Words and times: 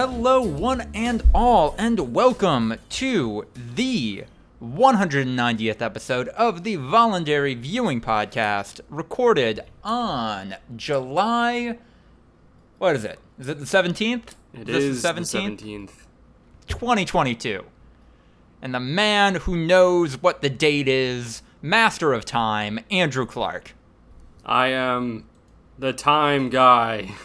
Hello, 0.00 0.40
one 0.40 0.88
and 0.94 1.24
all, 1.34 1.74
and 1.76 2.14
welcome 2.14 2.76
to 2.88 3.46
the 3.56 4.26
190th 4.62 5.82
episode 5.82 6.28
of 6.28 6.62
the 6.62 6.76
Voluntary 6.76 7.54
Viewing 7.54 8.00
Podcast, 8.00 8.80
recorded 8.88 9.62
on 9.82 10.54
July. 10.76 11.78
What 12.78 12.94
is 12.94 13.02
it? 13.02 13.18
Is 13.40 13.48
it 13.48 13.58
the 13.58 13.64
17th? 13.64 14.34
It 14.54 14.66
This 14.66 14.84
is 14.84 15.02
the 15.02 15.12
the 15.14 15.20
17th. 15.22 15.90
2022. 16.68 17.64
And 18.62 18.72
the 18.72 18.78
man 18.78 19.34
who 19.34 19.56
knows 19.56 20.22
what 20.22 20.42
the 20.42 20.50
date 20.50 20.86
is, 20.86 21.42
master 21.60 22.12
of 22.12 22.24
time, 22.24 22.78
Andrew 22.88 23.26
Clark. 23.26 23.74
I 24.46 24.68
am 24.68 25.24
the 25.76 25.92
time 25.92 26.50
guy. 26.50 27.16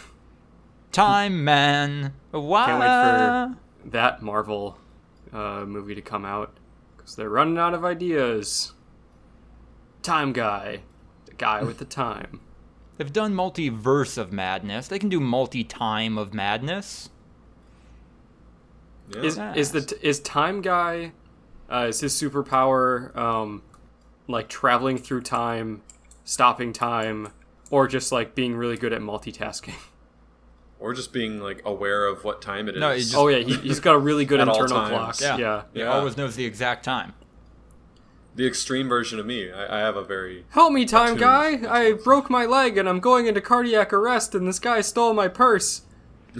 Time 0.90 1.44
man. 1.44 2.14
Wow. 2.40 2.66
Can't 2.66 2.80
wait 2.80 3.56
for 3.86 3.90
that 3.90 4.22
Marvel 4.22 4.78
uh, 5.32 5.64
movie 5.66 5.94
to 5.94 6.02
come 6.02 6.24
out 6.24 6.56
because 6.96 7.16
they're 7.16 7.28
running 7.28 7.58
out 7.58 7.74
of 7.74 7.84
ideas. 7.84 8.72
Time 10.02 10.32
guy, 10.32 10.80
the 11.26 11.34
guy 11.34 11.62
with 11.62 11.78
the 11.78 11.84
time. 11.84 12.40
They've 12.96 13.12
done 13.12 13.34
multiverse 13.34 14.16
of 14.18 14.32
madness. 14.32 14.86
They 14.86 15.00
can 15.00 15.08
do 15.08 15.18
multi-time 15.18 16.16
of 16.16 16.32
madness. 16.32 17.10
Yeah. 19.12 19.22
Is 19.22 19.38
is 19.56 19.72
the 19.72 19.80
t- 19.82 19.96
is 20.00 20.20
time 20.20 20.60
guy? 20.60 21.12
Uh, 21.70 21.86
is 21.88 22.00
his 22.00 22.14
superpower 22.14 23.14
um, 23.16 23.62
like 24.28 24.48
traveling 24.48 24.96
through 24.96 25.22
time, 25.22 25.82
stopping 26.24 26.72
time, 26.72 27.32
or 27.70 27.88
just 27.88 28.12
like 28.12 28.34
being 28.34 28.54
really 28.54 28.76
good 28.76 28.92
at 28.92 29.00
multitasking? 29.00 29.74
or 30.84 30.92
just 30.94 31.12
being 31.12 31.40
like 31.40 31.62
aware 31.64 32.06
of 32.06 32.22
what 32.24 32.42
time 32.42 32.68
it 32.68 32.74
is. 32.76 32.80
No, 32.80 32.90
it 32.90 32.98
just- 32.98 33.14
oh 33.16 33.28
yeah, 33.28 33.38
he, 33.38 33.54
he's 33.56 33.80
got 33.80 33.94
a 33.94 33.98
really 33.98 34.24
good 34.24 34.40
internal 34.46 34.66
clock. 34.86 35.20
Yeah. 35.20 35.36
yeah. 35.38 35.62
He 35.72 35.80
Yeah. 35.80 35.86
always 35.92 36.16
knows 36.16 36.36
the 36.36 36.44
exact 36.44 36.84
time. 36.84 37.14
the 38.36 38.46
extreme 38.46 38.88
version 38.88 39.18
of 39.20 39.26
me. 39.26 39.50
I, 39.52 39.76
I 39.76 39.78
have 39.80 39.96
a 39.96 40.02
very 40.04 40.44
Help 40.50 40.72
me, 40.72 40.84
time 40.84 41.16
guy! 41.16 41.60
I 41.68 41.92
broke 41.92 42.28
my 42.28 42.44
leg 42.46 42.76
and 42.76 42.88
I'm 42.88 42.98
going 43.00 43.26
into 43.28 43.40
cardiac 43.40 43.92
arrest 43.92 44.34
and 44.34 44.46
this 44.48 44.58
guy 44.58 44.80
stole 44.80 45.14
my 45.14 45.28
purse. 45.28 45.82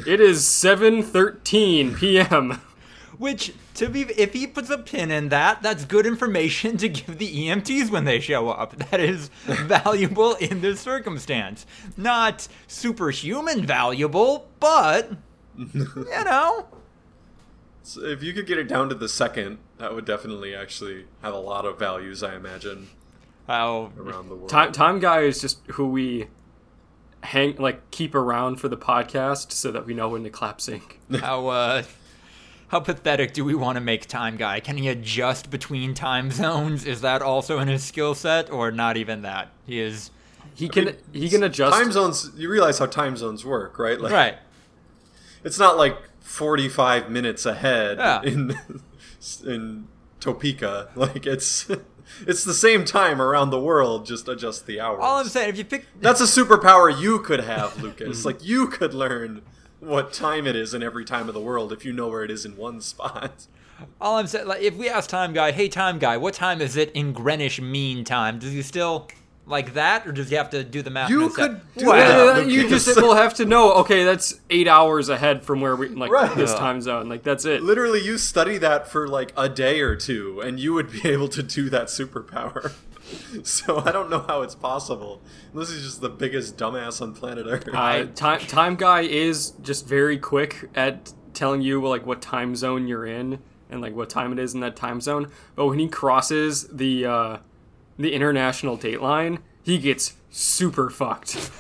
It 0.06 0.20
is 0.20 0.42
7:13 0.42 1.97
p.m. 1.97 2.61
Which, 3.19 3.53
to 3.75 3.89
be, 3.89 4.03
if 4.03 4.33
he 4.33 4.47
puts 4.47 4.70
a 4.70 4.79
pin 4.79 5.11
in 5.11 5.29
that, 5.29 5.62
that's 5.62 5.84
good 5.84 6.07
information 6.07 6.77
to 6.79 6.89
give 6.89 7.19
the 7.19 7.47
EMTs 7.47 7.91
when 7.91 8.05
they 8.05 8.21
show 8.21 8.48
up. 8.48 8.75
That 8.91 9.01
is 9.01 9.29
valuable 9.45 10.34
in 10.34 10.61
this 10.61 10.81
circumstance. 10.81 11.65
Not 11.97 12.48
superhuman 12.67 13.65
valuable, 13.65 14.48
but 14.61 15.12
you 15.56 16.25
know, 16.25 16.67
So 17.83 18.05
if 18.05 18.23
you 18.23 18.33
could 18.33 18.47
get 18.47 18.59
it 18.59 18.69
down 18.69 18.89
to 18.89 18.95
the 18.95 19.09
second, 19.09 19.59
that 19.78 19.95
would 19.95 20.05
definitely 20.05 20.55
actually 20.55 21.06
have 21.23 21.34
a 21.34 21.39
lot 21.39 21.65
of 21.65 21.78
values. 21.78 22.23
I 22.23 22.34
imagine 22.37 22.89
how 23.47 23.93
around 23.99 24.28
the 24.28 24.34
world. 24.37 24.49
Time 24.49 24.73
time 24.73 24.99
guy 25.01 25.21
is 25.21 25.41
just 25.41 25.61
who 25.73 25.87
we 25.87 26.28
hang 27.23 27.56
like 27.56 27.91
keep 27.91 28.15
around 28.15 28.56
for 28.56 28.69
the 28.69 28.77
podcast 28.77 29.53
so 29.53 29.71
that 29.71 29.87
we 29.87 29.95
know 29.95 30.09
when 30.11 30.25
to 30.25 30.31
clap 30.31 30.61
sync. 30.61 31.01
how 31.21 31.49
uh, 31.49 31.83
how 32.69 32.81
pathetic 32.81 33.33
do 33.33 33.45
we 33.45 33.55
want 33.55 33.77
to 33.77 33.81
make 33.81 34.07
Time 34.07 34.37
Guy? 34.37 34.61
Can 34.61 34.77
he 34.77 34.89
adjust 34.89 35.51
between 35.51 35.95
time 35.95 36.31
zones? 36.31 36.84
Is 36.84 37.01
that 37.03 37.23
also 37.23 37.59
in 37.59 37.69
his 37.69 37.84
skill 37.84 38.15
set, 38.15 38.51
or 38.51 38.71
not 38.71 38.97
even 38.97 39.23
that? 39.23 39.48
He 39.67 39.81
is 39.81 40.11
He 40.55 40.69
can 40.69 40.87
mean, 40.87 40.97
he 41.12 41.29
can 41.29 41.43
adjust 41.43 41.77
time 41.79 41.93
zones. 41.93 42.31
You 42.37 42.48
realize 42.51 42.79
how 42.79 42.87
time 42.87 43.17
zones 43.17 43.44
work, 43.44 43.78
right? 43.78 44.00
Like, 44.00 44.12
right. 44.12 44.38
It's 45.44 45.59
not 45.59 45.77
like 45.77 45.97
forty-five 46.21 47.11
minutes 47.11 47.44
ahead 47.47 47.99
Yeah. 47.99 48.22
in 48.22 48.59
in 49.44 49.88
Topeka. 50.21 50.88
Like 50.94 51.27
it's 51.27 51.69
it's 52.27 52.44
the 52.44 52.55
same 52.55 52.84
time 52.84 53.21
around 53.21 53.50
the 53.50 53.61
world. 53.61 54.06
Just 54.06 54.27
adjust 54.28 54.67
the 54.67 54.81
hours. 54.81 55.00
All 55.03 55.19
I'm 55.19 55.27
saying, 55.28 55.50
if 55.50 55.59
you 55.59 55.65
pick 55.65 55.87
That's 56.00 56.21
a 56.21 56.25
superpower 56.25 56.99
you 56.99 57.19
could 57.21 57.41
have, 57.41 57.81
Lucas. 57.83 58.25
like 58.28 58.43
you 58.44 58.69
could 58.69 58.94
learn 58.94 59.43
what 59.84 60.12
time 60.12 60.47
it 60.47 60.56
is 60.56 60.75
in 60.75 60.83
every 60.83 61.05
time 61.05 61.28
of 61.28 61.34
the 61.34 61.41
world 61.41 61.72
if 61.72 61.84
you 61.84 61.93
know 61.93 62.09
where 62.09 62.25
it 62.25 62.31
is 62.31 62.45
in 62.45 62.56
one 62.56 62.81
spot. 62.81 63.47
All 64.00 64.17
I'm 64.19 64.27
saying, 64.27 64.47
like, 64.47 64.62
if 64.62 64.77
we 64.77 64.89
ask 64.89 65.11
Time 65.11 65.33
Guy, 65.33 65.50
hey 65.53 65.69
Time 65.69 65.99
Guy, 65.99 66.17
what 66.17 66.34
time 66.34 66.61
is 66.61 66.77
it 66.77 66.91
in 66.93 67.12
Greenwich 67.12 67.61
Mean 67.61 68.05
Time? 68.05 68.39
Does 68.39 68.53
he 68.53 68.62
still 68.62 69.09
like 69.47 69.75
that, 69.75 70.06
or 70.06 70.12
does 70.12 70.31
he 70.31 70.37
have 70.37 70.49
to 70.50 70.62
do 70.65 70.81
the 70.81 70.89
math? 70.91 71.11
You 71.11 71.23
in 71.23 71.27
his 71.27 71.37
could 71.37 71.61
do 71.77 71.87
Well, 71.87 72.34
that. 72.37 72.49
You 72.49 72.69
just 72.69 72.97
will 72.97 73.15
have 73.15 73.34
to 73.34 73.44
know. 73.44 73.73
Okay, 73.75 74.05
that's 74.05 74.41
eight 74.49 74.69
hours 74.69 75.09
ahead 75.11 75.43
from 75.43 75.61
where 75.61 75.77
we 75.77 75.89
like 75.89 76.11
Right. 76.11 76.34
this 76.37 76.55
time 76.55 76.81
zone. 76.81 77.09
Like 77.09 77.25
that's 77.25 77.44
it. 77.44 77.62
Literally, 77.62 78.00
you 78.00 78.17
study 78.17 78.56
that 78.59 78.89
for 78.89 79.06
like 79.09 79.33
a 79.37 79.49
day 79.49 79.81
or 79.81 79.97
two, 79.97 80.41
and 80.41 80.59
you 80.61 80.73
would 80.73 80.91
be 80.91 81.06
able 81.09 81.28
to 81.28 81.43
do 81.43 81.69
that 81.71 81.89
superpower. 81.89 82.73
so 83.42 83.78
I 83.78 83.92
don't 83.92 84.10
know 84.10 84.20
how 84.20 84.42
it's 84.42 84.54
possible. 84.54 85.22
This 85.54 85.70
is 85.70 85.82
just 85.82 86.00
the 86.00 86.08
biggest 86.08 86.56
dumbass 86.56 87.00
on 87.00 87.14
planet 87.14 87.47
Earth. 87.48 87.69
Uh, 87.72 88.06
time 88.14 88.41
time 88.41 88.76
guy 88.76 89.02
is 89.02 89.50
just 89.62 89.86
very 89.86 90.19
quick 90.19 90.70
at 90.75 91.12
telling 91.32 91.62
you 91.62 91.84
like 91.86 92.06
what 92.06 92.22
time 92.22 92.54
zone 92.54 92.86
you're 92.86 93.06
in 93.06 93.41
and 93.70 93.80
like 93.80 93.94
what 93.94 94.10
time 94.10 94.32
it 94.32 94.38
is 94.38 94.54
in 94.54 94.60
that 94.60 94.76
time 94.76 95.00
zone. 95.00 95.30
But 95.54 95.66
when 95.66 95.78
he 95.78 95.88
crosses 95.88 96.69
the 96.69 97.06
uh, 97.06 97.36
the 97.98 98.12
international 98.12 98.76
date 98.76 99.00
line, 99.00 99.41
he 99.62 99.78
gets 99.78 100.14
super 100.31 100.91
fucked. 100.91 101.50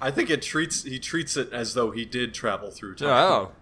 I 0.00 0.10
think 0.10 0.30
it 0.30 0.42
treats 0.42 0.84
he 0.84 0.98
treats 0.98 1.36
it 1.36 1.52
as 1.52 1.74
though 1.74 1.90
he 1.90 2.04
did 2.04 2.32
travel 2.34 2.70
through 2.70 2.96
time. 2.96 3.08
Oh, 3.08 3.52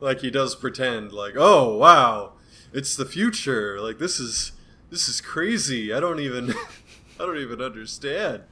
like 0.00 0.20
he 0.20 0.30
does 0.30 0.54
pretend 0.54 1.12
like 1.12 1.34
oh 1.36 1.76
wow 1.76 2.32
it's 2.72 2.96
the 2.96 3.04
future 3.04 3.80
like 3.80 3.98
this 3.98 4.20
is 4.20 4.52
this 4.90 5.08
is 5.08 5.20
crazy. 5.20 5.92
I 5.92 6.00
don't 6.00 6.20
even 6.20 6.50
i 7.20 7.26
don't 7.26 7.38
even 7.38 7.60
understand. 7.60 8.44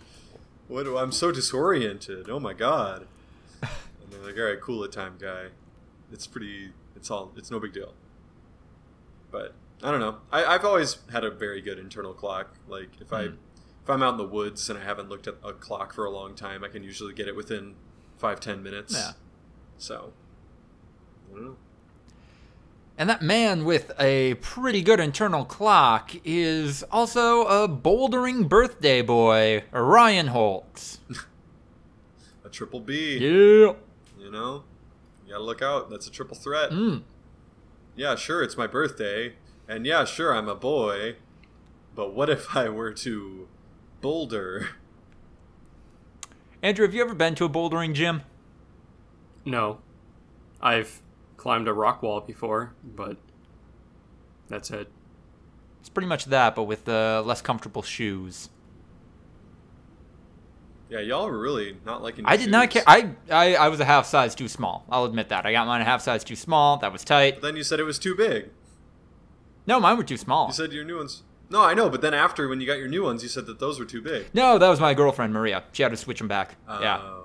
What 0.69 0.85
do 0.85 0.97
i'm 0.99 1.13
so 1.13 1.33
disoriented. 1.33 2.29
Oh 2.29 2.41
my 2.41 2.53
god. 2.53 3.07
And 3.63 3.71
they're 4.11 4.21
like 4.21 4.39
all 4.39 4.45
right 4.45 4.61
cool 4.61 4.85
it 4.85 4.93
time 4.93 5.17
guy. 5.19 5.47
It's 6.13 6.27
pretty 6.27 6.71
it's 6.95 7.11
all 7.11 7.33
it's 7.37 7.51
no 7.51 7.61
big 7.61 7.73
deal. 7.73 7.95
But 9.31 9.55
i 9.83 9.91
don't 9.91 10.01
know. 10.01 10.19
I, 10.31 10.45
i've 10.45 10.65
always 10.65 10.99
had 11.13 11.25
a 11.25 11.31
very 11.31 11.61
good 11.61 11.79
internal 11.79 12.13
clock. 12.13 12.55
Like 12.69 12.91
if 13.01 13.13
i 13.13 13.27
hmm. 13.27 13.35
if 13.83 13.91
i'm 13.91 14.03
out 14.03 14.13
in 14.13 14.19
the 14.19 14.27
woods 14.27 14.69
and 14.71 14.79
i 14.79 14.85
haven't 14.85 15.09
looked 15.09 15.27
at 15.27 15.35
a 15.45 15.53
clock 15.53 15.95
for 15.95 16.05
a 16.05 16.11
long 16.11 16.35
time 16.35 16.65
i 16.65 16.69
can 16.69 16.83
usually 16.83 17.15
get 17.15 17.29
it 17.29 17.37
within 17.37 17.75
five 18.19 18.41
ten 18.41 18.63
minutes. 18.63 18.95
Yeah. 18.95 19.13
so 19.79 20.13
i 21.31 21.35
don't 21.35 21.45
know 21.45 21.57
and 22.99 23.09
that 23.11 23.23
man 23.23 23.65
with 23.65 23.93
a 23.99 24.35
pretty 24.35 24.83
good 24.83 25.01
internal 25.01 25.45
clock 25.45 26.13
is 26.25 26.83
also 26.85 27.43
a 27.43 27.69
bouldering 27.69 28.49
birthday 28.49 29.03
boy, 29.03 29.65
Ryan 29.71 30.29
Holtz. 30.29 30.99
a 32.45 32.49
triple 32.49 32.81
B. 32.81 33.19
Yeah. 33.19 33.75
You 34.19 34.31
know, 34.31 34.65
you 35.25 35.33
gotta 35.33 35.45
look 35.45 35.63
out. 35.63 35.91
That's 35.91 36.07
a 36.07 36.11
triple 36.11 36.37
threat. 36.37 36.71
Mm. 36.71 37.03
Yeah, 37.95 38.15
sure, 38.17 38.43
it's 38.43 38.57
my 38.57 38.67
birthday, 38.67 39.35
and 39.69 39.87
yeah, 39.87 40.05
sure, 40.05 40.35
I'm 40.35 40.49
a 40.49 40.55
boy. 40.55 41.17
But 41.95 42.13
what 42.13 42.29
if 42.29 42.55
I 42.55 42.69
were 42.69 42.93
to 42.93 43.49
boulder? 44.01 44.69
Andrew, 46.63 46.87
have 46.87 46.95
you 46.95 47.03
ever 47.03 47.15
been 47.15 47.35
to 47.37 47.45
a 47.45 47.49
bouldering 47.49 47.95
gym? 47.95 48.23
No, 49.45 49.79
I've 50.61 51.01
climbed 51.47 51.69
a 51.69 51.73
rock 51.73 52.03
wall 52.03 52.21
before, 52.21 52.73
but 52.83 53.17
that's 54.49 54.69
it. 54.73 54.89
It's 55.79 55.89
pretty 55.89 56.09
much 56.09 56.25
that, 56.25 56.57
but 56.57 56.65
with 56.65 56.89
uh, 56.89 57.23
less 57.25 57.41
comfortable 57.41 57.83
shoes. 57.83 58.49
Yeah, 60.91 60.99
y'all 60.99 61.27
were 61.27 61.39
really 61.39 61.77
not 61.85 62.03
liking. 62.03 62.27
I 62.27 62.33
your 62.33 62.39
did 62.47 62.51
not 62.51 62.71
care. 62.71 62.83
I, 62.85 63.11
I 63.31 63.55
I 63.55 63.69
was 63.69 63.79
a 63.79 63.85
half 63.85 64.07
size 64.07 64.35
too 64.35 64.49
small. 64.49 64.85
I'll 64.91 65.05
admit 65.05 65.29
that. 65.29 65.47
I 65.47 65.53
got 65.53 65.69
mine 65.69 65.83
a 65.83 65.85
half 65.85 66.03
size 66.03 66.25
too 66.25 66.35
small. 66.35 66.79
That 66.79 66.93
was 66.93 67.05
tight. 67.05 67.35
But 67.35 67.43
then 67.43 67.57
you 67.57 67.63
said 67.63 67.79
it 67.79 67.85
was 67.85 68.01
too 68.01 68.17
big. 68.17 68.51
No, 69.69 69.79
mine 69.79 69.97
were 69.97 70.03
too 70.03 70.17
small. 70.17 70.49
You 70.49 70.53
said 70.53 70.73
your 70.73 70.85
new 70.85 70.97
ones. 70.97 71.23
No, 71.49 71.63
I 71.63 71.75
know, 71.75 71.89
but 71.89 72.01
then 72.01 72.13
after 72.13 72.49
when 72.49 72.61
you 72.61 72.67
got 72.67 72.79
your 72.79 72.89
new 72.89 73.05
ones, 73.05 73.23
you 73.23 73.29
said 73.29 73.47
that 73.47 73.61
those 73.61 73.79
were 73.79 73.85
too 73.85 74.03
big. 74.03 74.27
No, 74.35 74.59
that 74.59 74.69
was 74.69 74.81
my 74.81 74.95
girlfriend 74.95 75.33
Maria. 75.33 75.63
She 75.71 75.85
had 75.85 75.93
to 75.93 75.97
switch 75.97 76.19
them 76.19 76.27
back. 76.27 76.57
yeah. 76.69 77.16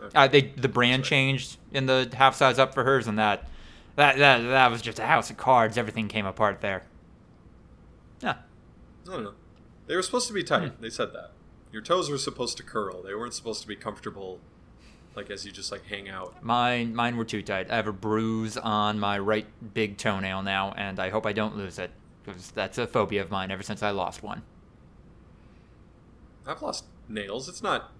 Okay. 0.00 0.10
Uh, 0.18 0.26
they 0.26 0.42
the 0.42 0.68
brand 0.68 1.04
changed 1.04 1.56
in 1.72 1.86
the 1.86 2.10
half 2.14 2.34
size 2.34 2.58
up 2.58 2.74
for 2.74 2.84
hers, 2.84 3.06
and 3.06 3.18
that 3.18 3.48
that 3.96 4.18
that 4.18 4.38
that 4.42 4.70
was 4.70 4.82
just 4.82 4.98
a 4.98 5.06
house 5.06 5.30
of 5.30 5.36
cards. 5.36 5.78
Everything 5.78 6.08
came 6.08 6.26
apart 6.26 6.60
there. 6.60 6.82
Yeah. 8.20 8.36
I 9.08 9.12
don't 9.12 9.24
know. 9.24 9.34
They 9.86 9.96
were 9.96 10.02
supposed 10.02 10.26
to 10.28 10.34
be 10.34 10.42
tight. 10.42 10.72
Hmm. 10.72 10.82
They 10.82 10.90
said 10.90 11.12
that. 11.14 11.32
Your 11.72 11.82
toes 11.82 12.10
were 12.10 12.18
supposed 12.18 12.56
to 12.58 12.62
curl. 12.62 13.02
They 13.02 13.14
weren't 13.14 13.34
supposed 13.34 13.62
to 13.62 13.68
be 13.68 13.76
comfortable, 13.76 14.40
like 15.14 15.30
as 15.30 15.44
you 15.46 15.52
just 15.52 15.70
like 15.72 15.84
hang 15.86 16.08
out. 16.08 16.42
Mine 16.42 16.94
mine 16.94 17.16
were 17.16 17.24
too 17.24 17.42
tight. 17.42 17.70
I 17.70 17.76
have 17.76 17.86
a 17.86 17.92
bruise 17.92 18.56
on 18.56 18.98
my 18.98 19.18
right 19.18 19.46
big 19.74 19.96
toenail 19.96 20.42
now, 20.42 20.72
and 20.76 20.98
I 20.98 21.10
hope 21.10 21.26
I 21.26 21.32
don't 21.32 21.56
lose 21.56 21.78
it 21.78 21.90
because 22.24 22.50
that's 22.50 22.78
a 22.78 22.86
phobia 22.86 23.22
of 23.22 23.30
mine 23.30 23.50
ever 23.50 23.62
since 23.62 23.82
I 23.82 23.90
lost 23.90 24.22
one. 24.22 24.42
I've 26.46 26.62
lost 26.62 26.84
nails. 27.08 27.48
It's 27.48 27.62
not 27.62 27.92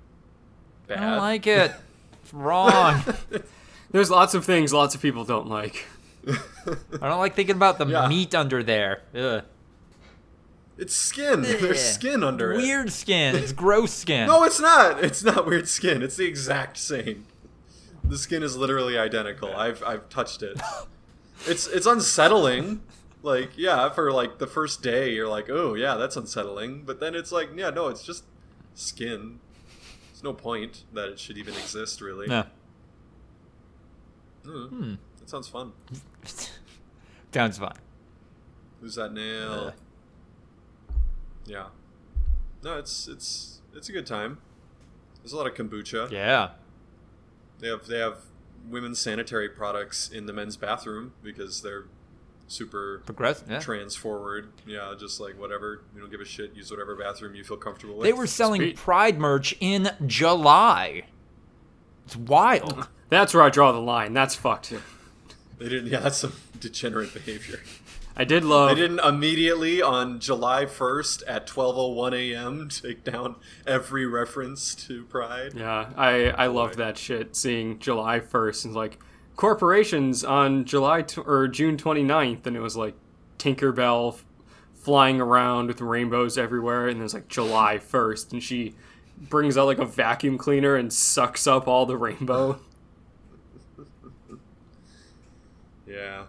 I 0.89 0.95
bad. 0.95 1.01
don't 1.01 1.19
like 1.19 1.47
it. 1.47 1.73
It's 2.27 2.35
wrong. 2.35 3.05
There's 3.93 4.11
lots 4.11 4.35
of 4.35 4.45
things 4.45 4.73
lots 4.73 4.97
of 4.97 5.01
people 5.01 5.25
don't 5.25 5.47
like. 5.47 5.87
I 6.27 7.09
don't 7.09 7.21
like 7.21 7.35
thinking 7.37 7.55
about 7.55 7.79
the 7.79 7.87
Yeah. 7.87 8.09
meat 8.09 8.35
under 8.35 8.65
there. 8.65 9.03
Ugh. 9.15 9.45
It's 10.77 10.93
skin. 10.95 11.43
There's 11.43 11.81
skin 11.81 12.25
under 12.25 12.53
it. 12.53 12.57
Weird 12.57 12.91
skin. 12.91 13.37
It's 13.37 13.53
gross 13.65 13.93
skin. 13.93 14.27
No, 14.27 14.43
it's 14.43 14.59
not. 14.59 15.05
It's 15.05 15.23
not 15.23 15.47
weird 15.47 15.69
skin. 15.69 16.03
It's 16.03 16.17
the 16.17 16.27
exact 16.27 16.79
same. 16.79 17.27
The 18.03 18.19
skin 18.19 18.43
is 18.43 18.57
literally 18.57 18.99
identical. 18.99 19.55
I've 19.55 19.83
I've 19.85 20.09
touched 20.09 20.43
it. 20.43 20.61
It's 21.47 21.69
it's 21.69 21.87
unsettling. 21.87 22.83
Like 23.23 23.51
yeah, 23.57 23.89
for 23.91 24.11
like 24.11 24.39
the 24.39 24.47
first 24.49 24.83
day, 24.83 25.13
you're 25.13 25.29
like, 25.29 25.49
oh 25.49 25.75
yeah, 25.75 25.95
that's 25.95 26.17
unsettling. 26.17 26.83
But 26.85 26.99
then 26.99 27.15
it's 27.15 27.31
like, 27.31 27.51
yeah, 27.57 27.71
no, 27.71 27.87
it's 27.87 28.03
just 28.03 28.25
skin. 28.75 29.39
There's 30.17 30.25
no 30.25 30.33
point 30.33 30.85
that 30.95 31.11
it 31.11 31.19
should 31.21 31.37
even 31.37 31.53
exist, 31.53 32.01
really. 32.01 32.27
No. 32.27 32.45
Mm, 34.47 34.69
Hmm. 34.71 34.95
That 35.21 35.29
sounds 35.29 35.47
fun. 35.47 35.73
Sounds 37.35 37.59
fun. 37.59 37.75
Who's 38.81 38.95
that 38.95 39.13
nail? 39.13 39.53
Ugh. 39.53 39.75
Yeah. 41.45 41.67
No, 42.65 42.79
it's 42.79 43.07
it's 43.09 43.61
it's 43.75 43.91
a 43.91 43.93
good 43.93 44.07
time. 44.07 44.39
There's 45.21 45.35
a 45.35 45.37
lot 45.37 45.47
of 45.47 45.53
kombucha. 45.53 46.11
Yeah. 46.11 46.53
They 47.59 47.69
have 47.69 47.87
they 47.87 47.99
have 47.99 48.21
women's 48.71 48.99
sanitary 48.99 49.51
products 49.51 50.09
in 50.09 50.25
the 50.25 50.33
men's 50.33 50.57
bathroom 50.57 51.13
because 51.23 51.61
they're 51.61 51.85
super 52.49 53.03
Progressive. 53.07 53.51
Yeah. 53.51 53.59
trans 53.61 53.97
forward. 53.97 54.53
Yeah, 54.67 54.95
just 54.99 55.21
like 55.21 55.39
whatever. 55.39 55.83
You 55.95 56.01
don't 56.01 56.11
give 56.11 56.21
a 56.21 56.25
shit. 56.25 56.55
Use 56.55 56.71
whatever 56.71 56.95
bathroom 56.95 57.35
you 57.35 57.45
feel 57.45 57.57
comfortable 57.57 57.97
with. 57.97 58.05
They 58.05 58.13
were 58.13 58.27
selling 58.27 58.61
Sweet. 58.61 58.77
Pride 58.77 59.19
merch 59.19 59.55
in 59.61 59.91
July. 60.07 61.05
It's 62.05 62.17
wild. 62.17 62.89
That's 63.09 63.35
where 63.35 63.43
I 63.43 63.51
draw 63.51 63.73
the 63.73 63.81
line. 63.81 64.13
That's 64.15 64.35
fucked. 64.35 64.73
They 65.59 65.69
didn't. 65.69 65.91
Yeah, 65.91 66.01
that's 66.01 66.19
some 66.19 66.35
degenerate 66.61 67.15
behavior. 67.15 67.61
I 68.17 68.25
did 68.25 68.45
love. 68.45 68.69
They 68.71 68.75
didn't 68.75 68.99
immediately 69.01 69.81
on 69.81 70.21
July 70.21 70.65
1st 70.67 71.23
at 71.29 71.47
12:01 71.47 72.33
a.m. 72.33 72.69
take 72.69 73.05
down 73.05 73.37
every 73.67 74.07
reference 74.07 74.75
to 74.87 75.05
Pride. 75.05 75.53
Yeah, 75.55 75.91
I 75.97 76.31
I 76.31 76.47
loved 76.49 76.77
that 76.79 76.99
shit. 76.99 77.37
Seeing 77.37 77.79
July 77.79 78.21
first 78.21 78.65
and 78.65 78.75
like 78.75 78.99
corporations 79.37 80.25
on 80.25 80.65
July 80.65 81.03
t- 81.03 81.21
or 81.21 81.47
June 81.49 81.77
29th, 81.77 82.47
and 82.47 82.57
it 82.57 82.61
was 82.61 82.77
like 82.77 82.95
Tinkerbell 83.39 84.15
f- 84.15 84.25
flying 84.75 85.21
around 85.21 85.69
with 85.69 85.81
rainbows 85.81 86.37
everywhere, 86.39 86.89
and 86.89 87.01
there's 87.01 87.15
like 87.15 87.29
July 87.29 87.79
first, 87.79 88.33
and 88.33 88.43
she 88.43 88.75
brings 89.19 89.57
out 89.57 89.67
like 89.67 89.79
a 89.79 89.85
vacuum 89.87 90.37
cleaner 90.39 90.77
and 90.77 90.93
sucks 90.93 91.47
up 91.47 91.67
all 91.69 91.87
the 91.87 91.97
rainbow. 91.97 92.61
Yeah. 95.87 96.25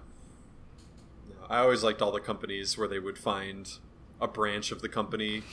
I 1.49 1.59
always 1.59 1.83
liked 1.83 2.01
all 2.01 2.11
the 2.11 2.19
companies 2.19 2.77
where 2.77 2.87
they 2.87 2.99
would 2.99 3.17
find 3.17 3.69
a 4.21 4.27
branch 4.27 4.71
of 4.71 4.81
the 4.81 4.89
company, 4.89 5.43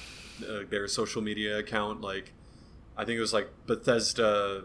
uh, 0.46 0.60
their 0.68 0.86
social 0.88 1.22
media 1.22 1.58
account. 1.58 2.00
Like, 2.00 2.32
I 2.96 3.04
think 3.04 3.16
it 3.16 3.20
was 3.20 3.32
like 3.32 3.48
Bethesda, 3.66 4.64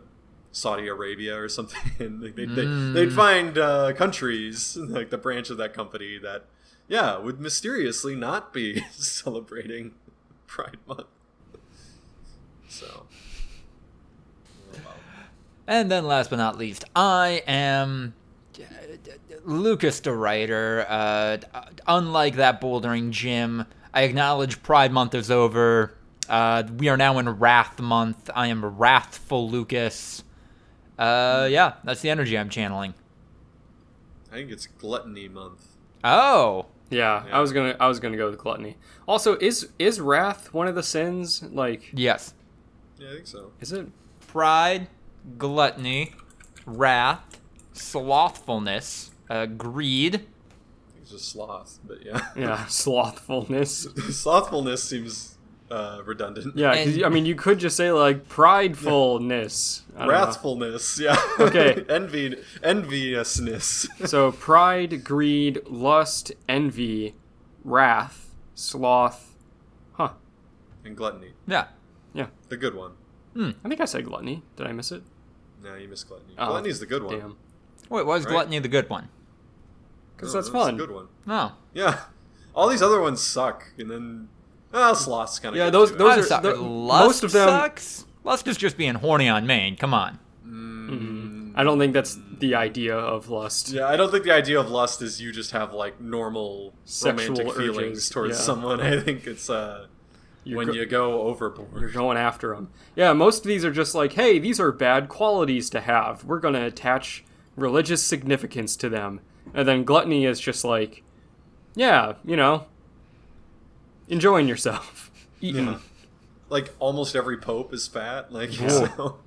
Saudi 0.51 0.87
Arabia, 0.87 1.39
or 1.39 1.47
something. 1.49 1.79
And 1.99 2.21
they'd, 2.23 2.35
Mm. 2.35 2.93
they, 2.93 3.05
they'd 3.05 3.13
find 3.13 3.57
uh, 3.57 3.93
countries, 3.93 4.75
like 4.79 5.09
the 5.09 5.17
branch 5.17 5.49
of 5.49 5.57
that 5.57 5.73
company 5.73 6.17
that, 6.17 6.45
yeah, 6.87 7.17
would 7.17 7.39
mysteriously 7.39 8.15
not 8.15 8.51
be 8.53 8.83
celebrating 8.91 9.93
Pride 10.47 10.77
Month. 10.87 11.07
So. 12.67 13.05
oh. 14.75 14.79
And 15.67 15.91
then 15.91 16.05
last 16.05 16.29
but 16.29 16.37
not 16.37 16.57
least, 16.57 16.85
I 16.95 17.43
am 17.47 18.13
Lucas 19.45 20.01
DeRuyter. 20.01 20.85
Uh, 20.89 21.37
unlike 21.87 22.35
that 22.35 22.59
bouldering 22.61 23.11
gym, 23.11 23.65
I 23.93 24.03
acknowledge 24.03 24.61
Pride 24.63 24.91
Month 24.91 25.13
is 25.15 25.29
over. 25.31 25.95
Uh, 26.27 26.63
we 26.77 26.89
are 26.89 26.97
now 26.97 27.17
in 27.19 27.27
Wrath 27.29 27.79
Month. 27.79 28.29
I 28.35 28.47
am 28.47 28.63
wrathful 28.65 29.49
Lucas. 29.49 30.23
Uh, 30.99 31.47
yeah, 31.49 31.73
that's 31.83 32.01
the 32.01 32.09
energy 32.09 32.37
I'm 32.37 32.49
channeling. 32.49 32.93
I 34.31 34.35
think 34.35 34.51
it's 34.51 34.67
Gluttony 34.67 35.27
Month. 35.27 35.65
Oh, 36.03 36.67
Yeah, 36.91 37.25
Yeah. 37.25 37.37
I 37.37 37.39
was 37.39 37.51
gonna 37.53 37.75
I 37.79 37.87
was 37.87 37.99
gonna 37.99 38.17
go 38.17 38.29
with 38.29 38.37
gluttony. 38.37 38.77
Also, 39.07 39.37
is 39.37 39.69
is 39.79 39.99
wrath 39.99 40.53
one 40.53 40.67
of 40.67 40.75
the 40.75 40.83
sins? 40.83 41.41
Like, 41.41 41.89
yes. 41.93 42.33
Yeah, 42.99 43.09
I 43.09 43.13
think 43.13 43.27
so. 43.27 43.51
is 43.61 43.71
it? 43.71 43.87
Pride, 44.27 44.87
gluttony, 45.37 46.13
wrath, 46.65 47.39
slothfulness, 47.73 49.11
uh, 49.29 49.45
greed. 49.47 50.27
It's 51.01 51.11
just 51.11 51.29
sloth, 51.31 51.79
but 51.87 52.05
yeah. 52.05 52.27
Yeah, 52.35 52.65
slothfulness. 52.69 53.87
Slothfulness 54.11 54.83
seems 54.83 55.37
uh, 55.71 56.01
redundant. 56.05 56.55
Yeah, 56.57 56.75
'cause, 56.75 56.95
And- 56.95 57.05
I 57.05 57.09
mean, 57.09 57.25
you 57.25 57.35
could 57.35 57.59
just 57.59 57.77
say 57.77 57.91
like 57.91 58.27
pridefulness. 58.27 59.81
I 59.95 59.99
don't 59.99 60.07
know. 60.07 60.13
Wrathfulness, 60.13 60.99
yeah. 60.99 61.15
Okay. 61.39 61.85
Envy, 61.89 62.35
enviousness. 62.63 63.87
So 64.05 64.31
pride, 64.31 65.03
greed, 65.03 65.61
lust, 65.67 66.31
envy, 66.47 67.15
wrath, 67.63 68.33
sloth. 68.55 69.35
Huh. 69.93 70.13
and 70.85 70.95
gluttony. 70.95 71.33
Yeah. 71.47 71.67
Yeah. 72.13 72.27
The 72.49 72.57
good 72.57 72.73
one. 72.75 72.93
I 73.37 73.53
think 73.69 73.79
I 73.79 73.85
said 73.85 74.05
gluttony. 74.05 74.43
Did 74.57 74.67
I 74.67 74.71
miss 74.73 74.91
it? 74.91 75.03
No, 75.63 75.75
you 75.75 75.87
missed 75.87 76.07
gluttony. 76.09 76.33
Oh, 76.37 76.47
Gluttony's 76.47 76.79
the 76.79 76.85
good 76.85 77.03
one. 77.03 77.19
Damn. 77.19 77.37
Wait, 77.89 78.05
was 78.05 78.25
Right. 78.25 78.31
gluttony 78.31 78.59
the 78.59 78.67
good 78.67 78.89
one? 78.89 79.07
Because 80.15 80.33
No, 80.33 80.39
that's 80.41 80.49
Oh, 80.49 80.51
the 80.53 80.57
fun. 80.65 80.77
good 80.77 80.91
one. 80.91 81.07
No. 81.25 81.51
Yeah. 81.73 82.01
All 82.55 82.67
these 82.67 82.81
other 82.81 82.99
ones 82.99 83.21
suck, 83.21 83.71
and 83.77 83.89
then 83.89 84.29
ah, 84.73 84.93
sloth's 84.93 85.39
kind 85.39 85.55
of 85.55 85.57
Yeah, 85.59 85.69
those- 85.69 85.95
those 85.95 86.13
I'm 86.13 86.19
are- 86.19 86.23
sorry, 86.23 86.41
the- 86.43 86.61
lust 86.61 87.05
most 87.05 87.23
of 87.23 87.31
them- 87.31 87.49
sucks. 87.49 88.05
Lust 88.23 88.47
is 88.47 88.57
just 88.57 88.77
being 88.77 88.95
horny 88.95 89.27
on 89.29 89.45
main. 89.47 89.75
Come 89.75 89.93
on. 89.93 90.19
I 91.55 91.63
don't 91.63 91.77
think 91.77 91.93
that's 91.93 92.17
the 92.39 92.55
idea 92.55 92.95
of 92.95 93.29
lust. 93.29 93.69
Yeah, 93.71 93.85
I 93.87 93.97
don't 93.97 94.11
think 94.11 94.23
the 94.23 94.33
idea 94.33 94.57
of 94.59 94.69
lust 94.69 95.01
is 95.01 95.21
you 95.21 95.31
just 95.33 95.51
have 95.51 95.73
like 95.73 95.99
normal 95.99 96.73
Sexual 96.85 97.35
romantic 97.35 97.47
urges, 97.47 97.57
feelings 97.75 98.09
towards 98.09 98.37
yeah. 98.37 98.43
someone. 98.43 98.79
I 98.93 98.99
think 99.01 99.27
it's 99.27 99.49
uh, 99.49 99.87
You're 100.45 100.57
when 100.57 100.67
go- 100.67 100.73
you 100.73 100.85
go 100.85 101.21
overboard. 101.23 101.81
You're 101.81 101.91
going 101.91 102.17
after 102.17 102.55
them. 102.55 102.69
Yeah, 102.95 103.11
most 103.11 103.39
of 103.39 103.47
these 103.47 103.65
are 103.65 103.71
just 103.73 103.93
like, 103.93 104.13
hey, 104.13 104.39
these 104.39 104.57
are 104.59 104.71
bad 104.71 105.09
qualities 105.09 105.69
to 105.71 105.81
have. 105.81 106.23
We're 106.23 106.39
going 106.39 106.53
to 106.53 106.65
attach 106.65 107.25
religious 107.57 108.01
significance 108.03 108.77
to 108.77 108.87
them. 108.89 109.19
And 109.53 109.67
then 109.67 109.83
gluttony 109.83 110.25
is 110.25 110.39
just 110.39 110.63
like, 110.63 111.03
yeah, 111.75 112.13
you 112.23 112.37
know, 112.37 112.65
enjoying 114.09 114.47
yourself. 114.47 115.09
Eating. 115.41 115.67
Yeah. 115.67 115.77
Like 116.49 116.73
almost 116.79 117.15
every 117.15 117.37
pope 117.37 117.73
is 117.73 117.87
fat. 117.87 118.31
Like 118.33 118.59
Yeah. 118.59 118.67
so, 118.95 119.19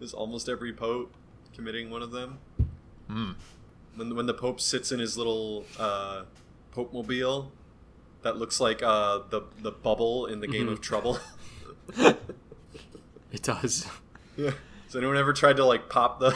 is 0.00 0.12
almost 0.14 0.48
every 0.48 0.72
pope 0.72 1.14
committing 1.54 1.90
one 1.90 2.02
of 2.02 2.10
them? 2.10 2.38
Hmm. 3.08 3.32
When 3.96 4.16
when 4.16 4.26
the 4.26 4.34
pope 4.34 4.60
sits 4.60 4.90
in 4.90 4.98
his 4.98 5.16
little 5.16 5.64
uh, 5.78 6.24
pope 6.72 6.92
mobile, 6.92 7.52
that 8.22 8.36
looks 8.36 8.58
like 8.60 8.82
uh, 8.82 9.20
the 9.30 9.42
the 9.62 9.70
bubble 9.70 10.26
in 10.26 10.40
the 10.40 10.48
game 10.48 10.64
Mm-hmm. 10.64 10.72
of 10.72 10.80
Trouble. 10.80 11.18
It 13.32 13.42
does. 13.42 13.86
yeah. 14.36 14.52
Has 14.86 14.94
anyone 14.96 15.16
ever 15.16 15.32
tried 15.32 15.56
to 15.56 15.64
like 15.64 15.88
pop 15.88 16.20
the, 16.20 16.30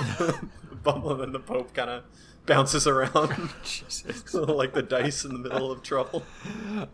the 0.69 0.75
bubble 0.77 1.13
and 1.13 1.21
then 1.21 1.33
the 1.33 1.39
pope 1.39 1.73
kind 1.75 1.89
of 1.91 2.03
bounces 2.47 2.87
around 2.89 3.51
Jesus. 3.63 4.35
like 4.35 4.73
the 4.75 4.83
dice 4.83 5.25
in 5.25 5.33
the 5.33 5.49
middle 5.49 5.71
of 5.71 5.83
trouble? 5.83 6.25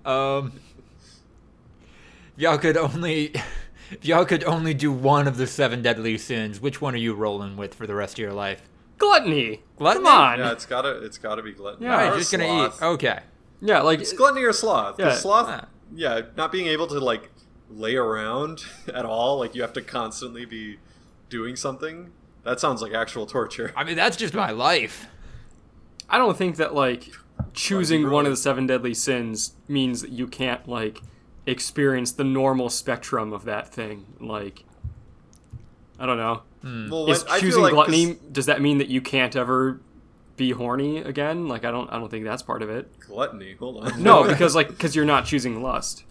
Um, 0.04 0.52
if 0.73 0.73
y'all 2.36 2.58
could 2.58 2.76
only, 2.76 3.32
if 3.90 4.04
y'all 4.04 4.24
could 4.24 4.44
only 4.44 4.74
do 4.74 4.92
one 4.92 5.26
of 5.28 5.36
the 5.36 5.46
seven 5.46 5.82
deadly 5.82 6.18
sins, 6.18 6.60
which 6.60 6.80
one 6.80 6.94
are 6.94 6.98
you 6.98 7.14
rolling 7.14 7.56
with 7.56 7.74
for 7.74 7.86
the 7.86 7.94
rest 7.94 8.14
of 8.14 8.18
your 8.20 8.32
life? 8.32 8.62
Gluttony. 8.98 9.62
Gluttony? 9.76 10.04
Come 10.06 10.14
on. 10.14 10.38
Yeah, 10.38 10.44
Yeah, 10.46 10.52
it's 10.52 10.66
gotta 10.66 11.04
it's 11.04 11.18
gotta 11.18 11.42
be 11.42 11.52
gluttony. 11.52 11.86
Yeah, 11.86 11.92
All 11.92 11.98
right, 11.98 12.12
Or 12.12 12.18
just 12.18 12.30
gonna 12.32 12.66
eat. 12.66 12.82
Okay. 12.82 13.20
Yeah, 13.60 13.80
like, 13.80 14.00
It's 14.00 14.12
gluttony 14.12 14.44
or 14.44 14.52
sloth. 14.52 14.98
Yeah. 14.98 15.14
sloth, 15.14 15.46
Ah. 15.48 15.66
yeah, 15.94 16.22
not 16.36 16.52
being 16.52 16.66
able 16.68 16.86
to 16.88 17.00
like 17.00 17.30
lay 17.70 17.96
around 17.96 18.64
at 18.94 19.04
all, 19.04 19.38
like 19.38 19.54
you 19.54 19.62
have 19.62 19.72
to 19.72 19.82
constantly 19.82 20.44
be 20.44 20.78
doing 21.28 21.56
something. 21.56 22.10
That 22.44 22.60
sounds 22.60 22.82
like 22.82 22.92
actual 22.92 23.26
torture. 23.26 23.72
I 23.74 23.84
mean, 23.84 23.96
that's 23.96 24.16
just 24.16 24.34
my 24.34 24.50
life. 24.50 25.06
I 26.10 26.18
don't 26.18 26.36
think 26.36 26.56
that, 26.56 26.74
like, 26.74 27.10
choosing 27.54 28.10
one 28.10 28.26
of 28.26 28.30
the 28.30 28.36
seven 28.36 28.66
deadly 28.66 28.92
sins 28.92 29.54
means 29.66 30.02
that 30.02 30.10
you 30.10 30.26
can't, 30.26 30.68
like, 30.68 31.00
experience 31.46 32.12
the 32.12 32.24
normal 32.24 32.70
spectrum 32.70 33.32
of 33.32 33.44
that 33.44 33.68
thing. 33.72 34.06
Like, 34.20 34.64
I 35.98 36.06
don't 36.06 36.16
know. 36.16 36.42
Hmm. 36.62 36.90
Well, 36.90 37.10
is 37.10 37.24
I 37.24 37.32
feel 37.32 37.40
choosing 37.40 37.62
like 37.62 37.74
'cause- 37.74 37.86
gluttony 37.88 38.18
does 38.32 38.46
that 38.46 38.60
mean 38.62 38.78
that 38.78 38.88
you 38.88 39.00
can't 39.00 39.36
ever 39.36 39.80
be 40.36 40.50
horny 40.50 40.98
again 40.98 41.46
like 41.46 41.64
i 41.64 41.70
don't 41.70 41.88
i 41.92 41.96
don't 41.96 42.10
think 42.10 42.24
that's 42.24 42.42
part 42.42 42.60
of 42.60 42.68
it 42.68 42.88
Gluttony. 42.98 43.54
Hold 43.60 43.86
on. 43.86 44.02
no 44.02 44.24
because 44.28 44.52
like 44.56 44.66
because 44.66 44.96
you're 44.96 45.04
not 45.04 45.26
choosing 45.26 45.62
lust 45.62 46.02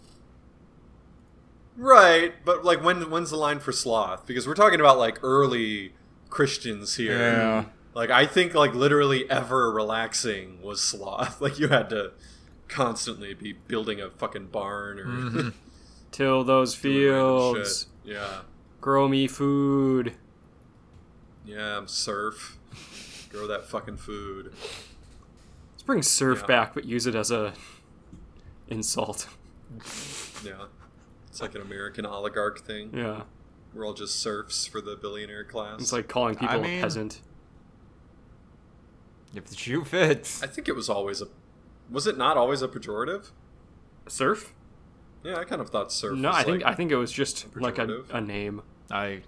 right, 1.77 2.33
but 2.45 2.63
like 2.63 2.83
when 2.83 3.09
when's 3.09 3.31
the 3.31 3.35
line 3.37 3.59
for 3.59 3.71
sloth? 3.71 4.25
Because 4.27 4.47
we're 4.47 4.53
talking 4.55 4.79
about 4.79 4.97
like 4.97 5.19
early 5.23 5.93
Christians 6.29 6.95
here. 6.95 7.65
Like 7.93 8.09
I 8.09 8.25
think 8.25 8.53
like 8.53 8.73
literally 8.73 9.29
ever 9.29 9.71
relaxing 9.71 10.61
was 10.61 10.81
sloth. 10.81 11.41
Like 11.41 11.59
you 11.59 11.67
had 11.67 11.89
to 11.89 12.11
constantly 12.67 13.33
be 13.33 13.53
building 13.53 13.99
a 14.01 14.09
fucking 14.09 14.47
barn 14.47 14.99
or 14.99 15.05
Mm-hmm. 15.05 15.49
Till 16.11 16.43
those 16.43 16.75
fields. 16.75 17.87
Yeah. 18.03 18.41
Grow 18.81 19.07
me 19.07 19.27
food. 19.27 20.13
Yeah, 21.45 21.77
I'm 21.77 21.87
serf. 21.87 22.57
Grow 23.31 23.47
that 23.47 23.65
fucking 23.65 23.97
food. 23.97 24.53
Let's 25.71 25.83
bring 25.83 26.03
serf 26.03 26.41
Yeah. 26.41 26.45
back, 26.45 26.73
but 26.75 26.85
use 26.85 27.07
it 27.07 27.15
as 27.15 27.31
a 27.31 27.53
insult. 28.67 29.27
Yeah. 30.45 30.65
It's 31.29 31.41
like 31.41 31.55
an 31.55 31.61
American 31.61 32.05
oligarch 32.05 32.59
thing. 32.65 32.91
Yeah. 32.93 33.21
We're 33.73 33.87
all 33.87 33.93
just 33.93 34.19
serfs 34.19 34.65
for 34.67 34.81
the 34.81 34.95
billionaire 34.97 35.45
class. 35.45 35.79
It's 35.81 35.93
like 35.93 36.07
calling 36.09 36.35
people 36.35 36.59
mean- 36.61 36.79
a 36.79 36.81
peasant. 36.81 37.21
If 39.33 39.45
the 39.45 39.55
shoe 39.55 39.83
fits. 39.83 40.43
I 40.43 40.47
think 40.47 40.67
it 40.67 40.75
was 40.75 40.89
always 40.89 41.21
a 41.21 41.27
was 41.89 42.07
it 42.07 42.17
not 42.17 42.37
always 42.37 42.61
a 42.61 42.67
pejorative? 42.67 43.31
Serf? 44.07 44.53
Yeah, 45.23 45.37
I 45.37 45.45
kind 45.45 45.61
of 45.61 45.69
thought 45.69 45.91
serf 45.91 46.17
No, 46.17 46.29
was 46.29 46.37
I 46.37 46.43
think 46.43 46.65
I 46.65 46.73
think 46.73 46.91
it 46.91 46.97
was 46.97 47.11
just 47.11 47.45
like 47.55 47.77
a, 47.77 48.03
a 48.11 48.19
name. 48.19 48.61
I 48.91 49.21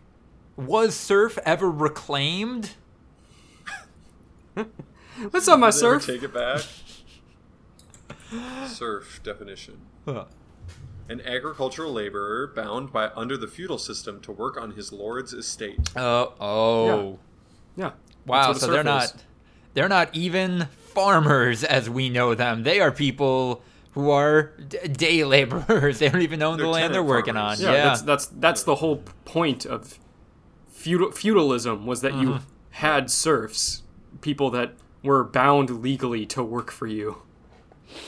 was 0.57 0.95
serf 0.95 1.37
ever 1.45 1.69
reclaimed? 1.71 2.71
What's 5.31 5.47
up, 5.47 5.59
my 5.59 5.67
Did 5.67 5.73
serf? 5.77 6.05
Take 6.05 6.23
it 6.23 6.33
back. 6.33 6.61
serf 8.67 9.21
definition. 9.23 9.79
Huh. 10.05 10.25
An 11.07 11.21
agricultural 11.21 11.93
laborer 11.93 12.47
bound 12.47 12.91
by 12.91 13.11
under 13.15 13.37
the 13.37 13.47
feudal 13.47 13.77
system 13.77 14.19
to 14.21 14.31
work 14.31 14.59
on 14.59 14.71
his 14.71 14.91
lord's 14.91 15.33
estate. 15.33 15.91
Oh, 15.95 16.33
oh. 16.39 17.19
Yeah. 17.75 17.91
Wow, 18.25 18.47
That's 18.47 18.47
what 18.47 18.57
a 18.57 18.59
so 18.59 18.67
they're 18.67 18.75
serf 18.77 18.85
not 18.85 19.03
is. 19.03 19.13
they're 19.75 19.89
not 19.89 20.09
even 20.15 20.67
farmers 20.95 21.63
as 21.63 21.89
we 21.89 22.09
know 22.09 22.33
them. 22.33 22.63
They 22.63 22.79
are 22.79 22.91
people 22.91 23.61
who 23.91 24.09
are 24.09 24.53
d- 24.67 24.77
day 24.87 25.23
laborers. 25.23 25.99
They 25.99 26.09
don't 26.09 26.21
even 26.21 26.41
own 26.41 26.57
the 26.57 26.63
They're 26.63 26.71
land 26.71 26.93
they're 26.93 27.03
working 27.03 27.35
farmers. 27.35 27.59
on. 27.63 27.65
Yeah, 27.65 27.73
Yeah. 27.77 27.83
that's 27.85 28.01
that's 28.01 28.25
that's 28.27 28.63
the 28.63 28.75
whole 28.75 29.03
point 29.25 29.65
of 29.65 29.99
feudal 30.69 31.11
feudalism 31.11 31.85
was 31.85 32.01
that 32.01 32.13
you 32.15 32.29
Mm-hmm. 32.29 32.43
had 32.71 33.09
serfs, 33.11 33.83
people 34.21 34.49
that 34.51 34.73
were 35.03 35.23
bound 35.23 35.81
legally 35.81 36.25
to 36.25 36.43
work 36.43 36.71
for 36.71 36.87
you, 36.87 37.21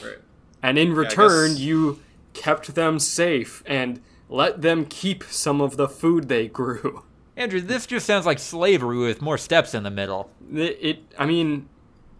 Right. 0.03 0.17
and 0.63 0.77
in 0.77 0.93
return 0.93 1.51
guess- 1.51 1.59
you 1.59 1.99
kept 2.33 2.75
them 2.75 2.99
safe 2.99 3.63
and 3.65 4.01
let 4.29 4.61
them 4.61 4.85
keep 4.85 5.23
some 5.23 5.61
of 5.61 5.77
the 5.77 5.87
food 5.87 6.27
they 6.27 6.47
grew. 6.47 7.03
Andrew, 7.37 7.61
this 7.61 7.85
just 7.85 8.05
sounds 8.05 8.25
like 8.25 8.39
slavery 8.39 8.97
with 8.97 9.21
more 9.21 9.37
steps 9.37 9.73
in 9.73 9.83
the 9.83 9.91
middle. 9.91 10.29
It, 10.53 10.77
it 10.81 11.13
I 11.17 11.25
mean, 11.25 11.69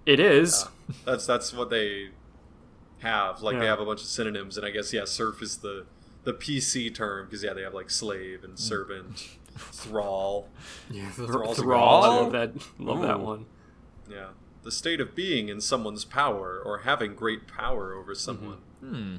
it 0.08 0.20
is. 0.20 0.66
That's 1.06 1.26
that's 1.28 1.54
what 1.54 1.70
they 1.70 2.10
have. 3.00 3.42
Like 3.42 3.60
they 3.60 3.66
have 3.68 3.80
a 3.80 3.86
bunch 3.86 4.02
of 4.02 4.08
synonyms, 4.08 4.58
and 4.58 4.66
I 4.66 4.72
guess 4.72 4.92
yeah, 4.94 5.06
serf 5.06 5.42
is 5.42 5.58
the 5.58 5.86
the 6.24 6.34
PC 6.34 6.94
term 6.96 7.26
because 7.28 7.44
yeah, 7.44 7.54
they 7.54 7.62
have 7.62 7.74
like 7.74 7.90
slave 7.90 8.44
and 8.44 8.58
servant, 8.58 9.28
thrall. 9.58 10.50
Yeah, 10.90 11.10
Thrall's 11.12 11.60
a 11.60 11.62
Thrall. 11.62 12.04
I 12.04 12.08
love 12.08 12.32
that. 12.32 12.52
Love 12.80 13.02
that 13.02 13.20
one. 13.20 13.46
Yeah, 14.10 14.30
the 14.64 14.72
state 14.72 15.00
of 15.02 15.14
being 15.16 15.50
in 15.50 15.62
someone's 15.62 16.06
power 16.06 16.62
or 16.64 16.80
having 16.80 17.14
great 17.16 17.48
power 17.48 17.94
over 17.94 18.14
Mm-hmm. 18.14 18.20
someone. 18.20 18.58
Hmm. 18.82 19.16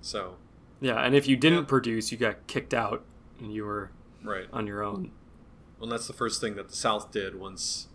So 0.00 0.36
Yeah, 0.80 1.00
and 1.00 1.14
if 1.14 1.26
you 1.28 1.36
didn't 1.36 1.60
Yeah. 1.60 1.64
produce, 1.66 2.12
you 2.12 2.18
got 2.18 2.46
kicked 2.46 2.72
out, 2.74 3.04
and 3.40 3.52
you 3.52 3.64
were 3.64 3.90
right. 4.22 4.46
on 4.52 4.66
your 4.66 4.82
own. 4.82 5.10
Well, 5.78 5.90
that's 5.90 6.06
the 6.06 6.12
first 6.14 6.40
thing 6.40 6.54
that 6.56 6.68
the 6.68 6.76
South 6.76 7.10
did 7.12 7.34
once 7.38 7.88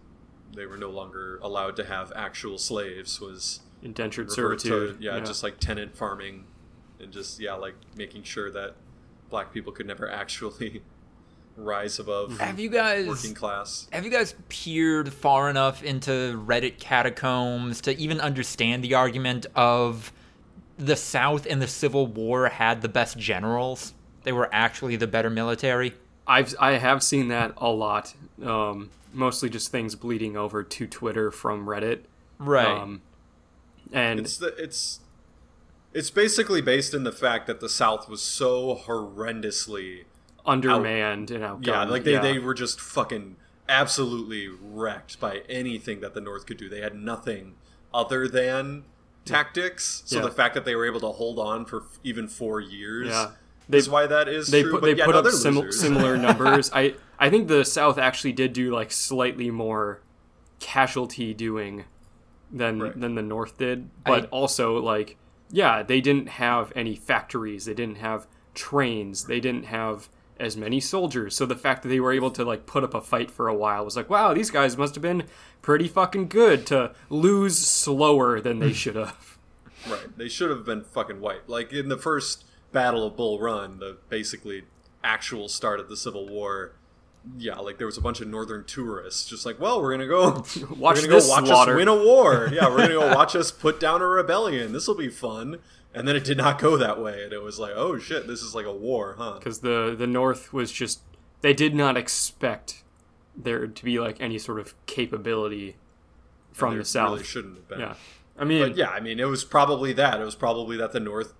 they 0.55 0.65
were 0.65 0.77
no 0.77 0.89
longer 0.89 1.39
allowed 1.41 1.75
to 1.77 1.85
have 1.85 2.11
actual 2.15 2.57
slaves 2.57 3.19
was 3.19 3.61
Indentured 3.83 4.31
servitude. 4.31 4.99
to 4.99 5.03
yeah, 5.03 5.19
just 5.19 5.43
like 5.43 5.59
tenant 5.59 5.95
farming 5.95 6.45
and 6.99 7.11
just 7.11 7.39
yeah 7.39 7.53
like 7.53 7.75
making 7.95 8.23
sure 8.23 8.51
that 8.51 8.75
black 9.29 9.51
people 9.51 9.71
could 9.71 9.87
never 9.87 10.09
actually 10.09 10.83
rise 11.57 11.99
above 11.99 12.31
mhm. 12.31 12.37
Have 12.39 12.59
you 12.59 12.69
guys 12.69 13.07
working 13.07 13.33
class 13.33 13.87
Have 13.91 14.05
you 14.05 14.11
guys 14.11 14.35
peered 14.49 15.11
far 15.11 15.49
enough 15.49 15.83
into 15.83 16.41
Reddit 16.45 16.79
catacombs 16.79 17.81
to 17.81 17.97
even 17.97 18.19
understand 18.19 18.83
the 18.83 18.93
argument 18.93 19.47
of 19.55 20.13
the 20.77 20.95
South 20.95 21.45
in 21.45 21.59
the 21.59 21.67
Civil 21.67 22.07
War 22.07 22.49
had 22.49 22.81
the 22.81 22.89
best 22.89 23.17
generals? 23.17 23.93
They 24.23 24.31
were 24.31 24.49
actually 24.51 24.95
the 24.95 25.07
better 25.07 25.29
military. 25.29 25.93
I've 26.31 26.55
I 26.59 26.71
have 26.73 27.03
seen 27.03 27.27
that 27.27 27.53
a 27.57 27.69
lot. 27.69 28.13
Um, 28.43 28.89
mostly 29.13 29.49
just 29.49 29.71
things 29.71 29.95
bleeding 29.95 30.37
over 30.37 30.63
to 30.63 30.87
Twitter 30.87 31.31
from 31.31 31.65
Reddit. 31.65 32.01
Right. 32.39 32.65
Um, 32.67 33.01
and 33.91 34.19
it's 34.21 34.37
the 34.37 34.47
it's 34.57 34.99
it's 35.93 36.09
basically 36.09 36.61
based 36.61 36.93
in 36.93 37.03
the 37.03 37.11
fact 37.11 37.47
that 37.47 37.59
the 37.59 37.67
south 37.69 38.07
was 38.07 38.21
so 38.21 38.75
horrendously 38.75 40.05
undermanned 40.45 41.29
and 41.29 41.43
outgunned. 41.43 41.65
yeah 41.67 41.83
like 41.83 42.03
they, 42.03 42.13
yeah. 42.13 42.21
they 42.21 42.39
were 42.39 42.53
just 42.53 42.79
fucking 42.81 43.35
absolutely 43.69 44.47
wrecked 44.47 45.19
by 45.19 45.41
anything 45.47 45.99
that 46.01 46.13
the 46.15 46.21
north 46.21 46.45
could 46.47 46.57
do 46.57 46.67
they 46.67 46.81
had 46.81 46.95
nothing 46.95 47.53
other 47.93 48.27
than 48.27 48.83
tactics 49.25 50.01
so 50.05 50.17
Yeah. 50.17 50.23
the 50.23 50.31
fact 50.31 50.55
that 50.55 50.65
they 50.65 50.75
were 50.75 50.85
able 50.87 50.99
to 51.01 51.11
hold 51.11 51.37
on 51.37 51.65
for 51.65 51.81
f- 51.81 51.99
even 52.03 52.27
four 52.27 52.59
years 52.59 53.09
Yeah. 53.09 53.31
Is 53.69 53.89
why 53.89 54.07
that 54.07 54.27
is 54.27 54.47
they 54.47 54.61
true 54.63 54.71
put 54.71 54.81
but 54.81 54.87
they 54.87 54.95
yeah, 54.95 55.05
put 55.05 55.11
no, 55.13 55.19
up 55.19 55.23
they're 55.23 55.33
sim- 55.33 55.71
similar 55.71 56.17
numbers. 56.17 56.69
I 56.73 56.95
I 57.19 57.29
think 57.29 57.47
the 57.47 57.63
South 57.63 57.97
actually 57.97 58.33
did 58.33 58.53
do 58.53 58.73
like 58.73 58.91
slightly 58.91 59.49
more 59.51 60.01
casualty 60.59 61.33
doing 61.33 61.85
than 62.51 62.79
Right. 62.81 62.99
than 62.99 63.15
the 63.15 63.21
North 63.21 63.57
did, 63.57 63.89
but 64.05 64.23
I- 64.25 64.27
also 64.27 64.77
like 64.79 65.17
yeah, 65.53 65.83
they 65.83 65.99
didn't 65.99 66.29
have 66.29 66.71
any 66.75 66.95
factories, 66.95 67.65
they 67.65 67.73
didn't 67.73 67.97
have 67.97 68.25
trains, 68.53 69.25
they 69.25 69.39
didn't 69.41 69.65
have 69.65 70.07
as 70.39 70.55
many 70.57 70.79
soldiers. 70.79 71.35
So 71.35 71.45
the 71.45 71.55
fact 71.57 71.83
that 71.83 71.89
they 71.89 71.99
were 71.99 72.13
able 72.13 72.31
to 72.31 72.43
like 72.45 72.65
put 72.65 72.83
up 72.85 72.93
a 72.93 73.01
fight 73.01 73.29
for 73.29 73.47
a 73.47 73.53
while 73.53 73.83
was 73.85 73.95
like, 73.97 74.09
wow, 74.09 74.33
these 74.33 74.49
guys 74.49 74.77
must 74.77 74.95
have 74.95 75.01
been 75.01 75.23
pretty 75.61 75.87
fucking 75.89 76.29
good 76.29 76.65
to 76.67 76.93
lose 77.09 77.57
slower 77.59 78.39
than 78.41 78.59
they 78.59 78.71
should 78.81 78.95
have. 78.95 79.37
Right. 79.89 80.17
They 80.17 80.29
should 80.29 80.49
have 80.49 80.63
been 80.65 80.83
fucking 80.83 81.19
wiped. 81.21 81.49
Like 81.49 81.73
in 81.73 81.89
the 81.89 81.97
first 81.97 82.45
Battle 82.71 83.05
of 83.05 83.15
Bull 83.15 83.39
Run, 83.39 83.79
the 83.79 83.97
basically 84.09 84.63
actual 85.03 85.47
start 85.49 85.79
of 85.79 85.89
the 85.89 85.97
Civil 85.97 86.27
War. 86.27 86.73
Yeah, 87.37 87.57
like 87.59 87.77
there 87.77 87.85
was 87.85 87.97
a 87.97 88.01
bunch 88.01 88.19
of 88.21 88.27
northern 88.27 88.63
tourists 88.65 89.29
just 89.29 89.45
like, 89.45 89.59
well, 89.59 89.81
we're 89.81 89.91
gonna 89.91 90.07
go 90.07 90.31
Watch 90.77 90.97
we're 90.97 91.01
gonna 91.03 91.07
this 91.07 91.25
go 91.27 91.31
watch 91.33 91.45
slaughter. 91.45 91.73
us 91.73 91.77
win 91.77 91.87
a 91.87 91.95
war. 91.95 92.49
Yeah, 92.53 92.67
we're 92.69 92.77
gonna 92.77 92.89
go 92.95 93.13
watch 93.13 93.35
us 93.35 93.51
put 93.51 93.79
down 93.79 94.01
a 94.01 94.07
rebellion. 94.07 94.73
This 94.73 94.87
will 94.87 94.95
be 94.95 95.09
fun. 95.09 95.59
And 95.93 96.07
then 96.07 96.15
it 96.15 96.23
did 96.23 96.37
not 96.37 96.57
go 96.57 96.77
that 96.77 97.01
way, 97.01 97.21
and 97.23 97.33
it 97.33 97.43
was 97.43 97.59
like, 97.59 97.73
oh 97.75 97.99
shit, 97.99 98.25
this 98.25 98.41
is 98.41 98.55
like 98.55 98.65
a 98.65 98.71
war, 98.73 99.15
huh? 99.19 99.33
because 99.37 99.59
the 99.59 99.93
the 99.97 100.07
North 100.07 100.53
was 100.53 100.71
just 100.71 101.01
they 101.41 101.53
did 101.53 101.75
not 101.75 101.97
expect 101.97 102.83
there 103.35 103.67
to 103.67 103.83
be 103.83 103.99
like 103.99 104.19
any 104.21 104.37
sort 104.37 104.59
of 104.59 104.73
capability 104.85 105.75
from 106.53 106.77
the 106.77 106.85
South. 106.85 107.11
really 107.11 107.23
shouldn't 107.23 107.55
have 107.55 107.67
been. 107.67 107.79
yeah, 107.81 107.93
I 108.39 108.45
mean, 108.45 108.69
But 108.69 108.77
yeah, 108.77 108.89
I 108.89 108.99
mean, 108.99 109.19
it 109.19 109.25
was 109.27 109.43
probably 109.43 109.93
that. 109.93 110.19
It 110.21 110.23
was 110.23 110.35
probably 110.35 110.77
that 110.77 110.91
the 110.93 110.99
North 110.99 111.33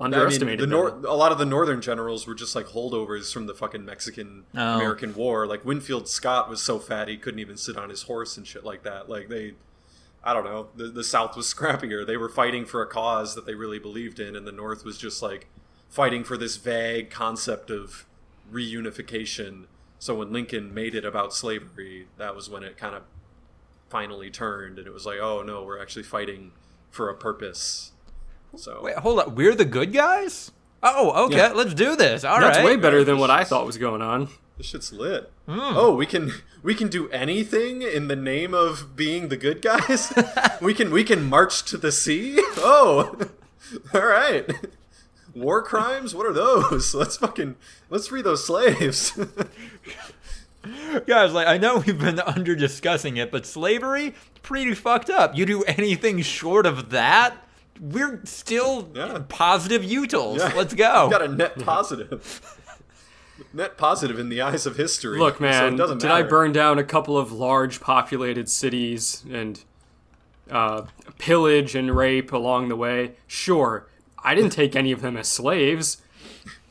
I 0.00 0.04
mean, 0.04 0.14
underestimated 0.14 0.60
the 0.60 0.66
them. 0.66 1.02
nor- 1.02 1.10
a 1.10 1.14
lot 1.16 1.32
of 1.32 1.38
the 1.38 1.44
northern 1.44 1.80
generals 1.80 2.26
were 2.26 2.34
just 2.34 2.54
like 2.54 2.66
holdovers 2.66 3.32
from 3.32 3.46
the 3.46 3.54
fucking 3.54 3.84
Mexican 3.84 4.44
Oh. 4.56 4.76
American 4.76 5.14
War. 5.14 5.46
Like 5.46 5.64
Winfield 5.64 6.08
Scott 6.08 6.48
was 6.48 6.62
so 6.62 6.78
fat 6.78 7.08
he 7.08 7.16
couldn't 7.16 7.40
even 7.40 7.56
sit 7.56 7.76
on 7.76 7.90
his 7.90 8.02
horse 8.02 8.36
and 8.36 8.46
shit 8.46 8.64
like 8.64 8.84
that. 8.84 9.08
Like 9.08 9.28
they, 9.28 9.54
I 10.22 10.34
don't 10.34 10.44
know. 10.44 10.68
The 10.76 10.88
the 10.88 11.04
South 11.04 11.36
was 11.36 11.46
scrappier. 11.54 12.06
They 12.06 12.16
were 12.16 12.28
fighting 12.28 12.64
for 12.64 12.80
a 12.82 12.86
cause 12.86 13.34
that 13.34 13.44
they 13.46 13.54
really 13.54 13.78
believed 13.80 14.20
in, 14.20 14.36
and 14.36 14.46
the 14.46 14.52
North 14.52 14.84
was 14.84 14.98
just 14.98 15.20
like 15.22 15.48
fighting 15.88 16.22
for 16.22 16.36
this 16.36 16.56
vague 16.56 17.10
concept 17.10 17.70
of 17.70 18.06
reunification. 18.52 19.64
So 19.98 20.14
when 20.14 20.32
Lincoln 20.32 20.72
made 20.72 20.94
it 20.94 21.04
about 21.04 21.34
slavery, 21.34 22.06
that 22.18 22.36
was 22.36 22.48
when 22.48 22.62
it 22.62 22.76
kind 22.76 22.94
of 22.94 23.02
finally 23.90 24.30
turned, 24.30 24.78
and 24.78 24.86
it 24.86 24.92
was 24.92 25.06
like, 25.06 25.18
oh 25.20 25.42
no, 25.42 25.64
we're 25.64 25.80
actually 25.80 26.02
fighting 26.04 26.52
for 26.90 27.08
a 27.08 27.14
purpose. 27.14 27.92
So 28.56 28.80
Wait, 28.82 28.96
hold 28.96 29.20
up. 29.20 29.32
We're 29.32 29.54
the 29.54 29.64
good 29.64 29.92
guys? 29.92 30.52
Oh, 30.82 31.26
okay. 31.26 31.36
Yeah. 31.36 31.52
Let's 31.52 31.74
do 31.74 31.96
this. 31.96 32.24
All 32.24 32.38
right. 32.38 32.52
That's 32.52 32.64
way 32.64 32.76
better 32.76 33.04
than 33.04 33.18
what 33.18 33.30
I 33.30 33.44
thought 33.44 33.66
was 33.66 33.78
going 33.78 34.02
on. 34.02 34.28
This 34.56 34.66
shit's 34.66 34.92
lit. 34.92 35.30
Hmm. 35.46 35.58
Oh, 35.60 35.94
we 35.94 36.06
can 36.06 36.32
we 36.62 36.74
can 36.74 36.88
do 36.88 37.08
anything 37.10 37.82
in 37.82 38.08
the 38.08 38.16
name 38.16 38.54
of 38.54 38.96
being 38.96 39.28
the 39.28 39.36
good 39.36 39.62
guys. 39.62 40.12
we 40.60 40.74
can 40.74 40.90
we 40.90 41.04
can 41.04 41.24
march 41.24 41.62
to 41.70 41.76
the 41.76 41.92
sea. 41.92 42.36
Oh, 42.58 43.16
all 43.94 44.06
right. 44.06 44.50
War 45.34 45.62
crimes? 45.62 46.14
What 46.14 46.26
are 46.26 46.32
those? 46.32 46.94
Let's 46.94 47.16
fucking 47.16 47.54
let's 47.90 48.08
free 48.08 48.22
those 48.22 48.44
slaves. 48.44 49.16
Guys, 51.06 51.32
like 51.32 51.46
I 51.46 51.56
know 51.58 51.78
we've 51.78 51.98
been 51.98 52.20
under 52.20 52.56
discussing 52.56 53.16
it, 53.16 53.30
but 53.30 53.46
slavery 53.46 54.14
pretty 54.42 54.74
fucked 54.74 55.08
up. 55.10 55.36
You 55.36 55.46
do 55.46 55.62
anything 55.64 56.20
short 56.22 56.66
of 56.66 56.90
that, 56.90 57.36
we're 57.80 58.20
still 58.24 58.90
Yeah. 58.94 59.22
positive 59.28 59.82
utils. 59.82 60.38
Yeah. 60.38 60.52
Let's 60.56 60.74
go. 60.74 61.08
Got 61.10 61.22
a 61.22 61.28
net 61.28 61.58
positive. 61.64 62.56
net 63.52 63.76
positive 63.78 64.18
in 64.18 64.28
the 64.28 64.40
eyes 64.40 64.66
of 64.66 64.76
history. 64.76 65.18
Look, 65.18 65.40
man, 65.40 65.74
it 65.74 65.76
doesn't 65.76 65.98
did 65.98 66.10
I 66.10 66.22
burn 66.22 66.52
down 66.52 66.78
a 66.78 66.84
couple 66.84 67.16
of 67.16 67.30
large 67.32 67.80
populated 67.80 68.48
cities 68.48 69.24
and 69.30 69.62
uh, 70.50 70.82
pillage 71.18 71.74
and 71.74 71.94
rape 71.94 72.32
along 72.32 72.68
the 72.68 72.76
way? 72.76 73.12
Sure. 73.26 73.86
I 74.22 74.34
didn't 74.34 74.50
take 74.50 74.74
any 74.74 74.90
of 74.92 75.00
them 75.00 75.16
as 75.16 75.28
slaves. 75.28 75.98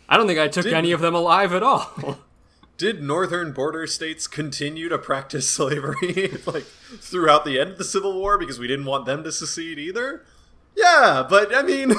I 0.10 0.18
don't 0.18 0.28
think 0.28 0.40
I 0.40 0.48
took 0.48 0.64
Did- 0.64 0.74
any 0.74 0.92
of 0.92 1.00
them 1.02 1.16
alive 1.16 1.54
at 1.54 1.64
all. 1.64 2.20
Did 2.78 3.02
northern 3.02 3.54
border 3.54 3.88
states 3.88 4.28
continue 4.28 4.88
to 4.90 5.00
practice 5.00 5.50
slavery 5.60 6.38
like 6.46 6.66
throughout 7.00 7.44
the 7.44 7.60
end 7.60 7.72
of 7.72 7.78
the 7.80 7.84
Civil 7.84 8.14
War 8.14 8.38
because 8.38 8.60
we 8.60 8.68
didn't 8.68 8.86
want 8.86 9.06
them 9.08 9.24
to 9.24 9.32
secede 9.32 9.80
either? 9.80 10.24
Yeah, 10.78 11.26
but 11.28 11.54
I 11.54 11.64
mean, 11.64 11.92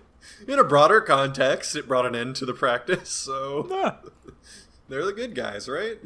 in 0.48 0.58
a 0.58 0.64
broader 0.64 1.02
context, 1.02 1.76
it 1.76 1.86
brought 1.86 2.06
an 2.06 2.16
end 2.16 2.34
to 2.36 2.46
the 2.46 2.54
practice. 2.54 3.10
So 3.10 3.66
Yeah. 3.70 3.96
they're 4.88 5.04
the 5.04 5.12
good 5.12 5.34
guys, 5.34 5.68
right? 5.68 5.98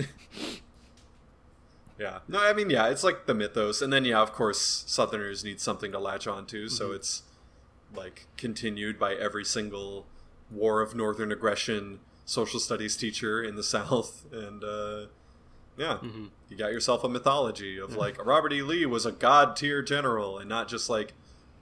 yeah. 1.99 2.19
No, 2.27 2.41
I 2.41 2.53
mean, 2.53 2.69
yeah, 2.69 2.89
it's 2.89 3.05
like 3.05 3.27
the 3.27 3.35
mythos, 3.35 3.81
and 3.81 3.93
then 3.93 4.05
yeah, 4.05 4.21
of 4.21 4.33
course, 4.33 4.85
Southerners 4.87 5.45
need 5.45 5.61
something 5.61 5.93
to 5.93 6.01
latch 6.01 6.27
onto, 6.27 6.69
so 6.69 6.87
mm-hmm. 6.87 6.97
it's 6.97 7.23
like 7.95 8.27
continued 8.37 8.99
by 8.99 9.15
every 9.15 9.45
single 9.45 10.07
war 10.51 10.83
of 10.83 10.95
northern 10.95 11.31
aggression 11.33 12.01
social 12.25 12.59
studies 12.59 12.97
teacher 12.97 13.43
in 13.43 13.55
the 13.55 13.63
South, 13.63 14.25
and 14.33 14.65
uh, 14.65 15.07
yeah, 15.79 15.99
mm-hmm. 16.03 16.27
you 16.49 16.57
got 16.57 16.73
yourself 16.73 17.05
a 17.05 17.09
mythology 17.09 17.79
of 17.79 17.91
mm-hmm. 17.91 18.01
like 18.01 18.25
Robert 18.27 18.53
E. 18.53 18.63
Lee 18.63 18.85
was 18.85 19.07
a 19.07 19.13
god 19.13 19.55
tier 19.55 19.81
general, 19.81 20.39
and 20.39 20.49
not 20.49 20.67
just 20.67 20.91
like 20.91 21.15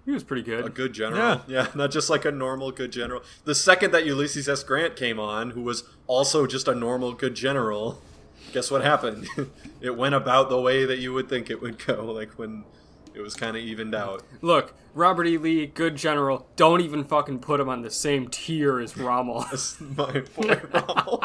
he 0.04 0.12
was 0.12 0.22
pretty 0.22 0.42
good. 0.42 0.66
a 0.66 0.68
good. 0.68 0.92
general. 0.92 1.18
Yeah. 1.18 1.40
yeah, 1.46 1.66
not 1.74 1.90
just 1.90 2.10
like 2.10 2.24
a 2.24 2.30
normal 2.30 2.70
good 2.70 2.92
general. 2.92 3.22
The 3.44 3.54
second 3.54 3.92
that 3.92 4.04
Ulysses 4.04 4.48
S. 4.48 4.62
Grant 4.62 4.96
came 4.96 5.18
on, 5.18 5.50
who 5.50 5.62
was 5.62 5.84
also 6.06 6.46
just 6.46 6.68
a 6.68 6.74
normal 6.74 7.12
good 7.12 7.34
general, 7.34 8.00
guess 8.52 8.70
what 8.70 8.82
happened? 8.82 9.26
it 9.80 9.96
went 9.96 10.14
about 10.14 10.48
the 10.48 10.60
way 10.60 10.84
that 10.84 10.98
you 10.98 11.12
would 11.12 11.28
think 11.28 11.50
it 11.50 11.60
would 11.62 11.84
go, 11.84 12.04
like 12.12 12.32
when 12.32 12.64
it 13.14 13.20
was 13.20 13.34
kind 13.34 13.56
of 13.56 13.62
evened 13.62 13.94
out. 13.94 14.22
Look, 14.42 14.74
Robert 14.92 15.26
E. 15.26 15.38
Lee, 15.38 15.66
good 15.66 15.96
general. 15.96 16.46
Don't 16.56 16.80
even 16.80 17.04
fucking 17.04 17.38
put 17.40 17.60
him 17.60 17.68
on 17.68 17.82
the 17.82 17.90
same 17.90 18.28
tier 18.28 18.80
as 18.80 18.96
Rommel. 18.96 19.46
As 19.52 19.80
my 19.80 20.22
boy 20.36 20.60
Rommel. 20.72 21.24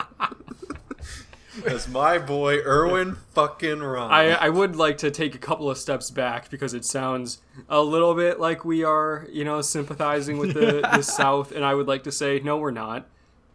As 1.65 1.87
my 1.87 2.17
boy 2.17 2.59
Erwin 2.65 3.15
fucking 3.33 3.79
Rommel. 3.79 4.11
I, 4.11 4.27
I 4.29 4.49
would 4.49 4.75
like 4.75 4.97
to 4.99 5.11
take 5.11 5.35
a 5.35 5.37
couple 5.37 5.69
of 5.69 5.77
steps 5.77 6.09
back 6.09 6.49
because 6.49 6.73
it 6.73 6.85
sounds 6.85 7.39
a 7.67 7.81
little 7.81 8.15
bit 8.15 8.39
like 8.39 8.63
we 8.65 8.83
are, 8.83 9.27
you 9.31 9.43
know, 9.43 9.61
sympathizing 9.61 10.37
with 10.37 10.53
the, 10.53 10.81
the 10.95 11.01
South, 11.01 11.51
and 11.51 11.65
I 11.65 11.73
would 11.73 11.87
like 11.87 12.03
to 12.03 12.11
say, 12.11 12.39
no, 12.39 12.57
we're 12.57 12.71
not. 12.71 13.07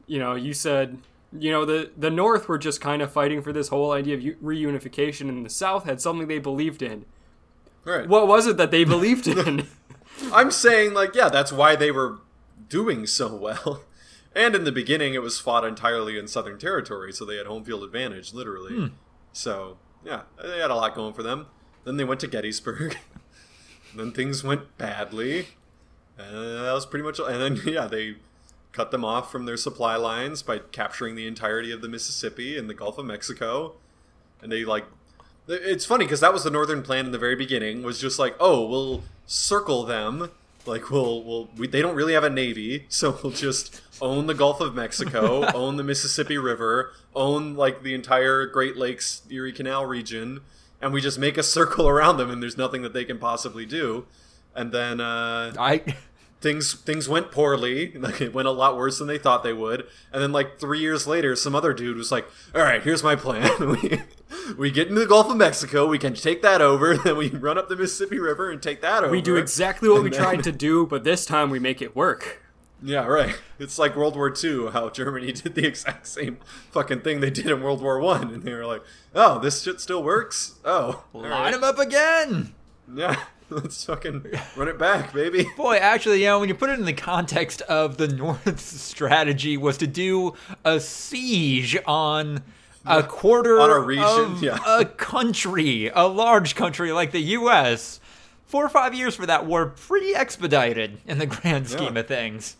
You 0.07 0.19
know, 0.19 0.35
you 0.35 0.53
said, 0.53 0.99
you 1.39 1.51
know, 1.51 1.65
the, 1.65 1.91
the 1.97 2.11
North 2.11 2.49
were 2.49 2.59
just 2.59 2.81
kind 2.81 3.03
of 3.03 3.13
fighting 3.13 3.43
for 3.43 3.53
this 3.53 3.69
whole 3.69 3.93
idea 3.93 4.17
of 4.17 4.23
reunification, 4.43 5.29
and 5.29 5.45
the 5.45 5.51
South 5.51 5.85
had 5.85 6.01
something 6.01 6.29
they 6.29 6.39
believed 6.39 6.83
in. 6.83 7.05
right. 7.85 8.09
What 8.09 8.29
was 8.29 8.47
it 8.47 8.57
that 8.57 8.71
they 8.71 8.85
believed 8.85 9.27
in? 9.29 9.67
I'm 10.33 10.51
saying, 10.51 10.95
like, 10.95 11.15
yeah, 11.15 11.29
that's 11.29 11.53
why 11.53 11.77
they 11.77 11.91
were 11.91 12.19
doing 12.69 13.07
so 13.07 13.35
well. 13.35 13.83
And 14.35 14.55
in 14.55 14.65
the 14.65 14.73
beginning, 14.73 15.15
it 15.15 15.23
was 15.23 15.39
fought 15.39 15.65
entirely 15.65 16.19
in 16.19 16.27
Southern 16.27 16.59
territory, 16.59 17.13
so 17.13 17.25
they 17.25 17.37
had 17.37 17.47
home 17.47 17.65
field 17.65 17.85
advantage, 17.85 18.33
literally. 18.35 18.75
Hmm. 18.75 18.87
So, 19.33 19.79
yeah, 20.05 20.23
they 20.43 20.59
had 20.59 20.71
a 20.71 20.75
lot 20.75 20.95
going 20.95 21.15
for 21.15 21.23
them. 21.23 21.47
Then 21.85 21.97
they 21.97 22.05
went 22.05 22.21
to 22.21 22.27
Gettysburg. 22.27 22.99
then 23.97 24.13
things 24.13 24.43
went 24.43 24.77
badly. 24.77 25.49
And 26.19 26.65
that 26.65 26.73
was 26.73 26.87
pretty 26.87 27.05
much. 27.05 27.19
And 27.19 27.41
then, 27.41 27.61
yeah, 27.73 27.87
they 27.87 28.17
cut 28.73 28.91
them 28.91 29.05
off 29.05 29.31
from 29.31 29.47
their 29.47 29.57
supply 29.57 29.97
lines 29.97 30.43
by 30.43 30.59
capturing 30.59 31.15
the 31.15 31.27
entirety 31.27 31.71
of 31.71 31.81
the 31.81 31.89
Mississippi 31.89 32.59
and 32.59 32.69
the 32.69 32.75
Gulf 32.75 32.99
of 32.99 33.07
Mexico. 33.07 33.75
And 34.43 34.51
they, 34.51 34.65
like, 34.65 34.85
it's 35.47 35.85
funny 35.85 36.05
because 36.05 36.21
that 36.21 36.33
was 36.33 36.45
the 36.45 36.51
northern 36.51 36.83
plan 36.83 37.07
in 37.07 37.13
the 37.13 37.19
very 37.19 37.37
beginning 37.37 37.83
was 37.83 38.01
just 38.01 38.19
like 38.19 38.35
oh 38.41 38.67
we'll 38.67 39.03
circle 39.27 39.85
them 39.85 40.31
like 40.67 40.91
we'll 40.91 41.23
we'll 41.23 41.49
we, 41.57 41.67
they 41.67 41.83
don't 41.83 41.95
really 41.95 42.15
have 42.15 42.25
a 42.25 42.31
navy 42.31 42.87
so 42.89 43.19
we'll 43.23 43.33
just 43.33 43.83
own 44.01 44.27
the 44.27 44.35
gulf 44.35 44.61
of 44.61 44.75
mexico 44.75 45.45
own 45.55 45.77
the 45.77 45.85
mississippi 45.85 46.39
river 46.39 46.93
own 47.15 47.55
like 47.55 47.83
the 47.83 47.95
entire 47.95 48.47
great 48.47 48.77
lakes 48.77 49.23
erie 49.31 49.53
canal 49.53 49.87
region 49.87 50.41
and 50.81 50.93
we 50.93 51.01
just 51.01 51.19
make 51.19 51.37
a 51.39 51.43
circle 51.43 51.89
around 51.89 52.17
them 52.17 52.31
and 52.31 52.43
there's 52.43 52.59
nothing 52.59 52.83
that 52.83 52.93
they 52.93 53.05
can 53.05 53.19
possibly 53.19 53.65
do 53.65 54.07
and 54.55 54.73
then 54.73 55.01
uh 55.01 55.53
I 55.59 55.83
things 56.45 56.75
things 56.75 57.09
went 57.09 57.33
poorly. 57.33 57.93
Like 57.93 58.21
it 58.21 58.35
went 58.35 58.47
a 58.47 58.53
lot 58.53 58.77
worse 58.77 58.99
than 58.99 59.09
they 59.09 59.19
thought 59.19 59.43
they 59.43 59.55
would. 59.55 59.87
And 60.13 60.23
then 60.23 60.31
like 60.31 60.61
three 60.61 60.79
years 60.79 61.07
later, 61.07 61.35
some 61.35 61.55
other 61.55 61.73
dude 61.73 61.97
was 61.97 62.13
like, 62.13 62.27
"All 62.55 62.61
right, 62.63 62.83
here's 62.83 63.03
my 63.03 63.17
plan. 63.17 63.51
we 63.61 64.03
we 64.59 64.71
get 64.71 64.89
into 64.89 65.01
the 65.01 65.07
Gulf 65.07 65.29
of 65.31 65.39
Mexico. 65.39 65.87
We 65.89 65.99
can 65.99 66.15
take 66.15 66.43
that 66.43 66.61
over. 66.61 66.97
Then 66.97 67.17
we 67.17 67.31
run 67.31 67.57
up 67.59 67.69
the 67.69 67.77
Mississippi 67.77 68.19
River 68.19 68.51
and 68.51 68.63
take 68.63 68.83
that 68.83 69.03
over. 69.03 69.11
we 69.11 69.23
do 69.23 69.37
exactly 69.37 69.89
what 69.89 70.03
we 70.03 70.11
then- 70.11 70.21
tried 70.21 70.45
to 70.45 70.53
do, 70.53 70.87
but 70.87 71.03
this 71.03 71.25
time 71.25 71.51
we 71.51 71.59
make 71.59 71.81
it 71.81 71.97
work. 71.97 72.43
Yeah, 72.87 73.07
right. 73.07 73.35
It's 73.59 73.79
like 73.79 73.97
World 73.97 74.15
War 74.15 74.33
II, 74.45 74.71
how 74.71 74.91
Germany 74.91 75.33
did 75.33 75.55
the 75.55 75.67
exact 75.67 76.07
same 76.07 76.37
fucking 76.71 77.01
thing 77.01 77.21
they 77.21 77.31
did 77.31 77.47
in 77.47 77.63
World 77.63 77.81
War 77.81 77.99
One, 77.99 78.31
and 78.33 78.43
they 78.43 78.53
were 78.53 78.67
like, 78.67 78.83
"Oh, 79.15 79.39
this 79.39 79.63
shit 79.63 79.81
still 79.81 80.03
works. 80.03 80.57
Oh, 80.65 81.05
line 81.15 81.31
right. 81.31 81.51
them 81.53 81.65
up 81.65 81.79
again. 81.79 82.55
yeah." 82.95 83.17
Let's 83.51 83.85
fucking 83.85 84.25
run 84.57 84.69
it 84.69 84.79
back, 84.79 85.13
baby. 85.13 85.47
Boy, 85.57 85.77
actually, 85.77 86.21
you 86.21 86.27
know, 86.27 86.41
when 86.41 86.49
you 86.49 86.55
put 86.55 86.71
it 86.71 86.79
in 86.79 86.87
the 86.87 86.93
context 86.95 87.61
of 87.63 87.99
the 87.99 88.09
North's 88.09 88.63
strategy 88.65 89.57
was 89.59 89.77
to 89.79 89.87
do 89.87 90.35
a 90.65 90.81
siege 90.81 91.77
on 91.87 92.43
a 92.87 93.03
quarter 93.03 93.61
On 93.61 93.71
a 93.71 93.79
region, 93.79 94.05
of 94.05 94.43
yeah. 94.43 94.59
a 94.67 94.85
country, 94.87 95.91
a 95.95 96.05
large 96.05 96.55
country 96.55 96.91
like 96.93 97.13
the 97.13 97.21
U.S. 97.21 98.01
Four 98.47 98.65
or 98.65 98.69
five 98.71 98.95
years 98.95 99.15
for 99.15 99.27
that 99.27 99.45
war, 99.47 99.67
pretty 99.67 100.15
expedited 100.15 100.99
in 101.07 101.19
the 101.19 101.27
grand 101.27 101.69
scheme 101.69 101.95
Yeah. 101.95 102.01
of 102.01 102.09
things. 102.09 102.57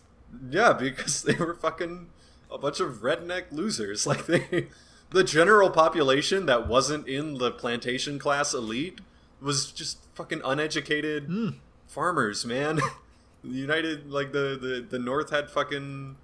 Yeah, 0.49 0.73
because 0.73 1.23
they 1.23 1.35
were 1.35 1.53
fucking 1.53 2.09
a 2.51 2.57
bunch 2.57 2.79
of 2.79 3.01
redneck 3.01 3.51
losers. 3.51 4.05
Like 4.07 4.25
they, 4.25 4.67
the 5.11 5.23
general 5.23 5.69
population 5.69 6.45
that 6.45 6.67
wasn't 6.67 7.07
in 7.07 7.37
the 7.37 7.51
plantation 7.51 8.19
class 8.19 8.53
elite 8.53 8.99
was 9.41 9.71
just 9.71 9.99
fucking 10.15 10.41
uneducated 10.43 11.25
hmm. 11.25 11.49
farmers, 11.87 12.45
man. 12.45 12.79
The 13.43 13.51
United, 13.51 14.09
like 14.09 14.31
the 14.31 14.57
the 14.59 14.83
the 14.89 14.97
North 14.97 15.29
had 15.29 15.51
fucking 15.51 16.15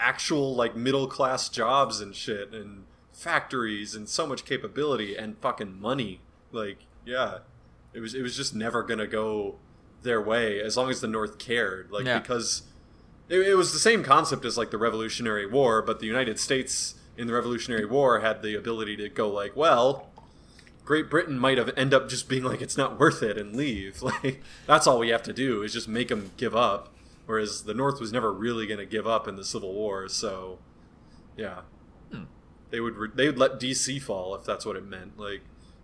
actual 0.00 0.52
like 0.56 0.74
middle 0.74 1.06
class 1.06 1.48
jobs 1.48 2.00
and 2.00 2.12
shit 2.12 2.52
and 2.52 2.86
factories 3.12 3.94
and 3.94 4.08
so 4.08 4.26
much 4.26 4.44
capability 4.44 5.14
and 5.14 5.38
fucking 5.38 5.80
money. 5.80 6.18
Like, 6.50 6.78
yeah, 7.04 7.38
it 7.94 8.00
was 8.00 8.14
it 8.14 8.22
was 8.22 8.36
just 8.36 8.52
never 8.52 8.82
gonna 8.82 9.06
go 9.06 9.56
their 10.02 10.20
way 10.20 10.60
as 10.60 10.76
long 10.76 10.90
as 10.90 11.00
the 11.00 11.06
North 11.06 11.38
cared. 11.38 11.90
Like 11.90 12.04
Yeah. 12.04 12.18
because 12.18 12.62
it, 13.28 13.40
it 13.40 13.54
was 13.54 13.72
the 13.72 13.78
same 13.78 14.02
concept 14.02 14.44
as 14.44 14.56
like 14.56 14.70
the 14.70 14.78
Revolutionary 14.78 15.46
War, 15.46 15.82
but 15.82 16.00
the 16.00 16.06
United 16.06 16.38
States 16.38 16.94
in 17.16 17.26
the 17.26 17.34
Revolutionary 17.34 17.84
War 17.84 18.20
had 18.20 18.42
the 18.42 18.54
ability 18.56 18.96
to 18.96 19.08
go 19.08 19.28
like, 19.28 19.56
well, 19.56 20.10
Great 20.84 21.10
Britain 21.10 21.38
might 21.38 21.58
have 21.58 21.76
end 21.76 21.92
up 21.92 22.08
just 22.08 22.28
being 22.28 22.44
like, 22.44 22.62
it's 22.62 22.76
not 22.76 22.98
worth 22.98 23.22
it 23.22 23.36
and 23.36 23.54
leave. 23.54 24.02
Like 24.22 24.42
that's 24.66 24.86
all 24.86 24.98
we 24.98 25.08
have 25.08 25.22
to 25.24 25.32
do 25.32 25.62
is 25.62 25.72
just 25.72 25.88
make 25.88 26.08
them 26.08 26.30
give 26.36 26.54
up. 26.54 26.92
Whereas 27.26 27.64
the 27.64 27.74
North 27.74 28.00
was 28.00 28.12
never 28.12 28.32
really 28.32 28.68
going 28.68 28.78
to 28.78 28.86
give 28.86 29.06
up 29.06 29.26
in 29.26 29.34
the 29.34 29.44
Civil 29.44 29.74
War, 29.74 30.08
so 30.08 30.60
yeah, 31.36 31.62
hmm. 32.12 32.24
they 32.70 32.78
would 32.78 32.94
re- 32.94 33.10
they 33.12 33.26
would 33.26 33.36
let 33.36 33.58
DC 33.58 34.00
fall 34.00 34.36
if 34.36 34.44
that's 34.44 34.64
what 34.64 34.76
it 34.76 34.86
meant. 34.86 35.18
Like 35.18 35.40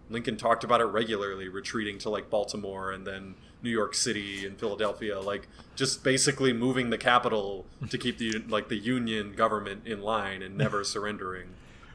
Lincoln 0.09 0.37
talked 0.37 0.63
about 0.63 0.81
it 0.81 0.85
regularly, 0.85 1.49
retreating 1.49 1.99
to 1.99 2.11
like 2.11 2.31
Baltimore 2.31 2.93
and 2.93 3.05
then 3.05 3.35
New 3.62 3.70
York 3.70 3.94
City 3.94 4.44
and 4.46 4.59
Philadelphia, 4.59 5.20
like 5.20 5.48
just 5.75 6.03
basically 6.03 6.53
moving 6.53 6.90
the 6.90 6.98
capital 6.98 7.66
to 7.90 7.98
keep 7.98 8.18
the 8.18 8.38
like 8.48 8.68
the 8.68 8.77
Union 8.77 9.33
government 9.35 9.87
in 9.87 10.03
line 10.03 10.42
and 10.42 10.57
never 10.57 10.85
surrendering. 10.85 11.51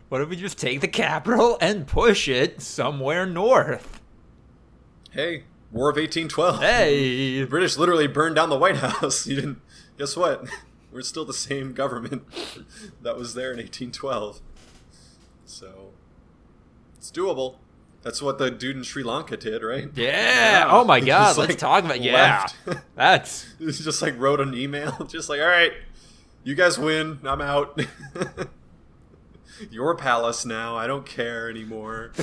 What 0.10 0.21
if 0.21 0.30
we 0.30 0.38
just 0.38 0.58
take 0.58 0.80
the 0.82 0.88
capital 0.88 1.58
and 1.60 1.86
push 1.86 2.27
it 2.30 2.62
somewhere 2.62 3.25
north? 3.25 3.99
Hey, 5.12 5.43
War 5.71 5.89
of 5.89 5.97
1812. 5.97 6.60
Hey, 6.62 7.41
The 7.41 7.47
British 7.47 7.75
literally 7.75 8.08
burned 8.08 8.36
down 8.36 8.49
the 8.49 8.58
White 8.58 8.77
House. 8.77 9.27
You 9.27 9.36
didn't. 9.36 9.62
Guess 9.97 10.15
what? 10.15 10.45
We're 10.91 11.01
still 11.01 11.25
the 11.25 11.34
same 11.34 11.73
government 11.73 12.23
that 13.01 13.17
was 13.17 13.34
there 13.34 13.51
in 13.51 13.58
1812. 13.58 14.39
So 15.45 15.89
it's 16.97 17.12
doable. 17.12 17.56
That's 18.08 18.22
what 18.22 18.38
the 18.38 18.50
dude 18.50 18.78
in 18.78 18.84
Sri 18.84 19.04
Lanka 19.04 19.36
did, 19.36 19.63
right? 19.63 19.89
yeah. 19.93 20.65
Oh 20.70 20.86
my 20.86 21.02
He 21.02 21.08
God, 21.08 21.26
just, 21.28 21.38
let's 21.39 21.50
like, 21.50 21.58
talk 21.58 21.84
about 21.84 22.00
yeah. 22.02 22.48
left. 22.65 22.86
That's 22.96 23.54
He 23.60 23.65
just 23.70 24.02
like 24.02 24.17
wrote 24.17 24.39
an 24.39 24.54
email, 24.54 25.04
just 25.10 25.28
like, 25.28 25.41
all 25.41 25.48
right, 25.48 25.74
you 26.46 26.56
guys 26.56 26.80
win. 26.80 27.20
I'm 27.26 27.41
out. 27.41 27.78
Your 29.70 29.93
palace 29.93 30.46
now. 30.46 30.78
I 30.78 30.88
don't 30.88 31.06
care 31.06 31.50
anymore. 31.50 32.13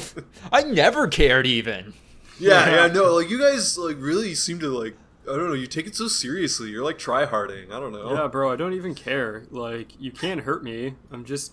I 0.50 0.62
never 0.62 1.06
cared 1.06 1.46
even. 1.46 1.92
yeah, 2.40 2.64
Yeah. 2.66 2.86
yeah, 2.86 2.92
no, 2.94 3.16
like 3.16 3.28
you 3.28 3.38
guys 3.38 3.76
like 3.76 3.96
really 3.98 4.34
seem 4.34 4.58
to 4.60 4.68
like 4.68 4.96
I 5.30 5.36
don't 5.36 5.48
know, 5.48 5.54
you 5.54 5.66
take 5.66 5.86
it 5.86 5.94
so 5.94 6.08
seriously. 6.08 6.70
You're 6.70 6.82
like 6.84 6.96
try 6.96 7.26
harding. 7.26 7.70
I 7.70 7.78
don't 7.78 7.92
know. 7.92 8.14
Yeah, 8.14 8.26
bro, 8.28 8.50
I 8.50 8.56
don't 8.56 8.72
even 8.72 8.94
care. 8.94 9.44
Like, 9.50 9.88
you 10.00 10.12
can't 10.12 10.40
hurt 10.40 10.64
me. 10.64 10.94
I'm 11.12 11.26
just 11.26 11.52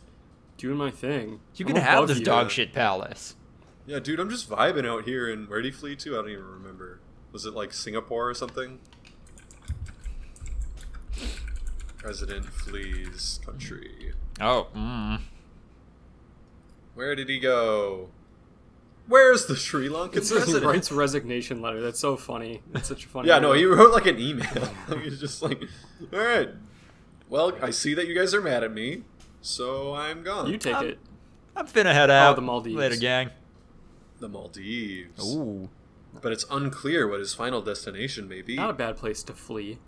doing 0.58 0.78
my 0.78 0.90
thing. 0.90 1.42
You 1.56 1.66
can 1.66 1.76
have 1.76 1.98
above 2.00 2.08
this 2.08 2.20
you. 2.20 2.26
dog 2.26 2.50
shit 2.50 2.72
palace. 2.72 3.36
Yeah, 3.92 4.00
dude, 4.00 4.22
I'm 4.22 4.30
just 4.30 4.50
vibing 4.50 4.88
out 4.88 5.04
here. 5.04 5.30
And 5.30 5.50
where 5.50 5.62
did 5.62 5.74
he 5.74 5.78
flee 5.78 5.98
to? 5.98 6.14
I 6.14 6.22
don't 6.22 6.30
even 6.30 6.46
remember. 6.46 7.02
Was 7.34 7.46
it 7.46 7.54
like 7.54 7.74
Singapore 7.74 8.30
or 8.30 8.34
something? 8.34 8.80
President 11.98 12.46
flees 12.46 13.42
country. 13.46 14.14
Oh, 14.40 14.68
mm. 14.74 15.20
Where 16.96 17.16
did 17.16 17.28
he 17.28 17.38
go? 17.38 18.12
Where's 19.08 19.48
the 19.48 19.58
Sri 19.58 19.90
Lankan 19.90 20.16
It's 20.16 20.30
he 20.30 20.38
president? 20.38 20.66
writes 20.72 20.90
a 20.90 20.96
resignation 20.96 21.62
letter. 21.62 21.82
That's 21.82 22.00
so 22.00 22.16
funny. 22.16 22.62
That's 22.72 22.88
such 22.88 23.04
a 23.06 23.10
funny. 23.10 23.28
Yeah, 23.28 23.40
no, 23.40 23.52
he 23.52 23.66
wrote 23.66 23.92
like 23.92 24.06
an 24.06 24.20
email. 24.20 24.48
he 24.88 25.10
was 25.10 25.20
just 25.20 25.42
like, 25.42 25.62
"All 26.14 26.20
right, 26.20 26.50
well, 27.28 27.52
I 27.62 27.72
see 27.72 27.94
that 27.96 28.08
you 28.08 28.16
guys 28.16 28.34
are 28.34 28.42
mad 28.42 28.64
at 28.64 28.72
me, 28.74 29.04
so 29.42 29.94
I'm 29.94 30.24
gone." 30.24 30.48
You 30.50 30.58
take 30.58 30.76
Um, 30.76 30.86
it. 30.88 31.00
I'm 31.58 31.68
finna 31.68 31.92
head 31.94 32.10
out. 32.10 32.38
the 32.38 32.42
Maldives. 32.42 32.76
Later, 32.78 32.96
gang. 32.96 33.32
The 34.22 34.30
Maldives, 34.30 35.36
Ooh. 35.36 35.70
but 36.22 36.32
it's 36.32 36.46
unclear 36.50 37.08
what 37.08 37.20
his 37.20 37.34
final 37.34 37.62
destination 37.62 38.28
may 38.30 38.42
be. 38.42 38.56
Not 38.56 38.70
a 38.70 38.74
bad 38.74 38.96
place 38.96 39.22
to 39.24 39.34
flee. 39.34 39.80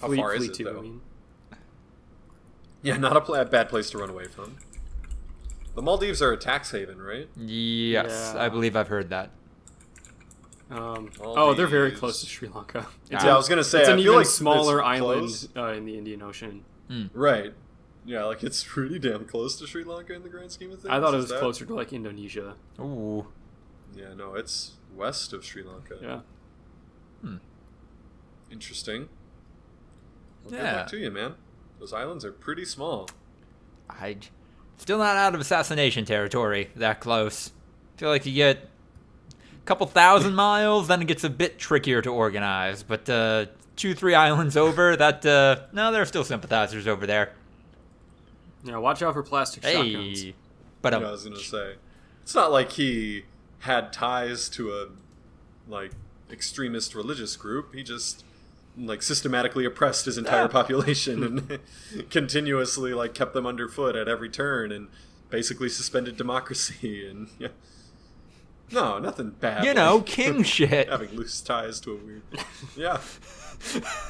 How 0.00 0.08
flee, 0.08 0.16
far 0.18 0.36
flee 0.36 0.44
is 0.46 0.50
it 0.50 0.54
to, 0.56 0.64
though? 0.64 0.78
I 0.78 0.82
mean. 0.82 1.00
Yeah, 2.82 2.96
not 2.98 3.16
a 3.16 3.20
pla- 3.22 3.44
bad 3.44 3.70
place 3.70 3.88
to 3.90 3.98
run 3.98 4.10
away 4.10 4.26
from. 4.26 4.56
The 5.74 5.82
Maldives 5.82 6.20
are 6.20 6.32
a 6.32 6.36
tax 6.36 6.70
haven, 6.70 7.00
right? 7.00 7.28
Yes, 7.36 8.32
Yeah. 8.34 8.42
I 8.44 8.48
believe 8.50 8.76
I've 8.76 8.88
heard 8.88 9.08
that. 9.10 9.30
Um, 10.70 11.10
oh, 11.20 11.54
they're 11.54 11.66
very 11.66 11.92
close 11.92 12.20
to 12.20 12.26
Sri 12.26 12.48
Lanka. 12.48 12.86
Yeah, 13.10 13.24
a- 13.24 13.32
I 13.32 13.36
was 13.36 13.48
gonna 13.48 13.64
say, 13.64 13.80
it's 13.80 13.88
I 13.88 13.92
an 13.92 13.98
feel 13.98 14.06
even 14.06 14.16
like 14.16 14.26
smaller 14.26 14.82
island 14.82 15.48
uh, 15.56 15.68
in 15.68 15.84
the 15.84 15.96
Indian 15.96 16.22
Ocean. 16.22 16.64
Right. 17.12 17.54
Yeah, 18.06 18.24
like 18.24 18.42
it's 18.44 18.62
pretty 18.68 18.98
damn 18.98 19.24
close 19.24 19.58
to 19.58 19.66
Sri 19.66 19.84
Lanka 19.84 20.12
in 20.14 20.22
the 20.22 20.28
grand 20.28 20.50
scheme 20.52 20.70
of 20.72 20.80
things. 20.80 20.90
I 20.92 21.00
thought 21.00 21.14
it 21.14 21.18
was 21.18 21.28
that- 21.30 21.40
closer 21.40 21.64
to 21.64 21.74
like 21.74 21.92
Indonesia. 21.92 22.54
Ooh. 22.80 23.26
Yeah, 23.96 24.12
no, 24.14 24.34
it's 24.34 24.72
west 24.94 25.32
of 25.32 25.44
Sri 25.44 25.62
Lanka. 25.62 25.96
Yeah. 26.02 26.20
Interesting. 28.50 29.08
Well, 30.44 30.50
Good 30.52 30.58
Yeah. 30.62 30.76
luck 30.76 30.86
to 30.88 30.96
you, 30.98 31.10
man. 31.10 31.34
Those 31.80 31.92
islands 31.92 32.24
are 32.24 32.32
pretty 32.32 32.64
small. 32.64 33.08
I 33.90 34.16
still 34.76 34.98
not 34.98 35.16
out 35.16 35.34
of 35.34 35.40
assassination 35.40 36.04
territory. 36.04 36.70
That 36.76 37.00
close. 37.00 37.50
Feel 37.96 38.08
like 38.10 38.26
you 38.26 38.34
get 38.34 38.68
a 39.32 39.64
couple 39.66 39.86
thousand 39.86 40.34
miles, 40.46 40.88
then 40.88 41.02
it 41.02 41.06
gets 41.06 41.24
a 41.24 41.30
bit 41.30 41.58
trickier 41.58 42.00
to 42.02 42.10
organize. 42.10 42.82
But 42.82 43.08
uh, 43.08 43.46
two, 43.76 43.94
three 43.94 44.14
islands 44.14 44.56
over, 44.56 44.94
that 44.96 45.24
uh, 45.26 45.62
no, 45.72 45.90
there 45.90 46.02
are 46.02 46.06
still 46.06 46.24
sympathizers 46.24 46.86
over 46.86 47.06
there. 47.06 47.32
Yeah, 48.64 48.78
watch 48.78 49.02
out 49.02 49.12
for 49.12 49.22
plastic 49.22 49.62
shotguns. 49.62 50.22
Hey, 50.22 50.34
but 50.82 50.92
You 50.92 50.96
um, 50.96 51.02
know, 51.02 51.08
I 51.10 51.12
was 51.12 51.24
gonna 51.24 51.36
say, 51.36 51.74
it's 52.22 52.34
not 52.34 52.50
like 52.50 52.72
he 52.72 53.24
had 53.60 53.92
ties 53.92 54.48
to 54.50 54.72
a 54.72 54.88
like 55.68 55.92
extremist 56.30 56.94
religious 56.94 57.36
group. 57.36 57.74
He 57.74 57.82
just 57.82 58.24
like 58.76 59.02
systematically 59.02 59.64
oppressed 59.64 60.06
his 60.06 60.18
entire 60.18 60.48
population 60.58 61.22
and 61.22 61.58
continuously 62.10 62.92
like 62.92 63.14
kept 63.14 63.34
them 63.34 63.46
underfoot 63.46 63.94
at 63.94 64.08
every 64.08 64.28
turn 64.28 64.72
and 64.72 64.88
basically 65.30 65.68
suspended 65.68 66.16
democracy 66.16 67.06
and 67.10 67.28
yeah. 67.38 67.48
No, 68.72 68.98
nothing 68.98 69.30
bad. 69.30 69.64
you 69.64 69.74
know, 69.74 70.00
king 70.00 70.42
shit. 70.42 70.88
having 70.88 71.14
loose 71.14 71.40
ties 71.42 71.80
to 71.80 71.92
a 71.92 71.96
weird. 71.96 72.22
Yeah, 72.74 72.98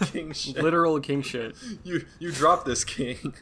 king 0.06 0.32
shit. 0.32 0.56
Literal 0.62 1.00
king 1.00 1.22
shit. 1.22 1.56
You 1.82 2.06
you 2.20 2.30
drop 2.30 2.64
this 2.64 2.84
king. 2.84 3.34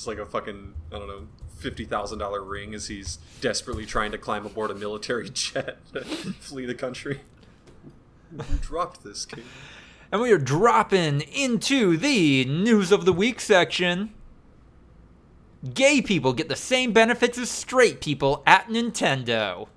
It's 0.00 0.06
just 0.06 0.18
like 0.18 0.26
a 0.26 0.30
fucking 0.30 0.72
I 0.90 0.98
don't 0.98 1.08
know 1.08 1.26
fifty 1.58 1.84
thousand 1.84 2.20
dollar 2.20 2.42
ring 2.42 2.72
as 2.72 2.88
he's 2.88 3.18
desperately 3.42 3.84
trying 3.84 4.12
to 4.12 4.16
climb 4.16 4.46
aboard 4.46 4.70
a 4.70 4.74
military 4.74 5.28
jet 5.34 5.76
to 5.92 6.00
flee 6.40 6.64
the 6.64 6.74
country. 6.74 7.20
You 8.32 8.42
dropped 8.62 9.04
this 9.04 9.26
king. 9.26 9.44
And 10.10 10.22
we 10.22 10.32
are 10.32 10.38
dropping 10.38 11.20
into 11.20 11.98
the 11.98 12.46
news 12.46 12.92
of 12.92 13.04
the 13.04 13.12
week 13.12 13.42
section. 13.42 14.14
Gay 15.74 16.00
people 16.00 16.32
get 16.32 16.48
the 16.48 16.56
same 16.56 16.94
benefits 16.94 17.36
as 17.36 17.50
straight 17.50 18.00
people 18.00 18.42
at 18.46 18.68
Nintendo. 18.68 19.68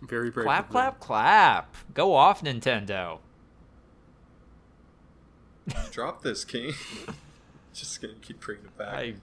Very 0.00 0.30
brave. 0.30 0.46
Clap, 0.46 0.64
of 0.64 0.70
clap, 0.70 1.00
clap. 1.00 1.76
Go 1.92 2.14
off, 2.14 2.42
Nintendo. 2.42 3.18
Drop 5.90 6.22
this 6.22 6.46
king. 6.46 6.72
just 7.80 8.00
gonna 8.00 8.14
keep 8.22 8.40
bringing 8.40 8.64
it 8.64 8.76
back. 8.78 8.94
I, 8.94 9.14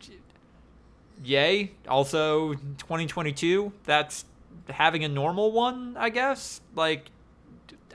yay. 1.23 1.71
Also, 1.87 2.53
2022, 2.53 3.71
that's 3.85 4.25
having 4.69 5.03
a 5.03 5.09
normal 5.09 5.51
one, 5.51 5.95
I 5.97 6.09
guess. 6.09 6.61
Like, 6.75 7.09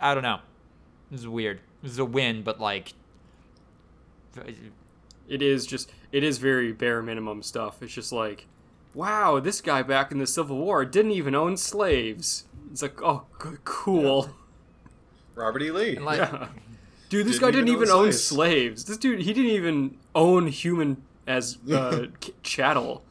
I 0.00 0.14
don't 0.14 0.22
know. 0.22 0.40
This 1.10 1.20
is 1.20 1.28
weird. 1.28 1.60
This 1.82 1.92
is 1.92 1.98
a 1.98 2.04
win, 2.04 2.42
but 2.42 2.60
like, 2.60 2.92
It 5.28 5.42
is 5.42 5.66
just 5.66 5.90
it 6.12 6.22
is 6.24 6.38
very 6.38 6.72
bare 6.72 7.02
minimum 7.02 7.42
stuff. 7.42 7.82
It's 7.82 7.92
just 7.92 8.12
like, 8.12 8.46
wow, 8.94 9.40
this 9.40 9.60
guy 9.60 9.82
back 9.82 10.10
in 10.12 10.18
the 10.18 10.26
Civil 10.26 10.58
War 10.58 10.84
didn't 10.84 11.12
even 11.12 11.34
own 11.34 11.56
slaves. 11.56 12.44
It's 12.70 12.82
like, 12.82 13.02
oh, 13.02 13.24
c- 13.42 13.50
cool. 13.64 14.30
Robert 15.34 15.62
E. 15.62 15.70
Lee. 15.70 15.96
and 15.96 16.04
like, 16.04 16.18
Yeah. 16.18 16.48
Dude, 17.08 17.26
this 17.26 17.36
Didn't 17.36 17.40
guy 17.40 17.50
didn't 17.52 17.68
even 17.68 17.82
even 17.84 17.90
own 17.90 18.06
own 18.06 18.12
slaves. 18.12 18.24
slaves. 18.24 18.84
This 18.84 18.96
dude, 18.98 19.20
he 19.20 19.32
didn't 19.32 19.50
even 19.52 19.96
own 20.14 20.46
human 20.48 21.02
as 21.26 21.56
uh, 21.72 22.06
chattel. 22.42 23.02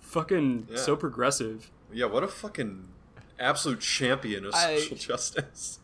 Fucking 0.00 0.68
Yeah. 0.70 0.76
so 0.78 0.96
progressive. 0.96 1.70
yeah, 1.92 2.06
what 2.06 2.22
a 2.22 2.28
fucking 2.28 2.88
absolute 3.38 3.80
champion 3.80 4.44
of 4.46 4.54
I- 4.54 4.78
social 4.78 4.96
justice. 4.96 5.78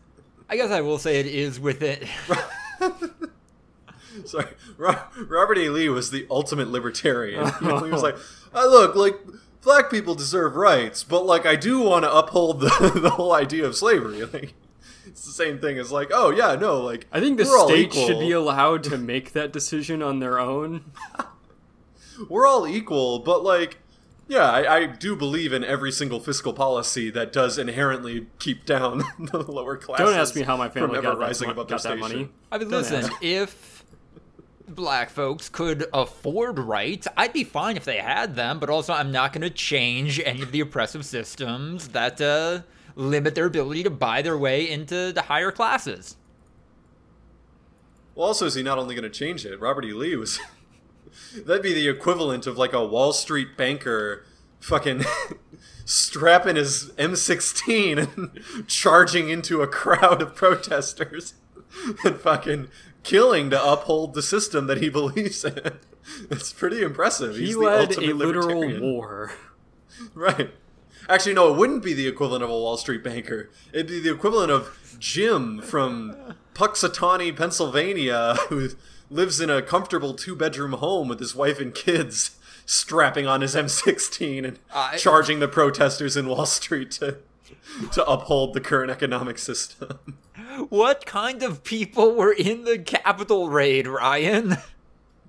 I 0.49 0.57
guess 0.57 0.71
I 0.71 0.81
will 0.81 0.97
say 0.99 1.19
it 1.19 1.25
is 1.25 1.59
with 1.59 1.81
it. 1.81 2.03
Sorry, 4.25 4.45
Ro- 4.77 4.95
Robert 5.27 5.57
E. 5.57 5.69
Lee 5.69 5.89
was 5.89 6.11
the 6.11 6.27
ultimate 6.29 6.67
libertarian. 6.67 7.51
You 7.61 7.67
know, 7.67 7.79
he 7.83 7.91
was 7.91 8.03
like, 8.03 8.15
"I 8.53 8.65
look 8.65 8.95
like 8.95 9.15
black 9.63 9.89
people 9.89 10.13
deserve 10.13 10.55
rights, 10.55 11.03
but 11.03 11.25
like 11.25 11.47
I 11.47 11.55
do 11.55 11.79
want 11.79 12.05
to 12.05 12.13
uphold 12.13 12.59
the, 12.59 12.91
the 13.01 13.09
whole 13.11 13.33
idea 13.33 13.65
of 13.65 13.75
slavery." 13.75 14.23
Like, 14.25 14.53
it's 15.05 15.25
the 15.25 15.31
same 15.31 15.59
thing 15.59 15.77
as 15.77 15.91
like, 15.91 16.09
"Oh 16.13 16.31
yeah, 16.31 16.55
no, 16.55 16.79
like 16.81 17.07
I 17.11 17.19
think 17.19 17.37
the 17.37 17.45
we're 17.45 17.57
all 17.57 17.67
state 17.67 17.93
should 17.93 18.19
be 18.19 18.31
allowed 18.31 18.83
to 18.85 18.97
make 19.13 19.33
that 19.33 19.51
decision 19.53 20.01
on 20.01 20.19
their 20.19 20.39
own. 20.39 20.91
we're 22.29 22.47
all 22.47 22.67
equal, 22.67 23.19
but 23.19 23.43
like." 23.43 23.77
Yeah, 24.25 24.49
I, 24.49 24.75
I 24.77 24.85
do 24.85 25.17
believe 25.17 25.51
in 25.51 25.65
every 25.65 25.91
single 25.91 26.21
fiscal 26.21 26.53
policy 26.53 27.09
that 27.09 27.33
does 27.33 27.57
inherently 27.57 28.27
keep 28.39 28.65
down 28.65 29.03
the 29.19 29.39
lower 29.39 29.75
classes. 29.75 30.05
Don't 30.05 30.17
ask 30.17 30.33
me 30.33 30.43
how 30.43 30.55
my 30.55 30.69
family 30.69 30.97
ever 30.97 31.09
got, 31.09 31.19
that, 31.19 31.25
rising 31.25 31.47
mo- 31.47 31.51
above 31.51 31.67
their 31.67 31.77
got 31.77 31.83
that 31.83 31.99
money. 31.99 32.29
I 32.49 32.57
mean, 32.57 32.69
Don't 32.69 32.79
listen, 32.79 33.03
ask. 33.03 33.11
if 33.21 33.83
black 34.67 35.09
folks 35.09 35.49
could 35.49 35.85
afford 35.93 36.57
rights, 36.57 37.05
I'd 37.17 37.33
be 37.33 37.43
fine 37.43 37.75
if 37.75 37.83
they 37.83 37.97
had 37.97 38.35
them, 38.37 38.59
but 38.59 38.69
also 38.69 38.93
I'm 38.93 39.11
not 39.11 39.33
going 39.33 39.41
to 39.41 39.49
change 39.49 40.21
any 40.23 40.41
of 40.41 40.53
the 40.53 40.61
oppressive 40.61 41.05
systems 41.05 41.89
that 41.89 42.21
uh, 42.21 42.61
limit 42.95 43.35
their 43.35 43.45
ability 43.45 43.83
to 43.83 43.89
buy 43.89 44.21
their 44.21 44.37
way 44.37 44.69
into 44.69 45.11
the 45.11 45.23
higher 45.23 45.51
classes. 45.51 46.17
Well, 48.15 48.27
also, 48.27 48.45
is 48.45 48.53
he 48.53 48.63
not 48.63 48.77
only 48.77 48.95
going 48.95 49.03
to 49.03 49.09
change 49.09 49.45
it? 49.45 49.59
Robert 49.59 49.85
E. 49.85 49.93
Lee 49.93 50.15
was. 50.15 50.39
That'd 51.45 51.63
be 51.63 51.73
the 51.73 51.89
equivalent 51.89 52.47
of 52.47 52.57
like 52.57 52.73
a 52.73 52.85
Wall 52.85 53.13
Street 53.13 53.57
banker 53.57 54.25
fucking 54.59 55.03
strapping 55.85 56.55
his 56.55 56.91
M16 56.97 58.15
and 58.15 58.67
charging 58.67 59.29
into 59.29 59.61
a 59.61 59.67
crowd 59.67 60.21
of 60.21 60.35
protesters 60.35 61.33
and 62.03 62.17
fucking 62.17 62.67
killing 63.03 63.49
to 63.49 63.63
uphold 63.63 64.13
the 64.13 64.21
system 64.21 64.67
that 64.67 64.81
he 64.81 64.89
believes 64.89 65.43
in. 65.43 65.77
It's 66.29 66.53
pretty 66.53 66.81
impressive. 66.81 67.35
He 67.35 67.47
He's 67.47 67.55
the 67.55 67.61
led 67.61 67.89
ultimate 67.89 68.11
a 68.11 68.13
literal 68.13 68.79
war. 68.79 69.33
Right. 70.13 70.51
Actually, 71.09 71.33
no, 71.33 71.53
it 71.53 71.57
wouldn't 71.57 71.83
be 71.83 71.93
the 71.93 72.07
equivalent 72.07 72.43
of 72.43 72.49
a 72.49 72.53
Wall 72.53 72.77
Street 72.77 73.03
banker. 73.03 73.49
It'd 73.71 73.87
be 73.87 73.99
the 73.99 74.11
equivalent 74.13 74.51
of 74.51 74.95
Jim 74.99 75.61
from 75.61 76.15
Punxsutawney, 76.53 77.35
Pennsylvania, 77.35 78.35
who 78.49 78.69
lives 79.09 79.39
in 79.41 79.49
a 79.49 79.61
comfortable 79.61 80.13
two 80.13 80.35
bedroom 80.35 80.73
home 80.73 81.07
with 81.07 81.19
his 81.19 81.35
wife 81.35 81.59
and 81.59 81.73
kids, 81.75 82.37
strapping 82.65 83.27
on 83.27 83.41
his 83.41 83.55
M16 83.55 84.45
and 84.45 84.59
I- 84.73 84.97
charging 84.97 85.39
the 85.39 85.47
protesters 85.47 86.15
in 86.15 86.27
Wall 86.27 86.45
Street 86.45 86.91
to, 86.91 87.17
to 87.91 88.05
uphold 88.05 88.53
the 88.53 88.61
current 88.61 88.89
economic 88.91 89.37
system. 89.37 90.17
What 90.69 91.05
kind 91.05 91.41
of 91.43 91.63
people 91.63 92.13
were 92.15 92.31
in 92.31 92.63
the 92.63 92.77
Capitol 92.79 93.49
raid, 93.49 93.87
Ryan? 93.87 94.57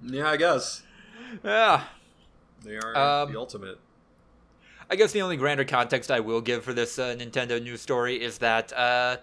yeah, 0.03 0.29
I 0.31 0.37
guess. 0.37 0.83
yeah. 1.43 1.85
They 2.63 2.77
are 2.77 2.97
Um, 2.97 3.33
the 3.33 3.39
ultimate. 3.39 3.79
I 4.91 4.97
guess 4.97 5.13
the 5.13 5.23
only 5.23 5.37
grander 5.37 5.65
context 5.65 6.11
I 6.11 6.21
will 6.21 6.41
give 6.41 6.65
for 6.65 6.73
this 6.73 6.99
uh, 6.99 7.15
Nintendo 7.19 7.63
news 7.63 7.81
story 7.81 8.23
is 8.23 8.39
that 8.39 8.73
uh, 8.73 9.17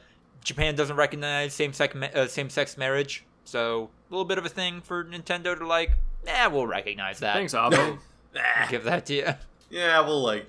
Japan 0.43 0.76
doesn't 0.76 0.95
recognize 0.95 1.54
same-sex 1.54 1.95
ma- 1.95 2.08
uh, 2.08 2.28
same-sex 2.28 2.78
marriage 2.78 3.24
So 3.43 3.89
a 4.10 4.13
little 4.13 4.26
bit 4.26 4.38
of 4.38 4.45
a 4.45 4.50
thing 4.50 4.82
for 4.82 5.04
Nintendo 5.04 5.58
to 5.58 5.65
like, 5.65 5.91
eh, 6.28 6.47
we'll 6.47 6.67
recognize 6.67 7.19
that. 7.19 7.34
Thanks, 7.36 7.54
Abe. 7.54 7.97
Nah. 8.34 8.67
Give 8.69 8.86
that 8.86 9.06
to 9.08 9.13
you. 9.13 9.28
Yeah, 9.69 10.00
well, 10.02 10.21
like, 10.24 10.45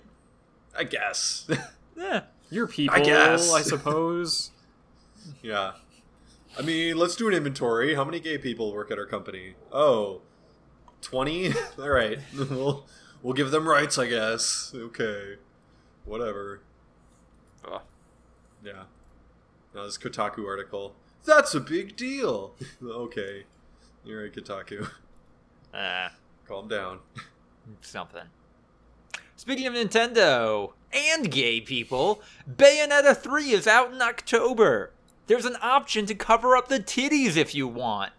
I 0.77 0.85
guess. 0.85 1.49
Yeah. 1.97 2.23
You're 2.49 2.67
people, 2.69 2.97
I, 2.97 3.01
guess. 3.01 3.53
I 3.53 3.61
suppose. 3.75 4.51
yeah. 5.43 5.73
I 6.59 6.63
mean, 6.63 6.97
let's 6.97 7.17
do 7.17 7.29
an 7.29 7.35
inventory. 7.35 7.95
How 7.95 8.05
many 8.05 8.19
gay 8.21 8.39
people 8.39 8.73
work 8.73 8.91
at 8.91 8.99
our 8.99 9.05
company? 9.07 9.55
Oh, 9.73 10.23
20? 11.03 11.53
All 11.79 11.89
right. 11.91 12.19
we'll, 12.35 12.87
we'll 13.23 13.35
give 13.35 13.51
them 13.51 13.69
rights, 13.69 13.99
I 13.99 14.07
guess. 14.07 14.73
Okay. 14.75 15.37
Whatever. 16.05 16.61
Ugh. 17.71 17.81
Yeah. 18.65 18.85
Now, 19.75 19.85
this 19.85 19.99
Kotaku 19.99 20.47
article. 20.47 20.95
That's 21.25 21.55
a 21.55 21.61
big 21.61 21.97
deal. 21.97 22.55
okay. 22.85 23.45
You're 24.05 24.23
right, 24.23 24.33
Kotaku. 24.33 24.89
Uh, 25.73 26.09
Calm 26.49 26.69
down. 26.69 26.99
something. 27.81 28.25
Speaking 29.37 29.67
of 29.67 29.75
Nintendo 29.75 30.73
and 30.93 31.31
gay 31.31 31.61
people, 31.61 32.21
Bayonetta 32.51 33.17
3 33.17 33.51
is 33.51 33.67
out 33.67 33.93
in 33.93 34.03
October. 34.03 34.93
There's 35.27 35.45
an 35.45 35.57
option 35.63 36.07
to 36.07 36.15
cover 36.15 36.57
up 36.57 36.69
the 36.69 36.79
titties 36.81 37.37
if 37.37 37.55
you 37.55 37.67
want. 37.67 38.13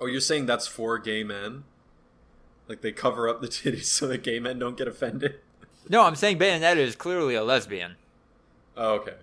Oh, 0.00 0.06
you're 0.06 0.20
saying 0.20 0.46
that's 0.46 0.66
for 0.66 0.98
gay 0.98 1.22
men? 1.22 1.64
Like 2.68 2.80
they 2.80 2.92
cover 2.92 3.28
up 3.28 3.40
the 3.40 3.48
titties 3.48 3.84
so 3.84 4.06
that 4.08 4.22
gay 4.22 4.38
men 4.38 4.58
don't 4.58 4.76
get 4.76 4.88
offended? 4.88 5.36
No, 5.88 6.02
I'm 6.04 6.14
saying 6.16 6.38
Bayonetta 6.38 6.76
is 6.76 6.94
clearly 6.96 7.34
a 7.34 7.42
lesbian. 7.42 7.96
Oh, 8.76 8.94
okay. 8.94 9.14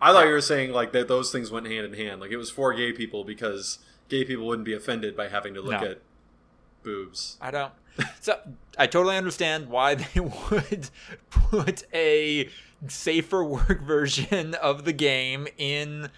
I 0.00 0.12
thought 0.12 0.26
you 0.26 0.32
were 0.32 0.40
saying 0.40 0.72
like 0.72 0.92
that 0.92 1.06
those 1.08 1.30
things 1.30 1.50
went 1.50 1.66
hand 1.66 1.86
in 1.86 1.94
hand. 1.94 2.20
Like 2.20 2.30
it 2.32 2.36
was 2.36 2.50
for 2.50 2.74
gay 2.74 2.92
people 2.92 3.22
because 3.24 3.78
gay 4.08 4.24
people 4.24 4.46
wouldn't 4.46 4.66
be 4.66 4.74
offended 4.74 5.16
by 5.16 5.28
having 5.28 5.54
to 5.54 5.60
look 5.62 5.80
No. 5.80 5.90
at 5.92 5.98
boobs. 6.82 7.36
I 7.40 7.50
don't. 7.50 7.72
So 8.20 8.38
I 8.78 8.86
totally 8.86 9.16
understand 9.16 9.68
why 9.68 9.94
they 10.14 10.20
would 10.20 10.90
put 11.30 11.84
a 11.94 12.48
safer 12.88 13.44
work 13.44 13.80
version 13.82 14.54
of 14.56 14.84
the 14.84 14.92
game 14.92 15.46
in, 15.56 16.08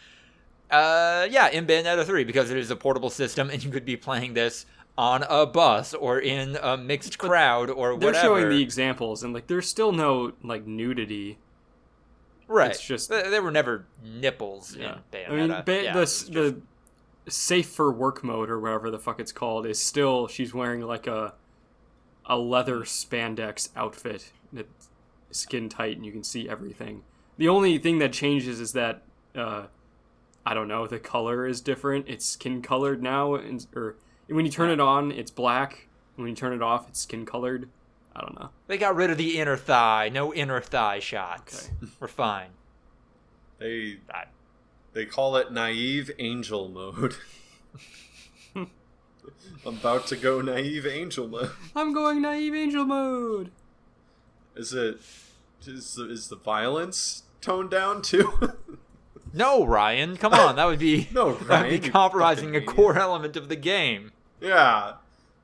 uh, 0.71 1.27
yeah, 1.31 1.49
in 1.51 1.67
Bayonetta 1.67 2.05
3 2.07 2.25
because 2.25 2.51
it 2.51 2.57
is 2.57 2.71
a 2.71 2.77
portable 2.77 3.11
system 3.11 3.51
and 3.51 3.63
you 3.63 3.71
could 3.71 3.85
be 3.85 3.97
playing 3.97 4.35
this 4.35 4.65
on 4.97 5.25
a 5.29 5.45
bus 5.47 5.93
or 5.95 6.19
in 6.21 6.57
a 6.63 6.77
mixed 6.77 7.19
crowd 7.19 7.69
or 7.71 7.95
whatever. 7.95 8.13
They're 8.13 8.23
showing 8.23 8.49
the 8.49 8.63
examples, 8.63 9.23
and 9.23 9.33
like, 9.35 9.47
there's 9.49 9.69
still 9.69 9.93
no 9.93 10.33
like 10.43 10.67
nudity. 10.67 11.39
right. 12.47 12.71
it's 12.71 12.85
just- 12.87 13.11
Th- 13.11 13.25
there 13.25 13.43
were 13.43 13.51
never 13.51 13.87
nipples 14.05 14.77
Yeah. 14.77 14.99
I 15.13 15.31
mean, 15.33 15.49
ba- 15.65 15.83
Yeah, 15.85 15.93
the 15.95 16.01
just- 16.01 16.33
the 16.33 16.61
safe 17.27 17.69
for 17.71 17.91
work 17.91 18.23
mode 18.23 18.51
or 18.51 18.61
whatever 18.61 18.91
the 18.91 18.99
fuck 18.99 19.19
it's 19.19 19.33
called 19.33 19.67
is 19.67 19.81
still 19.81 20.29
she's 20.29 20.53
wearing 20.53 20.83
like 20.83 21.07
a 21.07 21.33
a 22.27 22.37
leather 22.37 22.81
spandex 22.81 23.71
outfit 23.75 24.31
that's 24.53 24.89
skin 25.31 25.69
tight 25.71 25.97
and 25.97 26.05
you 26.07 26.13
can 26.13 26.23
see 26.23 26.49
everything. 26.49 27.03
The 27.39 27.49
only 27.49 27.79
thing 27.79 27.99
that 27.99 28.13
changes 28.13 28.61
is 28.61 28.73
that 28.75 29.03
uh, 29.35 29.67
I 30.47 30.53
don't 30.55 30.69
know 30.69 30.87
the 30.87 30.99
color 31.01 31.47
is 31.47 31.61
different. 31.63 32.07
It's 32.09 32.25
skin 32.27 32.61
colored 32.63 33.03
now, 33.03 33.35
and, 33.35 33.67
or 33.75 33.97
when 34.29 34.45
you 34.47 34.51
turn 34.53 34.71
it 34.71 34.81
on, 34.81 35.11
it's 35.13 35.31
black. 35.31 35.89
When 36.17 36.29
you 36.29 36.35
turn 36.35 36.53
it 36.53 36.63
off, 36.63 36.89
it's 36.89 37.01
skin 37.01 37.27
colored. 37.27 37.69
I 38.17 38.21
don't 38.21 38.39
know. 38.39 38.51
they 38.69 38.79
got 38.79 38.95
rid 38.95 39.11
of 39.11 39.19
the 39.19 39.39
inner 39.41 39.57
thigh. 39.57 40.09
No 40.13 40.33
inner 40.33 40.61
thigh 40.61 41.01
shots. 41.01 41.71
We're 42.01 42.07
fine. 42.09 42.51
They 43.59 43.99
I- 44.13 44.27
they 44.93 45.05
call 45.07 45.35
it 45.37 45.51
naive 45.53 46.13
angel 46.21 46.69
mode. 46.69 47.17
I'm 48.55 48.69
about 49.79 50.07
to 50.09 50.17
go 50.17 50.41
naive 50.41 50.87
angel 50.87 51.27
mode. 51.27 51.51
I'm 51.75 51.93
going 51.93 52.23
naive 52.23 52.55
angel 52.55 52.85
mode. 52.85 53.51
Is 54.55 54.73
it 54.73 55.01
is 55.67 55.95
the, 55.95 56.09
is 56.11 56.29
the 56.29 56.37
violence 56.37 57.25
toned 57.41 57.71
down 57.71 58.03
too? 58.03 58.33
No, 59.37 59.67
Ryan, 59.67 60.17
come 60.17 60.33
on. 60.33 60.55
That 60.55 60.67
would 60.67 60.79
be 60.79 61.09
No, 61.13 61.33
that 61.33 61.41
would 61.41 61.49
Ryan, 61.49 61.81
be 61.81 61.89
compromising 61.89 62.51
a 62.55 62.61
fucking 62.61 62.73
core 62.77 62.97
element 62.97 63.35
of 63.37 63.49
the 63.49 63.57
game. 63.57 64.13
Yeah. 64.45 64.93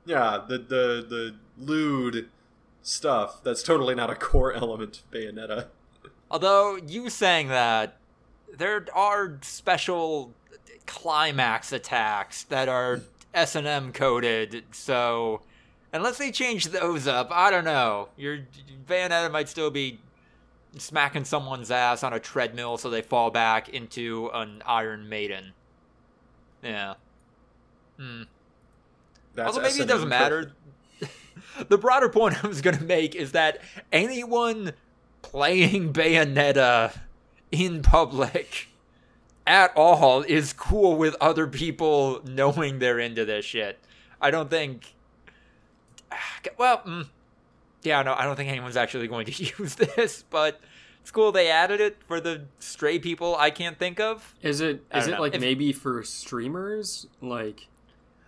Yeah, 0.05 0.41
the 0.47 0.57
the 0.57 1.05
the 1.07 1.35
lewd 1.57 2.29
stuff. 2.81 3.43
That's 3.43 3.63
totally 3.63 3.95
not 3.95 4.09
a 4.09 4.15
core 4.15 4.53
element 4.53 4.99
of 4.99 5.11
Bayonetta. 5.11 5.67
Although 6.29 6.77
you 6.77 7.09
saying 7.09 7.49
that 7.49 7.97
there 8.57 8.85
are 8.93 9.37
special 9.41 10.33
climax 10.85 11.71
attacks 11.71 12.43
that 12.43 12.67
are 12.67 13.01
S 13.33 13.55
and 13.55 13.67
M 13.67 13.93
coded, 13.93 14.63
so 14.71 15.41
unless 15.93 16.17
they 16.17 16.31
change 16.31 16.67
those 16.67 17.07
up, 17.07 17.29
I 17.31 17.51
don't 17.51 17.65
know. 17.65 18.09
Your 18.17 18.39
Bayonetta 18.87 19.31
might 19.31 19.49
still 19.49 19.69
be 19.69 19.99
smacking 20.77 21.25
someone's 21.25 21.69
ass 21.69 22.03
on 22.03 22.13
a 22.13 22.19
treadmill 22.19 22.77
so 22.77 22.89
they 22.89 23.01
fall 23.01 23.29
back 23.29 23.69
into 23.69 24.29
an 24.33 24.63
Iron 24.65 25.09
Maiden. 25.09 25.53
Yeah. 26.63 26.95
Hmm. 27.99 28.23
That's 29.35 29.47
Although 29.47 29.61
maybe 29.61 29.81
it 29.81 29.87
doesn't 29.87 30.09
matter. 30.09 30.53
the 31.69 31.77
broader 31.77 32.09
point 32.09 32.43
I 32.43 32.47
was 32.47 32.61
going 32.61 32.77
to 32.77 32.83
make 32.83 33.15
is 33.15 33.31
that 33.33 33.59
anyone 33.91 34.73
playing 35.21 35.93
Bayonetta 35.93 36.97
in 37.51 37.81
public 37.81 38.67
at 39.47 39.71
all 39.75 40.21
is 40.23 40.53
cool 40.53 40.95
with 40.97 41.15
other 41.19 41.47
people 41.47 42.21
knowing 42.25 42.79
they're 42.79 42.99
into 42.99 43.25
this 43.25 43.45
shit. 43.45 43.79
I 44.19 44.31
don't 44.31 44.49
think. 44.49 44.93
Well, 46.57 46.79
mm, 46.79 47.07
yeah, 47.83 48.01
no, 48.03 48.13
I 48.13 48.23
don't 48.25 48.35
think 48.35 48.49
anyone's 48.49 48.77
actually 48.77 49.07
going 49.07 49.25
to 49.27 49.43
use 49.59 49.75
this, 49.75 50.23
but 50.29 50.59
it's 51.01 51.09
cool 51.11 51.31
they 51.31 51.49
added 51.49 51.79
it 51.81 51.97
for 52.07 52.19
the 52.19 52.43
stray 52.59 52.99
people 52.99 53.35
I 53.35 53.49
can't 53.49 53.77
think 53.79 53.99
of. 53.99 54.35
Is 54.41 54.61
it 54.61 54.83
I 54.91 54.99
is 54.99 55.05
don't 55.05 55.13
it 55.13 55.17
know. 55.17 55.21
like 55.21 55.35
If- 55.35 55.41
maybe 55.41 55.71
for 55.73 56.03
streamers? 56.03 57.07
Like, 57.21 57.67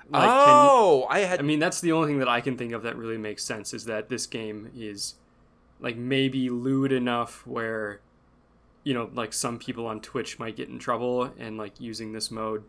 like 0.10 0.24
can 0.30 0.48
you- 0.48 0.70
oh, 0.70 1.08
I 1.10 1.20
had 1.20 1.40
I 1.40 1.44
mean, 1.44 1.60
that's 1.60 1.82
the 1.82 1.92
only 1.92 2.08
thing 2.10 2.20
that 2.20 2.30
I 2.30 2.42
can 2.42 2.58
think 2.58 2.74
of 2.74 2.84
that 2.84 2.96
really 2.98 3.18
makes 3.18 3.44
sense 3.44 3.74
is 3.74 3.86
that 3.86 4.10
this 4.10 4.26
game 4.28 4.72
is 4.76 5.16
like 5.80 5.96
maybe 5.98 6.50
lewd 6.50 6.92
enough 6.92 7.46
where 7.48 8.00
you 8.84 8.94
know, 8.94 9.10
like 9.14 9.32
some 9.32 9.58
people 9.60 9.88
on 9.88 10.02
Twitch 10.02 10.40
might 10.40 10.58
get 10.58 10.68
in 10.68 10.78
trouble 10.78 11.32
and 11.40 11.58
like 11.58 11.80
using 11.80 12.12
this 12.12 12.30
mode 12.30 12.64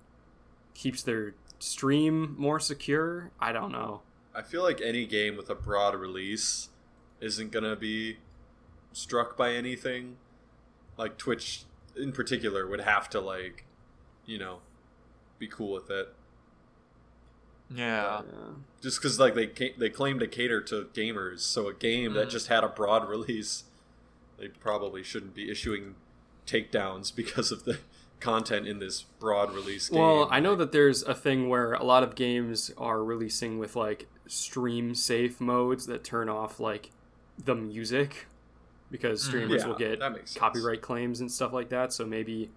keeps 0.72 1.02
their 1.02 1.34
stream 1.58 2.34
more 2.38 2.60
secure. 2.60 3.30
I 3.40 3.50
don't 3.52 3.72
know. 3.72 4.02
I 4.34 4.42
feel 4.42 4.62
like 4.62 4.80
any 4.80 5.06
game 5.06 5.36
with 5.36 5.50
a 5.50 5.54
broad 5.56 5.94
release 5.94 6.68
isn't 7.20 7.50
gonna 7.50 7.74
be 7.76 8.18
struck 8.92 9.36
by 9.36 9.52
anything. 9.54 10.16
Like 10.96 11.16
Twitch, 11.18 11.64
in 11.96 12.12
particular, 12.12 12.66
would 12.68 12.80
have 12.82 13.08
to 13.10 13.20
like, 13.20 13.64
you 14.24 14.38
know, 14.38 14.58
be 15.38 15.48
cool 15.48 15.72
with 15.72 15.90
it. 15.90 16.14
Yeah. 17.74 18.22
Yeah. 18.22 18.22
Just 18.82 19.00
because 19.00 19.18
like 19.18 19.34
they 19.34 19.46
ca- 19.46 19.74
they 19.78 19.88
claim 19.90 20.18
to 20.18 20.26
cater 20.26 20.60
to 20.62 20.84
gamers, 20.94 21.40
so 21.40 21.68
a 21.68 21.74
game 21.74 22.12
that 22.14 22.28
Mm. 22.28 22.30
just 22.30 22.48
had 22.48 22.62
a 22.64 22.68
broad 22.68 23.08
release, 23.08 23.64
they 24.38 24.48
probably 24.48 25.02
shouldn't 25.02 25.34
be 25.34 25.50
issuing 25.50 25.94
takedowns 26.46 27.14
because 27.16 27.50
of 27.50 27.64
the 27.64 27.78
content 28.20 28.66
in 28.66 28.78
this 28.78 29.02
broad 29.18 29.54
release 29.54 29.88
game. 29.88 30.00
Well, 30.00 30.28
I 30.30 30.40
know 30.40 30.54
that 30.56 30.72
there's 30.72 31.02
a 31.02 31.14
thing 31.14 31.48
where 31.48 31.72
a 31.74 31.82
lot 31.84 32.02
of 32.02 32.14
games 32.14 32.70
are 32.78 33.02
releasing 33.02 33.58
with 33.58 33.74
like 33.76 34.06
stream 34.26 34.94
safe 34.94 35.40
modes 35.40 35.86
that 35.86 36.04
turn 36.04 36.28
off 36.28 36.58
like 36.60 36.90
the 37.42 37.54
music 37.54 38.26
because 38.90 39.22
streamers 39.24 39.62
Yeah, 39.62 39.68
will 39.68 39.74
get 39.76 39.98
that 39.98 40.12
makes 40.12 40.30
sense. 40.32 40.38
copyright 40.40 40.80
claims 40.82 41.20
and 41.20 41.30
stuff 41.32 41.52
like 41.52 41.68
that. 41.70 41.92
So 41.92 42.06
maybe 42.06 42.50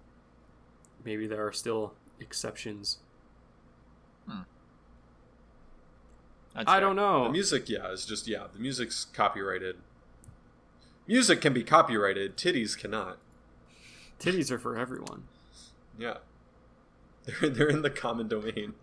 maybe 1.04 1.26
there 1.26 1.46
are 1.46 1.52
still 1.52 1.94
exceptions. 2.20 2.98
That's 6.58 6.68
I 6.70 6.74
fair. 6.74 6.80
don't 6.80 6.96
know. 6.96 7.24
The 7.24 7.30
music, 7.30 7.68
yeah, 7.68 7.90
is 7.92 8.04
just 8.04 8.26
yeah. 8.28 8.44
The 8.52 8.58
music's 8.58 9.04
copyrighted. 9.06 9.76
Music 11.06 11.40
can 11.40 11.52
be 11.54 11.62
copyrighted. 11.62 12.36
Titties 12.36 12.76
cannot. 12.76 13.18
Titties 14.20 14.50
are 14.50 14.58
for 14.58 14.76
everyone. 14.76 15.24
Yeah, 15.98 16.18
they're 17.24 17.48
they're 17.48 17.68
in 17.68 17.82
the 17.82 17.90
common 17.90 18.28
domain. 18.28 18.74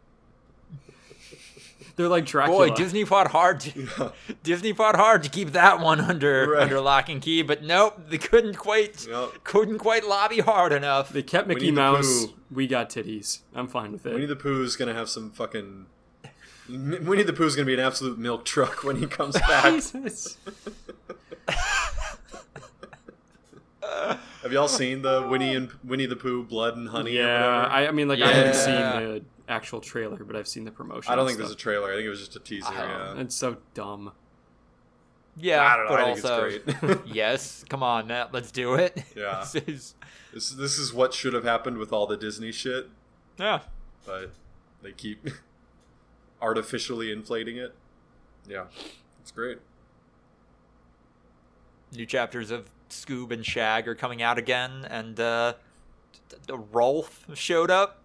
They're 1.97 2.07
like 2.09 2.25
Dracula. 2.25 2.69
Boy, 2.69 2.75
Disney 2.75 3.05
fought 3.05 3.27
hard. 3.31 3.59
To, 3.61 4.11
Disney 4.43 4.73
fought 4.73 4.95
hard 4.95 5.23
to 5.23 5.29
keep 5.29 5.51
that 5.51 5.79
one 5.79 6.01
under 6.01 6.49
Right. 6.51 6.63
under 6.63 6.81
lock 6.81 7.07
and 7.09 7.21
key, 7.21 7.41
but 7.41 7.63
nope, 7.63 8.01
they 8.09 8.17
couldn't 8.17 8.55
quite 8.55 9.07
Yep. 9.07 9.43
couldn't 9.43 9.77
quite 9.79 10.03
lobby 10.05 10.39
hard 10.39 10.73
enough. 10.73 11.09
They 11.09 11.23
kept 11.23 11.47
Mickey 11.47 11.65
Winnie 11.65 11.71
Mouse. 11.71 12.25
We 12.51 12.67
got 12.67 12.89
titties. 12.89 13.39
I'm 13.53 13.67
fine 13.67 13.91
with 13.93 14.05
it. 14.05 14.11
Winnie 14.13 14.25
it. 14.25 14.27
the 14.27 14.35
Pooh's 14.35 14.75
gonna 14.75 14.93
have 14.93 15.09
some 15.09 15.31
fucking. 15.31 15.85
Winnie 16.69 17.23
the 17.23 17.33
Pooh's 17.33 17.55
gonna 17.55 17.65
be 17.65 17.73
an 17.73 17.79
absolute 17.79 18.17
milk 18.17 18.45
truck 18.45 18.83
when 18.83 18.97
he 18.97 19.07
comes 19.07 19.39
back. 19.39 19.63
Jesus. 19.73 20.37
have 24.41 24.51
y'all 24.51 24.67
seen 24.67 25.01
the 25.01 25.27
Winnie 25.29 25.55
and 25.55 25.71
Winnie 25.83 26.05
the 26.05 26.15
Pooh 26.15 26.43
Blood 26.43 26.77
and 26.77 26.89
Honey? 26.89 27.11
Yeah. 27.11 27.67
I, 27.67 27.87
I 27.87 27.91
mean, 27.91 28.07
like 28.07 28.21
I 28.21 28.31
haven't 28.31 28.55
seen 28.55 28.75
the 28.75 29.23
actual 29.47 29.81
trailer, 29.81 30.23
but 30.23 30.35
I've 30.35 30.47
seen 30.47 30.65
the 30.65 30.71
promotion. 30.71 31.11
I 31.11 31.15
don't 31.15 31.23
and 31.23 31.29
think 31.29 31.39
there's 31.39 31.51
a 31.51 31.55
trailer. 31.55 31.91
I 31.91 31.95
think 31.95 32.05
it 32.05 32.09
was 32.09 32.19
just 32.19 32.35
a 32.35 32.39
teaser. 32.39 32.67
Oh, 32.69 32.73
yeah. 32.73 33.21
It's 33.21 33.35
so 33.35 33.57
dumb. 33.73 34.11
Yeah, 35.37 35.61
I 35.61 35.75
don't 35.75 35.85
know. 35.85 35.91
but 35.91 35.99
I 35.99 36.13
think 36.13 36.25
also, 36.25 36.45
it's 36.45 36.79
great. 36.79 36.99
yes, 37.13 37.65
come 37.69 37.83
on, 37.83 38.07
Matt, 38.07 38.33
let's 38.33 38.51
do 38.51 38.75
it. 38.75 39.03
Yeah. 39.15 39.45
This 39.53 39.63
is- 39.67 39.95
this 40.35 40.49
this 40.49 40.77
is 40.77 40.93
what 40.93 41.13
should 41.13 41.33
have 41.33 41.45
happened 41.45 41.77
with 41.77 41.93
all 41.93 42.05
the 42.05 42.17
Disney 42.17 42.51
shit, 42.51 42.89
yeah. 43.39 43.61
but 44.05 44.31
they 44.83 44.91
keep 44.91 45.29
artificially 46.45 47.11
inflating 47.11 47.57
it. 47.57 47.73
Yeah, 48.47 48.65
it's 49.21 49.31
great. 49.31 49.57
New 51.91 52.05
chapters 52.05 52.51
of 52.51 52.69
Scoob 52.89 53.31
and 53.31 53.45
Shag 53.45 53.87
are 53.87 53.95
coming 53.95 54.21
out 54.21 54.37
again, 54.37 54.85
and 54.89 55.19
uh, 55.19 55.53
d- 56.29 56.37
d- 56.47 56.53
Rolf 56.71 57.25
showed 57.33 57.71
up. 57.71 58.01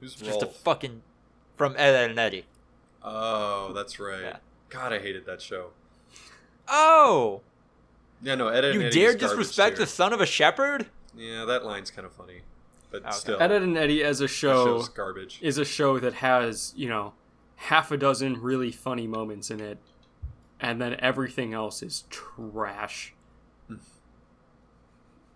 Who's 0.00 0.12
It's 0.14 0.22
just 0.22 0.42
a 0.42 0.46
fucking 0.46 1.02
from 1.56 1.74
Ed, 1.76 1.94
Edd 1.94 2.10
n 2.10 2.18
Eddy. 2.18 2.44
oh, 3.02 3.72
that's 3.72 3.98
right. 3.98 4.20
Yeah. 4.22 4.36
God, 4.68 4.92
I 4.92 4.98
hated 4.98 5.26
that 5.26 5.40
show. 5.40 5.70
Oh, 6.68 7.40
Yeah, 8.22 8.34
no, 8.36 8.48
Ed, 8.48 8.64
Ed 8.64 8.72
and 8.72 8.80
you 8.80 8.86
Eddie 8.88 8.98
dare 9.00 9.14
disrespect 9.16 9.76
too. 9.76 9.82
the 9.84 9.86
son 9.86 10.12
of 10.12 10.20
a 10.20 10.26
shepherd? 10.26 10.86
Yeah, 11.16 11.44
that 11.44 11.64
line's 11.64 11.90
kind 11.90 12.06
of 12.06 12.12
funny, 12.12 12.40
but 12.90 13.02
Okay. 13.02 13.12
still, 13.12 13.40
Ed, 13.40 13.52
Edd 13.52 13.62
n 13.62 13.76
Eddy 13.76 14.02
as 14.02 14.20
a 14.20 14.28
show 14.28 14.64
show's 14.78 14.88
garbage. 14.88 15.38
is 15.42 15.58
a 15.58 15.64
show 15.64 15.98
that 16.00 16.14
has 16.14 16.72
you 16.76 16.88
know 16.88 17.12
half 17.64 17.90
a 17.90 17.96
dozen 17.96 18.40
really 18.40 18.70
funny 18.72 19.06
moments 19.06 19.50
in 19.50 19.60
it, 19.60 19.78
and 20.60 20.80
then 20.80 20.96
everything 21.00 21.52
else 21.54 21.82
is 21.82 22.04
trash. 22.10 23.14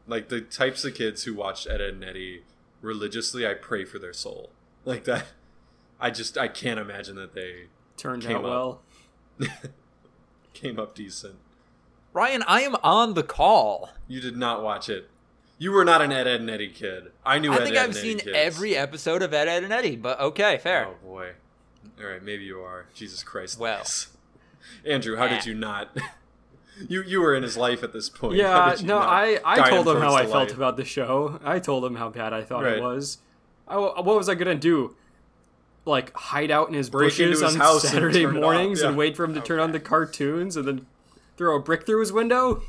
like 0.06 0.28
the 0.28 0.40
types 0.40 0.84
of 0.84 0.94
kids 0.94 1.24
who 1.24 1.34
watched 1.34 1.66
Ed, 1.66 1.80
Edd 1.80 1.94
n 1.96 2.04
Eddy 2.04 2.42
religiously, 2.80 3.46
I 3.46 3.54
pray 3.54 3.84
for 3.84 3.98
their 3.98 4.12
soul. 4.12 4.50
Like 4.84 5.04
that, 5.04 5.26
I 6.00 6.10
just 6.10 6.38
I 6.38 6.48
can't 6.48 6.78
imagine 6.80 7.16
that 7.16 7.34
they 7.34 7.66
Turned 7.96 8.22
Came 8.22 8.36
out 8.36 8.44
up. 8.44 8.50
well. 8.50 8.82
came 10.52 10.78
up 10.78 10.94
decent. 10.94 11.36
Ryan, 12.12 12.42
I 12.46 12.62
am 12.62 12.76
on 12.82 13.14
the 13.14 13.22
call. 13.22 13.90
You 14.08 14.20
did 14.20 14.36
not 14.36 14.62
watch 14.62 14.88
it. 14.88 15.10
You 15.58 15.72
were 15.72 15.84
not 15.84 16.02
an 16.02 16.12
Ed, 16.12 16.26
Edd 16.26 16.40
n 16.42 16.50
Eddy 16.50 16.68
kid. 16.68 17.12
I 17.24 17.38
knew. 17.38 17.52
I 17.52 17.56
Ed, 17.56 17.64
think 17.64 17.76
Ed 17.76 17.78
I've 17.80 17.88
and 17.88 17.96
Eddie 17.96 18.08
seen 18.08 18.18
kids. 18.18 18.32
every 18.34 18.76
episode 18.76 19.22
of 19.22 19.32
Ed, 19.34 19.48
Edd 19.48 19.64
n 19.64 19.72
Eddy, 19.72 19.96
but 19.96 20.20
okay, 20.20 20.58
fair. 20.58 20.86
Oh 20.88 20.94
boy. 21.06 21.32
All 22.00 22.06
right, 22.06 22.22
maybe 22.22 22.44
you 22.44 22.60
are. 22.60 22.86
Jesus 22.94 23.22
Christ. 23.22 23.58
Well. 23.58 23.78
Yes. 23.78 24.08
Andrew, 24.86 25.16
how 25.16 25.24
Yeah. 25.24 25.30
did 25.30 25.40
ah. 25.40 25.46
you 25.46 25.54
not? 25.54 25.96
you 26.88 27.02
you 27.02 27.20
were 27.20 27.34
in 27.34 27.42
his 27.42 27.56
life 27.56 27.82
at 27.82 27.92
this 27.92 28.08
point. 28.08 28.36
Yeah, 28.36 28.76
no, 28.82 28.98
I, 28.98 29.38
I 29.44 29.70
told 29.70 29.88
him 29.88 30.00
how 30.00 30.14
I 30.14 30.22
the 30.22 30.28
felt 30.28 30.48
light? 30.48 30.56
about 30.56 30.76
the 30.76 30.84
show. 30.84 31.40
I 31.44 31.58
told 31.58 31.84
him 31.84 31.96
how 31.96 32.08
bad 32.10 32.32
I 32.32 32.42
thought 32.42 32.64
Right. 32.64 32.78
it 32.78 32.82
was. 32.82 33.18
I, 33.68 33.76
what 33.76 34.04
was 34.04 34.28
I 34.28 34.34
gonna 34.34 34.54
do? 34.54 34.94
Like 35.84 36.12
hide 36.16 36.50
out 36.50 36.68
in 36.68 36.74
his 36.74 36.90
Break 36.90 37.10
bushes 37.10 37.40
his 37.40 37.54
on 37.54 37.60
house 37.60 37.84
and 37.84 37.92
Saturday 37.92 38.22
turn 38.24 38.36
it 38.36 38.38
off, 38.38 38.42
mornings 38.42 38.82
and 38.82 38.96
wait 38.96 39.16
for 39.16 39.24
him 39.24 39.34
to 39.34 39.40
turn 39.40 39.60
on 39.60 39.72
the 39.72 39.80
cartoons 39.80 40.56
and 40.56 40.66
then 40.66 40.86
throw 41.36 41.56
a 41.56 41.60
brick 41.60 41.86
through 41.86 42.00
his 42.00 42.12
window? 42.12 42.62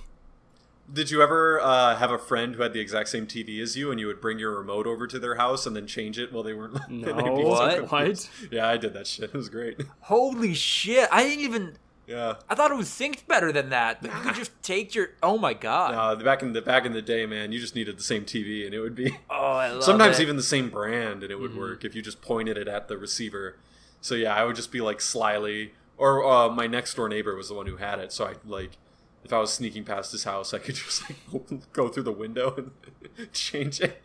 Did 0.91 1.11
you 1.11 1.21
ever 1.21 1.59
uh, 1.59 1.97
have 1.97 2.11
a 2.11 2.17
friend 2.17 2.55
who 2.55 2.63
had 2.63 2.71
the 2.71 2.79
exact 2.79 3.09
same 3.09 3.27
TV 3.27 3.61
as 3.61 3.75
you, 3.75 3.91
and 3.91 3.99
you 3.99 4.07
would 4.07 4.21
bring 4.21 4.39
your 4.39 4.57
remote 4.57 4.87
over 4.87 5.05
to 5.05 5.19
their 5.19 5.35
house 5.35 5.65
and 5.65 5.75
then 5.75 5.85
change 5.85 6.17
it 6.17 6.31
while 6.31 6.43
they 6.43 6.53
weren't? 6.53 6.77
No, 6.89 7.55
so 7.55 7.85
What? 7.85 8.29
Yeah, 8.51 8.67
I 8.67 8.77
did 8.77 8.93
that 8.93 9.05
shit. 9.05 9.25
It 9.25 9.33
was 9.33 9.49
great. 9.49 9.81
Holy 10.01 10.53
shit! 10.53 11.09
I 11.11 11.23
didn't 11.23 11.43
even. 11.43 11.77
Yeah. 12.07 12.35
I 12.49 12.55
thought 12.55 12.71
it 12.71 12.77
was 12.77 12.87
synced 12.87 13.27
better 13.27 13.51
than 13.51 13.69
that. 13.69 14.01
But 14.01 14.13
you 14.13 14.21
could 14.21 14.35
just 14.35 14.51
take 14.63 14.95
your. 14.95 15.09
Oh 15.21 15.37
my 15.37 15.53
god. 15.53 15.93
Uh, 15.93 16.23
back 16.23 16.41
in 16.41 16.53
the 16.53 16.61
back 16.61 16.85
in 16.85 16.93
the 16.93 17.01
day, 17.01 17.25
man, 17.25 17.51
you 17.51 17.59
just 17.59 17.75
needed 17.75 17.97
the 17.97 18.03
same 18.03 18.23
TV, 18.23 18.65
and 18.65 18.73
it 18.73 18.79
would 18.79 18.95
be 18.95 19.11
oh, 19.29 19.35
I 19.35 19.71
love 19.71 19.83
sometimes 19.83 20.19
it. 20.19 20.23
even 20.23 20.37
the 20.37 20.43
same 20.43 20.69
brand, 20.69 21.21
and 21.21 21.31
it 21.31 21.39
would 21.39 21.55
work 21.57 21.83
if 21.83 21.95
you 21.95 22.01
just 22.01 22.21
pointed 22.21 22.57
it 22.57 22.69
at 22.69 22.87
the 22.87 22.97
receiver. 22.97 23.57
So 23.99 24.15
yeah, 24.15 24.33
I 24.33 24.45
would 24.45 24.55
just 24.55 24.71
be 24.71 24.79
like 24.79 25.01
slyly, 25.01 25.73
or 25.97 26.25
uh, 26.25 26.47
my 26.49 26.65
next 26.65 26.93
door 26.93 27.09
neighbor 27.09 27.35
was 27.35 27.49
the 27.49 27.55
one 27.55 27.65
who 27.65 27.75
had 27.75 27.99
it, 27.99 28.13
so 28.13 28.25
I 28.25 28.35
like. 28.45 28.77
If 29.23 29.33
I 29.33 29.39
was 29.39 29.53
sneaking 29.53 29.83
past 29.83 30.11
his 30.13 30.23
house, 30.23 30.53
I 30.53 30.59
could 30.59 30.75
just 30.83 31.03
like 31.09 31.71
go 31.73 31.89
through 31.89 32.03
the 32.03 32.11
window 32.11 32.53
and 32.55 33.31
change 33.33 33.81
it. 33.81 34.01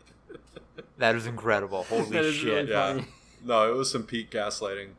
That 0.97 1.15
is 1.15 1.25
incredible. 1.25 1.83
Holy 1.83 2.09
That 2.09 2.25
is 2.25 2.35
shit. 2.35 2.45
really 2.53 2.71
Yeah. 2.71 2.93
funny. 2.93 3.05
No, 3.45 3.71
it 3.71 3.75
was 3.75 3.91
some 3.91 4.03
peak 4.03 4.31
gaslighting. 4.31 4.89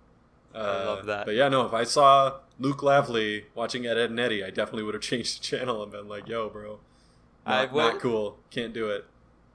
Uh, 0.54 0.58
I 0.58 0.84
love 0.84 1.06
that. 1.06 1.26
But 1.26 1.34
yeah, 1.34 1.48
no, 1.48 1.66
if 1.66 1.72
I 1.72 1.84
saw 1.84 2.38
Luke 2.58 2.82
Lavely 2.82 3.46
watching 3.54 3.86
Ed, 3.86 3.96
Edd 3.98 4.10
n 4.10 4.18
Eddy, 4.18 4.44
I 4.44 4.50
definitely 4.50 4.84
would 4.84 4.94
have 4.94 5.02
changed 5.02 5.40
the 5.40 5.42
channel 5.44 5.82
and 5.82 5.90
been 5.90 6.08
like, 6.08 6.28
"Yo, 6.28 6.48
bro, 6.48 6.78
I 7.44 7.62
not, 7.64 7.72
will- 7.72 7.92
not 7.92 8.00
cool. 8.00 8.38
Can't 8.50 8.72
do 8.72 8.88
it." 8.90 9.04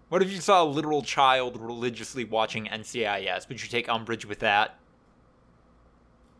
What 0.09 0.21
if 0.23 0.31
you 0.31 0.41
saw 0.41 0.63
a 0.63 0.65
literal 0.65 1.03
child 1.03 1.61
religiously 1.61 2.25
watching 2.25 2.65
NCIS? 2.65 3.47
Would 3.47 3.61
you 3.61 3.69
take 3.69 3.87
umbrage 3.87 4.25
with 4.25 4.39
that? 4.39 4.77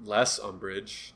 Less 0.04 0.40
umbrage. 0.40 1.14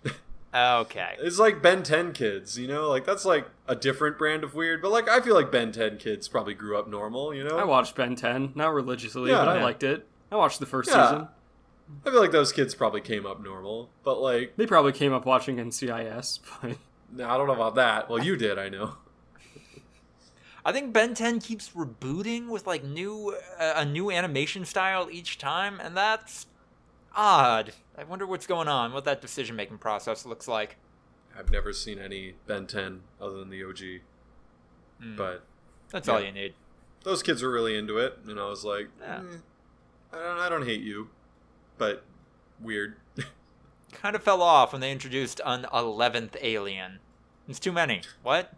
Okay. 0.54 1.16
it's 1.20 1.40
like 1.40 1.62
Ben 1.62 1.82
10 1.84 2.14
kids, 2.14 2.58
you 2.60 2.68
know? 2.68 2.88
Like 2.90 3.06
that's 3.06 3.26
like 3.26 3.48
a 3.68 3.76
different 3.76 4.18
brand 4.18 4.44
of 4.44 4.54
weird, 4.54 4.82
but 4.82 4.92
like 4.92 5.10
I 5.10 5.20
feel 5.22 5.34
like 5.34 5.52
Ben 5.52 5.72
10 5.72 5.98
kids 5.98 6.28
probably 6.28 6.54
grew 6.54 6.78
up 6.78 6.88
normal, 6.88 7.34
you 7.34 7.44
know? 7.44 7.58
I 7.58 7.64
watched 7.64 7.96
Ben 7.96 8.16
10, 8.16 8.52
not 8.56 8.74
religiously, 8.74 9.32
Yeah. 9.32 9.40
but 9.40 9.48
I 9.50 9.58
Yeah. 9.58 9.64
liked 9.64 9.84
it. 9.84 10.08
I 10.32 10.36
watched 10.36 10.60
the 10.60 10.66
first 10.66 10.90
Yeah. 10.90 11.06
season. 11.10 11.28
I 12.06 12.10
feel 12.12 12.20
like 12.22 12.32
those 12.32 12.52
kids 12.52 12.76
probably 12.76 13.02
came 13.02 13.26
up 13.26 13.42
normal, 13.42 13.90
but 14.04 14.20
like 14.20 14.56
They 14.58 14.66
probably 14.68 14.92
came 14.94 15.12
up 15.14 15.26
watching 15.26 15.58
NCIS, 15.60 16.40
but 16.62 16.78
no, 17.12 17.28
I 17.30 17.38
don't 17.38 17.48
know 17.48 17.54
about 17.54 17.76
that. 17.76 18.10
Well, 18.10 18.24
you 18.24 18.36
did, 18.36 18.58
I 18.60 18.70
know. 18.70 18.96
I 20.66 20.72
think 20.72 20.94
Ben 20.94 21.14
10 21.14 21.40
keeps 21.40 21.72
rebooting 21.72 22.48
with 22.48 22.66
like 22.66 22.84
new 22.84 23.36
uh, 23.60 23.74
a 23.76 23.86
new 23.86 24.10
animation 24.12 24.64
style 24.66 25.10
each 25.12 25.38
time, 25.38 25.80
and 25.82 25.96
that's 25.98 26.46
odd. 27.16 27.74
I 27.98 28.04
wonder 28.04 28.26
what's 28.26 28.48
going 28.48 28.68
on, 28.68 28.92
what 28.94 29.06
that 29.06 29.22
decision 29.22 29.56
making 29.56 29.78
process 29.78 30.26
looks 30.26 30.48
like. 30.48 30.78
I've 31.38 31.52
never 31.52 31.74
seen 31.74 32.00
any 32.00 32.36
Ben 32.48 32.68
10 32.68 33.02
other 33.22 33.38
than 33.40 33.50
the 33.50 33.64
OG, 33.64 34.02
Hmm. 35.02 35.16
but 35.16 35.44
That's 35.92 36.08
Yeah. 36.08 36.14
all 36.16 36.22
you 36.22 36.32
need. 36.32 36.56
those 37.04 37.22
kids 37.22 37.44
were 37.44 37.52
really 37.52 37.78
into 37.78 37.98
it, 38.00 38.18
and 38.28 38.40
I 38.40 38.46
was 38.48 38.64
like, 38.66 38.90
Yeah. 39.00 39.18
"Eh, 39.22 39.38
I 40.14 40.16
don't, 40.20 40.40
I 40.40 40.50
don't 40.50 40.66
hate 40.66 40.82
you, 40.82 41.10
but 41.78 42.04
weird. 42.60 42.96
Kind 43.92 44.16
of 44.16 44.24
fell 44.24 44.42
off 44.42 44.72
when 44.72 44.82
they 44.82 44.92
introduced 44.92 45.40
an 45.46 45.68
eleventh 45.74 46.36
alien. 46.42 47.00
It's 47.48 47.60
too 47.60 47.72
many. 47.72 48.02
What? 48.24 48.54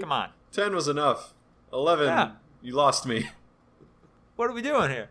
Come 0.00 0.12
on. 0.12 0.32
Ten 0.52 0.74
was 0.74 0.88
enough. 0.88 1.32
Eleven, 1.72 2.06
Yeah. 2.08 2.32
you 2.60 2.74
lost 2.74 3.06
me. 3.06 3.30
What 4.36 4.50
are 4.50 4.52
we 4.52 4.62
doing 4.62 4.90
here? 4.90 5.08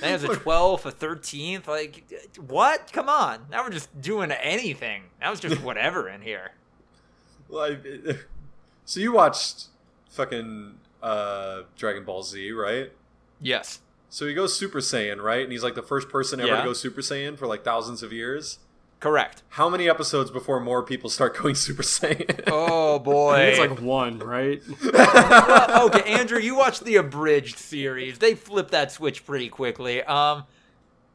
Then 0.00 0.12
was 0.12 0.24
a 0.24 0.28
12th, 0.40 0.86
a 0.86 0.92
13th. 0.92 1.66
Like, 1.66 2.04
what? 2.46 2.92
Come 2.92 3.08
on. 3.08 3.46
Now 3.50 3.62
we're 3.64 3.70
just 3.70 4.00
doing 4.00 4.30
anything. 4.32 5.04
That 5.20 5.30
was 5.30 5.40
just 5.40 5.60
whatever 5.62 6.08
in 6.08 6.22
here. 6.22 6.52
Like, 7.48 7.84
so 8.84 9.00
you 9.00 9.12
watched 9.12 9.66
fucking 10.10 10.74
uh, 11.02 11.62
Dragon 11.76 12.04
Ball 12.04 12.22
Z, 12.22 12.52
right? 12.52 12.90
Yes. 13.40 13.80
So 14.08 14.26
he 14.26 14.34
goes 14.34 14.54
Super 14.56 14.80
Saiyan, 14.80 15.22
right? 15.22 15.42
And 15.42 15.52
he's 15.52 15.62
like 15.62 15.74
the 15.74 15.82
first 15.82 16.08
person 16.08 16.40
ever 16.40 16.48
Yeah. 16.48 16.58
to 16.58 16.64
go 16.64 16.72
Super 16.72 17.00
Saiyan 17.00 17.38
for 17.38 17.46
like 17.46 17.64
thousands 17.64 18.02
of 18.02 18.12
years. 18.12 18.58
Correct. 19.02 19.42
How 19.48 19.68
many 19.68 19.88
episodes 19.88 20.30
before 20.30 20.60
more 20.60 20.82
people 20.82 21.10
start 21.10 21.36
going 21.36 21.56
Super 21.56 21.82
Saiyan? 21.82 22.44
Oh, 22.46 22.94
I 22.98 22.98
boy. 22.98 23.34
think 23.36 23.50
it's 23.50 23.70
like 23.70 23.80
one, 23.82 24.18
right? 24.20 24.62
well, 24.94 25.86
okay, 25.94 26.12
Andrew, 26.12 26.38
you 26.38 26.54
watched 26.56 26.84
the 26.84 26.96
abridged 26.96 27.58
series. 27.58 28.18
They 28.18 28.34
flip 28.36 28.70
that 28.70 28.92
switch 28.92 29.26
pretty 29.26 29.48
quickly. 29.48 30.02
Um. 30.04 30.44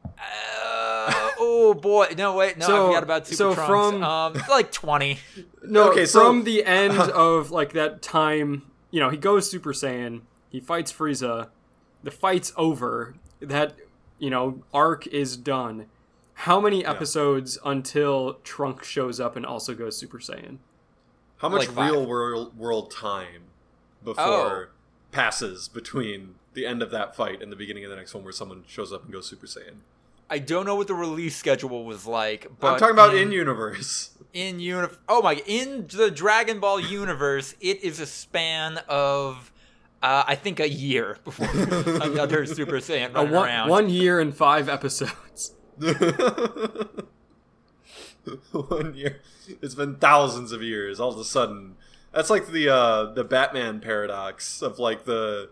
uh, 0.04 1.30
oh 1.38 1.74
boy! 1.80 2.12
No 2.16 2.34
wait, 2.36 2.58
no, 2.58 2.66
I 2.66 2.68
So- 2.68 2.86
forgot 2.88 3.02
about 3.02 3.26
Super 3.26 3.36
so 3.36 3.54
Trunks. 3.54 3.68
from- 3.96 4.02
um, 4.04 4.34
like 4.50 4.70
twenty. 4.70 5.20
No, 5.62 5.90
Okay, 5.90 6.04
so- 6.06 6.20
from 6.26 6.44
the 6.44 6.64
end 6.64 6.92
of 6.98 7.50
like 7.50 7.72
that 7.72 8.02
time, 8.02 8.62
you 8.90 9.00
know, 9.00 9.08
he 9.10 9.16
goes 9.16 9.50
Super 9.50 9.72
Saiyan, 9.72 10.22
he 10.50 10.60
fights 10.60 10.92
Frieza, 10.92 11.48
the 12.02 12.10
fight's 12.10 12.52
over, 12.56 13.14
that 13.40 13.76
you 14.18 14.30
know, 14.30 14.62
arc 14.74 15.06
is 15.06 15.36
done. 15.38 15.86
How 16.42 16.60
many 16.60 16.84
episodes 16.84 17.58
until 17.64 18.34
Trunk 18.44 18.84
shows 18.84 19.18
up 19.18 19.34
and 19.34 19.44
also 19.44 19.74
goes 19.74 19.96
Super 19.96 20.18
Saiyan? 20.18 20.58
How 21.38 21.48
much 21.48 21.68
Like 21.68 21.90
real 21.90 22.06
world 22.06 22.56
world 22.56 22.92
time 22.92 23.42
before 24.04 24.70
passes 25.10 25.66
between 25.66 26.36
the 26.54 26.64
end 26.64 26.80
of 26.80 26.92
that 26.92 27.16
fight 27.16 27.42
and 27.42 27.50
the 27.50 27.56
beginning 27.56 27.84
of 27.84 27.90
the 27.90 27.96
next 27.96 28.14
one 28.14 28.22
where 28.22 28.32
someone 28.32 28.62
shows 28.68 28.92
up 28.92 29.02
and 29.02 29.12
goes 29.12 29.26
Super 29.28 29.46
Saiyan? 29.46 29.78
I 30.30 30.38
don't 30.38 30.64
know 30.64 30.76
what 30.76 30.86
the 30.86 30.94
release 30.94 31.36
schedule 31.36 31.84
was 31.84 32.06
like, 32.06 32.46
but 32.60 32.74
I'm 32.74 32.78
talking 32.78 32.94
about 32.94 33.16
in 33.16 33.32
universe. 33.32 34.10
in 34.32 34.60
uni- 34.60 34.88
Oh 35.08 35.20
my! 35.22 35.42
In 35.44 35.88
the 35.88 36.10
Dragon 36.10 36.60
Ball 36.60 36.78
universe, 36.78 37.56
it 37.60 37.82
is 37.82 37.98
a 37.98 38.06
span 38.06 38.78
of. 38.88 39.50
Uh, 40.00 40.22
I 40.24 40.36
think 40.36 40.60
a 40.60 40.68
year 40.68 41.18
before 41.24 41.48
another 42.02 42.46
Super 42.46 42.76
Saiyan 42.76 43.14
A 43.16 43.24
one, 43.24 43.32
around. 43.34 43.68
one 43.68 43.90
year 43.90 44.20
and 44.20 44.36
five 44.36 44.68
episodes. 44.68 45.54
One 48.52 48.94
year. 48.94 49.20
It's 49.62 49.74
been 49.74 49.96
thousands 49.96 50.52
of 50.52 50.62
years. 50.62 51.00
All 51.00 51.12
of 51.12 51.18
a 51.18 51.24
sudden, 51.24 51.76
that's 52.12 52.30
like 52.30 52.48
the 52.48 52.68
uh, 52.68 53.04
the 53.12 53.24
Batman 53.24 53.80
paradox 53.80 54.62
of 54.62 54.78
like 54.78 55.04
the 55.04 55.50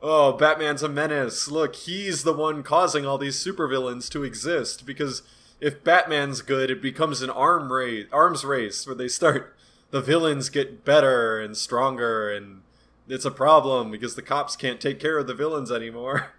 oh, 0.00 0.32
Batman's 0.32 0.82
a 0.82 0.88
menace. 0.88 1.50
Look, 1.50 1.76
he's 1.76 2.22
the 2.22 2.32
one 2.32 2.62
causing 2.62 3.06
all 3.06 3.18
these 3.18 3.42
supervillains 3.42 4.10
to 4.10 4.22
exist 4.22 4.86
because 4.86 5.22
if 5.60 5.82
Batman's 5.82 6.42
good, 6.42 6.70
it 6.70 6.82
becomes 6.82 7.22
an 7.22 7.30
arm 7.30 7.72
race, 7.72 8.06
arms 8.12 8.44
race 8.44 8.86
where 8.86 8.96
they 8.96 9.08
start 9.08 9.56
the 9.90 10.00
villains 10.00 10.48
get 10.48 10.84
better 10.84 11.40
and 11.40 11.56
stronger 11.56 12.32
and 12.32 12.62
it's 13.08 13.24
a 13.24 13.30
problem 13.30 13.90
because 13.90 14.14
the 14.14 14.22
cops 14.22 14.56
can't 14.56 14.80
take 14.80 14.98
care 14.98 15.18
of 15.18 15.26
the 15.26 15.34
villains 15.34 15.70
anymore. 15.70 16.32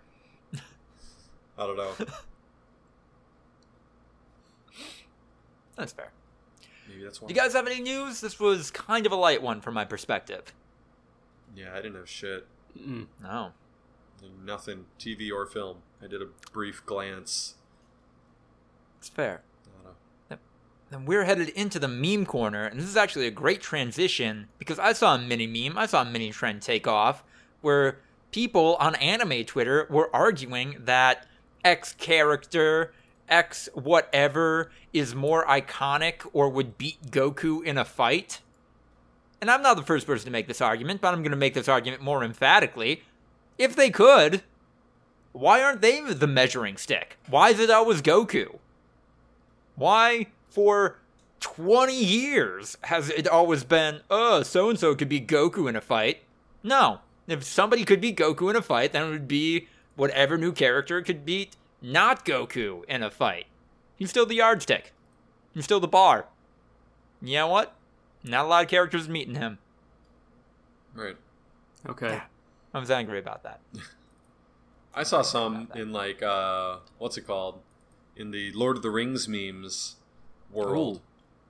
I 1.57 1.65
don't 1.65 1.77
know. 1.77 1.93
That's 5.75 5.93
fair. 5.93 6.11
Maybe 6.87 7.03
that's 7.03 7.21
why. 7.21 7.27
Do 7.27 7.33
you 7.33 7.39
guys 7.39 7.53
have 7.53 7.67
any 7.67 7.81
news? 7.81 8.21
This 8.21 8.39
was 8.39 8.71
kind 8.71 9.05
of 9.05 9.11
a 9.11 9.15
light 9.15 9.41
one 9.41 9.61
from 9.61 9.73
my 9.73 9.85
perspective. 9.85 10.53
Yeah, 11.55 11.73
I 11.73 11.77
didn't 11.77 11.95
have 11.95 12.09
shit. 12.09 12.47
No. 13.21 13.51
Nothing, 14.43 14.85
TV 14.99 15.31
or 15.31 15.45
film. 15.45 15.77
I 16.03 16.07
did 16.07 16.21
a 16.21 16.27
brief 16.51 16.85
glance. 16.85 17.55
It's 18.99 19.09
fair. 19.09 19.41
I 19.67 19.87
don't. 20.29 20.39
And 20.91 21.07
we're 21.07 21.23
headed 21.23 21.49
into 21.49 21.79
the 21.79 21.87
meme 21.87 22.25
corner, 22.25 22.65
and 22.65 22.79
this 22.79 22.87
is 22.87 22.97
actually 22.97 23.27
a 23.27 23.31
great 23.31 23.61
transition 23.61 24.47
because 24.59 24.79
I 24.79 24.93
saw 24.93 25.15
a 25.15 25.19
mini 25.19 25.47
meme, 25.47 25.77
I 25.77 25.85
saw 25.87 26.01
a 26.01 26.05
mini 26.05 26.31
trend 26.31 26.61
take 26.61 26.87
off 26.87 27.23
where 27.61 27.99
people 28.31 28.75
on 28.79 28.95
anime 28.95 29.43
Twitter 29.45 29.87
were 29.89 30.15
arguing 30.15 30.77
that 30.79 31.25
X 31.63 31.93
character, 31.93 32.93
X 33.29 33.69
whatever 33.73 34.71
is 34.93 35.15
more 35.15 35.45
iconic 35.45 36.27
or 36.33 36.49
would 36.49 36.77
beat 36.77 37.11
Goku 37.11 37.63
in 37.63 37.77
a 37.77 37.85
fight. 37.85 38.41
And 39.41 39.51
I'm 39.51 39.61
not 39.61 39.75
the 39.75 39.83
first 39.83 40.07
person 40.07 40.25
to 40.25 40.31
make 40.31 40.47
this 40.47 40.61
argument, 40.61 41.01
but 41.01 41.13
I'm 41.13 41.21
going 41.21 41.31
to 41.31 41.37
make 41.37 41.53
this 41.53 41.67
argument 41.67 42.01
more 42.01 42.23
emphatically. 42.23 43.03
If 43.57 43.75
they 43.75 43.89
could, 43.89 44.43
why 45.33 45.61
aren't 45.61 45.81
they 45.81 46.01
the 46.01 46.27
measuring 46.27 46.77
stick? 46.77 47.17
Why 47.27 47.49
is 47.49 47.59
it 47.59 47.69
always 47.69 48.01
Goku? 48.01 48.57
Why, 49.75 50.27
for 50.49 50.99
20 51.41 51.93
years, 51.93 52.77
has 52.83 53.09
it 53.09 53.27
always 53.27 53.63
been, 53.63 53.99
oh, 54.09 54.43
so 54.43 54.69
and 54.69 54.79
so 54.79 54.95
could 54.95 55.09
be 55.09 55.19
Goku 55.19 55.67
in 55.67 55.75
a 55.75 55.81
fight? 55.81 56.23
No. 56.63 56.99
If 57.27 57.43
somebody 57.43 57.83
could 57.83 58.01
beat 58.01 58.17
Goku 58.17 58.49
in 58.49 58.55
a 58.55 58.61
fight, 58.61 58.93
then 58.93 59.07
it 59.07 59.09
would 59.11 59.27
be 59.27 59.67
whatever 59.95 60.37
new 60.37 60.51
character 60.51 61.01
could 61.01 61.25
beat 61.25 61.55
not 61.81 62.25
Goku 62.25 62.83
in 62.85 63.03
a 63.03 63.11
fight. 63.11 63.45
He's 63.95 64.09
still 64.09 64.25
the 64.25 64.35
yardstick. 64.35 64.93
He's 65.53 65.63
still 65.63 65.79
the 65.79 65.87
bar. 65.87 66.25
You 67.21 67.35
know 67.35 67.47
what? 67.47 67.73
Not 68.23 68.45
a 68.45 68.47
lot 68.47 68.63
of 68.63 68.69
characters 68.69 69.07
meeting 69.07 69.35
him. 69.35 69.59
Right. 70.93 71.17
Okay. 71.87 72.21
I 72.73 72.79
was 72.79 72.91
angry 72.91 73.19
about 73.19 73.43
that. 73.43 73.59
I 74.93 75.03
saw 75.03 75.21
some 75.21 75.69
in 75.75 75.91
like 75.91 76.23
uh 76.23 76.77
what's 76.97 77.17
it 77.17 77.27
called? 77.27 77.59
In 78.15 78.31
the 78.31 78.51
Lord 78.53 78.77
of 78.77 78.83
the 78.83 78.89
Rings 78.89 79.27
memes 79.27 79.95
world 80.51 81.01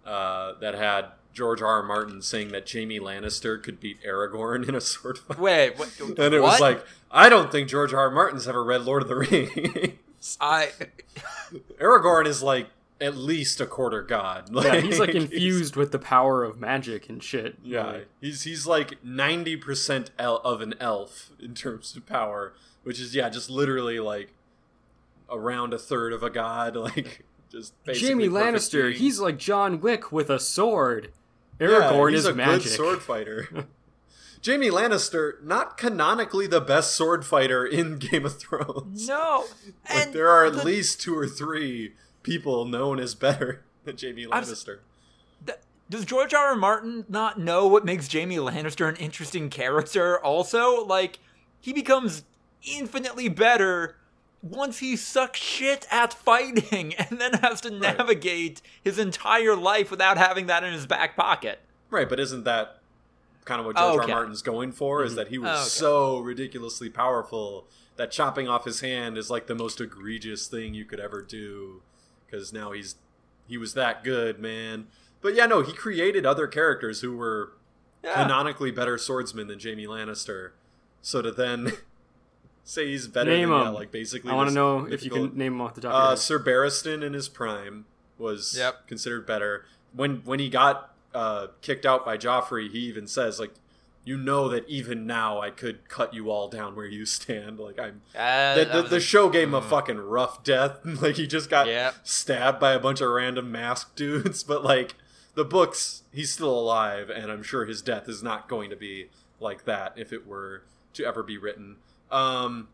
uh 0.05 0.53
that 0.59 0.75
had 0.75 1.11
George 1.33 1.61
R. 1.61 1.67
R. 1.67 1.83
Martin 1.83 2.21
saying 2.21 2.49
that 2.49 2.71
Jaime 2.71 2.99
Lannister 2.99 3.61
could 3.61 3.79
beat 3.79 4.01
Aragorn 4.03 4.67
in 4.67 4.73
a 4.73 4.81
sword 4.81 5.17
fight. 5.17 5.37
Wait, 5.37 5.69
what? 5.77 5.99
and 5.99 6.17
it 6.33 6.41
what? 6.41 6.51
was 6.51 6.59
like, 6.61 6.83
I 7.11 7.27
don't 7.27 7.51
think 7.51 7.67
George 7.67 7.93
R. 7.93 7.99
R. 8.01 8.09
Martin's 8.09 8.47
ever 8.47 8.63
read 8.63 8.81
Lord 8.81 9.03
of 9.03 9.09
the 9.09 9.15
Rings. 9.17 9.97
I. 10.39 10.71
Aragorn 11.79 12.25
is 12.27 12.41
like 12.43 12.67
at 13.01 13.15
least 13.15 13.59
a 13.59 13.65
quarter 13.65 14.01
god. 14.01 14.49
Yeah, 14.53 14.79
he's 14.79 14.99
like 14.99 15.09
infused 15.15 15.75
with 15.75 15.91
the 15.91 15.99
power 15.99 16.43
of 16.43 16.59
magic 16.59 17.09
and 17.09 17.21
shit. 17.23 17.57
Yeah, 17.63 17.85
Like, 17.85 18.07
he's 18.21 18.43
he's 18.43 18.65
like 18.65 19.03
ninety 19.03 19.55
percent 19.57 20.11
el- 20.17 20.37
of 20.37 20.61
an 20.61 20.73
elf 20.79 21.31
in 21.39 21.53
terms 21.55 21.95
of 21.95 22.05
power, 22.05 22.53
which 22.83 22.99
is 22.99 23.13
yeah, 23.15 23.29
just 23.29 23.49
literally 23.49 23.99
like 23.99 24.33
around 25.29 25.73
a 25.73 25.77
third 25.79 26.13
of 26.13 26.23
a 26.23 26.29
god. 26.29 26.75
Like 26.85 27.25
just 27.51 27.73
basically 27.83 28.27
Jaime 28.27 28.29
Lannister, 28.29 28.89
being. 28.89 28.97
he's 28.99 29.19
like 29.19 29.37
John 29.37 29.79
Wick 29.79 30.11
with 30.11 30.29
a 30.29 30.39
sword. 30.39 31.11
Yeah, 31.59 31.67
Aragorn 31.67 32.11
he's 32.11 32.19
is 32.21 32.25
a 32.25 32.33
magic. 32.33 32.63
good 32.63 32.71
sword 32.71 33.01
fighter. 33.01 33.47
Jaime 34.45 34.69
Lannister, 34.69 35.41
not 35.43 35.77
canonically 35.77 36.45
the 36.47 36.61
best 36.61 36.95
sword 36.95 37.25
fighter 37.25 37.65
in 37.65 37.97
Game 37.99 38.25
of 38.25 38.37
Thrones. 38.37 39.07
No. 39.07 39.45
Like 39.93 40.11
there 40.11 40.29
are 40.29 40.45
at 40.45 40.53
the- 40.53 40.63
least 40.63 41.01
two 41.01 41.17
or 41.17 41.27
three 41.27 41.93
people 42.23 42.65
known 42.65 42.99
as 42.99 43.15
better 43.15 43.63
than 43.85 43.97
Jaime 43.99 44.25
Lannister. 44.25 44.79
Th- 45.45 45.59
Does 45.89 46.05
George 46.05 46.33
R. 46.33 46.47
R. 46.47 46.55
Martin 46.55 47.05
not 47.09 47.39
know 47.39 47.67
what 47.67 47.85
makes 47.85 48.11
Jaime 48.11 48.37
Lannister 48.37 48.87
an 48.87 48.95
interesting 48.97 49.49
character? 49.49 50.19
Also, 50.23 50.85
like, 50.85 51.19
he 51.59 51.73
becomes 51.73 52.23
infinitely 52.63 53.29
better 53.29 53.95
once 54.41 54.77
he 54.77 54.95
sucks 54.95 55.39
shit 55.39 55.87
at 55.89 56.13
fighting 56.13 56.93
and 56.99 57.19
then 57.19 57.33
has 57.35 57.61
to 57.61 57.69
Right. 57.69 57.97
navigate 57.97 58.61
his 58.83 58.99
entire 58.99 59.55
life 59.55 59.89
without 59.89 60.17
having 60.17 60.45
that 60.47 60.63
in 60.63 60.71
his 60.73 60.85
back 60.85 61.15
pocket. 61.15 61.59
Right, 61.89 62.07
but 62.09 62.19
isn't 62.19 62.43
that 62.43 62.79
kind 63.45 63.59
of 63.59 63.65
what 63.65 63.77
George 63.77 63.95
R. 63.97 64.03
okay. 64.03 64.11
R. 64.11 64.17
Martin's 64.19 64.41
going 64.41 64.71
for? 64.71 65.03
Is 65.03 65.15
that 65.15 65.29
he 65.29 65.37
was 65.37 65.49
Oh, 65.49 65.53
okay. 65.61 65.63
so 65.69 66.19
ridiculously 66.19 66.89
powerful 66.89 67.67
that 67.95 68.11
chopping 68.11 68.47
off 68.47 68.65
his 68.65 68.81
hand 68.81 69.17
is 69.17 69.29
like 69.29 69.47
the 69.47 69.55
most 69.55 69.79
egregious 69.79 70.47
thing 70.47 70.73
you 70.73 70.83
could 70.85 70.99
ever 70.99 71.21
do 71.21 71.81
because 72.25 72.51
now 72.51 72.71
he's 72.73 72.95
he 73.47 73.57
was 73.57 73.73
that 73.75 74.03
good, 74.03 74.39
man. 74.39 74.87
But 75.21 75.35
yeah, 75.35 75.45
no, 75.45 75.61
he 75.61 75.71
created 75.73 76.25
other 76.25 76.47
characters 76.47 77.01
who 77.01 77.15
were 77.15 77.53
Yeah. 78.03 78.15
canonically 78.15 78.71
better 78.71 78.97
swordsmen 78.97 79.47
than 79.47 79.59
Jaime 79.59 79.85
Lannister. 79.87 80.51
So 81.01 81.21
to 81.21 81.31
then 81.31 81.73
say 82.63 82.87
he's 82.87 83.07
better 83.07 83.29
Name 83.29 83.49
than 83.49 83.59
yeah, 83.61 83.67
'em. 83.67 83.73
like 83.75 83.91
basically 83.91 84.31
I 84.31 84.35
want 84.35 84.47
to 84.47 84.51
this 84.51 84.55
know 84.55 84.85
if 84.85 85.03
you 85.03 85.11
can 85.11 85.37
name 85.37 85.53
them 85.53 85.61
off 85.61 85.75
the 85.75 85.81
top 85.81 85.91
of 85.91 85.95
your 85.95 86.01
uh, 86.03 86.09
head. 86.09 86.19
Sir 86.19 86.39
Barristan 86.39 87.03
in 87.03 87.13
his 87.13 87.29
prime 87.29 87.85
was 88.17 88.57
Yep. 88.57 88.87
considered 88.87 89.25
better. 89.27 89.65
When 89.93 90.17
when 90.25 90.39
he 90.39 90.49
got 90.49 90.94
uh, 91.15 91.47
kicked 91.61 91.85
out 91.85 92.05
by 92.05 92.17
Joffrey, 92.17 92.69
he 92.69 92.79
even 92.79 93.07
says 93.07 93.39
like, 93.39 93.53
"You 94.03 94.17
know 94.17 94.49
that 94.49 94.67
even 94.69 95.07
now 95.07 95.39
I 95.39 95.49
could 95.49 95.87
cut 95.89 96.13
you 96.13 96.29
all 96.29 96.47
down 96.49 96.75
where 96.75 96.85
you 96.85 97.05
stand." 97.05 97.57
Like 97.59 97.79
I'm. 97.79 98.01
Uh, 98.15 98.55
The, 98.55 98.65
the, 98.65 98.81
the 98.83 98.99
show 98.99 99.29
gave 99.29 99.47
him 99.47 99.53
a 99.55 99.61
fucking 99.61 99.97
rough 99.97 100.43
death. 100.43 100.79
like 100.85 101.15
he 101.15 101.25
just 101.27 101.49
got 101.49 101.67
Yep. 101.67 101.95
stabbed 102.03 102.59
by 102.59 102.73
a 102.73 102.79
bunch 102.79 103.01
of 103.01 103.09
random 103.09 103.51
masked 103.51 103.95
dudes. 103.97 104.43
But 104.43 104.63
like 104.63 104.95
the 105.33 105.45
books, 105.45 106.03
he's 106.13 106.31
still 106.31 106.57
alive, 106.59 107.09
and 107.09 107.31
I'm 107.31 107.43
sure 107.43 107.65
his 107.65 107.81
death 107.81 108.07
is 108.09 108.21
not 108.21 108.47
going 108.47 108.69
to 108.69 108.75
be 108.75 109.09
like 109.39 109.65
that 109.65 109.93
if 109.95 110.13
it 110.13 110.27
were 110.27 110.63
to 110.93 111.05
ever 111.05 111.23
be 111.23 111.37
written. 111.37 111.77
Um. 112.11 112.67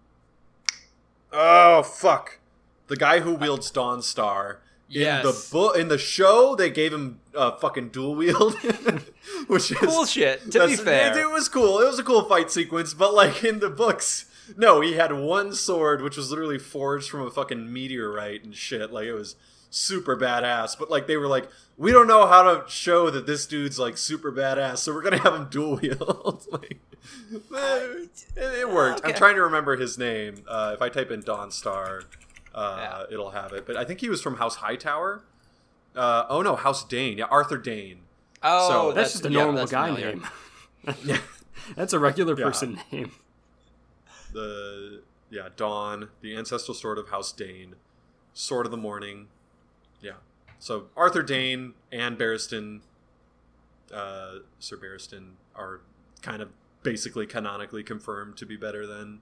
Oh 1.32 1.82
fuck! 1.84 2.40
The 2.88 2.98
guy 2.98 3.22
who 3.22 3.34
wields 3.34 3.72
Dawnstar. 3.72 4.58
In 5.20 5.26
the 5.26 5.48
book, 5.52 5.78
in 5.78 5.88
the 5.88 5.98
show, 5.98 6.56
they 6.56 6.70
gave 6.70 6.94
him 6.94 7.20
uh, 7.36 7.52
fucking 7.58 7.90
dual 7.90 8.16
wield, 8.16 8.56
which 9.48 9.72
is 9.72 9.78
Cool 9.78 10.06
shit, 10.06 10.52
to 10.52 10.68
be 10.68 10.76
fair. 10.76 11.12
It, 11.12 11.22
it 11.22 11.30
was 11.30 11.48
cool. 11.48 11.80
It 11.80 11.86
was 11.86 12.00
a 12.00 12.04
cool 12.04 12.24
fight 12.26 12.52
sequence, 12.52 12.94
but 12.94 13.14
like 13.14 13.44
in 13.44 13.60
the 13.60 13.70
books, 13.70 14.26
no, 14.58 14.82
he 14.82 14.94
had 14.94 15.14
one 15.14 15.54
sword 15.54 16.02
which 16.02 16.18
was 16.18 16.30
literally 16.30 16.60
forged 16.60 17.10
from 17.10 17.22
a 17.22 17.32
fucking 17.32 17.72
meteorite 17.72 18.44
and 18.44 18.54
shit. 18.56 18.92
Like 18.92 19.06
it 19.06 19.14
was 19.14 19.36
super 19.70 20.16
badass. 20.18 20.78
But 20.78 20.92
like 20.92 21.08
they 21.08 21.18
were 21.18 21.28
like, 21.28 21.50
we 21.78 21.92
don't 21.92 22.08
know 22.08 22.28
how 22.28 22.44
to 22.44 22.70
show 22.70 23.10
that 23.10 23.26
this 23.26 23.46
dude's 23.48 23.80
like 23.80 23.98
super 23.98 24.32
badass, 24.32 24.78
so 24.80 24.94
we're 24.94 25.02
gonna 25.02 25.18
have 25.20 25.34
him 25.34 25.48
dual 25.50 25.78
wield. 25.78 26.46
like, 26.52 26.80
eh, 27.34 28.06
it, 28.36 28.60
it 28.60 28.70
worked. 28.70 29.02
I'm 29.04 29.16
trying 29.16 29.36
to 29.36 29.44
remember 29.44 29.78
his 29.78 29.98
name. 29.98 30.44
Uh, 30.48 30.72
if 30.76 30.82
I 30.82 30.90
type 30.90 31.10
in 31.10 31.24
Dawnstar, 31.24 32.04
uh, 32.54 32.78
Yeah. 33.08 33.14
it'll 33.14 33.32
have 33.32 33.54
it. 33.54 33.66
But 33.66 33.78
I 33.78 33.86
think 33.86 34.02
he 34.02 34.10
was 34.10 34.22
from 34.22 34.36
House 34.38 34.56
Hightower. 34.58 35.24
Uh, 35.96 36.26
oh 36.30 36.42
no, 36.42 36.56
House 36.56 36.84
Dayne. 36.86 37.18
Yeah, 37.18 37.26
Arthur 37.26 37.58
Dayne. 37.58 38.02
Oh, 38.44 38.70
So- 38.70 38.92
that's 38.94 39.12
just 39.14 39.26
a 39.26 39.30
normal 39.30 39.56
that's 39.56 39.72
guy 39.72 39.88
familiar. 39.88 40.16
name. 40.16 40.28
Yeah. 41.04 41.18
That's 41.76 41.94
a 41.94 42.00
regular 42.00 42.36
Yeah. 42.38 42.46
person 42.46 42.80
name. 42.92 43.12
the 44.34 45.02
yeah 45.30 45.50
Dawn, 45.56 46.10
the 46.22 46.36
ancestral 46.36 46.74
sword 46.76 46.98
of 46.98 47.10
House 47.10 47.32
Dayne, 47.32 47.76
Sword 48.34 48.66
of 48.66 48.72
the 48.72 48.78
Morning. 48.78 49.28
Yeah. 50.02 50.14
So 50.60 50.88
Arthur 50.98 51.22
Dayne 51.24 51.74
and 51.92 52.18
Barristan, 52.18 52.82
uh, 53.94 54.40
Sir 54.60 54.78
Barristan, 54.78 55.34
are 55.56 55.82
kind 56.22 56.42
of 56.42 56.50
basically 56.84 57.28
canonically 57.28 57.84
confirmed 57.84 58.38
to 58.38 58.46
be 58.46 58.58
better 58.58 58.88
than 58.88 59.22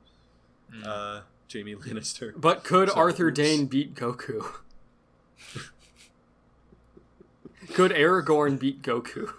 Hmm. 0.72 0.84
uh, 0.86 1.22
Jaime 1.52 1.76
Lannister. 1.76 2.34
But 2.36 2.64
could 2.64 2.90
So, 2.90 2.96
Arthur 2.96 3.28
oops. 3.28 3.36
Dayne 3.38 3.66
beat 3.68 3.96
Goku? 3.96 4.46
could 7.74 7.92
Aragorn 7.92 8.60
beat 8.60 8.82
Goku? 8.82 9.34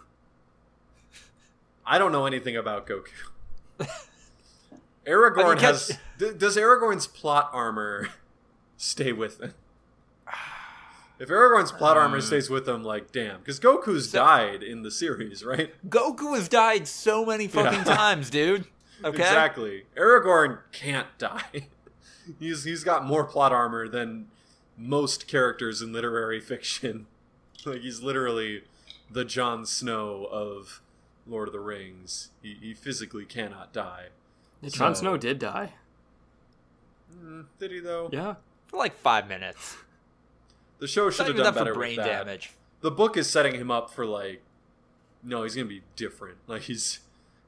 I 1.86 1.98
don't 1.98 2.12
know 2.12 2.26
anything 2.26 2.56
about 2.56 2.86
Goku. 2.86 3.08
Aragorn 5.06 5.60
has. 5.60 5.98
d- 6.18 6.32
does 6.36 6.56
Aragorn's 6.56 7.06
plot 7.06 7.50
armor 7.52 8.08
stay 8.76 9.12
with 9.12 9.40
him? 9.40 9.54
If 11.18 11.28
Aragorn's 11.28 11.72
plot 11.72 11.96
Um, 11.96 12.04
armor 12.04 12.20
stays 12.22 12.48
with 12.48 12.66
him, 12.68 12.82
like, 12.82 13.12
damn. 13.12 13.38
Because 13.40 13.60
Goku's 13.60 14.10
died 14.10 14.62
in 14.62 14.82
the 14.82 14.90
series, 14.90 15.44
right? 15.44 15.74
Goku 15.88 16.34
has 16.34 16.48
died 16.48 16.88
so 16.88 17.26
many 17.26 17.46
fucking 17.46 17.80
Yeah. 17.80 17.84
times, 17.96 18.30
dude. 18.30 18.66
Okay. 19.02 19.22
Exactly. 19.22 19.84
Aragorn 19.96 20.58
can't 20.72 21.06
die. 21.16 21.68
He's 22.38 22.64
he's 22.64 22.84
got 22.84 23.04
more 23.04 23.24
plot 23.24 23.52
armor 23.52 23.88
than 23.88 24.28
most 24.76 25.26
characters 25.28 25.82
in 25.82 25.92
literary 25.92 26.40
fiction. 26.40 27.06
Like 27.66 27.82
he's 27.82 28.00
literally 28.00 28.62
the 29.10 29.22
Jon 29.22 29.66
Snow 29.66 30.26
of 30.32 30.80
Lord 31.26 31.46
of 31.46 31.52
the 31.52 31.60
Rings. 31.60 32.30
He, 32.42 32.56
he 32.58 32.72
physically 32.72 33.26
cannot 33.26 33.74
die. 33.74 34.06
Jon 34.62 34.94
So- 34.94 35.00
Snow 35.02 35.16
did 35.18 35.38
die. 35.38 35.74
Mm, 37.22 37.44
did 37.58 37.70
he 37.70 37.80
though? 37.80 38.08
Yeah. 38.12 38.36
For 38.68 38.78
like 38.78 38.96
five 38.96 39.28
minutes. 39.28 39.76
The 40.78 40.88
show 40.88 41.10
should 41.10 41.26
have 41.26 41.34
even 41.34 41.44
done 41.44 41.46
enough 41.52 41.54
for 41.58 41.64
better 41.64 41.74
brain 41.74 41.96
with 41.98 42.06
that. 42.06 42.18
damage. 42.24 42.52
The 42.80 42.90
book 42.90 43.16
is 43.18 43.28
setting 43.28 43.54
him 43.54 43.70
up 43.70 43.90
for 43.90 44.06
like, 44.06 44.40
no, 45.22 45.42
he's 45.42 45.54
gonna 45.54 45.68
be 45.68 45.82
different. 45.96 46.38
Like 46.46 46.62
he's 46.62 47.00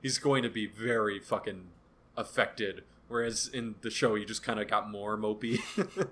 he's 0.02 0.18
going 0.18 0.42
to 0.42 0.50
be 0.50 0.66
very 0.66 1.18
fucking 1.18 1.68
affected. 2.18 2.84
Whereas 3.12 3.46
in 3.52 3.74
the 3.82 3.90
show, 3.90 4.14
you 4.14 4.24
just 4.24 4.42
kind 4.42 4.58
of 4.58 4.68
got 4.68 4.90
more 4.90 5.18
mopey. 5.18 5.60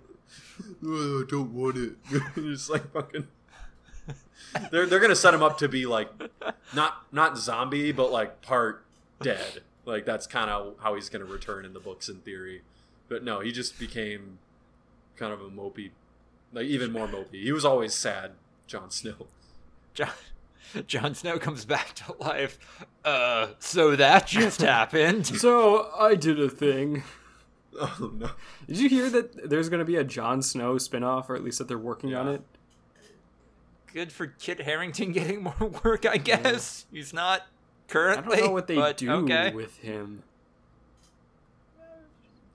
oh, 0.85 1.23
I 1.23 1.31
don't 1.31 1.55
want 1.55 1.79
it. 1.79 1.93
You're 2.37 2.53
just 2.53 2.69
like 2.69 2.93
fucking. 2.93 3.27
They're 4.71 4.85
they're 4.85 5.01
gonna 5.01 5.17
set 5.17 5.33
him 5.33 5.43
up 5.43 5.57
to 5.59 5.69
be 5.69 5.87
like, 5.87 6.11
not 6.75 7.07
not 7.11 7.39
zombie, 7.39 7.91
but 7.93 8.13
like 8.13 8.43
part 8.43 8.85
dead. 9.23 9.63
Like 9.87 10.05
that's 10.05 10.27
kind 10.27 10.51
of 10.51 10.75
how 10.83 10.95
he's 10.95 11.09
gonna 11.09 11.25
return 11.25 11.65
in 11.65 11.73
the 11.73 11.81
books 11.81 12.11
in 12.11 12.17
theory. 12.17 12.61
But 13.09 13.25
no, 13.25 13.41
he 13.41 13.51
just 13.51 13.79
became 13.79 14.39
kind 15.17 15.33
of 15.33 15.41
a 15.41 15.49
mopey, 15.49 15.93
like 16.53 16.67
even 16.67 16.93
more 16.93 17.09
mopey. 17.09 17.43
He 17.43 17.53
was 17.53 17.65
always 17.65 17.95
sad, 17.95 18.33
Jon 18.67 18.91
Snow. 18.91 19.27
Jon, 19.95 20.11
Jon 20.87 21.15
Snow 21.15 21.39
comes 21.39 21.65
back 21.65 21.95
to 21.95 22.15
life. 22.21 22.59
Uh, 23.05 23.49
so 23.59 23.97
that 23.97 24.27
just 24.27 24.61
happened. 24.63 25.27
So 25.27 25.91
I 25.99 26.15
did 26.15 26.41
a 26.41 26.49
thing. 26.49 27.03
Oh 27.81 28.11
no. 28.13 28.31
Did 28.67 28.79
you 28.79 28.89
hear 28.89 29.09
that 29.11 29.49
there's 29.49 29.69
going 29.69 29.79
to 29.79 29.85
be 29.85 29.95
a 29.95 30.03
Jon 30.03 30.43
Snow 30.43 30.75
spinoff, 30.75 31.31
or 31.31 31.37
at 31.37 31.45
least 31.45 31.59
that 31.59 31.69
they're 31.69 31.79
working 31.79 32.17
on 32.17 32.27
it? 32.27 32.43
Good 33.95 34.11
for 34.11 34.27
Kit 34.27 34.63
Harington 34.63 35.13
getting 35.13 35.45
more 35.45 35.71
work, 35.85 36.05
I 36.05 36.17
guess. 36.17 36.87
He's 36.93 37.15
not 37.15 37.47
currently. 37.87 38.39
I 38.39 38.41
don't 38.41 38.47
know 38.49 38.53
what 38.53 38.67
they 38.67 38.93
do 38.95 39.11
Okay. 39.13 39.53
with 39.55 39.77
him. 39.79 40.25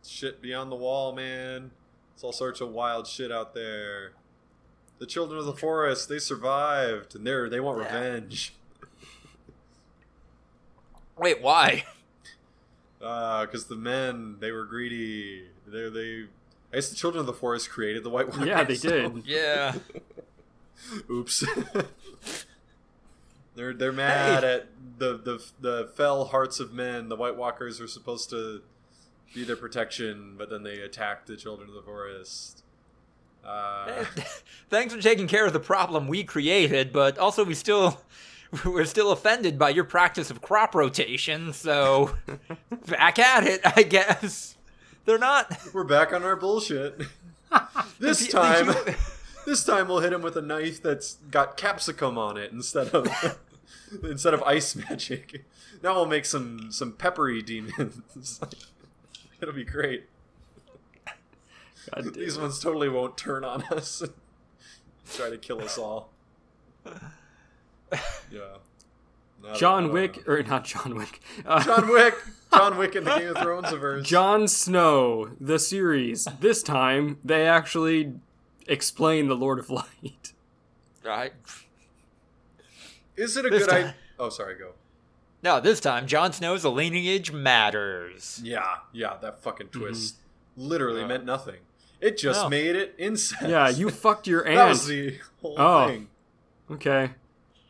Shit 0.05 0.41
beyond 0.41 0.70
the 0.70 0.76
wall, 0.76 1.13
man. 1.16 1.72
It's 2.13 2.24
all 2.24 2.34
sorts 2.34 2.59
of 2.59 2.70
wild 2.72 3.07
shit 3.07 3.32
out 3.32 3.53
there. 3.53 4.11
The 4.99 5.05
children 5.05 5.39
of 5.39 5.45
the 5.45 5.53
forest, 5.55 6.07
they 6.09 6.19
survived, 6.19 7.15
and 7.15 7.25
they're 7.27 7.49
they 7.49 7.59
want 7.59 7.79
Yeah. 7.79 7.85
revenge. 7.95 8.53
Wait, 11.17 11.41
why? 11.41 11.85
Ah, 13.01 13.41
because 13.45 13.65
the 13.65 13.75
men 13.75 14.37
they 14.39 14.51
were 14.51 14.65
greedy. 14.65 15.47
They 15.67 15.89
they. 15.89 16.23
I 16.71 16.75
guess 16.77 16.89
the 16.89 16.95
children 16.95 17.19
of 17.21 17.25
the 17.25 17.33
forest 17.33 17.69
created 17.69 18.03
the 18.03 18.09
White 18.09 18.27
Walkers. 18.29 18.47
Yeah, 18.47 18.63
they 18.63 18.75
so- 18.75 18.89
did. 18.89 19.17
Yeah. 19.25 19.75
Oops. 21.09 21.43
they're 23.55 23.73
they're 23.73 23.91
mad 23.93 24.43
Hey. 24.43 24.53
at 24.55 24.67
the, 24.97 25.17
the 25.17 25.45
the 25.61 25.91
fell 25.95 26.25
hearts 26.25 26.59
of 26.59 26.73
men. 26.73 27.07
The 27.09 27.15
White 27.15 27.37
Walkers 27.37 27.79
were 27.79 27.87
supposed 27.87 28.29
to 28.31 28.61
be 29.33 29.43
their 29.45 29.55
protection, 29.55 30.35
but 30.37 30.49
then 30.49 30.63
they 30.63 30.79
attacked 30.79 31.27
the 31.27 31.37
children 31.37 31.69
of 31.69 31.75
the 31.75 31.81
forest. 31.81 32.63
Uh, 33.45 34.05
Thanks 34.69 34.93
for 34.93 35.01
taking 35.01 35.27
care 35.27 35.45
of 35.45 35.53
the 35.53 35.59
problem 35.59 36.07
we 36.07 36.23
created, 36.23 36.91
but 36.91 37.17
also 37.17 37.43
we 37.43 37.53
still 37.53 38.01
we're 38.65 38.85
still 38.85 39.11
offended 39.11 39.59
by 39.59 39.69
your 39.69 39.83
practice 39.83 40.31
of 40.31 40.41
crop 40.41 40.73
rotation, 40.75 41.53
so 41.53 42.15
back 42.87 43.19
at 43.19 43.45
it, 43.45 43.61
I 43.63 43.83
guess. 43.83 44.57
They're 45.05 45.19
not 45.19 45.55
we're 45.73 45.83
back 45.83 46.13
on 46.13 46.23
our 46.23 46.35
bullshit. 46.35 47.01
this 47.99 48.27
time, 48.27 48.73
this 49.45 49.63
time 49.63 49.87
we'll 49.87 49.99
hit 49.99 50.13
him 50.13 50.21
with 50.23 50.35
a 50.35 50.41
knife 50.41 50.81
that's 50.81 51.15
got 51.29 51.57
capsicum 51.57 52.17
on 52.17 52.37
it 52.37 52.51
instead 52.51 52.87
of 52.89 53.07
instead 54.03 54.33
of 54.33 54.41
ice 54.43 54.75
magic. 54.75 55.45
Now 55.83 55.93
we'll 55.93 56.07
make 56.07 56.25
some 56.25 56.71
some 56.71 56.93
peppery 56.93 57.43
demons. 57.43 58.41
It'll 59.39 59.53
be 59.53 59.63
great. 59.63 60.05
God 61.93 62.03
damn 62.05 62.13
These 62.13 62.38
it. 62.38 62.41
ones 62.41 62.59
totally 62.59 62.89
won't 62.89 63.17
turn 63.17 63.43
on 63.43 63.63
us 63.71 64.01
and 64.01 64.13
try 65.13 65.29
to 65.29 65.38
kill 65.38 65.61
us 65.61 65.77
all. 65.77 66.11
Yeah. 68.31 68.39
Not- 69.43 69.55
John 69.57 69.86
uh, 69.86 69.89
Wick, 69.89 70.27
or 70.27 70.41
not 70.43 70.63
John 70.65 70.95
Wick. 70.95 71.21
Uh, 71.45 71.63
John 71.63 71.88
Wick. 71.89 72.15
John 72.53 72.77
Wick 72.77 72.95
in 72.95 73.03
the 73.03 73.15
Game 73.17 73.29
of 73.36 73.38
Thrones 73.38 73.69
verse. 73.71 74.05
Jon 74.07 74.47
Snow, 74.47 75.29
the 75.39 75.59
series. 75.59 76.25
This 76.39 76.63
time, 76.63 77.19
they 77.23 77.45
actually 77.47 78.13
explain 78.67 79.27
the 79.27 79.36
Lord 79.36 79.59
of 79.59 79.69
Light. 79.69 80.33
right. 81.03 81.33
Is 83.15 83.38
it 83.38 83.45
a 83.45 83.49
This 83.49 83.63
good 83.65 83.69
time- 83.69 83.79
idea? 83.81 83.95
Oh, 84.19 84.29
sorry. 84.29 84.55
Go. 84.57 84.71
No, 85.43 85.59
this 85.61 85.79
time 85.79 86.07
Jon 86.07 86.33
Snow's 86.33 86.65
lineage 86.65 87.31
matters. 87.31 88.41
Yeah, 88.43 88.77
yeah. 88.93 89.17
That 89.21 89.41
fucking 89.43 89.67
twist 89.67 90.15
literally 90.57 91.01
Yeah. 91.01 91.07
meant 91.07 91.25
nothing. 91.25 91.57
It 92.01 92.17
just 92.17 92.43
No. 92.43 92.49
made 92.49 92.75
it 92.75 92.93
incest. 92.97 93.41
Yeah, 93.47 93.69
you 93.69 93.89
fucked 93.91 94.27
your 94.27 94.45
aunt. 94.45 94.55
That 94.57 94.69
was 94.69 94.87
the 94.87 95.17
whole 95.41 95.55
Oh. 95.59 95.87
thing. 95.87 96.09
Okay. 96.71 97.11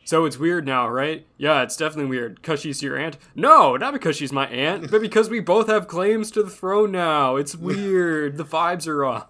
So 0.04 0.24
it's 0.24 0.38
weird 0.38 0.64
now, 0.64 0.88
right? 0.88 1.26
Yeah, 1.36 1.62
it's 1.62 1.76
definitely 1.76 2.08
weird. 2.10 2.36
Because 2.36 2.60
she's 2.60 2.80
your 2.82 2.96
aunt? 2.96 3.16
No, 3.34 3.76
not 3.76 3.92
because 3.92 4.14
she's 4.16 4.32
my 4.32 4.46
aunt, 4.46 4.90
but 4.90 5.00
because 5.00 5.28
we 5.28 5.40
both 5.40 5.66
have 5.68 5.88
claims 5.88 6.30
to 6.32 6.42
the 6.44 6.50
throne 6.50 6.92
now. 6.92 7.34
It's 7.36 7.56
weird. 7.56 8.36
the 8.36 8.44
vibes 8.44 8.86
are 8.86 9.04
off. 9.04 9.26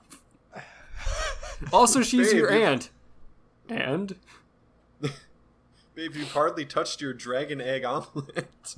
Also, 1.73 2.03
she's 2.03 2.29
Babe, 2.29 2.37
your 2.37 2.53
you- 2.53 2.63
aunt. 2.65 2.91
And? 3.71 4.17
Babe, 5.95 6.15
you've 6.15 6.33
hardly 6.33 6.67
touched 6.67 7.01
your 7.01 7.15
dragon 7.15 7.61
egg 7.63 7.85
omelet. 7.85 8.77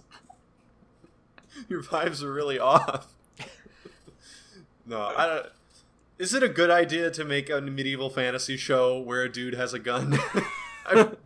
your 1.68 1.82
vibes 1.82 2.22
are 2.22 2.32
really 2.32 2.60
off. 2.60 3.08
no, 4.86 5.00
I 5.16 5.26
don't. 5.26 5.46
Is 6.18 6.34
it 6.34 6.42
a 6.42 6.48
good 6.48 6.70
idea 6.70 7.10
to 7.12 7.24
make 7.24 7.48
a 7.48 7.60
medieval 7.60 8.10
fantasy 8.10 8.56
show 8.56 8.98
where 8.98 9.22
a 9.22 9.28
dude 9.30 9.54
has 9.54 9.72
a 9.72 9.78
gun? 9.78 10.18
I've, 10.86 11.16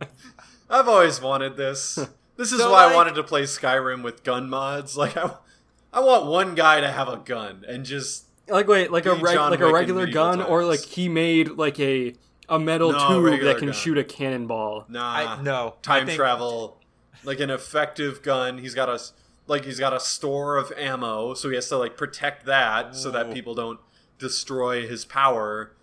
I've 0.69 0.87
always 0.87 1.19
wanted 1.21 1.57
this. 1.57 1.95
This 2.37 2.51
is 2.51 2.59
So, 2.59 2.71
why 2.71 2.85
like- 2.85 2.93
I 2.93 2.95
wanted 2.95 3.15
to 3.15 3.23
play 3.23 3.43
Skyrim 3.43 4.03
with 4.03 4.23
gun 4.23 4.49
mods. 4.49 4.95
Like, 4.97 5.17
I, 5.17 5.31
I 5.91 5.99
want 5.99 6.25
one 6.27 6.53
guy 6.55 6.81
to 6.81 6.91
have 6.91 7.07
a 7.07 7.17
gun 7.17 7.63
and 7.67 7.85
just 7.85 8.25
Like 8.47 8.67
wait, 8.67 8.91
like 8.91 9.05
a 9.05 9.13
reg- 9.15 9.37
like 9.37 9.51
Wick 9.51 9.59
a 9.61 9.71
regular 9.71 10.01
medieval 10.05 10.35
gun, 10.37 10.41
or 10.43 10.63
like 10.65 10.81
he 10.81 11.09
made 11.09 11.49
like 11.51 11.79
a 11.79 12.13
a 12.49 12.59
metal 12.59 12.91
No, 12.91 13.07
tube 13.07 13.23
regular 13.23 13.53
that 13.53 13.59
can 13.59 13.67
gun. 13.69 13.75
shoot 13.75 13.97
a 13.97 14.03
cannonball. 14.03 14.85
nah. 14.89 15.37
I 15.37 15.41
no 15.41 15.75
time 15.81 16.05
think- 16.07 16.17
travel, 16.17 16.77
like 17.23 17.39
an 17.39 17.49
effective 17.49 18.21
gun. 18.21 18.57
He's 18.59 18.75
got 18.75 18.89
a 18.89 18.99
like 19.47 19.65
he's 19.65 19.79
got 19.79 19.93
a 19.93 19.99
store 19.99 20.57
of 20.57 20.71
ammo, 20.77 21.33
so 21.35 21.49
he 21.49 21.55
has 21.55 21.67
to 21.69 21.77
like 21.77 21.95
protect 21.97 22.45
that 22.45 22.95
so 22.95 23.09
that 23.11 23.33
people 23.33 23.53
don't 23.55 23.79
destroy 24.23 24.87
his 24.87 25.03
power. 25.03 25.73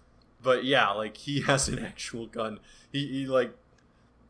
But 0.42 0.64
yeah, 0.64 0.90
like 0.90 1.16
he 1.18 1.40
has 1.46 1.68
an 1.68 1.78
actual 1.78 2.26
gun. 2.26 2.58
He, 2.90 3.06
he 3.06 3.26
like 3.26 3.52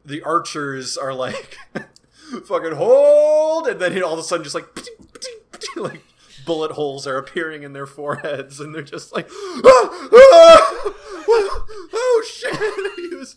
the 0.04 0.22
archers 0.22 0.96
are 0.96 1.14
like 1.14 1.56
fucking 2.44 2.72
hold, 2.72 3.68
and 3.68 3.80
then 3.80 3.92
he 3.92 4.02
all 4.02 4.14
of 4.14 4.18
a 4.18 4.22
sudden 4.22 4.44
just 4.44 4.54
like 4.54 4.66
like 5.76 6.02
bullet 6.44 6.72
holes 6.72 7.06
are 7.06 7.16
appearing 7.16 7.62
in 7.62 7.72
their 7.72 7.86
foreheads, 7.86 8.58
and 8.60 8.74
they're 8.74 8.82
just 8.82 9.14
like, 9.14 9.28
ah, 9.32 10.08
ah, 10.12 10.94
oh 11.28 12.24
shit, 12.28 12.56
he 12.96 13.14
was 13.14 13.36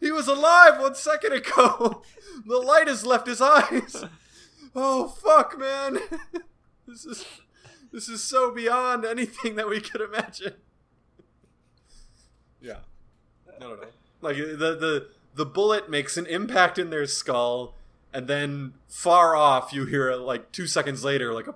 he 0.00 0.10
was 0.12 0.28
alive 0.28 0.80
one 0.80 0.94
second 0.94 1.32
ago. 1.32 2.02
The 2.46 2.58
light 2.58 2.88
has 2.88 3.04
left 3.04 3.26
his 3.26 3.40
eyes. 3.40 4.04
Oh 4.76 5.08
fuck, 5.08 5.58
man. 5.58 5.98
This 6.86 7.06
is 7.06 7.26
this 7.94 8.08
is 8.08 8.22
so 8.24 8.50
beyond 8.50 9.04
anything 9.04 9.54
that 9.54 9.68
we 9.68 9.80
could 9.80 10.00
imagine. 10.00 10.54
Yeah. 12.60 12.78
I 13.48 13.58
don't 13.60 13.80
know. 13.80 13.88
Like 14.20 14.36
the 14.36 14.56
the 14.56 15.08
the 15.34 15.46
bullet 15.46 15.88
makes 15.88 16.16
an 16.16 16.26
impact 16.26 16.76
in 16.76 16.90
their 16.90 17.06
skull 17.06 17.74
and 18.12 18.26
then 18.26 18.74
far 18.88 19.36
off 19.36 19.72
you 19.72 19.86
hear 19.86 20.10
it 20.10 20.18
like 20.18 20.50
2 20.52 20.66
seconds 20.66 21.04
later 21.04 21.32
like 21.32 21.46
a 21.46 21.54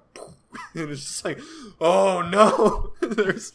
and 0.75 0.91
it's 0.91 1.03
just 1.03 1.25
like, 1.25 1.41
"Oh 1.81 2.23
no." 2.23 2.93
There's 3.07 3.53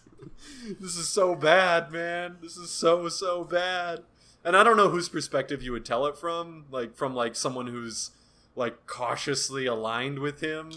this 0.79 0.97
is 0.97 1.07
so 1.07 1.35
bad, 1.35 1.91
man. 1.91 2.37
This 2.41 2.57
is 2.57 2.69
so 2.69 3.07
so 3.07 3.45
bad. 3.45 4.03
And 4.43 4.57
I 4.57 4.63
don't 4.63 4.77
know 4.77 4.89
whose 4.89 5.07
perspective 5.07 5.63
you 5.63 5.71
would 5.71 5.85
tell 5.85 6.05
it 6.05 6.17
from, 6.17 6.65
like 6.69 6.95
from 6.95 7.15
like 7.15 7.35
someone 7.35 7.67
who's 7.67 8.11
like 8.55 8.85
cautiously 8.87 9.65
aligned 9.65 10.19
with 10.19 10.41
him, 10.41 10.71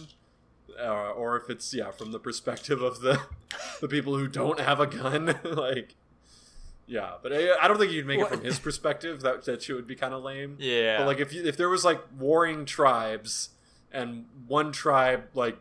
uh, 0.79 1.11
or 1.13 1.37
if 1.37 1.49
it's 1.51 1.73
yeah 1.75 1.91
from 1.91 2.13
the 2.13 2.19
perspective 2.19 2.83
of 2.83 3.01
the 3.01 3.21
the 3.81 3.89
people 3.89 4.17
who 4.17 4.29
don't 4.29 4.61
have 4.61 4.81
a 4.81 4.87
gun, 4.87 5.39
like 5.45 5.95
yeah. 6.87 7.15
But 7.23 7.33
I, 7.33 7.57
I 7.61 7.69
don't 7.69 7.79
think 7.79 7.93
you'd 7.93 8.07
make 8.07 8.21
it 8.21 8.29
from 8.29 8.43
his 8.45 8.59
perspective. 8.59 9.21
That 9.23 9.45
that 9.45 9.63
shit 9.63 9.75
would 9.77 9.87
be 9.87 9.97
kind 9.97 10.15
of 10.15 10.23
lame. 10.23 10.57
Yeah. 10.59 10.99
But 10.99 11.07
like 11.07 11.21
if 11.21 11.33
you, 11.33 11.45
if 11.45 11.57
there 11.57 11.69
was 11.69 11.85
like 11.85 12.01
warring 12.19 12.65
tribes 12.65 13.51
and 13.93 14.27
one 14.47 14.73
tribe 14.73 15.25
like 15.35 15.59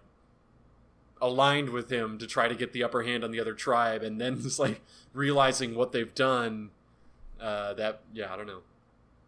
aligned 1.21 1.69
with 1.69 1.89
him 1.91 2.17
to 2.19 2.27
try 2.27 2.47
to 2.47 2.55
get 2.55 2.73
the 2.73 2.83
upper 2.83 3.03
hand 3.03 3.23
on 3.23 3.31
the 3.31 3.39
other 3.39 3.53
tribe, 3.53 4.03
and 4.03 4.19
then 4.19 4.41
just 4.41 4.59
like 4.59 4.81
realizing 5.13 5.75
what 5.75 5.91
they've 5.91 6.13
done. 6.13 6.71
Uh, 7.39 7.73
that 7.73 8.01
yeah, 8.13 8.33
I 8.33 8.37
don't 8.37 8.47
know. 8.47 8.61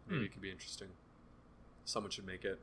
Maybe 0.06 0.20
Hmm. 0.20 0.24
it 0.26 0.32
could 0.32 0.42
be 0.42 0.50
interesting. 0.50 0.88
Someone 1.84 2.10
should 2.10 2.26
make 2.26 2.44
it. 2.44 2.58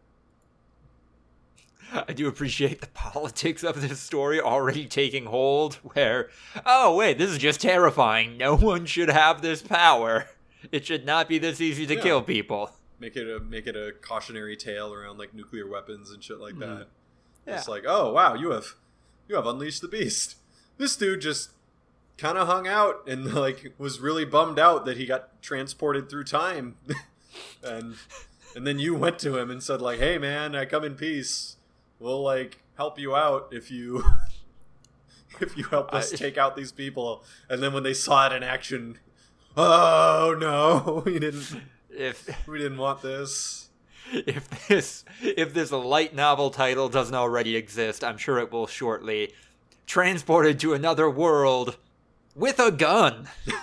I 1.93 2.13
do 2.13 2.27
appreciate 2.27 2.81
the 2.81 2.87
politics 2.93 3.63
of 3.63 3.81
this 3.81 3.99
story 3.99 4.41
already 4.41 4.85
taking 4.85 5.25
hold, 5.25 5.75
where, 5.75 6.29
oh, 6.65 6.95
wait, 6.95 7.17
this 7.17 7.29
is 7.29 7.37
just 7.37 7.61
terrifying. 7.61 8.37
No 8.37 8.55
one 8.55 8.85
should 8.85 9.09
have 9.09 9.41
this 9.41 9.61
power. 9.61 10.27
It 10.71 10.85
should 10.85 11.05
not 11.05 11.29
be 11.29 11.37
this 11.37 11.61
easy 11.61 11.85
to 11.87 11.95
Yeah. 11.95 12.01
kill 12.01 12.21
people. 12.21 12.71
Make 12.99 13.15
it 13.15 13.29
a 13.29 13.39
make 13.39 13.67
it 13.67 13.75
a 13.75 13.91
cautionary 13.91 14.55
tale 14.55 14.93
around 14.93 15.19
like 15.19 15.33
nuclear 15.33 15.67
weapons 15.67 16.11
and 16.11 16.23
shit 16.23 16.39
like 16.39 16.53
hmm. 16.53 16.61
that. 16.61 16.87
Yeah. 17.45 17.57
It's 17.57 17.67
like, 17.67 17.83
oh 17.85 18.11
wow, 18.13 18.33
you 18.33 18.51
have 18.51 18.75
you 19.27 19.35
have 19.35 19.45
unleashed 19.45 19.81
the 19.81 19.87
beast. 19.87 20.37
This 20.77 20.95
dude 20.95 21.21
just 21.21 21.51
kind 22.17 22.37
of 22.37 22.47
hung 22.47 22.67
out 22.67 23.07
and 23.07 23.33
like 23.33 23.73
was 23.77 23.99
really 23.99 24.25
bummed 24.25 24.59
out 24.59 24.85
that 24.85 24.97
he 24.97 25.05
got 25.05 25.41
transported 25.41 26.09
through 26.09 26.23
time, 26.23 26.77
and 27.63 27.95
and 28.55 28.65
then 28.65 28.79
you 28.79 28.95
went 28.95 29.19
to 29.19 29.37
him 29.37 29.51
and 29.51 29.61
said 29.61 29.81
like, 29.81 29.99
hey 29.99 30.17
man, 30.17 30.55
I 30.55 30.65
come 30.65 30.83
in 30.83 30.95
peace. 30.95 31.54
We'll 31.99 32.21
like 32.23 32.61
help 32.77 32.99
you 32.99 33.15
out 33.15 33.49
if 33.51 33.71
you 33.71 34.03
if 35.39 35.57
you 35.57 35.63
help 35.65 35.93
us 35.93 36.13
I- 36.13 36.17
take 36.17 36.37
out 36.37 36.55
these 36.55 36.71
people. 36.71 37.23
And 37.49 37.61
then 37.63 37.73
when 37.73 37.83
they 37.83 37.93
saw 37.93 38.27
it 38.27 38.33
in 38.33 38.43
action, 38.43 38.99
oh 39.57 40.35
no, 40.39 41.03
we 41.05 41.19
didn't 41.19 41.61
If 41.89 42.47
we 42.47 42.57
didn't 42.59 42.77
want 42.77 43.01
this. 43.01 43.69
if 44.13 44.67
this 44.67 45.03
if 45.21 45.53
this 45.53 45.71
light 45.71 46.13
novel 46.13 46.49
title 46.51 46.89
doesn't 46.89 47.15
already 47.15 47.55
exist, 47.55 48.03
I'm 48.03 48.17
sure 48.17 48.39
it 48.39 48.51
will 48.51 48.67
shortly. 48.67 49.33
Transported 49.87 50.59
to 50.61 50.73
another 50.73 51.09
world 51.09 51.77
with 52.35 52.59
a 52.59 52.71
gun. 52.71 53.27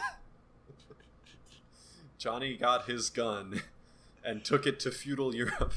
Johnny 2.18 2.56
got 2.56 2.86
his 2.86 3.10
gun 3.10 3.62
and 4.24 4.44
took 4.44 4.66
it 4.66 4.78
to 4.80 4.90
feudal 4.92 5.34
Europe. 5.34 5.72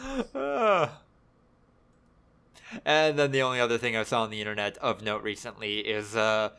And 2.84 3.18
then 3.18 3.32
the 3.32 3.42
only 3.42 3.58
other 3.60 3.78
thing 3.78 3.96
I 3.96 4.04
saw 4.04 4.22
on 4.22 4.30
the 4.30 4.38
internet 4.40 4.78
of 4.78 5.02
note 5.02 5.22
recently 5.22 5.80
is 5.80 6.14
uh, 6.14 6.50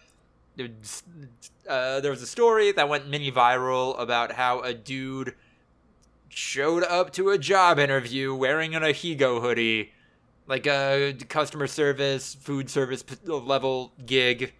uh, 1.70 2.00
there 2.02 2.12
was 2.12 2.22
a 2.22 2.28
story 2.28 2.72
that 2.74 2.90
went 2.90 3.08
mini 3.08 3.32
viral 3.32 4.00
about 4.00 4.34
how 4.34 4.60
a 4.60 4.74
dude 4.74 5.36
showed 6.28 6.84
up 6.84 7.12
to 7.14 7.30
a 7.30 7.38
job 7.38 7.80
interview 7.80 8.34
wearing 8.34 8.76
an 8.76 8.84
Ahegao 8.84 9.42
hoodie, 9.42 9.92
like 10.48 10.68
a 10.68 11.16
customer 11.30 11.68
service, 11.68 12.36
food 12.36 12.70
service 12.70 13.04
level 13.26 13.94
gig. 14.06 14.54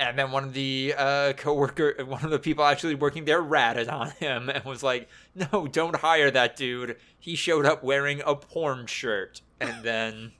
And 0.00 0.18
then 0.18 0.30
one 0.30 0.44
of 0.44 0.54
the 0.54 0.94
uh, 0.96 1.34
coworker, 1.34 1.94
one 2.06 2.24
of 2.24 2.30
the 2.30 2.38
people 2.38 2.64
actually 2.64 2.94
working 2.94 3.26
there, 3.26 3.42
ratted 3.42 3.88
on 3.90 4.10
him 4.12 4.48
and 4.48 4.64
was 4.64 4.82
like, 4.82 5.10
"No, 5.34 5.68
don't 5.70 5.96
hire 5.96 6.30
that 6.30 6.56
dude. 6.56 6.96
He 7.18 7.36
showed 7.36 7.66
up 7.66 7.84
wearing 7.84 8.22
a 8.24 8.34
porn 8.34 8.86
shirt." 8.86 9.42
And 9.60 9.84
then 9.84 10.32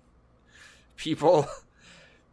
people, 0.96 1.46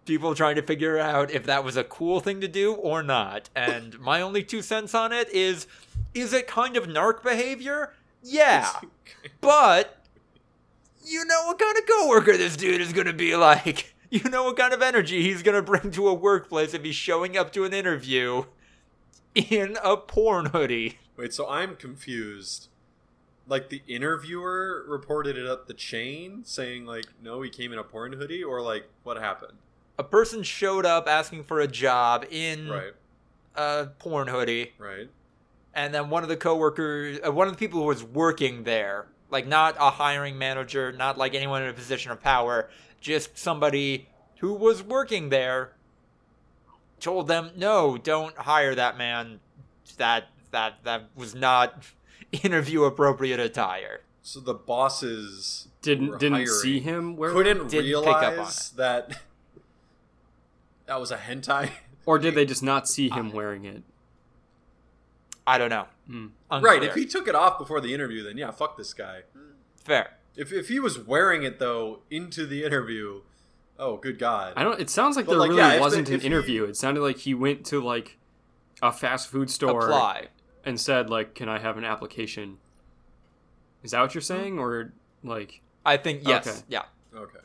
people 0.05 0.35
trying 0.35 0.55
to 0.55 0.61
figure 0.61 0.97
out 0.97 1.29
if 1.29 1.43
that 1.43 1.65
was 1.65 1.75
a 1.75 1.83
cool 1.83 2.21
thing 2.21 2.39
to 2.39 2.47
do 2.47 2.73
or 2.73 3.03
not. 3.03 3.49
And 3.53 3.99
my 3.99 4.21
only 4.21 4.41
two 4.41 4.61
cents 4.61 4.95
on 4.95 5.11
it 5.11 5.27
is, 5.29 5.67
is 6.13 6.31
it 6.31 6.47
kind 6.47 6.77
of 6.77 6.87
narc 6.87 7.23
behavior? 7.23 7.93
Yeah, 8.23 8.71
but 9.41 9.97
you 11.03 11.25
know 11.25 11.47
what 11.47 11.59
kind 11.59 11.77
of 11.77 11.85
coworker 11.85 12.37
this 12.37 12.55
dude 12.55 12.79
is 12.79 12.93
gonna 12.93 13.11
be 13.11 13.35
like. 13.35 13.93
You 14.09 14.29
know 14.29 14.45
what 14.45 14.57
kind 14.57 14.73
of 14.73 14.81
energy 14.81 15.21
he's 15.23 15.43
gonna 15.43 15.61
bring 15.61 15.91
to 15.91 16.07
a 16.07 16.13
workplace 16.13 16.73
if 16.73 16.83
he's 16.83 16.95
showing 16.95 17.37
up 17.37 17.51
to 17.53 17.65
an 17.65 17.73
interview 17.73 18.45
in 19.35 19.77
a 19.83 19.97
porn 19.97 20.47
hoodie. 20.47 20.99
Wait, 21.17 21.33
so 21.33 21.47
I'm 21.49 21.75
confused. 21.75 22.69
Like 23.47 23.69
the 23.69 23.81
interviewer 23.87 24.85
reported 24.87 25.37
it 25.37 25.45
up 25.47 25.67
the 25.67 25.73
chain, 25.73 26.43
saying 26.45 26.85
like, 26.85 27.05
"No, 27.21 27.41
he 27.41 27.49
came 27.49 27.71
in 27.73 27.79
a 27.79 27.83
porn 27.83 28.13
hoodie," 28.13 28.43
or 28.43 28.61
like, 28.61 28.87
what 29.03 29.17
happened? 29.17 29.57
A 29.97 30.03
person 30.03 30.43
showed 30.43 30.85
up 30.85 31.07
asking 31.07 31.43
for 31.45 31.59
a 31.59 31.67
job 31.67 32.25
in 32.29 32.69
Right, 32.69 32.93
a 33.55 33.87
porn 33.99 34.27
hoodie, 34.27 34.73
right. 34.77 35.09
and 35.73 35.93
then 35.93 36.09
one 36.09 36.23
of 36.23 36.29
the 36.29 36.37
coworkers, 36.37 37.19
uh, 37.25 37.31
one 37.31 37.47
of 37.47 37.53
the 37.53 37.57
people 37.57 37.79
who 37.81 37.87
was 37.87 38.03
working 38.03 38.63
there, 38.63 39.07
like 39.31 39.47
not 39.47 39.75
a 39.79 39.89
hiring 39.91 40.37
manager, 40.37 40.91
not 40.91 41.17
like 41.17 41.33
anyone 41.33 41.63
in 41.63 41.69
a 41.69 41.73
position 41.73 42.11
of 42.11 42.21
power, 42.21 42.69
just 43.07 43.37
somebody 43.37 44.09
who 44.39 44.53
was 44.53 44.83
working 44.83 45.29
there, 45.29 45.71
told 46.99 47.27
them, 47.27 47.51
"No, 47.55 47.97
don't 47.97 48.35
hire 48.37 48.75
that 48.75 48.97
man. 48.97 49.39
That 49.97 50.25
that 50.51 50.83
that 50.83 51.05
was 51.15 51.33
not 51.33 51.83
interview 52.43 52.83
appropriate 52.83 53.39
attire." 53.39 54.01
So 54.21 54.41
the 54.41 54.53
bosses 54.53 55.69
Didn't 55.81 56.19
didn't 56.19 56.33
hiring. 56.33 56.47
see 56.47 56.79
him 56.81 57.15
wear 57.15 57.31
couldn't 57.31 57.69
Didn't 57.69 58.03
pick 58.03 58.07
up 58.07 58.23
on 58.23 58.33
realize 58.33 58.69
that 58.71 59.21
that 60.85 60.99
was 60.99 61.11
a 61.11 61.17
hentai. 61.17 61.69
or 62.05 62.19
did 62.19 62.35
they 62.35 62.45
just 62.53 62.61
not 62.61 62.87
see 62.89 63.09
him 63.09 63.31
wearing 63.31 63.63
it? 63.63 63.83
I 65.47 65.57
don't 65.57 65.69
know. 65.69 65.87
Hmm. 66.07 66.27
Right, 66.51 66.83
if 66.83 66.93
he 66.93 67.05
took 67.05 67.29
it 67.29 67.35
off 67.35 67.57
before 67.57 67.79
the 67.79 67.93
interview, 67.93 68.21
then 68.21 68.37
yeah, 68.37 68.51
fuck 68.51 68.75
this 68.77 68.93
guy. 68.93 69.21
fair. 69.77 70.11
If 70.37 70.53
if 70.53 70.69
he 70.69 70.79
was 70.79 70.99
wearing 70.99 71.43
it 71.43 71.59
though 71.59 72.01
into 72.09 72.45
the 72.45 72.63
interview, 72.63 73.21
oh 73.77 73.97
good 73.97 74.19
god. 74.19 74.53
I 74.55 74.63
don't. 74.63 74.79
It 74.79 74.89
sounds 74.89 75.17
like 75.17 75.25
But, 75.25 75.31
there 75.31 75.39
like, 75.39 75.49
really 75.49 75.61
yeah, 75.61 75.79
wasn't 75.79 76.07
the- 76.07 76.13
an 76.13 76.15
if 76.17 76.21
he- 76.21 76.27
interview. 76.27 76.63
It 76.65 76.77
sounded 76.77 77.01
like 77.01 77.17
he 77.17 77.33
went 77.33 77.65
to 77.67 77.81
like 77.81 78.17
a 78.81 78.91
fast 78.93 79.27
food 79.27 79.49
store 79.49 79.87
Apply. 79.87 80.27
and 80.63 80.79
said 80.79 81.09
like, 81.09 81.33
"Can 81.33 81.49
I 81.49 81.59
have 81.59 81.77
an 81.77 81.83
application?" 81.83 82.59
Is 83.83 83.91
that 83.91 84.01
what 84.01 84.13
you're 84.13 84.21
hmm. 84.21 84.25
saying, 84.25 84.59
or 84.59 84.93
like? 85.23 85.61
I 85.85 85.97
think 85.97 86.27
yes. 86.27 86.47
Okay. 86.47 86.57
Yeah. 86.69 86.83
Okay. 87.15 87.39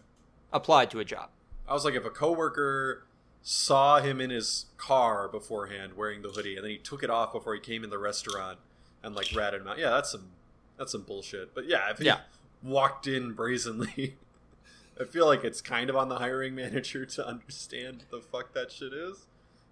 Applied 0.53 0.91
to 0.91 1.01
a 1.01 1.05
job. 1.05 1.31
I 1.67 1.73
was 1.73 1.85
like, 1.85 1.95
if 1.95 2.05
a 2.05 2.11
coworker 2.11 3.07
saw 3.41 4.01
him 4.01 4.21
in 4.21 4.31
his 4.31 4.67
car 4.77 5.29
beforehand 5.29 5.95
wearing 5.97 6.23
the 6.23 6.29
hoodie, 6.29 6.57
and 6.57 6.65
then 6.65 6.71
he 6.73 6.79
took 6.79 7.03
it 7.03 7.11
off 7.11 7.33
before 7.33 7.55
he 7.55 7.61
came 7.61 7.85
in 7.85 7.91
the 7.91 7.99
restaurant 7.99 8.59
and 9.03 9.15
like 9.15 9.35
ratted 9.35 9.63
him 9.63 9.69
out. 9.69 9.79
Yeah, 9.79 9.91
that's 9.91 10.11
some 10.13 10.31
that's 10.77 10.93
some 10.93 11.03
bullshit. 11.03 11.55
But 11.55 11.67
yeah, 11.69 11.91
if 11.91 11.99
he 11.99 12.05
Yeah. 12.07 12.19
Walked 12.63 13.07
in 13.07 13.33
brazenly, 13.33 14.17
I 15.01 15.05
feel 15.05 15.27
like 15.27 15.45
it's 15.45 15.61
kind 15.61 15.91
of 15.91 15.97
on 15.97 16.09
the 16.09 16.17
hiring 16.19 16.55
manager 16.55 17.05
to 17.07 17.27
understand 17.27 18.05
the 18.11 18.21
fuck 18.21 18.53
that 18.55 18.71
shit 18.71 18.93
is. 18.93 19.27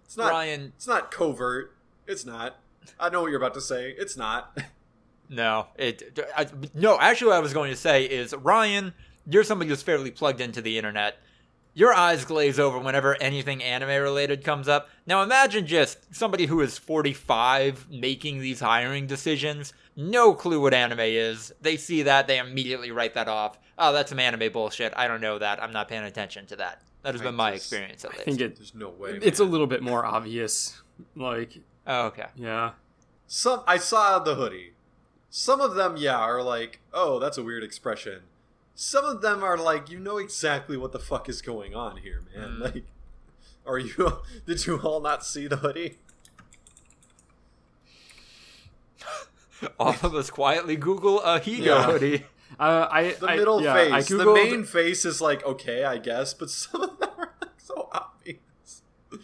It's 0.05 0.17
not. 0.17 0.31
Ryan, 0.31 0.73
It's 0.75 0.87
not 0.87 1.11
covert. 1.11 1.73
It's 2.07 2.25
not. 2.25 2.57
I 2.99 3.09
know 3.09 3.21
what 3.21 3.27
you're 3.27 3.39
about 3.39 3.53
to 3.53 3.61
say. 3.61 3.95
It's 3.97 4.17
not. 4.17 4.57
no, 5.29 5.67
it. 5.77 6.19
I, 6.35 6.47
no, 6.73 6.99
actually, 6.99 7.27
what 7.27 7.37
I 7.37 7.39
was 7.39 7.53
going 7.53 7.71
to 7.71 7.77
say 7.77 8.05
is 8.05 8.33
Ryan, 8.33 8.93
you're 9.29 9.43
somebody 9.43 9.69
who's 9.69 9.83
fairly 9.83 10.11
plugged 10.11 10.41
into 10.41 10.61
the 10.61 10.77
internet. 10.77 11.17
Your 11.73 11.93
eyes 11.93 12.25
glaze 12.25 12.59
over 12.59 12.77
whenever 12.79 13.15
anything 13.21 13.63
anime 13.63 14.01
related 14.01 14.43
comes 14.43 14.67
up. 14.67 14.89
Now 15.07 15.23
imagine 15.23 15.65
just 15.65 16.13
somebody 16.13 16.45
who 16.45 16.59
is 16.59 16.77
45 16.77 17.89
making 17.89 18.39
these 18.39 18.59
hiring 18.59 19.07
decisions, 19.07 19.73
no 20.09 20.33
clue 20.33 20.61
what 20.61 20.73
anime 20.73 20.99
is. 20.99 21.53
They 21.61 21.77
see 21.77 22.03
that, 22.03 22.27
they 22.27 22.39
immediately 22.39 22.91
write 22.91 23.13
that 23.13 23.27
off. 23.27 23.59
Oh, 23.77 23.93
that's 23.93 24.09
some 24.09 24.19
anime 24.19 24.51
bullshit. 24.51 24.93
I 24.95 25.07
don't 25.07 25.21
know 25.21 25.39
that. 25.39 25.61
I'm 25.61 25.71
not 25.71 25.87
paying 25.87 26.03
attention 26.03 26.45
to 26.47 26.55
that. 26.57 26.81
That 27.03 27.13
has 27.15 27.21
I 27.21 27.25
been 27.25 27.35
my 27.35 27.51
just- 27.53 27.65
experience 27.71 28.05
at 28.05 28.11
least. 28.11 28.21
I 28.21 28.25
think 28.25 28.41
it. 28.41 28.55
There's 28.57 28.75
no 28.75 28.89
way. 28.89 29.19
It's 29.21 29.39
a 29.39 29.43
little 29.45 29.67
bit 29.67 29.81
more 29.81 30.05
obvious. 30.05 30.81
Like, 31.15 31.57
oh, 31.87 32.07
okay. 32.07 32.27
yeah, 32.35 32.71
Some 33.27 33.63
I 33.65 33.77
saw 33.77 34.19
the 34.19 34.35
hoodie. 34.35 34.73
Some 35.29 35.61
of 35.61 35.75
them, 35.75 35.95
yeah, 35.97 36.17
are 36.17 36.43
like, 36.43 36.79
oh, 36.93 37.17
that's 37.17 37.37
a 37.37 37.43
weird 37.43 37.63
expression. 37.63 38.21
Some 38.75 39.05
of 39.05 39.21
them 39.21 39.43
are 39.43 39.57
like, 39.57 39.89
you 39.89 39.97
know 39.99 40.17
exactly 40.17 40.75
what 40.77 40.91
the 40.91 40.99
fuck 40.99 41.29
is 41.29 41.41
going 41.41 41.73
on 41.73 41.97
here, 41.97 42.21
man. 42.35 42.49
Mm. 42.49 42.59
Like, 42.59 42.83
are 43.65 43.79
you? 43.79 44.19
Did 44.45 44.65
you 44.67 44.77
all 44.79 44.99
not 44.99 45.25
see 45.25 45.47
the 45.47 45.57
hoodie? 45.57 45.97
All 49.79 49.95
of 50.03 50.15
us 50.15 50.29
quietly 50.29 50.75
Google 50.75 51.19
ahegao 51.19 51.59
Yeah. 51.65 51.83
hoodie. 51.85 52.25
uh, 52.59 52.87
I 52.91 53.11
The 53.19 53.27
I- 53.29 53.35
middle 53.37 53.61
yeah, 53.61 53.73
I 53.73 54.01
face, 54.01 54.09
the 54.09 54.33
main 54.33 54.63
face 54.63 55.05
is 55.05 55.21
like, 55.21 55.45
okay, 55.45 55.83
I 55.83 55.97
guess, 55.97 56.33
but 56.33 56.49
some 56.61 56.81
of 56.83 56.99
them 56.99 57.09
are 57.17 57.33
like 57.41 57.51
so 57.57 57.89
obvious. 57.91 58.81
What 59.09 59.19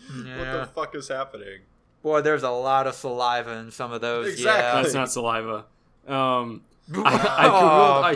the 0.52 0.70
fuck 0.74 0.96
is 0.96 1.08
happening? 1.08 1.62
Boy, 2.04 2.22
there's 2.22 2.44
a 2.44 2.50
lot 2.52 2.88
of 2.88 2.94
saliva 2.96 3.52
in 3.58 3.72
some 3.72 3.92
of 3.92 4.02
those. 4.02 4.28
Exactly. 4.34 4.82
That's 4.84 4.94
not 4.94 5.12
saliva. 5.12 5.66
Um, 6.08 6.62
I, 6.94 7.00
I 7.00 7.48
googled 7.48 7.52
Oh, 7.52 8.02
Ahegao 8.06 8.16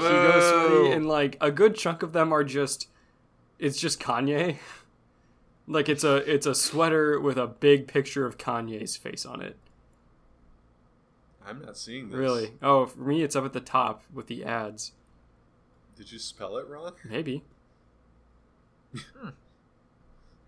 boo. 0.69 0.69
hoodie, 0.77 0.91
and 0.93 1.07
like 1.07 1.37
a 1.41 1.51
good 1.51 1.75
chunk 1.75 2.03
of 2.03 2.13
them 2.13 2.31
are 2.31 2.43
just. 2.43 2.87
It's 3.59 3.79
just 3.79 3.99
Kanye. 3.99 4.57
Like 5.67 5.87
it's 5.89 6.03
a 6.03 6.15
it's 6.29 6.45
a 6.47 6.55
sweater 6.55 7.19
with 7.19 7.37
a 7.37 7.47
big 7.47 7.87
picture 7.87 8.25
of 8.25 8.37
Kanye's 8.37 8.97
face 8.97 9.25
on 9.25 9.41
it. 9.41 9.55
I'm 11.45 11.61
not 11.61 11.77
seeing 11.77 12.09
this. 12.09 12.17
Really? 12.17 12.51
Oh, 12.61 12.85
for 12.85 12.99
me, 12.99 13.23
it's 13.23 13.35
up 13.35 13.45
at 13.45 13.53
the 13.53 13.59
top 13.59 14.03
with 14.13 14.27
the 14.27 14.43
ads. 14.45 14.91
Did 15.95 16.11
you 16.11 16.19
spell 16.19 16.57
it 16.57 16.67
wrong? 16.67 16.93
Maybe. 17.09 17.43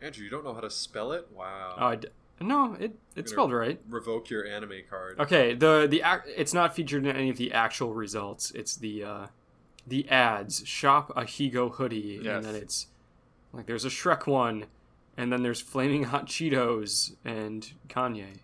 Andrew, 0.01 0.23
you 0.25 0.29
don't 0.29 0.43
know 0.43 0.53
how 0.53 0.59
to 0.59 0.69
spell 0.69 1.11
it? 1.13 1.27
Wow. 1.33 1.75
Oh, 1.77 1.85
I 1.87 1.95
d- 1.95 2.07
no, 2.41 2.75
it 2.79 2.93
it's 3.15 3.31
spelled 3.31 3.53
right. 3.53 3.79
Revoke 3.89 4.29
your 4.29 4.45
anime 4.45 4.81
card. 4.89 5.19
Okay, 5.19 5.53
the 5.53 5.87
the 5.89 6.01
ac- 6.05 6.29
it's 6.35 6.53
not 6.53 6.75
featured 6.75 7.05
in 7.05 7.15
any 7.15 7.29
of 7.29 7.37
the 7.37 7.53
actual 7.53 7.93
results. 7.93 8.51
It's 8.51 8.75
the 8.75 9.03
uh, 9.03 9.27
the 9.87 10.09
ads. 10.09 10.67
Shop 10.67 11.09
ahegao 11.15 11.71
hoodie, 11.75 12.19
Yes. 12.21 12.35
and 12.35 12.45
then 12.45 12.55
it's 12.55 12.87
like 13.53 13.65
there's 13.65 13.85
a 13.85 13.89
Shrek 13.89 14.27
one, 14.27 14.65
and 15.15 15.31
then 15.31 15.41
there's 15.43 15.61
Flaming 15.61 16.03
Hot 16.05 16.25
Cheetos 16.25 17.15
and 17.23 17.71
Kanye. 17.87 18.39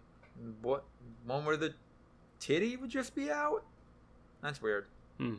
What 0.62 0.86
one 1.26 1.44
where 1.44 1.58
the 1.58 1.74
titty 2.40 2.78
would 2.78 2.90
just 2.90 3.16
be 3.16 3.30
out? 3.32 3.64
That's 4.42 4.62
weird. 4.62 4.86
Hmm. 5.18 5.36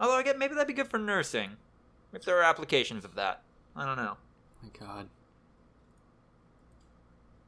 Although 0.00 0.16
I 0.16 0.22
get 0.22 0.38
maybe 0.38 0.54
that'd 0.54 0.66
be 0.66 0.74
good 0.74 0.88
for 0.88 0.98
nursing, 0.98 1.50
if 2.12 2.24
there 2.24 2.38
are 2.38 2.42
applications 2.42 3.04
of 3.04 3.14
that. 3.14 3.42
I 3.76 3.84
don't 3.86 3.96
know. 3.96 4.16
My 4.62 4.68
God. 4.78 5.08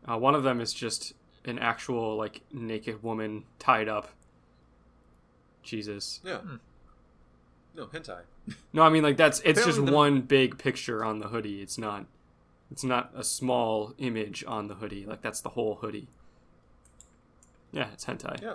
Uh, 0.08 0.16
one 0.18 0.34
of 0.34 0.42
them 0.44 0.60
is 0.60 0.72
just 0.72 1.14
an 1.44 1.58
actual 1.58 2.16
like 2.16 2.40
naked 2.52 3.02
woman 3.02 3.44
tied 3.58 3.88
up. 3.88 4.08
Jesus. 5.62 6.20
Yeah. 6.24 6.38
Hmm. 6.38 6.56
No, 7.74 7.86
hentai. 7.86 8.20
No, 8.72 8.82
I 8.82 8.90
mean 8.90 9.02
like 9.02 9.16
that's 9.16 9.40
it's 9.44 9.64
just 9.64 9.84
the- 9.84 9.90
one 9.92 10.20
big 10.22 10.56
picture 10.58 11.04
on 11.04 11.18
the 11.18 11.28
hoodie. 11.28 11.60
It's 11.62 11.78
not 11.78 12.06
it's 12.70 12.84
not 12.84 13.10
a 13.16 13.24
small 13.24 13.92
image 13.98 14.44
on 14.46 14.68
the 14.68 14.74
hoodie. 14.74 15.04
Like 15.04 15.20
that's 15.22 15.40
the 15.40 15.48
whole 15.50 15.76
hoodie. 15.76 16.08
Yeah, 17.72 17.88
it's 17.92 18.04
hentai. 18.04 18.40
Yeah. 18.42 18.54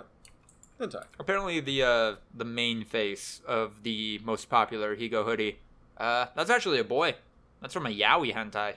Hentai. 0.80 1.04
Apparently, 1.18 1.60
the 1.60 1.82
uh, 1.82 2.14
the 2.34 2.44
main 2.44 2.84
face 2.84 3.40
of 3.46 3.82
the 3.82 4.20
most 4.24 4.48
popular 4.48 4.96
ahegao 4.96 5.24
hoodie, 5.24 5.58
uh, 5.98 6.26
that's 6.34 6.50
actually 6.50 6.78
a 6.78 6.84
boy. 6.84 7.14
That's 7.60 7.72
from 7.74 7.86
a 7.86 7.90
yaoi 7.90 8.34
hentai. 8.34 8.74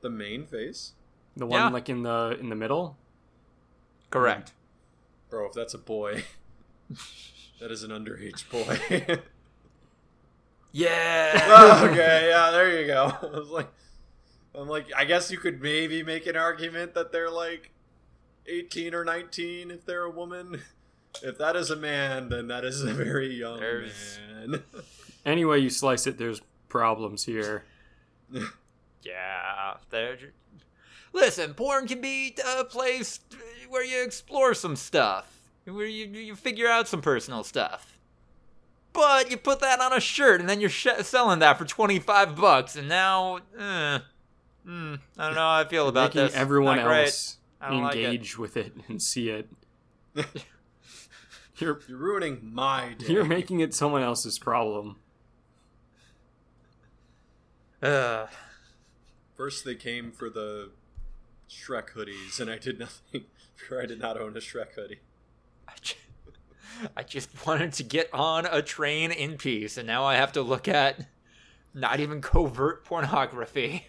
The 0.00 0.10
main 0.10 0.46
face? 0.46 0.92
The 1.36 1.46
one 1.46 1.60
Yeah. 1.60 1.68
like 1.68 1.88
in 1.88 2.02
the 2.02 2.36
in 2.40 2.48
the 2.48 2.56
middle. 2.56 2.96
Correct. 4.10 4.52
Bro, 5.30 5.46
if 5.48 5.52
that's 5.52 5.74
a 5.74 5.78
boy, 5.78 6.24
that 7.60 7.70
is 7.70 7.82
an 7.82 7.90
underage 7.90 8.48
boy. 8.50 9.20
Yeah. 10.74 11.32
oh, 11.48 11.88
okay, 11.90 12.28
yeah, 12.30 12.50
there 12.50 12.80
you 12.80 12.86
go. 12.86 13.12
I 13.22 13.26
was 13.38 13.48
like, 13.48 13.68
I'm 14.54 14.68
like, 14.68 14.86
I 14.96 15.04
guess 15.04 15.30
you 15.30 15.36
could 15.36 15.60
maybe 15.60 16.02
make 16.02 16.26
an 16.26 16.36
argument 16.36 16.94
that 16.94 17.12
they're 17.12 17.30
like 17.30 17.70
18 18.46 18.94
or 18.94 19.04
19 19.04 19.70
if 19.70 19.84
they're 19.86 20.04
a 20.04 20.10
woman. 20.10 20.60
If 21.22 21.36
that 21.36 21.56
is 21.56 21.68
a 21.68 21.76
man, 21.76 22.30
then 22.30 22.48
that 22.48 22.64
is 22.64 22.80
a 22.82 22.86
very 22.94 23.34
young 23.34 23.60
There's- 23.60 24.18
man. 24.34 24.62
Any 25.26 25.44
way 25.44 25.58
you 25.58 25.68
slice 25.68 26.06
it, 26.06 26.16
there's 26.16 26.40
problems 26.70 27.24
here. 27.24 27.64
yeah. 29.02 29.74
They're... 29.90 30.16
Listen, 31.12 31.52
porn 31.52 31.86
can 31.86 32.00
be 32.00 32.34
a 32.58 32.64
place 32.64 33.20
where 33.68 33.84
you 33.84 34.02
explore 34.02 34.54
some 34.54 34.74
stuff, 34.74 35.38
where 35.66 35.84
you 35.84 36.06
you 36.06 36.34
figure 36.34 36.66
out 36.66 36.88
some 36.88 37.02
personal 37.02 37.44
stuff. 37.44 37.98
But 38.94 39.30
you 39.30 39.36
put 39.36 39.60
that 39.60 39.80
on 39.80 39.92
a 39.92 40.00
shirt, 40.00 40.40
and 40.40 40.48
then 40.48 40.60
you're 40.60 40.70
sh- 40.70 40.88
selling 41.02 41.40
that 41.40 41.58
for 41.58 41.66
twenty 41.66 41.98
five 41.98 42.34
bucks, 42.36 42.74
and 42.76 42.88
now, 42.88 43.36
uh, 43.58 43.98
mm, 44.66 44.98
I 45.18 45.26
don't 45.26 45.34
know 45.34 45.40
how 45.40 45.60
I 45.60 45.64
feel 45.68 45.88
about 45.88 46.14
Making 46.14 46.28
this. 46.28 46.34
everyone 46.36 46.78
Not 46.78 46.86
else 46.90 47.36
I 47.36 47.41
don't 47.70 47.82
like 47.82 47.96
it. 47.96 48.04
engage 48.04 48.38
with 48.38 48.56
it 48.56 48.72
and 48.88 49.00
see 49.02 49.28
it. 49.30 49.48
you're 50.14 50.24
You're 51.56 51.80
ruining 51.88 52.40
my 52.52 52.94
day. 52.98 53.12
you're 53.12 53.24
making 53.24 53.60
it 53.60 53.72
someone 53.74 54.02
else's 54.02 54.38
problem. 54.38 54.96
Ugh. 57.82 58.28
First, 59.36 59.64
they 59.64 59.74
came 59.74 60.12
for 60.12 60.30
the 60.30 60.70
Shrek 61.48 61.90
hoodies, 61.96 62.38
and 62.40 62.50
I 62.50 62.58
did 62.58 62.78
nothing. 62.78 63.24
For 63.68 63.80
I 63.80 63.86
did 63.86 64.00
not 64.00 64.20
own 64.20 64.36
a 64.36 64.40
Shrek 64.40 64.74
hoodie. 64.74 65.00
I 65.68 65.72
ju- 65.80 65.94
I 66.96 67.02
just 67.04 67.46
wanted 67.46 67.72
to 67.74 67.82
get 67.84 68.08
on 68.12 68.44
a 68.46 68.60
train 68.60 69.12
in 69.12 69.36
peace, 69.38 69.76
and 69.76 69.86
now 69.86 70.04
I 70.04 70.16
have 70.16 70.32
to 70.32 70.42
look 70.42 70.66
at 70.66 71.06
not 71.74 72.00
even 72.00 72.20
covert 72.20 72.84
pornography. 72.84 73.86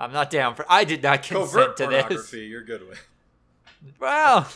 I'm 0.00 0.12
not 0.12 0.30
down 0.30 0.54
for. 0.54 0.64
I 0.68 0.84
did 0.84 1.02
not 1.02 1.22
consent 1.22 1.50
Covert 1.52 1.76
to 1.76 1.84
pornography, 1.84 2.40
you're 2.46 2.64
good 2.64 2.88
with. 2.88 2.98
this. 3.82 3.92
Well, 4.00 4.48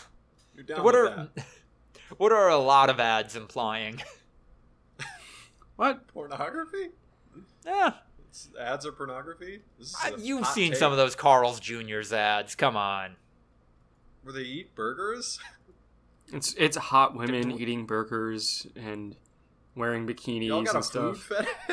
You're 0.54 0.64
down 0.64 0.82
what 0.82 0.94
with 0.94 1.04
are 1.12 1.28
that. 1.36 1.44
what 2.16 2.32
are 2.32 2.48
a 2.48 2.56
lot 2.58 2.88
of 2.90 2.98
ads 2.98 3.36
implying? 3.36 4.02
What? 5.76 6.06
pornography? 6.06 6.90
Yeah, 7.66 7.88
It's- 8.28 8.48
ads 8.60 8.86
are 8.86 8.92
pornography? 8.92 9.60
This 9.76 9.88
is 9.88 9.96
I- 10.02 10.10
a 10.10 10.18
you've 10.18 10.46
seen 10.46 10.70
take. 10.70 10.78
some 10.78 10.92
of 10.92 10.98
those 10.98 11.16
Carl's 11.16 11.58
Jr.'s 11.58 12.12
ads. 12.12 12.54
Come 12.54 12.76
on. 12.76 13.16
Where 14.22 14.32
they 14.32 14.42
eat 14.42 14.74
burgers? 14.74 15.38
It's 16.32 16.54
it's 16.54 16.76
hot 16.78 17.14
women 17.14 17.50
eating 17.60 17.84
burgers 17.86 18.66
and 18.76 19.14
wearing 19.76 20.08
Y'all 20.08 20.14
bikinis 20.16 20.64
got 20.64 20.74
a 20.74 20.76
and 20.78 21.16
food 21.16 21.16
stuff. 21.18 21.68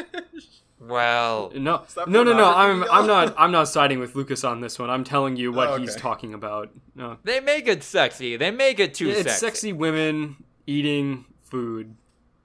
Fetish? 0.82 0.91
Well, 0.91 1.51
No, 1.55 1.84
no, 2.07 2.23
no, 2.23 2.34
no. 2.34 2.53
I'm 2.53 2.84
I'm 2.86 3.07
not 3.07 3.36
I'm 3.38 3.51
not 3.51 3.67
siding 3.67 3.99
with 3.99 4.15
Lucas 4.15 4.43
on 4.43 4.61
this 4.61 4.77
one. 4.79 4.89
I'm 4.89 5.03
telling 5.03 5.36
you 5.38 5.51
what 5.51 5.67
Oh, 5.69 5.77
he's 5.77 5.95
talking 5.95 6.34
about. 6.34 6.69
No, 6.95 7.17
they 7.23 7.39
make 7.39 7.67
it 7.67 7.84
sexy. 7.84 8.36
They 8.38 8.51
make 8.51 8.79
it 8.79 8.93
too 8.93 9.09
it's 9.09 9.23
sexy. 9.23 9.39
sexy 9.45 9.73
women 9.73 10.38
eating 10.67 11.25
food 11.43 11.95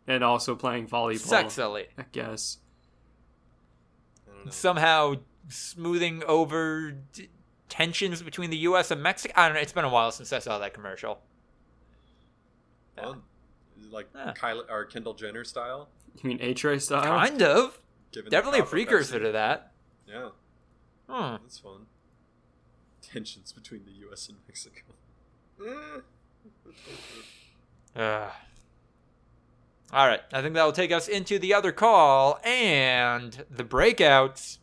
and 0.06 0.22
also 0.22 0.54
playing 0.54 0.86
volleyball. 0.88 1.44
Sexily. 1.44 1.86
I 1.98 2.04
guess. 2.12 2.58
I 4.26 4.34
don't 4.34 4.44
know. 4.46 4.50
somehow 4.52 5.14
smoothing 5.48 6.22
over 6.26 6.92
d- 7.12 7.28
tensions 7.68 8.20
between 8.22 8.50
the 8.50 8.56
U.S. 8.58 8.90
and 8.90 9.02
Mexico. 9.02 9.32
I 9.36 9.46
don't 9.48 9.54
know. 9.54 9.60
It's 9.60 9.72
been 9.72 9.84
a 9.84 9.88
while 9.88 10.10
since 10.12 10.32
I 10.32 10.38
saw 10.40 10.58
that 10.58 10.74
commercial. 10.74 11.20
Fun. 12.96 13.22
Is 13.78 13.92
Like 13.92 14.08
Yeah. 14.14 14.32
Kylie 14.36 14.68
or 14.70 14.84
Kendall 14.84 15.14
Jenner 15.14 15.44
style? 15.44 15.88
You 16.22 16.28
mean 16.28 16.38
A 16.40 16.54
Tray 16.54 16.78
style? 16.78 17.02
Kind 17.02 17.42
of. 17.42 17.78
Definitely 18.22 18.60
a 18.60 18.64
precursor 18.64 19.18
to 19.20 19.32
that. 19.32 19.72
Yeah, 20.08 20.28
Hmm. 21.08 21.42
that's 21.42 21.58
fun. 21.58 21.86
Tensions 23.02 23.52
between 23.52 23.84
the 23.84 23.92
U.S. 23.92 24.28
and 24.28 24.38
Mexico. 24.48 24.82
Uh. 27.94 28.30
All 29.92 30.06
right. 30.06 30.20
I 30.32 30.42
think 30.42 30.54
that 30.54 30.64
will 30.64 30.72
take 30.72 30.90
us 30.92 31.06
into 31.08 31.38
the 31.38 31.54
other 31.54 31.70
call 31.72 32.40
and 32.44 33.44
the 33.50 33.62
breakouts. 33.64 34.58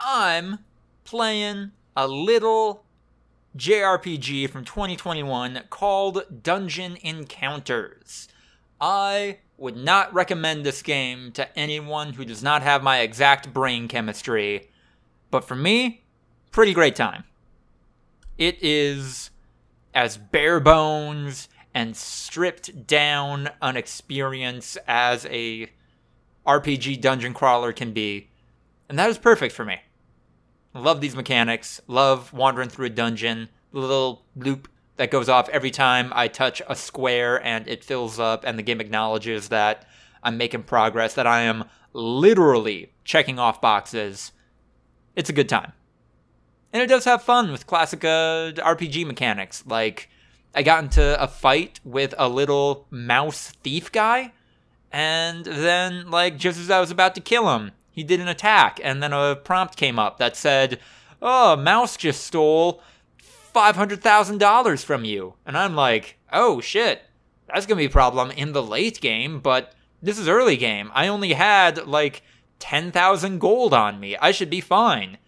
I'm 0.00 0.58
playing 1.04 1.70
a 1.96 2.06
little 2.08 2.84
JRPG 3.56 4.50
from 4.50 4.64
2021 4.64 5.62
called 5.70 6.42
Dungeon 6.42 6.96
Encounters. 7.02 8.28
I 8.80 9.38
would 9.58 9.76
not 9.76 10.14
recommend 10.14 10.64
this 10.64 10.82
game 10.82 11.32
to 11.32 11.58
anyone 11.58 12.14
who 12.14 12.24
does 12.24 12.42
not 12.42 12.62
have 12.62 12.82
my 12.82 13.00
exact 13.00 13.52
brain 13.52 13.88
chemistry, 13.88 14.70
but 15.30 15.44
for 15.44 15.56
me, 15.56 16.04
pretty 16.52 16.72
great 16.72 16.96
time. 16.96 17.24
It 18.38 18.62
is 18.62 19.30
as 19.92 20.16
bare 20.16 20.60
bones 20.60 21.48
and 21.74 21.96
stripped 21.96 22.86
down 22.86 23.50
an 23.60 23.76
experience 23.76 24.78
as 24.86 25.26
a 25.26 25.68
RPG 26.46 27.00
dungeon 27.00 27.34
crawler 27.34 27.72
can 27.72 27.92
be. 27.92 28.30
And 28.88 28.98
that 28.98 29.10
is 29.10 29.18
perfect 29.18 29.54
for 29.54 29.64
me. 29.64 29.80
Love 30.72 31.00
these 31.00 31.16
mechanics. 31.16 31.80
Love 31.88 32.32
wandering 32.32 32.68
through 32.68 32.86
a 32.86 32.90
dungeon. 32.90 33.48
Little 33.72 34.24
loop 34.36 34.68
that 34.98 35.10
goes 35.10 35.28
off 35.28 35.48
every 35.48 35.70
time 35.70 36.12
I 36.14 36.28
touch 36.28 36.60
a 36.68 36.76
square 36.76 37.42
and 37.44 37.66
it 37.66 37.82
fills 37.82 38.18
up, 38.18 38.44
and 38.44 38.58
the 38.58 38.62
game 38.62 38.80
acknowledges 38.80 39.48
that 39.48 39.86
I'm 40.22 40.36
making 40.36 40.64
progress, 40.64 41.14
that 41.14 41.26
I 41.26 41.42
am 41.42 41.64
literally 41.92 42.92
checking 43.04 43.38
off 43.38 43.60
boxes. 43.60 44.32
It's 45.16 45.30
a 45.30 45.32
good 45.32 45.48
time. 45.48 45.72
And 46.72 46.82
it 46.82 46.88
does 46.88 47.06
have 47.06 47.22
fun 47.22 47.50
with 47.50 47.66
classic 47.66 48.04
uh, 48.04 48.52
RPG 48.52 49.06
mechanics. 49.06 49.64
Like, 49.66 50.10
I 50.54 50.62
got 50.62 50.82
into 50.82 51.22
a 51.22 51.28
fight 51.28 51.80
with 51.84 52.14
a 52.18 52.28
little 52.28 52.86
mouse 52.90 53.52
thief 53.62 53.90
guy, 53.90 54.32
and 54.90 55.44
then, 55.44 56.10
like, 56.10 56.36
just 56.36 56.58
as 56.58 56.70
I 56.70 56.80
was 56.80 56.90
about 56.90 57.14
to 57.14 57.20
kill 57.20 57.54
him, 57.54 57.72
he 57.90 58.02
did 58.02 58.20
an 58.20 58.28
attack, 58.28 58.80
and 58.82 59.02
then 59.02 59.12
a 59.12 59.36
prompt 59.36 59.76
came 59.76 59.98
up 59.98 60.18
that 60.18 60.36
said, 60.36 60.80
Oh, 61.22 61.56
mouse 61.56 61.96
just 61.96 62.24
stole 62.24 62.82
$500,000 63.58 64.84
from 64.84 65.04
you. 65.04 65.34
And 65.44 65.58
I'm 65.58 65.74
like, 65.74 66.18
Oh 66.32 66.60
shit, 66.60 67.02
that's 67.46 67.66
gonna 67.66 67.78
be 67.78 67.86
a 67.86 67.90
problem 67.90 68.30
in 68.30 68.52
the 68.52 68.62
late 68.62 69.00
game, 69.00 69.40
but 69.40 69.74
this 70.00 70.16
is 70.18 70.28
early 70.28 70.56
game. 70.56 70.92
I 70.94 71.08
only 71.08 71.32
had, 71.32 71.84
like, 71.86 72.22
10,000 72.60 73.40
gold 73.40 73.74
on 73.74 73.98
me. 73.98 74.16
I 74.16 74.30
should 74.30 74.50
be 74.50 74.60
fine. 74.60 75.18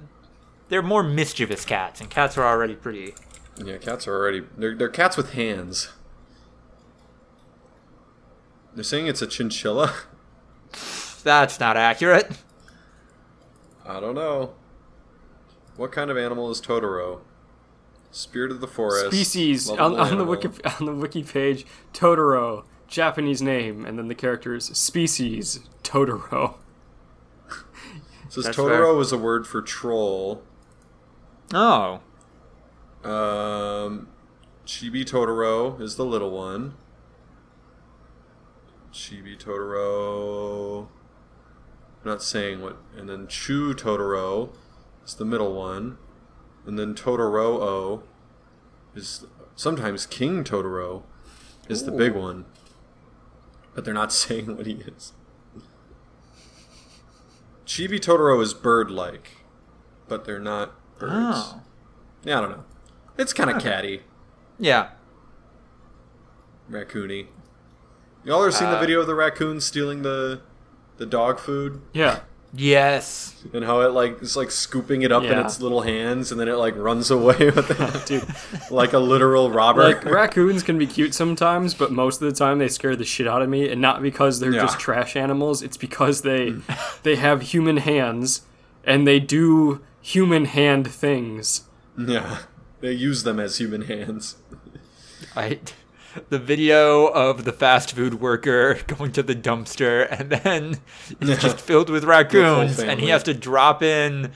they're 0.69 0.81
more 0.81 1.03
mischievous 1.03 1.63
cats, 1.63 2.01
and 2.01 2.09
cats 2.09 2.37
are 2.39 2.43
already 2.45 2.73
pretty. 2.75 3.13
Yeah, 3.63 3.77
cats 3.77 4.07
are 4.07 4.15
already. 4.15 4.43
They're, 4.57 4.73
they're 4.73 4.89
cats 4.89 5.15
with 5.15 5.33
hands. 5.33 5.89
They're 8.73 8.83
saying 8.83 9.05
it's 9.07 9.21
a 9.21 9.27
chinchilla. 9.27 9.93
That's 11.23 11.59
not 11.59 11.77
accurate. 11.77 12.31
I 13.85 13.99
don't 13.99 14.15
know. 14.15 14.53
What 15.77 15.91
kind 15.91 16.11
of 16.11 16.17
animal 16.17 16.49
is 16.51 16.61
Totoro? 16.61 17.21
Spirit 18.11 18.51
of 18.51 18.61
the 18.61 18.67
forest. 18.67 19.07
Species 19.07 19.69
on, 19.69 19.97
on 19.97 20.17
the 20.17 20.25
wiki 20.25 20.49
on 20.79 20.85
the 20.85 20.93
wiki 20.93 21.23
page. 21.23 21.65
Totoro, 21.93 22.65
Japanese 22.87 23.41
name, 23.41 23.85
and 23.85 23.97
then 23.97 24.07
the 24.09 24.15
characters 24.15 24.65
species 24.77 25.61
Totoro. 25.81 26.55
It 27.47 27.53
says 28.29 28.43
That's 28.45 28.57
Totoro 28.57 28.93
fair. 28.95 29.01
is 29.01 29.11
a 29.11 29.17
word 29.17 29.47
for 29.47 29.61
troll. 29.61 30.43
Oh. 31.53 32.01
Um, 33.03 34.09
Chibi 34.65 35.03
Totoro 35.03 35.79
is 35.81 35.95
the 35.95 36.05
little 36.05 36.31
one. 36.31 36.75
Chibi 38.93 39.37
Totoro. 39.37 40.87
I'm 42.03 42.09
not 42.11 42.23
saying 42.23 42.61
what. 42.61 42.77
And 42.97 43.07
then 43.09 43.27
Chu 43.27 43.73
Totoro 43.73 44.49
is 45.05 45.15
the 45.15 45.25
middle 45.25 45.53
one. 45.53 45.97
And 46.65 46.77
then 46.77 46.93
Totoro 46.95 47.59
O 47.61 48.03
is 48.95 49.25
sometimes 49.55 50.05
King 50.05 50.43
Totoro 50.43 51.03
is 51.69 51.83
the 51.85 51.91
big 51.91 52.13
one. 52.13 52.45
But 53.75 53.85
they're 53.85 53.93
not 53.93 54.11
saying 54.23 54.55
what 54.57 54.65
he 54.65 54.73
is. 54.73 55.13
Chibi 57.65 57.99
Totoro 57.99 58.41
is 58.41 58.53
bird 58.53 58.91
like, 58.91 59.37
but 60.07 60.25
they're 60.25 60.39
not 60.39 60.73
birds. 60.99 61.13
Oh. 61.15 61.61
Yeah, 62.23 62.39
I 62.39 62.41
don't 62.41 62.51
know. 62.51 62.63
It's 63.17 63.33
kind 63.33 63.49
of 63.49 63.61
catty, 63.61 64.01
Yeah. 64.59 64.89
raccoony. 66.69 67.27
Y'all 68.23 68.41
ever 68.41 68.51
seen 68.51 68.69
the 68.69 68.77
Uh, 68.77 68.81
video 68.81 68.99
of 69.01 69.07
the 69.07 69.15
raccoon 69.15 69.61
stealing 69.61 70.01
the 70.01 70.41
the 71.01 71.05
dog 71.07 71.39
food 71.39 71.81
Yeah, 71.93 72.19
Yes. 72.53 73.33
and 73.53 73.63
how 73.65 73.81
it 73.81 73.91
like 73.93 74.21
is 74.21 74.37
like 74.37 74.51
scooping 74.51 75.01
it 75.01 75.11
up 75.11 75.23
in 75.23 75.37
its 75.39 75.59
little 75.59 75.81
hands 75.81 76.31
and 76.31 76.39
then 76.39 76.47
it 76.47 76.53
like 76.57 76.75
runs 76.77 77.09
away 77.09 77.37
with 77.55 77.71
it 77.71 78.05
dude. 78.05 78.27
like 78.69 78.93
a 78.93 78.99
literal 78.99 79.49
robber. 79.49 79.83
Like 79.83 80.05
raccoons 80.05 80.61
can 80.61 80.77
be 80.77 80.85
cute 80.85 81.13
sometimes, 81.15 81.73
but 81.73 81.91
most 81.91 82.21
of 82.21 82.29
the 82.29 82.37
time 82.37 82.59
they 82.59 82.67
scare 82.67 82.95
the 82.95 83.05
shit 83.05 83.27
out 83.27 83.41
of 83.41 83.49
me, 83.49 83.67
and 83.71 83.81
not 83.81 84.01
because 84.03 84.39
they're 84.39 84.53
Yeah. 84.53 84.61
just 84.61 84.79
trash 84.79 85.15
animals. 85.15 85.63
It's 85.63 85.77
because 85.77 86.21
they 86.21 86.55
they 87.03 87.15
have 87.15 87.41
human 87.41 87.77
hands 87.77 88.41
and 88.83 89.07
they 89.07 89.19
do 89.19 89.81
human 90.01 90.45
hand 90.45 90.87
things. 90.91 91.63
yeah, 91.97 92.39
they 92.79 92.91
use 92.91 93.23
them 93.23 93.39
as 93.39 93.57
human 93.57 93.83
hands. 93.83 94.35
I, 95.35 95.59
the 96.29 96.39
video 96.39 97.07
of 97.07 97.45
the 97.45 97.53
fast 97.53 97.93
food 97.93 98.15
worker 98.21 98.75
going 98.87 99.11
to 99.13 99.23
the 99.23 99.35
dumpster 99.35 100.07
and 100.11 100.29
then 100.31 100.77
it's 101.21 101.41
just 101.41 101.59
filled 101.59 101.89
with 101.89 102.03
raccoons 102.03 102.79
and 102.79 102.99
he 102.99 103.09
has 103.09 103.23
to 103.23 103.33
drop 103.33 103.81
in 103.83 104.31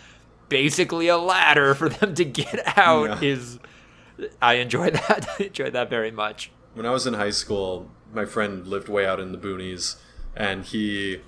basically 0.50 1.08
a 1.08 1.18
ladder 1.18 1.74
for 1.76 1.90
them 1.90 2.14
to 2.16 2.24
get 2.26 2.78
out 2.78 3.22
Yeah. 3.22 3.30
is 3.30 3.60
I 4.42 4.54
enjoy 4.56 4.92
that. 4.92 5.28
I 5.40 5.44
enjoy 5.44 5.72
that 5.72 5.90
very 5.90 6.12
much. 6.12 6.50
When 6.74 6.86
I 6.86 6.92
was 6.92 7.06
in 7.06 7.16
high 7.16 7.32
school, 7.32 7.92
my 8.14 8.24
friend 8.24 8.66
lived 8.66 8.88
way 8.88 9.06
out 9.06 9.20
in 9.20 9.34
the 9.34 9.38
boonies, 9.38 9.98
and 10.36 10.64
he 10.64 11.20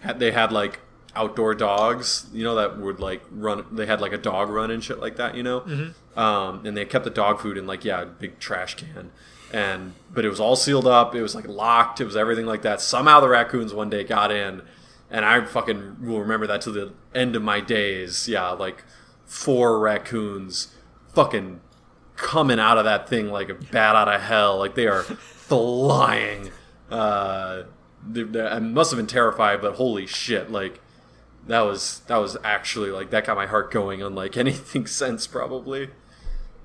had 0.00 0.18
they 0.18 0.32
had 0.32 0.52
like 0.52 0.80
outdoor 1.16 1.54
dogs, 1.54 2.26
you 2.34 2.44
know, 2.44 2.54
that 2.56 2.78
would 2.78 3.00
like 3.00 3.22
run. 3.30 3.64
They 3.72 3.86
had 3.86 4.02
like 4.02 4.12
a 4.12 4.18
dog 4.18 4.50
run 4.50 4.70
and 4.70 4.84
shit 4.84 4.98
like 5.00 5.16
that, 5.16 5.34
you 5.36 5.42
know. 5.42 5.92
Um, 6.16 6.66
and 6.66 6.76
they 6.76 6.84
kept 6.84 7.04
the 7.04 7.10
dog 7.10 7.40
food 7.40 7.56
in 7.56 7.66
like 7.66 7.82
yeah, 7.84 8.02
a 8.02 8.06
big 8.06 8.38
trash 8.38 8.74
can, 8.74 9.10
and 9.52 9.94
but 10.12 10.24
it 10.24 10.28
was 10.28 10.40
all 10.40 10.56
sealed 10.56 10.86
up. 10.86 11.14
It 11.14 11.22
was 11.22 11.34
like 11.34 11.46
locked. 11.48 12.00
It 12.00 12.04
was 12.04 12.16
everything 12.16 12.46
like 12.46 12.62
that. 12.62 12.80
Somehow 12.80 13.20
the 13.20 13.28
raccoons 13.28 13.72
one 13.74 13.90
day 13.90 14.04
got 14.04 14.30
in, 14.30 14.62
and 15.10 15.24
I 15.24 15.44
fucking 15.44 15.96
will 16.06 16.20
remember 16.20 16.46
that 16.46 16.60
to 16.62 16.70
the 16.70 16.92
end 17.14 17.36
of 17.36 17.42
my 17.42 17.60
days. 17.60 18.28
Yeah, 18.28 18.50
like 18.50 18.84
four 19.26 19.78
raccoons, 19.78 20.74
fucking 21.14 21.60
coming 22.16 22.58
out 22.58 22.78
of 22.78 22.84
that 22.84 23.08
thing 23.08 23.30
like 23.30 23.48
a 23.48 23.54
bat 23.54 23.94
out 23.96 24.08
of 24.08 24.20
hell. 24.22 24.58
Like 24.58 24.74
they 24.74 24.86
are 24.86 25.02
flying. 25.02 26.50
Uh, 26.90 27.62
they, 28.06 28.22
they- 28.22 28.46
I 28.46 28.58
must 28.58 28.90
have 28.90 28.98
been 28.98 29.06
terrified, 29.06 29.60
but 29.60 29.74
holy 29.74 30.06
shit! 30.06 30.50
Like 30.50 30.80
that 31.46 31.60
was 31.60 32.00
that 32.06 32.16
was 32.18 32.36
actually 32.44 32.90
like 32.90 33.10
that 33.10 33.24
got 33.26 33.36
my 33.36 33.46
heart 33.46 33.70
going 33.70 34.02
unlike 34.02 34.36
anything 34.36 34.86
since 34.86 35.26
probably. 35.26 35.90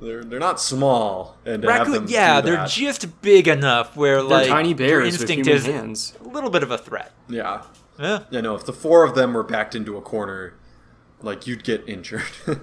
They're 0.02 0.24
they're 0.24 0.40
not 0.40 0.60
small, 0.60 1.38
and 1.46 1.62
to 1.62 1.72
have 1.72 1.88
Raccoon, 1.88 1.94
them 2.06 2.06
yeah, 2.10 2.42
they're 2.42 2.56
that- 2.58 2.70
just 2.70 3.22
big 3.22 3.48
enough 3.48 3.96
where 3.96 4.16
They're 4.18 4.24
like 4.24 4.48
tiny 4.50 4.70
your 4.70 4.78
bears 4.78 5.18
with 5.20 5.30
human 5.30 5.48
is 5.50 5.66
hands. 5.66 6.14
a 6.24 6.28
little 6.28 6.50
bit 6.50 6.62
of 6.64 6.72
a 6.72 6.78
threat. 6.78 7.12
yeah. 7.30 7.62
Yeah. 8.00 8.24
Yeah, 8.32 8.42
no. 8.42 8.56
If 8.56 8.66
the 8.66 8.74
four 8.74 9.04
of 9.06 9.14
them 9.16 9.34
were 9.34 9.44
backed 9.44 9.76
into 9.76 9.96
a 9.98 10.02
corner, 10.02 10.56
like 11.22 11.46
you'd 11.46 11.64
get 11.64 11.88
injured. 11.88 12.24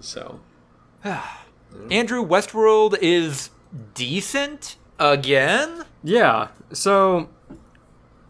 so 0.00 0.40
Andrew 1.90 2.24
Westworld 2.24 2.96
is 3.00 3.50
decent 3.94 4.76
again. 4.98 5.84
Yeah. 6.04 6.48
So 6.72 7.28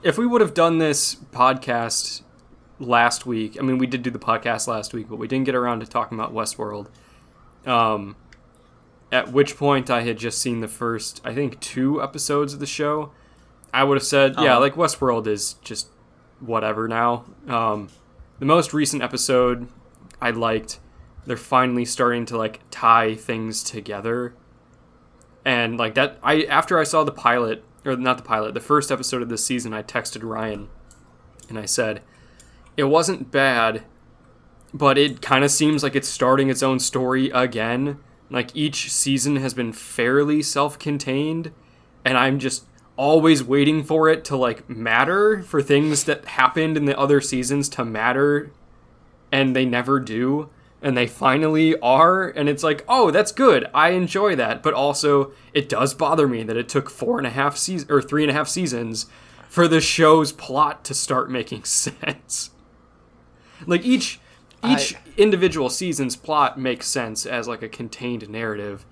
if 0.03 0.17
we 0.17 0.27
would 0.27 0.41
have 0.41 0.55
done 0.55 0.79
this 0.79 1.17
podcast 1.17 2.23
last 2.79 3.27
week, 3.27 3.57
I 3.59 3.63
mean, 3.63 3.79
we 3.79 3.87
did 3.87 4.03
do 4.03 4.11
the 4.11 4.19
podcast 4.19 4.67
last 4.69 4.93
week, 4.95 5.09
but 5.09 5.17
we 5.17 5.27
didn't 5.29 5.45
get 5.47 5.55
around 5.55 5.81
to 5.81 5.87
talking 5.87 6.19
about 6.19 6.33
Westworld. 6.35 6.89
Um, 7.67 8.17
at 9.13 9.33
which 9.33 9.57
point 9.57 9.91
I 9.91 10.03
had 10.03 10.19
just 10.19 10.39
seen 10.41 10.61
the 10.61 10.69
first, 10.69 11.21
I 11.25 11.35
think, 11.35 11.61
two 11.61 12.03
episodes 12.03 12.53
of 12.53 12.61
the 12.61 12.67
show. 12.67 13.13
I 13.73 13.85
would 13.85 13.97
have 13.97 14.05
said, 14.07 14.35
yeah, 14.37 14.53
Uh-huh. 14.53 14.61
like 14.61 14.75
Westworld 14.75 15.27
is 15.27 15.55
just 15.55 15.89
whatever 16.41 16.87
now. 16.89 17.25
Um, 17.49 17.89
the 18.39 18.47
most 18.47 18.73
recent 18.75 19.03
episode 19.03 19.69
I 20.21 20.31
liked. 20.31 20.81
They're 21.27 21.37
finally 21.37 21.85
starting 21.85 22.25
to 22.27 22.37
like 22.39 22.61
tie 22.71 23.15
things 23.15 23.63
together 23.65 24.35
and 25.45 25.77
like 25.79 25.95
that 25.95 26.19
i 26.23 26.43
after 26.43 26.79
i 26.79 26.83
saw 26.85 27.05
the 27.05 27.13
pilot 27.13 27.63
or 27.85 27.97
not 27.97 28.17
the 28.17 28.23
pilot 28.23 28.53
the 28.55 28.61
first 28.61 28.91
episode 28.91 29.23
of 29.23 29.29
this 29.29 29.45
season 29.45 29.73
i 29.73 29.81
texted 29.83 30.21
ryan 30.29 30.69
and 31.49 31.57
i 31.59 31.65
said 31.65 32.03
it 32.77 32.85
wasn't 32.85 33.31
bad 33.31 33.83
but 34.77 34.99
it 34.99 35.23
kind 35.23 35.45
of 35.45 35.51
seems 35.51 35.83
like 35.83 35.97
it's 35.97 36.09
starting 36.09 36.51
its 36.51 36.63
own 36.63 36.79
story 36.79 37.31
again. 37.31 37.99
Like 38.29 38.55
each 38.55 38.93
season 38.93 39.37
has 39.37 39.55
been 39.55 39.73
fairly 39.73 40.43
self-contained 40.43 41.53
and 42.05 42.17
i'm 42.17 42.39
just 42.39 42.65
always 42.97 43.45
waiting 43.45 43.85
for 43.85 44.09
it 44.09 44.25
to 44.25 44.37
like 44.37 44.69
matter 44.71 45.43
for 45.43 45.61
things 45.61 46.05
that 46.05 46.25
happened 46.25 46.77
in 46.77 46.87
the 46.87 46.99
other 46.99 47.21
seasons 47.21 47.69
to 47.69 47.85
matter 47.85 48.51
and 49.31 49.55
they 49.55 49.65
never 49.67 50.01
do 50.01 50.49
and 50.81 50.97
they 50.97 51.07
finally 51.07 51.79
are 51.81 52.29
and 52.31 52.49
it's 52.49 52.63
like 52.63 52.85
oh 52.89 53.11
that's 53.11 53.33
good 53.33 53.67
i 53.75 53.91
enjoy 53.91 54.35
that. 54.35 54.63
But 54.63 54.75
also 54.75 55.33
it 55.53 55.69
does 55.69 55.95
bother 55.95 56.27
me 56.27 56.43
that 56.43 56.57
it 56.57 56.69
took 56.69 56.91
four 56.91 57.19
and 57.19 57.27
a 57.27 57.31
half 57.31 57.57
seasons 57.57 57.91
or 57.91 58.03
three 58.03 58.23
and 58.23 58.31
a 58.31 58.35
half 58.35 58.49
seasons 58.49 59.07
for 59.49 59.69
the 59.69 59.81
show's 59.81 60.33
plot 60.33 60.85
to 60.85 60.95
start 60.95 61.31
making 61.31 61.65
sense 61.65 62.51
like 63.67 63.85
each 63.85 64.19
each 64.65 64.95
I- 64.95 64.99
individual 65.17 65.69
season's 65.71 66.17
plot 66.17 66.59
makes 66.59 66.87
sense 66.87 67.25
as 67.27 67.47
like 67.47 67.63
a 67.63 67.69
contained 67.69 68.29
narrative 68.29 68.85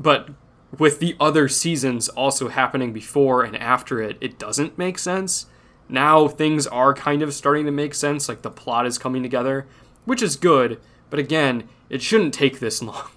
but 0.00 0.30
with 0.78 0.98
the 1.00 1.14
other 1.20 1.48
seasons 1.48 2.08
also 2.08 2.48
happening 2.48 2.92
before 2.94 3.42
and 3.44 3.54
after 3.56 4.00
it, 4.00 4.16
it 4.22 4.38
doesn't 4.38 4.78
make 4.78 4.98
sense. 4.98 5.44
Now 5.86 6.28
things 6.28 6.66
are 6.66 6.94
kind 6.94 7.20
of 7.20 7.34
starting 7.34 7.66
to 7.66 7.70
make 7.70 7.94
sense, 7.94 8.26
like 8.26 8.40
the 8.40 8.50
plot 8.50 8.86
is 8.86 8.96
coming 8.96 9.22
together, 9.22 9.66
which 10.06 10.22
is 10.22 10.34
good, 10.34 10.80
but 11.10 11.18
again, 11.18 11.68
it 11.90 12.00
shouldn't 12.00 12.32
take 12.32 12.58
this 12.58 12.80
long. 12.82 13.10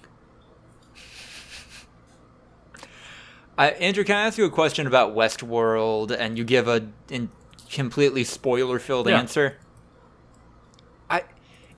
Uh, 3.58 3.70
Andrew, 3.80 4.04
can 4.04 4.16
I 4.16 4.26
ask 4.26 4.36
you 4.36 4.44
a 4.44 4.50
question 4.50 4.86
about 4.86 5.16
Westworld, 5.16 6.14
and 6.16 6.36
you 6.36 6.44
give 6.44 6.68
a 6.68 6.88
in 7.08 7.30
completely 7.70 8.22
spoiler-filled 8.22 9.08
Yeah. 9.08 9.18
answer? 9.18 9.56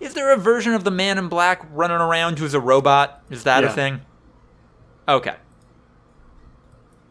I 0.01 0.05
is 0.05 0.15
there 0.15 0.33
a 0.33 0.37
version 0.37 0.75
of 0.75 0.85
the 0.85 0.91
Man 0.91 1.19
in 1.19 1.29
Black 1.29 1.67
running 1.73 1.97
around 1.99 2.39
who's 2.39 2.55
a 2.55 2.61
robot? 2.61 3.23
Is 3.31 3.45
that 3.45 3.65
a 3.65 3.71
thing? 3.71 4.01
Okay. 5.09 5.35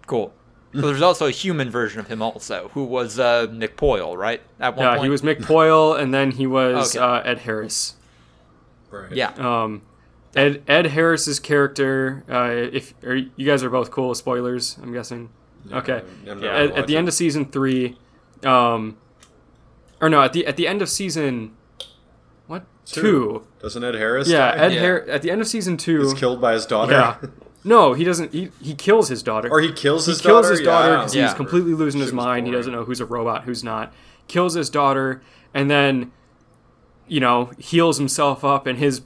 Cool. 0.06 0.34
So 0.74 0.82
there's 0.82 1.02
also 1.02 1.26
a 1.26 1.32
human 1.32 1.70
version 1.70 2.00
of 2.00 2.08
him 2.08 2.22
also, 2.22 2.70
who 2.74 2.84
was 2.84 3.18
uh, 3.20 3.48
Nick 3.52 3.78
Poyle, 3.78 4.16
right? 4.16 4.42
At 4.60 4.76
one 4.76 4.86
Yeah, 4.86 4.92
point. 4.92 5.04
he 5.06 5.10
was 5.10 5.24
Nick 5.24 5.42
Poyle, 5.42 5.94
and 5.96 6.14
then 6.14 6.32
he 6.32 6.46
was 6.46 6.96
Okay. 6.96 7.04
uh, 7.04 7.22
Ed 7.22 7.40
Harris. 7.40 7.96
Right. 8.92 9.12
Yeah. 9.12 9.32
Um, 9.38 9.82
Ed 10.36 10.64
Ed 10.68 10.88
Harris's 10.88 11.40
character. 11.40 12.24
Uh, 12.30 12.52
if 12.76 12.94
are, 13.04 13.16
you 13.16 13.46
guys 13.46 13.64
are 13.64 13.70
both 13.70 13.90
cool 13.92 14.10
with 14.10 14.18
spoilers, 14.20 14.78
I'm 14.82 14.94
guessing. 14.94 15.30
Okay. 15.72 16.04
I'm 16.30 16.44
Yeah, 16.44 16.50
at, 16.52 16.72
at 16.78 16.88
the 16.88 16.96
it. 16.96 17.00
end 17.00 17.08
of 17.08 17.14
season 17.14 17.46
three, 17.46 17.98
um, 18.44 18.98
or 20.00 20.10
no, 20.10 20.22
at 20.22 20.34
the 20.34 20.46
at 20.46 20.56
the 20.58 20.68
end 20.68 20.82
of 20.82 20.90
season, 20.90 21.57
what 22.88 22.94
Two. 22.96 23.02
two? 23.02 23.48
Doesn't 23.62 23.84
Ed 23.84 23.96
Harris? 23.96 24.28
Yeah, 24.30 24.56
die? 24.56 24.64
Ed 24.66 24.74
Yeah. 24.74 24.80
Har- 24.82 25.02
at 25.10 25.22
the 25.22 25.32
end 25.32 25.42
of 25.42 25.48
season 25.48 25.78
two. 25.78 26.02
He's 26.02 26.14
killed 26.14 26.40
by 26.42 26.54
his 26.54 26.66
daughter. 26.66 26.92
Yeah. 26.94 27.16
No, 27.64 27.92
he 27.94 28.06
doesn't. 28.06 28.32
He, 28.32 28.50
he 28.62 28.76
kills 28.76 29.10
his 29.10 29.22
daughter. 29.22 29.50
or 29.52 29.60
he 29.60 29.74
kills 29.74 30.06
he 30.06 30.14
his 30.14 30.22
kills 30.22 30.44
daughter. 30.46 30.52
his 30.56 30.62
daughter 30.62 30.98
because 31.00 31.14
Yeah. 31.16 31.26
he's 31.26 31.34
completely 31.34 31.74
losing 31.74 32.00
his 32.00 32.10
Shit 32.10 32.16
was 32.16 32.26
mind. 32.26 32.46
He 32.48 32.54
doesn't 32.54 32.72
know 32.72 32.86
who's 32.86 33.02
a 33.02 33.06
robot, 33.06 33.44
who's 33.44 33.62
not. 33.62 33.92
Kills 34.30 34.54
his 34.54 34.70
daughter, 34.70 35.22
and 35.54 35.70
then, 35.70 36.14
you 37.10 37.20
know, 37.20 37.52
heals 37.58 37.98
himself 37.98 38.46
up. 38.46 38.68
And 38.68 38.80
his 38.80 39.02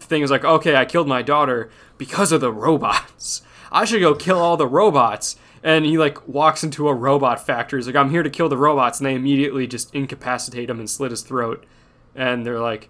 thing 0.00 0.22
is 0.22 0.30
like, 0.30 0.44
okay, 0.46 0.76
I 0.76 0.86
killed 0.86 1.08
my 1.08 1.20
daughter 1.20 1.68
because 1.98 2.32
of 2.32 2.40
the 2.40 2.52
robots. 2.52 3.42
I 3.70 3.84
should 3.84 4.00
go 4.00 4.14
kill 4.14 4.38
all 4.38 4.56
the 4.56 4.68
robots. 4.68 5.36
And 5.62 5.84
he 5.84 5.98
like 5.98 6.26
walks 6.26 6.64
into 6.64 6.88
a 6.88 6.94
robot 6.94 7.44
factory. 7.44 7.80
He's 7.80 7.86
like, 7.86 7.96
I'm 7.96 8.10
here 8.10 8.22
to 8.22 8.30
kill 8.30 8.48
the 8.48 8.56
robots, 8.56 8.98
and 8.98 9.06
they 9.06 9.14
immediately 9.14 9.66
just 9.66 9.94
incapacitate 9.94 10.70
him 10.70 10.78
and 10.78 10.88
slit 10.88 11.10
his 11.10 11.20
throat. 11.20 11.66
And 12.14 12.46
they're 12.46 12.60
like, 12.60 12.88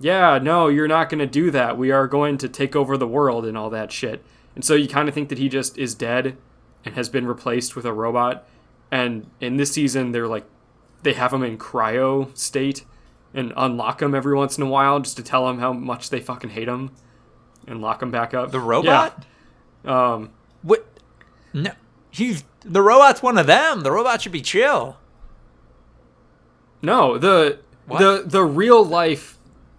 yeah, 0.00 0.38
no, 0.38 0.68
you're 0.68 0.88
not 0.88 1.08
going 1.10 1.18
to 1.20 1.26
do 1.26 1.50
that. 1.50 1.76
We 1.76 1.90
are 1.90 2.06
going 2.06 2.38
to 2.38 2.48
take 2.48 2.76
over 2.76 2.96
the 2.96 3.06
world 3.08 3.44
and 3.46 3.56
all 3.58 3.70
that 3.70 3.90
shit. 3.92 4.24
And 4.54 4.64
so 4.64 4.74
you 4.74 4.88
kind 4.88 5.08
of 5.08 5.14
think 5.14 5.28
that 5.28 5.38
he 5.38 5.48
just 5.48 5.76
is 5.78 5.94
dead 5.94 6.36
and 6.84 6.94
has 6.94 7.08
been 7.08 7.26
replaced 7.26 7.76
with 7.76 7.84
a 7.84 7.92
robot. 7.92 8.46
And 8.90 9.28
in 9.40 9.56
this 9.56 9.72
season, 9.72 10.12
they're 10.12 10.26
like, 10.28 10.44
they 11.02 11.12
have 11.12 11.32
him 11.32 11.42
in 11.42 11.58
cryo 11.58 12.36
state 12.36 12.84
and 13.34 13.52
unlock 13.56 14.00
him 14.02 14.14
every 14.14 14.34
once 14.34 14.56
in 14.56 14.64
a 14.64 14.68
while 14.68 14.98
just 15.00 15.16
to 15.18 15.22
tell 15.22 15.48
him 15.48 15.58
how 15.58 15.72
much 15.72 16.10
they 16.10 16.20
fucking 16.20 16.50
hate 16.50 16.66
him 16.68 16.90
and 17.66 17.80
lock 17.80 18.02
him 18.02 18.10
back 18.10 18.34
up. 18.34 18.50
the 18.50 18.60
robot. 18.60 19.24
Yeah. 19.84 20.12
Um, 20.14 20.30
What? 20.62 20.86
No, 21.52 21.70
he's 22.10 22.44
the 22.64 22.82
robot's 22.82 23.22
one 23.22 23.38
of 23.38 23.46
them. 23.46 23.82
The 23.82 23.92
robot 23.92 24.22
should 24.22 24.32
be 24.32 24.40
chill. 24.42 24.96
no, 26.82 27.18
the 27.18 27.58
What? 27.86 27.98
the 27.98 28.22
the 28.26 28.44
real 28.44 28.84
life 28.84 29.37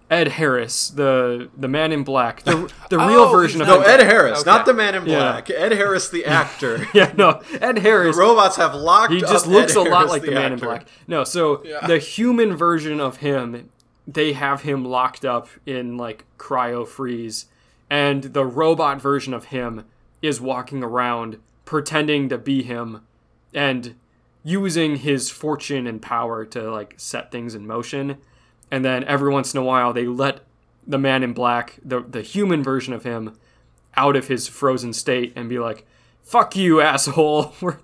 Ed 0.10 0.28
Harris, 0.30 0.90
the 0.90 1.50
the 1.56 1.68
man 1.68 1.92
in 1.92 2.04
black, 2.04 2.42
the 2.44 2.72
the 2.90 2.98
real 3.08 3.22
Oh, 3.26 3.32
version 3.32 3.62
of 3.62 3.68
No. 3.68 3.82
Ed 3.82 4.00
Harris, 4.00 4.40
Okay. 4.42 4.50
not 4.50 4.66
the 4.66 4.74
Man 4.74 4.96
in 4.96 5.06
Yeah. 5.06 5.20
Black. 5.20 5.50
Ed 5.52 5.72
Harris, 5.72 6.10
the 6.10 6.26
actor. 6.40 6.88
Yeah, 6.94 7.14
no, 7.16 7.42
Ed 7.62 7.78
Harris. 7.80 8.18
Robots 8.18 8.56
have 8.56 8.74
locked. 8.74 9.14
he 9.14 9.20
just 9.22 9.46
up 9.46 9.52
looks 9.52 9.74
Ed 9.76 9.78
a 9.78 9.82
lot 9.82 9.92
Harris, 10.08 10.12
like 10.12 10.22
the, 10.24 10.32
man 10.32 10.54
in 10.54 10.60
black 10.60 10.88
no 11.08 11.24
so 11.24 11.64
Yeah. 11.64 11.86
the 11.86 12.00
human 12.00 12.56
version 12.56 13.00
of 13.00 13.18
him 13.18 13.70
they 14.08 14.34
have 14.34 14.64
him 14.64 14.84
locked 14.84 15.24
up 15.26 15.48
in 15.68 15.96
like 15.98 16.26
cryo 16.40 16.88
freeze 16.88 17.46
and 17.90 18.24
the 18.24 18.46
robot 18.46 19.00
version 19.00 19.34
of 19.36 19.46
him 19.46 19.86
is 20.24 20.42
walking 20.42 20.84
around 20.84 21.38
pretending 21.66 22.30
to 22.30 22.38
be 22.40 22.64
him 22.64 23.02
and 23.54 23.94
using 24.44 24.96
his 24.98 25.30
fortune 25.30 25.86
and 25.86 26.02
power 26.02 26.46
to 26.46 26.72
like 26.72 26.96
set 26.98 27.32
things 27.32 27.54
in 27.54 27.68
motion 27.68 28.18
and 28.72 28.84
then 28.86 29.04
every 29.06 29.32
once 29.32 29.54
in 29.54 29.60
a 29.60 29.64
while 29.64 29.94
they 29.94 30.06
let 30.06 30.42
the 30.88 30.98
man 30.98 31.24
in 31.24 31.34
black 31.34 31.80
the 31.84 32.00
the 32.02 32.22
human 32.22 32.64
version 32.64 32.94
of 32.94 33.04
him 33.04 33.38
out 33.96 34.16
of 34.16 34.28
his 34.28 34.48
frozen 34.48 34.94
state 34.94 35.34
and 35.36 35.50
be 35.50 35.60
like 35.60 35.86
fuck 36.24 36.56
you 36.56 36.82
asshole 36.82 37.54
we're 37.62 37.78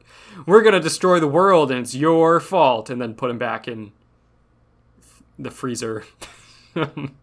we're 0.46 0.62
gonna 0.62 0.80
destroy 0.80 1.20
the 1.20 1.28
world 1.28 1.72
and 1.72 1.82
it's 1.82 1.96
your 1.96 2.40
fault 2.40 2.90
and 2.90 3.02
then 3.02 3.14
put 3.14 3.30
him 3.30 3.38
back 3.38 3.68
in 3.68 3.92
the 5.38 5.52
freezer 5.52 6.04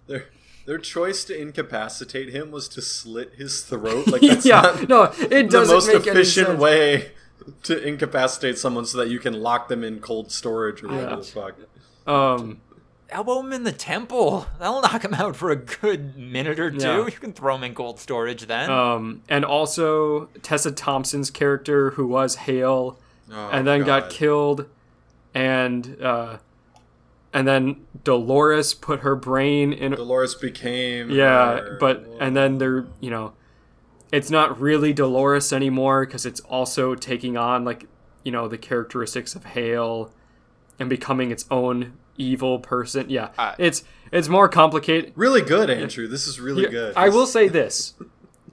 Their, 0.06 0.26
their 0.64 0.78
choice 0.78 1.24
to 1.24 1.38
incapacitate 1.38 2.30
him 2.30 2.50
was 2.50 2.68
to 2.70 2.80
slit 2.80 3.34
his 3.34 3.62
throat. 3.62 4.06
Like 4.10 4.22
that's 4.22 4.46
yeah 4.46 4.60
not 4.62 4.88
no 4.88 5.02
it 5.04 5.28
the 5.28 5.42
doesn't 5.44 5.74
most 5.74 5.86
make 5.88 6.06
any 6.06 6.20
efficient 6.20 6.58
way 6.58 7.10
to 7.64 7.82
incapacitate 7.82 8.56
someone 8.58 8.86
so 8.86 8.98
that 8.98 9.08
you 9.08 9.18
can 9.18 9.34
lock 9.34 9.68
them 9.68 9.82
in 9.84 10.00
cold 10.00 10.30
storage 10.30 10.82
or 10.82 10.88
whatever 10.88 11.16
the 11.16 11.22
fuck. 11.22 11.54
um 12.06 12.60
Elbow 13.12 13.40
him 13.40 13.52
in 13.52 13.64
the 13.64 13.72
temple. 13.72 14.46
That'll 14.58 14.80
knock 14.80 15.04
him 15.04 15.14
out 15.14 15.36
for 15.36 15.50
a 15.50 15.56
good 15.56 16.16
minute 16.16 16.58
or 16.58 16.70
two. 16.70 16.78
Yeah. 16.78 17.04
You 17.04 17.10
can 17.12 17.32
throw 17.32 17.54
him 17.56 17.64
in 17.64 17.74
cold 17.74 18.00
storage 18.00 18.46
then. 18.46 18.70
um 18.70 19.22
and 19.28 19.44
also 19.44 20.26
Tessa 20.42 20.72
Thompson's 20.72 21.30
character 21.30 21.90
who 21.92 22.06
was 22.06 22.36
Hale 22.36 22.98
Oh, 23.30 23.48
and 23.50 23.66
then 23.66 23.82
got 23.84 24.10
killed 24.10 24.66
and 25.34 25.96
uh 26.02 26.38
and 27.32 27.48
then 27.48 27.86
Dolores 28.04 28.74
put 28.74 29.00
her 29.00 29.16
brain 29.16 29.72
in 29.72 29.92
Dolores 29.92 30.34
became 30.34 31.10
Yeah, 31.10 31.56
her- 31.60 31.76
but 31.80 32.06
and 32.20 32.36
then 32.36 32.58
they're 32.58 32.86
you 33.00 33.10
know, 33.10 33.32
it's 34.12 34.30
not 34.30 34.60
really 34.60 34.92
Dolores 34.92 35.52
anymore 35.52 36.04
because 36.04 36.26
it's 36.26 36.40
also 36.40 36.94
taking 36.94 37.36
on 37.36 37.64
like 37.64 37.86
you 38.24 38.32
know 38.32 38.48
the 38.48 38.58
characteristics 38.58 39.34
of 39.34 39.44
Hale 39.46 40.12
and 40.78 40.90
becoming 40.90 41.30
its 41.30 41.44
own 41.50 41.94
evil 42.16 42.58
person. 42.58 43.06
Yeah, 43.08 43.28
Uh, 43.38 43.54
it's 43.58 43.84
it's 44.10 44.28
more 44.28 44.48
complicated. 44.48 45.12
really 45.16 45.40
good, 45.42 45.70
Andrew. 45.70 46.06
This 46.06 46.26
is 46.26 46.38
really 46.40 46.62
Here- 46.62 46.70
good. 46.70 46.94
I 46.96 47.08
will 47.08 47.26
say 47.26 47.48
this. 47.48 47.94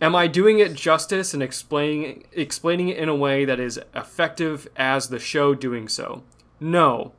Am 0.01 0.15
I 0.15 0.27
doing 0.27 0.59
it 0.59 0.73
justice 0.75 1.33
and 1.33 1.43
explaining 1.43 2.23
explaining 2.31 2.87
it 2.89 2.97
in 2.97 3.09
a 3.09 3.15
way 3.15 3.43
that 3.45 3.59
is 3.59 3.79
effective 3.93 4.67
as 4.77 5.09
the 5.09 5.19
show 5.19 5.53
doing 5.53 5.87
so? 5.89 6.23
No. 6.59 7.11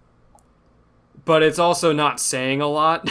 But 1.26 1.42
it's 1.42 1.58
also 1.58 1.92
not 1.92 2.18
saying 2.18 2.62
a 2.62 2.66
lot. 2.68 3.10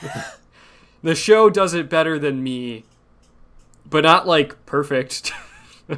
the 1.02 1.14
show 1.14 1.50
does 1.50 1.74
it 1.74 1.90
better 1.90 2.18
than 2.18 2.42
me, 2.42 2.84
but 3.88 4.04
not 4.04 4.26
like 4.26 4.64
perfect. 4.66 5.32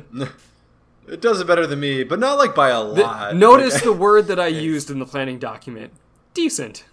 It 1.08 1.20
does 1.20 1.40
it 1.40 1.46
better 1.48 1.66
than 1.66 1.80
me, 1.80 2.04
but 2.04 2.20
not 2.20 2.38
like 2.38 2.54
by 2.54 2.70
a 2.70 2.78
The- 2.84 3.02
lot. 3.02 3.34
notice 3.36 3.74
Like, 3.74 3.82
the 3.82 3.92
word 3.92 4.28
that 4.28 4.38
I 4.40 4.46
used 4.70 4.88
in 4.90 4.98
the 5.00 5.04
planning 5.04 5.38
document. 5.38 5.92
Decent. 6.34 6.84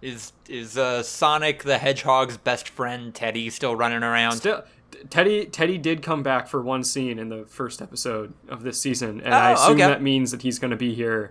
is 0.00 0.32
is 0.48 0.76
uh, 0.76 1.02
Sonic 1.02 1.62
the 1.62 1.78
Hedgehog's 1.78 2.36
best 2.36 2.68
friend 2.68 3.14
Teddy 3.14 3.48
still 3.50 3.76
running 3.76 4.02
around? 4.02 4.32
Still, 4.38 4.64
Teddy 5.10 5.46
Teddy 5.46 5.78
did 5.78 6.02
come 6.02 6.22
back 6.22 6.48
for 6.48 6.60
one 6.60 6.82
scene 6.84 7.18
in 7.18 7.28
the 7.28 7.44
first 7.44 7.80
episode 7.80 8.32
of 8.48 8.62
this 8.62 8.80
season, 8.80 9.20
and 9.20 9.32
I 9.34 9.50
Oh, 9.52 9.54
assume 9.54 9.74
okay. 9.74 9.86
that 9.86 10.02
means 10.02 10.30
that 10.32 10.42
he's 10.42 10.58
going 10.58 10.70
to 10.72 10.76
be 10.76 10.94
here 10.94 11.30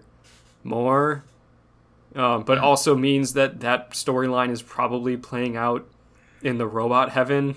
more. 0.63 1.23
Um, 2.15 2.41
Hmm. 2.41 2.45
but 2.45 2.57
also 2.57 2.95
means 2.95 3.33
that 3.33 3.61
that 3.61 3.91
storyline 3.91 4.51
is 4.51 4.61
probably 4.61 5.15
playing 5.15 5.55
out 5.55 5.85
in 6.41 6.57
the 6.57 6.67
robot 6.67 7.11
heaven. 7.11 7.55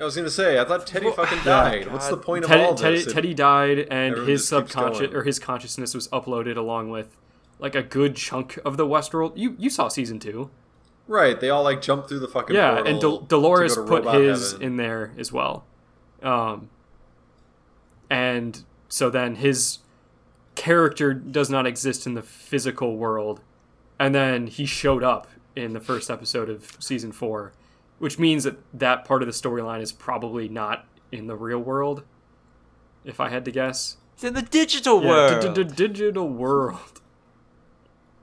I 0.00 0.04
was 0.04 0.16
gonna 0.16 0.30
say, 0.30 0.58
I 0.58 0.64
thought 0.64 0.86
Teddy 0.86 1.04
Well, 1.06 1.14
fucking 1.14 1.38
yeah, 1.44 1.44
died. 1.44 1.92
What's 1.92 2.08
the 2.08 2.16
point 2.16 2.44
of 2.44 2.50
Teddy, 2.50 2.62
all 2.64 2.74
Teddy, 2.74 2.96
this? 2.96 3.06
If- 3.08 3.12
Teddy 3.12 3.34
died, 3.34 3.86
and 3.90 4.16
his 4.26 4.48
subconscious 4.48 5.12
or 5.12 5.24
his 5.24 5.38
consciousness 5.38 5.94
was 5.94 6.08
uploaded 6.08 6.56
along 6.56 6.90
with 6.90 7.14
like 7.60 7.74
a 7.74 7.82
good 7.82 8.16
chunk 8.16 8.58
of 8.64 8.76
the 8.76 8.86
Westworld. 8.86 9.32
You 9.36 9.54
you 9.58 9.70
saw 9.70 9.88
season 9.88 10.18
two, 10.18 10.50
Right, 11.06 11.38
they 11.40 11.50
all 11.50 11.62
like 11.64 11.82
jump 11.82 12.08
through 12.08 12.20
the 12.20 12.28
fucking 12.28 12.54
yeah, 12.56 12.82
and 12.84 13.00
Dol- 13.00 13.20
Dolores 13.22 13.74
go 13.76 13.84
to 13.84 13.88
put 14.02 14.14
his 14.20 14.52
heaven. 14.52 14.66
in 14.66 14.76
there 14.76 15.12
as 15.18 15.32
well. 15.32 15.64
Um, 16.22 16.70
and 18.08 18.62
so 18.88 19.10
then 19.10 19.36
his 19.36 19.78
character 20.54 21.14
does 21.14 21.48
not 21.50 21.66
exist 21.66 22.06
in 22.06 22.14
the 22.14 22.22
physical 22.22 22.96
world, 22.96 23.40
and 23.98 24.14
then 24.14 24.46
he 24.46 24.66
showed 24.66 25.02
up 25.02 25.26
in 25.56 25.72
the 25.72 25.80
first 25.80 26.10
episode 26.10 26.48
of 26.48 26.76
season 26.78 27.12
four, 27.12 27.52
which 27.98 28.18
means 28.18 28.44
that 28.44 28.56
that 28.72 29.04
part 29.04 29.22
of 29.22 29.26
the 29.26 29.32
storyline 29.32 29.80
is 29.80 29.92
probably 29.92 30.48
not 30.48 30.86
in 31.12 31.26
the 31.26 31.36
real 31.36 31.58
world. 31.58 32.02
If 33.04 33.18
I 33.20 33.30
had 33.30 33.44
to 33.46 33.50
guess, 33.50 33.96
It's 34.14 34.24
in 34.24 34.34
the 34.34 34.42
digital 34.42 35.02
yeah, 35.02 35.08
world. 35.08 35.54
d- 35.54 35.64
d- 35.64 35.74
digital 35.74 36.28
world. 36.28 36.99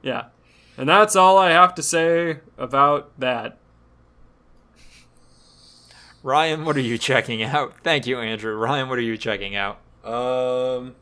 Yeah, 0.01 0.25
and 0.77 0.87
that's 0.87 1.15
all 1.15 1.37
I 1.37 1.51
have 1.51 1.75
to 1.75 1.83
say 1.83 2.39
about 2.57 3.11
that. 3.19 3.57
Ryan, 6.23 6.65
what 6.65 6.75
are 6.75 6.81
you 6.81 6.97
checking 6.97 7.43
out? 7.43 7.73
Thank 7.83 8.05
you, 8.07 8.19
Andrew. 8.19 8.55
Ryan, 8.55 8.89
what 8.89 8.97
are 8.97 9.01
you 9.03 9.17
checking 9.17 9.55
out? 9.55 9.79
Um, 10.03 10.95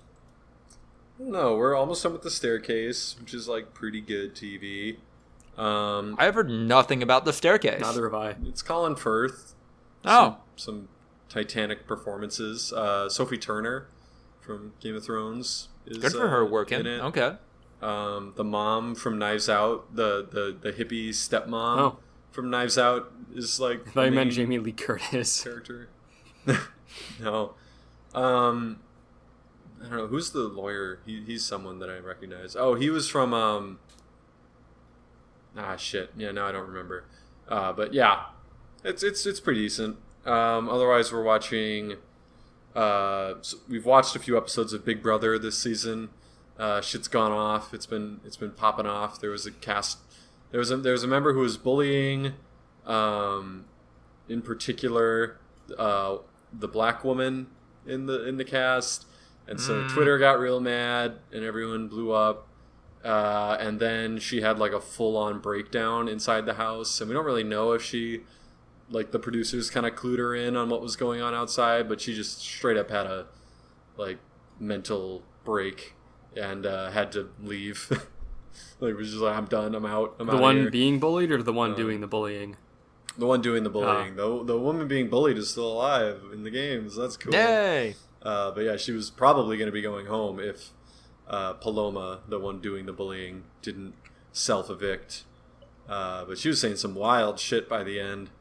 no, 1.18 1.56
we're 1.56 1.76
almost 1.76 2.04
done 2.04 2.14
with 2.14 2.22
the 2.22 2.32
staircase, 2.32 3.16
which 3.20 3.34
is 3.34 3.48
like 3.48 3.74
pretty 3.74 4.02
good 4.02 4.36
TV. 4.36 4.98
Um, 5.58 6.16
I've 6.20 6.36
heard 6.36 6.50
nothing 6.50 7.02
about 7.02 7.24
the 7.26 7.32
staircase. 7.34 7.82
Neither 7.82 8.04
have 8.04 8.14
I. 8.14 8.36
it's 8.46 8.62
Colin 8.62 8.96
Firth. 8.96 9.56
Oh, 10.04 10.38
some, 10.56 10.78
some 10.78 10.88
Titanic 11.30 11.88
performances. 11.88 12.74
Uh, 12.74 13.10
Sophie 13.10 13.38
Turner 13.38 13.88
from 14.42 14.74
Game 14.82 14.96
of 14.96 15.06
Thrones 15.06 15.70
is 15.86 15.98
good 15.98 16.12
for 16.12 16.28
uh, 16.28 16.30
her 16.30 16.46
working. 16.46 16.82
in 16.82 16.88
it. 16.88 17.00
Okay. 17.00 17.36
Um, 17.82 18.34
the 18.36 18.44
mom 18.44 18.96
from 18.96 19.20
Knives 19.20 19.50
Out, 19.50 19.96
the 19.96 20.26
the 20.30 20.56
the 20.60 20.72
hippie 20.74 21.10
stepmom 21.10 21.78
Oh. 21.80 21.98
from 22.32 22.50
Knives 22.50 22.78
Out, 22.78 23.12
is 23.34 23.60
like 23.60 23.88
I 23.90 23.92
thought 23.92 24.02
you 24.06 24.12
meant 24.12 24.32
Jamie 24.32 24.60
Lee 24.60 24.72
Curtis. 24.72 25.44
character. 25.44 25.90
no, 27.20 27.54
um, 28.14 28.80
I 29.84 29.90
don't 29.90 29.98
know 29.98 30.08
who's 30.08 30.32
the 30.32 30.40
lawyer. 30.48 31.00
He, 31.06 31.24
he's 31.26 31.44
someone 31.46 31.80
that 31.80 31.90
I 31.90 31.98
recognize. 31.98 32.56
Oh, 32.56 32.76
he 32.76 32.90
was 32.90 33.10
from 33.10 33.34
um. 33.34 33.80
Ah 35.58 35.76
shit. 35.76 36.12
Yeah, 36.18 36.32
now 36.32 36.48
I 36.48 36.52
don't 36.52 36.68
remember. 36.68 37.06
Uh, 37.48 37.72
but 37.74 37.94
yeah, 37.94 38.26
it's 38.84 39.04
it's 39.04 39.26
it's 39.26 39.40
pretty 39.40 39.62
decent. 39.62 39.98
Um, 40.26 40.70
otherwise, 40.70 41.12
we're 41.14 41.24
watching. 41.24 41.96
Uh, 42.76 43.36
s 43.40 43.56
we've 43.70 43.86
watched 43.86 44.16
a 44.16 44.20
few 44.20 44.36
episodes 44.38 44.74
of 44.74 44.84
Big 44.84 45.02
Brother 45.04 45.38
this 45.40 45.58
season. 45.58 46.10
Uh, 46.58 46.82
shit's 46.82 47.08
gone 47.08 47.32
off. 47.32 47.74
It's 47.74 47.86
been 47.86 48.22
it's 48.26 48.38
been 48.38 48.52
popping 48.52 48.86
off. 48.86 49.20
There 49.20 49.30
was 49.32 49.46
a 49.46 49.52
cast. 49.52 50.00
There 50.52 50.60
was 50.60 50.72
a 50.72 50.78
there 50.78 50.94
was 50.94 51.04
a 51.04 51.08
member 51.08 51.34
who 51.34 51.40
was 51.42 51.58
bullying. 51.58 52.34
Um, 52.86 53.66
in 54.30 54.42
particular, 54.42 55.40
uh, 55.78 56.18
the 56.54 56.68
black 56.68 57.04
woman 57.04 57.48
in 57.86 58.06
the 58.06 58.28
in 58.28 58.38
the 58.38 58.46
cast, 58.46 59.06
and 59.48 59.60
so 59.60 59.82
Mm. 59.84 59.94
Twitter 59.94 60.18
got 60.18 60.40
real 60.40 60.60
mad, 60.60 61.20
and 61.32 61.44
everyone 61.44 61.88
blew 61.88 62.12
up. 62.12 62.48
Uh, 63.04 63.56
and 63.60 63.80
then 63.80 64.18
she 64.18 64.42
had 64.42 64.58
like 64.58 64.72
a 64.72 64.82
full 64.82 65.16
on 65.18 65.40
breakdown 65.40 66.08
inside 66.08 66.46
the 66.46 66.56
house, 66.56 67.00
and 67.02 67.10
we 67.10 67.14
don't 67.14 67.26
really 67.26 67.44
know 67.44 67.72
if 67.74 67.84
she, 67.84 68.22
like 68.90 69.12
the 69.12 69.20
producers, 69.20 69.70
kind 69.70 69.86
of 69.86 69.94
clued 69.94 70.18
her 70.18 70.34
in 70.34 70.56
on 70.56 70.70
what 70.70 70.82
was 70.82 70.96
going 70.96 71.22
on 71.22 71.34
outside, 71.34 71.88
but 71.90 72.00
she 72.02 72.16
just 72.16 72.40
straight 72.40 72.78
up 72.78 72.90
had 72.90 73.06
a 73.06 73.28
like 73.98 74.18
mental 74.60 75.22
break 75.44 75.95
and 76.36 76.66
uh, 76.66 76.92
had 76.92 77.12
to 77.14 77.30
leave. 77.42 77.90
like 78.80 78.96
was 78.96 79.10
just 79.10 79.22
like, 79.22 79.36
I'm 79.36 79.46
done. 79.46 79.76
I'm 79.76 79.86
out. 79.86 80.16
I'm 80.20 80.28
The 80.28 80.38
one 80.38 80.58
here." 80.58 80.72
being 80.72 81.00
bullied 81.00 81.32
or 81.32 81.42
the 81.42 81.54
one 81.54 81.72
Uh, 81.72 81.76
doing 81.76 82.02
the 82.02 82.08
bullying? 82.08 82.58
The 83.18 83.26
one 83.26 83.42
doing 83.42 83.64
the 83.64 83.70
bullying. 83.70 84.16
The, 84.16 84.44
the 84.44 84.60
woman 84.60 84.88
being 84.88 85.10
bullied 85.10 85.38
is 85.38 85.50
still 85.50 85.72
alive 85.72 86.22
in 86.34 86.44
the 86.44 86.50
games. 86.50 86.96
That's 86.96 87.16
cool. 87.16 87.34
Yay! 87.34 87.96
Uh, 88.22 88.52
but 88.52 88.62
yeah, 88.62 88.76
she 88.76 88.92
was 88.92 89.10
probably 89.10 89.58
going 89.58 89.68
to 89.68 89.72
be 89.72 89.82
going 89.82 90.08
home 90.08 90.40
if 90.40 90.72
uh, 91.28 91.54
Paloma, 91.54 92.20
the 92.28 92.40
one 92.40 92.60
doing 92.60 92.86
the 92.86 92.94
bullying, 92.94 93.44
didn't 93.62 93.94
self 94.34 94.70
evict. 94.70 95.24
Uh, 95.88 96.26
but 96.26 96.38
she 96.38 96.50
was 96.50 96.60
saying 96.60 96.76
some 96.76 96.96
wild 96.96 97.40
shit 97.40 97.70
by 97.70 97.84
the 97.84 98.00
end. 98.00 98.32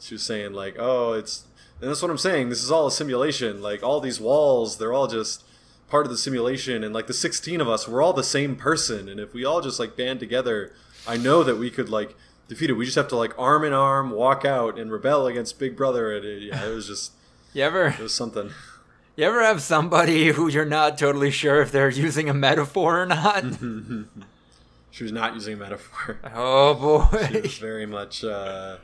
She 0.00 0.14
was 0.14 0.22
saying, 0.22 0.52
like, 0.52 0.76
oh, 0.78 1.12
it's. 1.12 1.46
And 1.80 1.88
that's 1.88 2.02
what 2.02 2.10
I'm 2.10 2.18
saying. 2.18 2.48
This 2.48 2.62
is 2.62 2.70
all 2.70 2.86
a 2.86 2.92
simulation. 2.92 3.62
Like, 3.62 3.82
all 3.82 4.00
these 4.00 4.20
walls, 4.20 4.78
they're 4.78 4.92
all 4.92 5.06
just 5.08 5.44
part 5.92 6.06
of 6.06 6.10
the 6.10 6.18
simulation. 6.18 6.82
And, 6.82 6.92
like, 6.94 7.06
the 7.06 7.12
16 7.14 7.60
of 7.60 7.68
us, 7.68 7.86
we're 7.86 8.02
all 8.02 8.14
the 8.14 8.24
same 8.24 8.56
person. 8.56 9.08
And 9.08 9.20
if 9.20 9.32
we 9.34 9.44
all 9.44 9.60
just, 9.60 9.78
like, 9.78 9.94
band 9.96 10.18
together, 10.18 10.72
I 11.06 11.16
know 11.18 11.44
that 11.44 11.56
we 11.58 11.70
could, 11.70 11.88
like, 11.90 12.16
defeat 12.48 12.70
it. 12.70 12.72
We 12.72 12.86
just 12.86 12.96
have 12.96 13.08
to, 13.08 13.16
like, 13.16 13.38
arm 13.38 13.62
in 13.62 13.72
arm 13.74 14.10
walk 14.10 14.44
out 14.44 14.78
and 14.78 14.90
rebel 14.90 15.26
against 15.26 15.58
Big 15.58 15.76
Brother. 15.76 16.16
And 16.16 16.24
it, 16.24 16.42
yeah, 16.42 16.64
it 16.66 16.74
was 16.74 16.88
just. 16.88 17.12
You 17.54 17.62
ever 17.64 17.88
It 17.88 17.98
was 17.98 18.14
something. 18.14 18.50
you 19.14 19.24
ever 19.26 19.42
have 19.42 19.60
somebody 19.60 20.28
who 20.28 20.48
you're 20.48 20.64
not 20.64 20.96
totally 20.96 21.30
sure 21.30 21.60
if 21.60 21.70
they're 21.70 21.90
using 21.90 22.30
a 22.30 22.34
metaphor 22.34 23.02
or 23.02 23.06
not? 23.06 23.44
She 24.90 25.04
was 25.04 25.12
not 25.12 25.34
using 25.34 25.54
a 25.54 25.56
metaphor. 25.56 26.18
oh 26.34 26.74
boy 26.74 27.28
She 27.30 27.40
was 27.42 27.58
very 27.58 27.84
much 27.86 28.24
uh, 28.24 28.76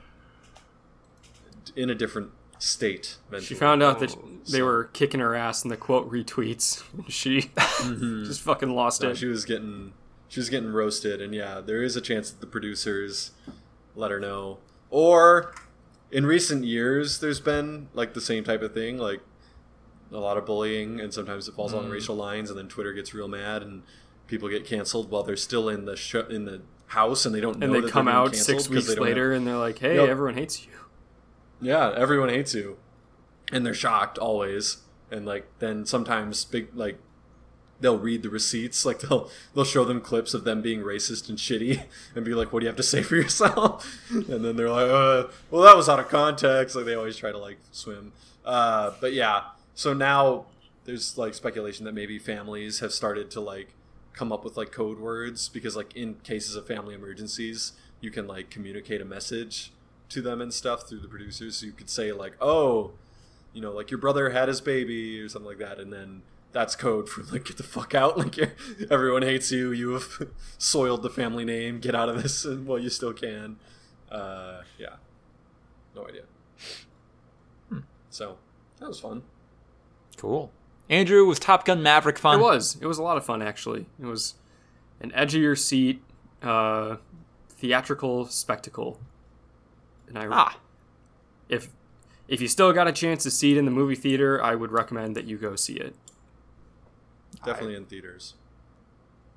in 1.76 1.88
a 1.90 1.94
different 1.94 2.30
state. 2.58 3.16
Mentally. 3.30 3.46
She 3.46 3.54
found 3.54 3.82
out 3.82 3.98
that 4.00 4.14
Oh, 4.16 4.28
they 4.50 4.62
were 4.62 4.84
kicking 4.92 5.20
her 5.20 5.34
ass 5.34 5.62
in 5.64 5.70
the 5.70 5.76
quote 5.76 6.10
retweets. 6.10 6.82
She 7.08 7.50
just 8.26 8.40
fucking 8.42 8.70
lost 8.74 9.02
No, 9.02 9.10
it. 9.10 9.16
she 9.16 9.26
was 9.26 9.44
getting 9.44 9.92
she 10.28 10.40
was 10.40 10.50
getting 10.50 10.70
roasted, 10.72 11.22
and 11.22 11.34
yeah, 11.34 11.60
there 11.60 11.82
is 11.82 11.96
a 11.96 12.00
chance 12.00 12.30
that 12.30 12.40
the 12.40 12.46
producers 12.46 13.30
let 13.96 14.10
her 14.10 14.20
know. 14.20 14.58
Or 14.90 15.54
in 16.10 16.26
recent 16.26 16.64
years, 16.64 17.20
there's 17.20 17.40
been 17.40 17.88
like 17.94 18.12
the 18.14 18.20
same 18.20 18.44
type 18.44 18.60
of 18.62 18.74
thing, 18.74 18.98
like 18.98 19.20
a 20.12 20.18
lot 20.18 20.36
of 20.36 20.44
bullying, 20.46 21.00
and 21.00 21.12
sometimes 21.14 21.48
it 21.48 21.54
falls 21.54 21.72
on 21.74 21.84
Mm. 21.86 21.90
racial 21.92 22.14
lines, 22.16 22.50
and 22.50 22.58
then 22.58 22.68
Twitter 22.68 22.92
gets 22.92 23.12
real 23.14 23.28
mad, 23.28 23.62
and 23.62 23.82
people 24.26 24.48
get 24.48 24.64
canceled 24.66 25.10
while 25.10 25.22
they're 25.22 25.36
still 25.36 25.68
in 25.68 25.84
the 25.86 25.96
sh- 25.96 26.14
in 26.30 26.44
the 26.44 26.60
house, 26.88 27.24
and 27.26 27.34
they 27.34 27.40
don't 27.40 27.58
know 27.58 27.72
and 27.74 27.84
they 27.84 27.88
come 27.90 28.08
out 28.08 28.34
six 28.34 28.68
weeks 28.68 28.86
don't 28.86 28.96
have- 28.96 29.04
later 29.04 29.32
and 29.32 29.46
they're 29.46 29.56
like, 29.58 29.78
hey, 29.78 29.96
Yep. 29.96 30.08
everyone 30.08 30.34
hates 30.34 30.64
you. 30.66 30.72
Yeah, 31.60 31.92
everyone 31.96 32.28
hates 32.28 32.54
you, 32.54 32.78
and 33.52 33.64
they're 33.64 33.74
shocked 33.74 34.18
always. 34.18 34.78
And 35.10 35.26
like 35.26 35.46
then 35.58 35.86
sometimes 35.86 36.44
big 36.44 36.68
like 36.74 36.98
they'll 37.80 37.98
read 37.98 38.22
the 38.22 38.30
receipts, 38.30 38.84
like 38.84 39.00
they'll 39.00 39.30
they'll 39.54 39.64
show 39.64 39.84
them 39.84 40.00
clips 40.00 40.34
of 40.34 40.44
them 40.44 40.62
being 40.62 40.80
racist 40.80 41.28
and 41.28 41.38
shitty, 41.38 41.82
and 42.14 42.24
be 42.24 42.34
like, 42.34 42.52
"What 42.52 42.60
do 42.60 42.64
you 42.64 42.68
have 42.68 42.76
to 42.76 42.82
say 42.82 43.02
for 43.02 43.16
yourself?" 43.16 43.86
and 44.10 44.44
then 44.44 44.56
they're 44.56 44.70
like, 44.70 44.90
uh, 44.90 45.28
"Well, 45.50 45.62
that 45.62 45.76
was 45.76 45.88
out 45.88 46.00
of 46.00 46.08
context." 46.08 46.76
Like 46.76 46.84
they 46.84 46.94
always 46.94 47.16
try 47.16 47.32
to 47.32 47.38
like 47.38 47.58
swim. 47.72 48.12
Uh, 48.44 48.92
but 49.00 49.12
yeah, 49.12 49.42
so 49.74 49.92
now 49.92 50.46
there's 50.84 51.18
like 51.18 51.34
speculation 51.34 51.84
that 51.84 51.92
maybe 51.92 52.18
families 52.18 52.80
have 52.80 52.92
started 52.92 53.30
to 53.32 53.40
like 53.40 53.74
come 54.14 54.32
up 54.32 54.44
with 54.44 54.56
like 54.56 54.72
code 54.72 54.98
words 54.98 55.48
because 55.48 55.76
like 55.76 55.94
in 55.94 56.14
cases 56.24 56.56
of 56.56 56.66
family 56.66 56.94
emergencies, 56.94 57.72
you 58.00 58.10
can 58.10 58.26
like 58.26 58.50
communicate 58.50 59.00
a 59.00 59.04
message 59.04 59.70
to 60.10 60.22
them 60.22 60.40
and 60.40 60.52
stuff 60.52 60.88
through 60.88 61.00
the 61.00 61.08
producers. 61.08 61.56
So 61.56 61.66
you 61.66 61.72
could 61.72 61.90
say 61.90 62.12
like, 62.12 62.34
"Oh, 62.40 62.92
you 63.52 63.60
know, 63.60 63.72
like 63.72 63.90
your 63.90 63.98
brother 63.98 64.30
had 64.30 64.48
his 64.48 64.60
baby" 64.60 65.20
or 65.20 65.28
something 65.28 65.48
like 65.48 65.58
that, 65.58 65.78
and 65.78 65.92
then 65.92 66.22
that's 66.52 66.74
code 66.74 67.08
for 67.08 67.22
like 67.32 67.44
get 67.44 67.56
the 67.56 67.62
fuck 67.62 67.94
out. 67.94 68.16
Like 68.18 68.38
everyone 68.90 69.22
hates 69.22 69.50
you. 69.52 69.72
You 69.72 69.90
have 69.92 70.28
soiled 70.58 71.02
the 71.02 71.10
family 71.10 71.44
name. 71.44 71.78
Get 71.80 71.94
out 71.94 72.08
of 72.08 72.22
this, 72.22 72.44
and 72.44 72.66
well, 72.68 72.78
you 72.78 72.90
still 72.90 73.12
can. 73.12 73.56
Uh, 74.10 74.62
yeah, 74.78 74.96
no 75.94 76.06
idea. 76.08 76.22
So 78.10 78.38
that 78.80 78.88
was 78.88 78.98
fun. 78.98 79.22
Cool. 80.16 80.50
Andrew, 80.90 81.24
was 81.26 81.38
Top 81.38 81.64
Gun 81.64 81.82
Maverick 81.82 82.18
fun? 82.18 82.40
It 82.40 82.42
was. 82.42 82.76
It 82.80 82.86
was 82.86 82.98
a 82.98 83.02
lot 83.02 83.16
of 83.16 83.24
fun, 83.24 83.42
actually. 83.42 83.86
It 84.00 84.06
was 84.06 84.34
an 85.00 85.12
edge 85.14 85.34
of 85.34 85.42
your 85.42 85.54
seat, 85.54 86.02
uh, 86.42 86.96
theatrical 87.50 88.26
spectacle. 88.26 88.98
And 90.08 90.18
I, 90.18 90.26
Ah, 90.30 90.58
if 91.48 91.68
if 92.28 92.40
you 92.40 92.48
still 92.48 92.72
got 92.72 92.86
a 92.88 92.92
chance 92.92 93.22
to 93.22 93.30
see 93.30 93.52
it 93.52 93.58
in 93.58 93.64
the 93.64 93.70
movie 93.70 93.94
theater, 93.94 94.42
I 94.42 94.54
would 94.54 94.70
recommend 94.72 95.16
that 95.16 95.24
you 95.24 95.38
go 95.38 95.56
see 95.56 95.74
it. 95.74 95.94
Definitely 97.44 97.76
in 97.76 97.86
theaters. 97.86 98.34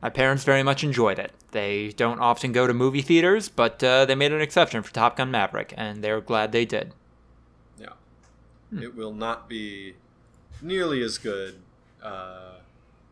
my 0.02 0.10
parents 0.10 0.43
very 0.43 0.64
much 0.64 0.84
enjoyed 0.84 1.19
it. 1.19 1.31
They 1.52 1.89
don't 1.89 2.19
often 2.19 2.52
go 2.52 2.65
to 2.68 2.73
movie 2.73 3.02
theaters, 3.02 3.48
but 3.49 3.84
uh, 3.84 4.06
they 4.06 4.15
made 4.15 4.31
an 4.31 4.41
exception 4.41 4.81
for 4.84 4.91
Top 4.93 5.18
Gun 5.18 5.30
Maverick, 5.30 5.73
and 5.77 6.03
they're 6.03 6.22
glad 6.22 6.52
they 6.52 6.65
did. 6.65 6.93
Yeah, 7.80 7.93
it 8.81 8.95
will 8.95 9.14
not 9.14 9.48
be 9.48 9.95
nearly 10.61 11.02
as 11.03 11.18
good 11.18 11.61
uh, 12.02 12.56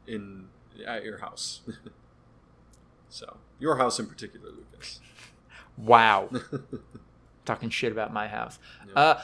in 0.07 0.47
at 0.85 1.03
your 1.03 1.19
house. 1.19 1.61
so 3.09 3.37
your 3.59 3.77
house 3.77 3.99
in 3.99 4.07
particular, 4.07 4.49
Lucas. 4.49 4.99
Wow. 5.77 6.29
Talking 7.49 7.71
shit 7.71 7.91
about 7.91 8.13
my 8.13 8.27
house. 8.27 8.59
Uh, 8.95 9.15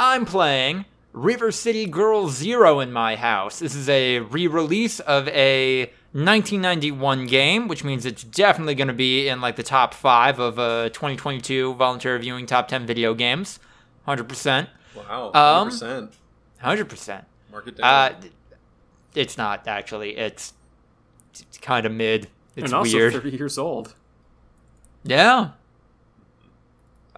I'm 0.00 0.24
playing 0.24 0.84
River 1.12 1.52
City 1.52 1.86
Girl 1.86 2.28
Zero 2.28 2.80
in 2.80 2.92
my 2.92 3.14
house. 3.14 3.60
This 3.60 3.76
is 3.76 3.88
a 3.88 4.18
re 4.18 4.48
release 4.48 4.98
of 4.98 5.28
a 5.28 5.82
1991 6.10 7.26
game, 7.26 7.68
which 7.68 7.84
means 7.84 8.04
it's 8.04 8.24
definitely 8.24 8.74
going 8.74 8.88
to 8.88 8.94
be 8.94 9.28
in 9.28 9.40
like 9.40 9.54
the 9.54 9.62
top 9.62 9.94
five 9.94 10.40
of 10.40 10.58
uh, 10.58 10.88
2022 10.88 11.74
voluntary 11.74 12.18
viewing 12.18 12.46
top 12.46 12.66
10 12.66 12.84
video 12.84 13.14
games. 13.14 13.60
100%. 14.08 14.66
Wow, 14.96 15.26
Um, 15.32 15.68
100%. 15.68 16.10
100%. 16.64 17.24
Mark 17.52 17.68
it 17.68 17.76
down. 17.76 17.86
Uh, 17.86 18.20
it's 19.14 19.38
not 19.38 19.68
actually. 19.68 20.16
It's, 20.16 20.52
it's 21.30 21.58
kind 21.58 21.86
of 21.86 21.92
mid. 21.92 22.26
It's 22.56 22.64
and 22.64 22.74
also 22.74 22.96
weird. 22.96 23.12
30 23.12 23.30
years 23.36 23.56
old. 23.56 23.94
Yeah. 25.04 25.50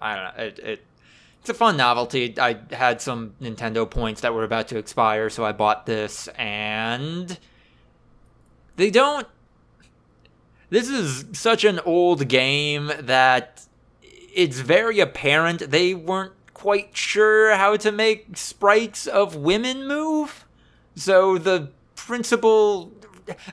I 0.01 0.15
don't 0.15 0.37
know. 0.37 0.43
It, 0.43 0.59
it 0.59 0.85
it's 1.39 1.49
a 1.49 1.53
fun 1.55 1.75
novelty. 1.75 2.39
I 2.39 2.59
had 2.71 3.01
some 3.01 3.33
Nintendo 3.41 3.89
points 3.89 4.21
that 4.21 4.33
were 4.33 4.43
about 4.43 4.67
to 4.69 4.77
expire, 4.77 5.29
so 5.29 5.43
I 5.43 5.51
bought 5.53 5.85
this 5.87 6.27
and 6.35 7.39
they 8.75 8.91
don't 8.91 9.27
This 10.69 10.87
is 10.87 11.25
such 11.33 11.63
an 11.63 11.79
old 11.79 12.27
game 12.27 12.91
that 12.99 13.65
it's 14.33 14.59
very 14.59 14.99
apparent 14.99 15.71
they 15.71 15.93
weren't 15.93 16.33
quite 16.53 16.95
sure 16.95 17.55
how 17.55 17.75
to 17.75 17.91
make 17.91 18.37
sprites 18.37 19.07
of 19.07 19.35
women 19.35 19.87
move. 19.87 20.45
So 20.95 21.37
the 21.39 21.71
principal, 21.95 22.91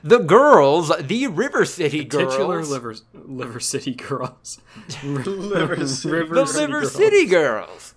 the 0.03 0.19
girls, 0.19 0.91
the 0.99 1.27
River 1.27 1.65
City 1.65 2.05
Titular 2.05 2.57
girls, 2.57 2.69
liver, 2.69 2.95
liver 3.13 3.59
City 3.59 3.93
girls. 3.93 4.59
Liver 5.03 5.87
City. 5.87 6.13
River 6.13 6.35
the 6.35 6.45
City 6.45 6.59
Liver 6.61 6.79
girls. 6.81 6.91
City 6.93 7.25
girls. 7.25 7.93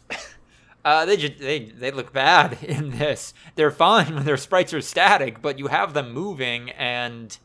Uh, 0.85 1.05
they 1.05 1.17
just 1.17 1.39
they 1.39 1.61
they 1.61 1.91
look 1.91 2.13
bad 2.13 2.59
in 2.63 2.91
this. 2.91 3.35
They're 3.55 3.71
fine 3.71 4.15
when 4.15 4.25
their 4.25 4.37
sprites 4.37 4.75
are 4.75 4.81
static, 4.81 5.41
but 5.41 5.59
you 5.59 5.69
have 5.69 5.95
them 5.95 6.13
moving 6.13 6.71
and 6.71 7.37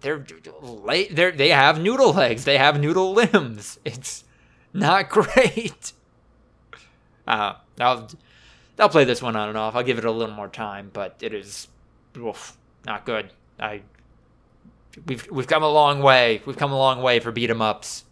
they're 0.00 0.24
they're 1.10 1.32
they 1.32 1.48
have 1.48 1.80
noodle 1.80 2.12
legs. 2.12 2.44
They 2.44 2.58
have 2.58 2.78
noodle 2.78 3.12
limbs. 3.12 3.78
It's 3.84 4.24
not 4.72 5.08
great. 5.08 5.92
Uh, 7.26 7.54
I'll 7.80 8.10
I'll 8.78 8.88
play 8.90 9.04
this 9.04 9.22
one 9.22 9.34
on 9.34 9.48
and 9.48 9.56
off. 9.56 9.74
I'll 9.74 9.82
give 9.82 9.98
it 9.98 10.04
a 10.04 10.10
little 10.10 10.34
more 10.34 10.48
time, 10.48 10.90
but 10.92 11.16
it 11.20 11.32
is 11.32 11.68
oof, 12.18 12.56
not 12.86 13.04
good. 13.06 13.32
I 13.58 13.82
we've 15.06 15.28
we've 15.30 15.46
come 15.46 15.62
a 15.62 15.68
long 15.70 16.00
way. 16.02 16.42
We've 16.46 16.56
come 16.56 16.72
a 16.72 16.78
long 16.78 17.02
way 17.02 17.20
for 17.20 17.32
beat 17.32 17.50
'em 17.50 17.62
ups. 17.62 18.04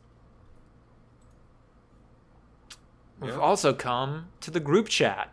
We've 3.21 3.39
also 3.39 3.73
come 3.73 4.27
to 4.41 4.51
the 4.51 4.59
group 4.59 4.89
chat. 4.89 5.33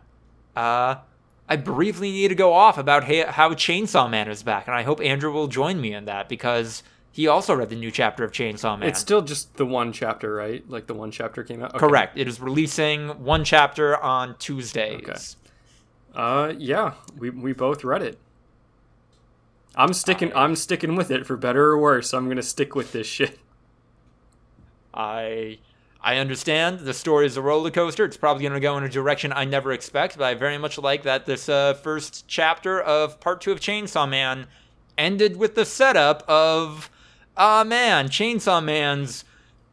Uh, 0.54 0.96
I 1.48 1.56
briefly 1.56 2.12
need 2.12 2.28
to 2.28 2.36
go 2.36 2.52
off 2.52 2.78
about 2.78 3.04
ha- 3.04 3.32
how 3.32 3.50
Chainsaw 3.54 4.08
Man 4.08 4.28
is 4.28 4.44
back, 4.44 4.68
and 4.68 4.76
I 4.76 4.82
hope 4.82 5.00
Andrew 5.00 5.32
will 5.32 5.48
join 5.48 5.80
me 5.80 5.92
in 5.92 6.04
that 6.04 6.28
because 6.28 6.84
he 7.10 7.26
also 7.26 7.54
read 7.54 7.70
the 7.70 7.76
new 7.76 7.90
chapter 7.90 8.22
of 8.22 8.30
Chainsaw 8.30 8.78
Man. 8.78 8.88
It's 8.88 9.00
still 9.00 9.22
just 9.22 9.56
the 9.56 9.66
one 9.66 9.92
chapter, 9.92 10.32
right? 10.32 10.62
Like 10.70 10.86
the 10.86 10.94
one 10.94 11.10
chapter 11.10 11.42
came 11.42 11.62
out. 11.62 11.70
Okay. 11.70 11.80
correct. 11.80 12.16
It 12.16 12.28
is 12.28 12.40
releasing 12.40 13.08
one 13.24 13.42
chapter 13.42 13.96
on 13.96 14.36
Tuesdays. 14.38 15.00
Okay. 15.02 15.18
Uh, 16.14 16.52
yeah, 16.56 16.94
we 17.18 17.30
we 17.30 17.52
both 17.52 17.82
read 17.82 18.02
it. 18.02 18.18
I'm 19.76 19.92
sticking. 19.92 20.32
I- 20.32 20.44
I'm 20.44 20.56
sticking 20.56 20.96
with 20.96 21.10
it 21.10 21.26
for 21.26 21.36
better 21.36 21.66
or 21.66 21.78
worse. 21.78 22.12
I'm 22.12 22.28
gonna 22.28 22.42
stick 22.42 22.74
with 22.74 22.92
this 22.92 23.06
shit. 23.06 23.38
I 24.92 25.58
I 26.02 26.16
understand 26.16 26.80
the 26.80 26.94
story 26.94 27.26
is 27.26 27.36
a 27.36 27.42
roller 27.42 27.70
coaster. 27.70 28.04
It's 28.04 28.16
probably 28.16 28.42
going 28.42 28.54
to 28.54 28.60
go 28.60 28.78
in 28.78 28.84
a 28.84 28.88
direction 28.88 29.32
I 29.34 29.44
never 29.44 29.70
expect, 29.70 30.16
but 30.16 30.24
I 30.24 30.34
very 30.34 30.56
much 30.56 30.78
like 30.78 31.02
that 31.02 31.26
this 31.26 31.46
uh, 31.46 31.74
first 31.74 32.26
chapter 32.26 32.80
of 32.80 33.20
part 33.20 33.42
two 33.42 33.52
of 33.52 33.60
Chainsaw 33.60 34.08
Man 34.08 34.46
ended 34.96 35.36
with 35.36 35.54
the 35.56 35.66
setup 35.66 36.22
of, 36.26 36.90
ah 37.36 37.64
man, 37.64 38.08
Chainsaw 38.08 38.64
Man's 38.64 39.24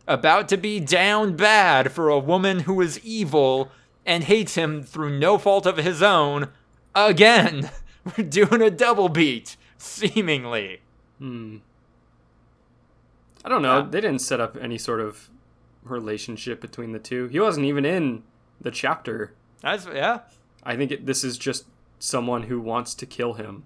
about 0.06 0.50
to 0.50 0.58
be 0.58 0.82
down 0.82 1.38
bad 1.38 1.94
for 1.94 2.10
a 2.10 2.20
woman 2.20 2.62
who 2.62 2.82
is 2.82 3.00
evil 3.06 3.72
and 4.06 4.26
hates 4.26 4.56
him 4.56 4.84
through 4.84 5.18
no 5.18 5.38
fault 5.38 5.66
of 5.66 5.78
his 5.78 6.02
own. 6.04 6.50
Again, 6.94 7.70
we're 8.18 8.26
doing 8.26 8.62
a 8.62 8.70
double 8.70 9.08
beat, 9.08 9.56
seemingly. 10.18 10.82
Hmm. 11.20 11.58
I 13.46 13.50
don't 13.50 13.62
know. 13.62 13.80
Yeah. 13.80 13.88
They 13.90 14.02
didn't 14.02 14.20
set 14.20 14.40
up 14.40 14.58
any 14.60 14.78
sort 14.78 15.00
of 15.00 15.30
relationship 15.84 16.60
between 16.60 16.92
the 16.92 17.00
two. 17.00 17.28
He 17.28 17.40
wasn't 17.40 17.66
even 17.66 17.86
in 17.86 18.24
the 18.60 18.72
chapter. 18.72 19.34
That's 19.62 19.86
yeah. 19.86 20.20
I 20.64 20.76
think 20.76 20.92
it, 20.92 21.06
this 21.06 21.24
is 21.24 21.38
just 21.38 21.66
someone 22.00 22.44
who 22.44 22.60
wants 22.60 22.94
to 22.96 23.06
kill 23.06 23.34
him, 23.34 23.64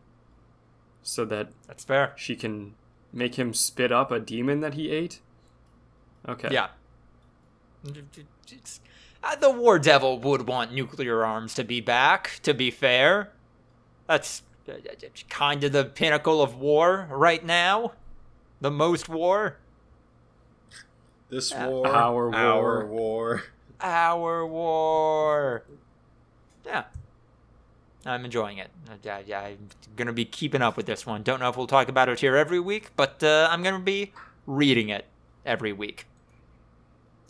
so 1.04 1.26
that 1.26 1.50
That's 1.68 1.84
fair. 1.84 2.14
she 2.16 2.36
can 2.36 2.76
make 3.12 3.36
him 3.36 3.54
spit 3.54 3.92
up 3.92 4.12
a 4.12 4.20
demon 4.20 4.60
that 4.62 4.76
he 4.76 4.90
ate. 4.92 5.20
Okay. 6.28 6.50
Yeah. 6.52 6.68
Uh, 9.24 9.36
the 9.36 9.50
War 9.50 9.80
Devil 9.80 10.20
would 10.20 10.48
want 10.48 10.74
nuclear 10.74 11.26
arms 11.26 11.54
to 11.56 11.64
be 11.64 11.82
back, 11.82 12.40
to 12.44 12.54
be 12.54 12.72
fair. 12.72 13.32
That's 14.08 14.44
kind 15.30 15.64
of 15.64 15.72
the 15.72 15.86
pinnacle 15.86 16.42
of 16.42 16.56
war 16.56 17.08
right 17.12 17.44
now. 17.46 17.94
The 18.60 18.72
most 18.72 19.10
war. 19.10 19.58
This 21.30 21.52
Uh, 21.52 21.68
war, 21.70 21.88
Our 21.88 22.30
war. 22.30 22.36
our 22.36 22.86
war. 22.86 23.44
Our 23.82 24.46
war. 24.46 25.64
Yeah. 26.66 26.84
I'm 28.06 28.26
enjoying 28.26 28.58
it. 28.58 28.70
I, 29.06 29.10
I, 29.10 29.46
I'm 29.50 29.58
going 29.96 30.08
to 30.08 30.14
be 30.14 30.26
keeping 30.26 30.62
up 30.62 30.76
with 30.76 30.86
this 30.88 31.06
one. 31.06 31.24
Don't 31.24 31.40
know 31.40 31.50
if 31.50 31.58
we'll 31.58 31.68
talk 31.68 31.88
about 31.88 32.10
it 32.10 32.20
here 32.20 32.36
every 32.36 32.60
week, 32.60 32.90
but 32.96 33.24
uh, 33.24 33.48
I'm 33.52 33.62
going 33.64 33.76
to 33.76 33.82
be 33.82 34.12
reading 34.48 34.90
it 34.90 35.06
every 35.46 35.72
week. 35.72 36.06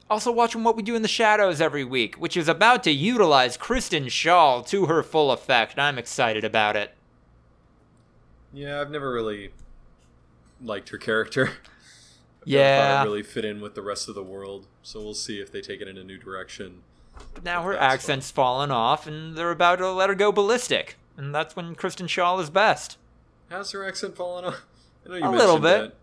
Also, 0.10 0.32
watching 0.32 0.64
What 0.64 0.76
We 0.76 0.84
Do 0.84 0.96
in 0.96 1.02
the 1.04 1.08
Shadows 1.08 1.62
every 1.62 1.84
week, 1.86 2.16
which 2.16 2.36
is 2.36 2.50
about 2.50 2.84
to 2.84 2.92
utilize 2.92 3.56
Kristen 3.56 4.06
Schaal 4.06 4.66
to 4.68 4.88
her 4.88 5.04
full 5.04 5.32
effect. 5.32 5.78
I'm 5.80 5.98
excited 5.98 6.44
about 6.44 6.76
it. 6.76 6.94
Yeah, 8.53 8.82
I've 8.82 8.91
never 8.91 9.11
really 9.11 9.52
liked 10.61 10.90
her 10.90 10.98
character. 10.98 11.52
Yeah. 12.44 13.03
really 13.03 13.22
fit 13.22 13.45
in 13.45 13.61
with 13.61 13.76
the 13.76 13.84
rest 13.84 14.10
of 14.10 14.15
the 14.15 14.23
world. 14.23 14.65
So 14.82 14.99
we'll 14.99 15.14
see 15.14 15.40
if 15.40 15.52
they 15.52 15.61
take 15.61 15.80
it 15.80 15.88
in 15.88 15.95
a 15.95 16.03
new 16.03 16.18
direction. 16.18 16.82
But 17.36 17.44
now 17.44 17.61
her 17.61 17.73
That's 17.73 17.82
fun. 17.84 17.94
accent's 17.94 18.32
fallen 18.32 18.72
off, 18.72 19.06
and 19.06 19.38
they're 19.38 19.52
about 19.52 19.76
to 19.76 19.91
let 19.91 20.10
her 20.10 20.15
go 20.15 20.32
ballistic. 20.32 20.95
And 21.15 21.36
that's 21.36 21.56
when 21.56 21.76
Kristen 21.76 22.07
Schaal 22.07 22.41
is 22.41 22.49
best. 22.49 22.98
Has 23.52 23.69
her 23.73 23.88
accent 23.88 24.15
fallen 24.18 24.45
off? 24.45 24.65
I 25.06 25.10
know 25.10 25.15
you 25.18 25.26
A 25.28 25.30
little 25.38 25.60
bit. 25.60 25.94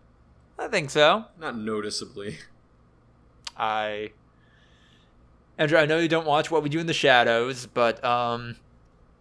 that. 0.57 0.63
I 0.63 0.69
think 0.69 0.91
so. 0.91 1.25
Not 1.37 1.57
noticeably. 1.57 2.37
I 3.57 4.11
Andrew, 5.57 5.77
I 5.77 5.85
know 5.85 5.99
you 5.99 6.07
don't 6.07 6.25
watch 6.25 6.49
What 6.49 6.63
We 6.63 6.69
Do 6.69 6.79
in 6.79 6.87
the 6.87 6.93
Shadows, 6.93 7.65
but 7.65 8.01
um 8.01 8.55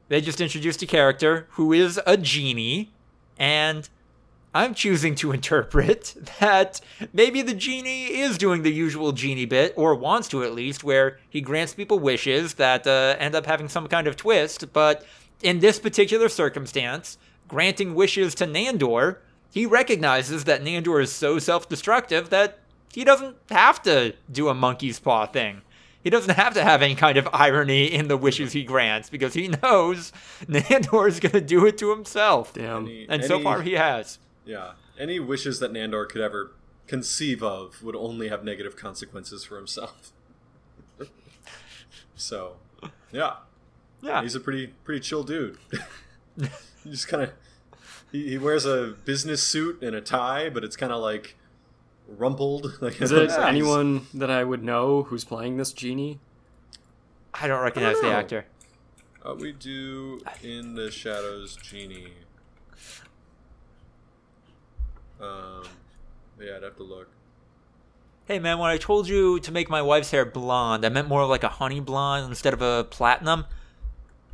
they 0.08 0.20
just 0.20 0.40
introduced 0.40 0.82
a 0.82 0.86
character 0.86 1.48
who 1.52 1.72
is 1.72 2.00
a 2.06 2.16
genie, 2.16 2.92
and 3.38 3.88
I'm 4.54 4.74
choosing 4.74 5.14
to 5.16 5.32
interpret 5.38 6.14
that 6.40 6.80
maybe 7.12 7.42
the 7.42 7.54
genie 7.54 8.18
is 8.18 8.38
doing 8.38 8.62
the 8.62 8.72
usual 8.72 9.12
genie 9.12 9.46
bit, 9.46 9.74
or 9.76 9.94
wants 9.94 10.28
to 10.28 10.42
at 10.42 10.54
least, 10.54 10.84
where 10.84 11.18
he 11.28 11.40
grants 11.40 11.74
people 11.74 11.98
wishes 11.98 12.54
that 12.54 12.86
uh, 12.86 13.16
end 13.18 13.34
up 13.34 13.46
having 13.46 13.68
some 13.68 13.86
kind 13.86 14.06
of 14.06 14.16
twist. 14.16 14.72
But 14.72 15.04
in 15.42 15.60
this 15.60 15.78
particular 15.78 16.28
circumstance, 16.28 17.18
granting 17.46 17.94
wishes 17.94 18.34
to 18.36 18.46
Nandor, 18.46 19.18
he 19.50 19.66
recognizes 19.66 20.44
that 20.44 20.62
Nandor 20.62 21.02
is 21.02 21.12
so 21.12 21.38
self 21.38 21.68
destructive 21.68 22.30
that 22.30 22.58
he 22.92 23.04
doesn't 23.04 23.36
have 23.50 23.82
to 23.82 24.14
do 24.30 24.48
a 24.48 24.54
monkey's 24.54 24.98
paw 24.98 25.26
thing. 25.26 25.62
He 26.08 26.10
doesn't 26.10 26.36
have 26.36 26.54
to 26.54 26.64
have 26.64 26.80
any 26.80 26.94
kind 26.94 27.18
of 27.18 27.28
irony 27.34 27.84
in 27.84 28.08
the 28.08 28.16
wishes 28.16 28.54
he 28.54 28.64
grants 28.64 29.10
because 29.10 29.34
he 29.34 29.48
knows 29.48 30.10
Nandor 30.46 31.06
is 31.06 31.20
going 31.20 31.32
to 31.32 31.40
do 31.42 31.66
it 31.66 31.76
to 31.76 31.90
himself. 31.90 32.54
Damn. 32.54 32.86
Any- 32.86 33.06
And 33.10 33.22
so 33.22 33.34
any- 33.34 33.44
far, 33.44 33.60
he 33.60 33.72
has. 33.74 34.18
Yeah. 34.46 34.70
Any 34.98 35.20
wishes 35.20 35.60
that 35.60 35.70
Nandor 35.70 36.08
could 36.08 36.22
ever 36.22 36.52
conceive 36.86 37.42
of 37.42 37.82
would 37.82 37.94
only 37.94 38.28
have 38.28 38.42
negative 38.42 38.74
consequences 38.74 39.44
for 39.44 39.56
himself. 39.58 40.10
so, 42.16 42.56
yeah. 43.12 43.34
Yeah. 44.00 44.22
He's 44.22 44.34
a 44.34 44.40
pretty 44.40 44.68
pretty 44.84 45.00
chill 45.00 45.24
dude. 45.24 45.58
he 46.40 46.90
just 46.90 47.06
kind 47.06 47.22
of 47.24 47.32
he, 48.10 48.30
he 48.30 48.38
wears 48.38 48.64
a 48.64 48.94
business 49.04 49.42
suit 49.42 49.82
and 49.82 49.94
a 49.94 50.00
tie, 50.00 50.48
but 50.48 50.64
it's 50.64 50.74
kind 50.74 50.90
of 50.90 51.02
like 51.02 51.36
rumpled. 52.08 52.78
Like 52.80 53.00
Is 53.00 53.12
it 53.12 53.22
he's- 53.30 53.38
anyone 53.38 54.06
that 54.14 54.30
I 54.30 54.42
would 54.44 54.62
know 54.64 55.04
who's 55.04 55.24
playing 55.24 55.56
this 55.56 55.72
genie? 55.72 56.18
I 57.34 57.46
don't 57.46 57.62
recognize 57.62 58.00
the 58.00 58.10
actor. 58.10 58.46
Uh, 59.24 59.34
we 59.34 59.52
do 59.52 60.20
in 60.42 60.74
the 60.74 60.90
shadows, 60.90 61.56
genie. 61.56 62.12
Um, 65.20 65.64
yeah, 66.40 66.56
I'd 66.56 66.62
have 66.62 66.76
to 66.76 66.82
look. 66.82 67.08
Hey 68.26 68.38
man, 68.38 68.58
when 68.58 68.70
I 68.70 68.76
told 68.76 69.08
you 69.08 69.40
to 69.40 69.50
make 69.52 69.68
my 69.70 69.82
wife's 69.82 70.10
hair 70.10 70.24
blonde, 70.24 70.84
I 70.84 70.88
meant 70.90 71.08
more 71.08 71.26
like 71.26 71.42
a 71.44 71.48
honey 71.48 71.80
blonde 71.80 72.28
instead 72.28 72.52
of 72.52 72.62
a 72.62 72.84
platinum. 72.84 73.46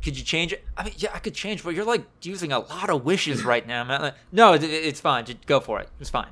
Could 0.03 0.17
you 0.17 0.23
change 0.23 0.53
it? 0.53 0.63
I 0.77 0.83
mean, 0.83 0.93
yeah, 0.97 1.09
I 1.13 1.19
could 1.19 1.33
change, 1.33 1.63
but 1.63 1.73
you're 1.73 1.85
like 1.85 2.05
using 2.21 2.51
a 2.51 2.59
lot 2.59 2.89
of 2.89 3.03
wishes 3.05 3.43
right 3.43 3.65
now, 3.65 3.83
man. 3.83 4.01
Like, 4.01 4.15
No, 4.31 4.53
it's 4.53 4.99
fine. 5.01 5.25
Just 5.25 5.45
go 5.47 5.59
for 5.59 5.79
it. 5.79 5.89
It's 5.99 6.09
fine. 6.09 6.27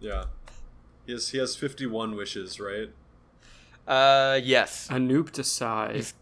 Yeah, 0.00 0.24
he 1.06 1.12
has 1.12 1.30
he 1.30 1.38
has 1.38 1.56
fifty 1.56 1.86
one 1.86 2.14
wishes, 2.16 2.58
right? 2.60 2.90
Uh, 3.86 4.38
yes. 4.42 4.88
Anoop 4.88 5.30
Desai. 5.32 5.94
He's- 5.94 6.14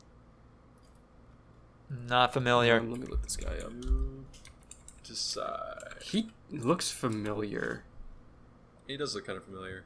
Not 2.08 2.32
familiar. 2.32 2.78
Um, 2.78 2.90
let 2.90 3.00
me 3.00 3.06
look 3.06 3.22
this 3.22 3.36
guy 3.36 3.54
up. 3.56 3.72
You 3.82 4.24
decide. 5.04 5.94
He 6.02 6.30
looks 6.50 6.90
familiar. 6.90 7.84
He 8.86 8.96
does 8.96 9.14
look 9.14 9.26
kind 9.26 9.36
of 9.38 9.44
familiar. 9.44 9.84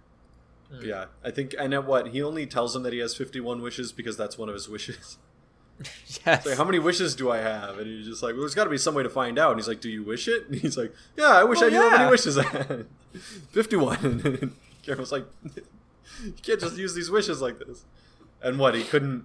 Hmm. 0.70 0.84
Yeah, 0.84 1.06
I 1.24 1.30
think 1.30 1.54
I 1.58 1.66
know 1.66 1.80
what 1.80 2.08
he 2.08 2.22
only 2.22 2.46
tells 2.46 2.74
him 2.76 2.82
that 2.84 2.92
he 2.92 2.98
has 3.00 3.16
fifty 3.16 3.40
one 3.40 3.62
wishes 3.62 3.92
because 3.92 4.16
that's 4.16 4.38
one 4.38 4.48
of 4.48 4.54
his 4.54 4.68
wishes. 4.68 5.18
Yes. 6.26 6.46
Like, 6.46 6.56
how 6.58 6.64
many 6.64 6.78
wishes 6.78 7.16
do 7.16 7.30
I 7.30 7.38
have? 7.38 7.78
And 7.78 7.86
he's 7.88 8.06
just 8.06 8.22
like, 8.22 8.34
well, 8.34 8.42
there's 8.42 8.54
got 8.54 8.64
to 8.64 8.70
be 8.70 8.78
some 8.78 8.94
way 8.94 9.02
to 9.02 9.10
find 9.10 9.36
out. 9.38 9.50
And 9.52 9.58
he's 9.58 9.66
like, 9.66 9.80
do 9.80 9.88
you 9.88 10.04
wish 10.04 10.28
it? 10.28 10.46
And 10.48 10.54
he's 10.60 10.76
like, 10.76 10.94
yeah, 11.16 11.30
I 11.30 11.42
wish 11.44 11.60
Oh, 11.62 11.66
I 11.66 11.70
knew 11.70 11.80
how 11.80 11.90
yeah. 11.90 11.98
many 11.98 12.10
wishes 12.10 12.38
I 12.38 12.42
had. 12.44 12.86
51. 13.50 14.54
Guillermo's 14.82 15.12
like, 15.12 15.26
you 16.24 16.32
can't 16.42 16.60
just 16.60 16.76
use 16.76 16.94
these 16.94 17.10
wishes 17.10 17.40
like 17.40 17.58
this. 17.58 17.84
And 18.42 18.58
what, 18.58 18.74
he 18.74 18.82
couldn't, 18.82 19.24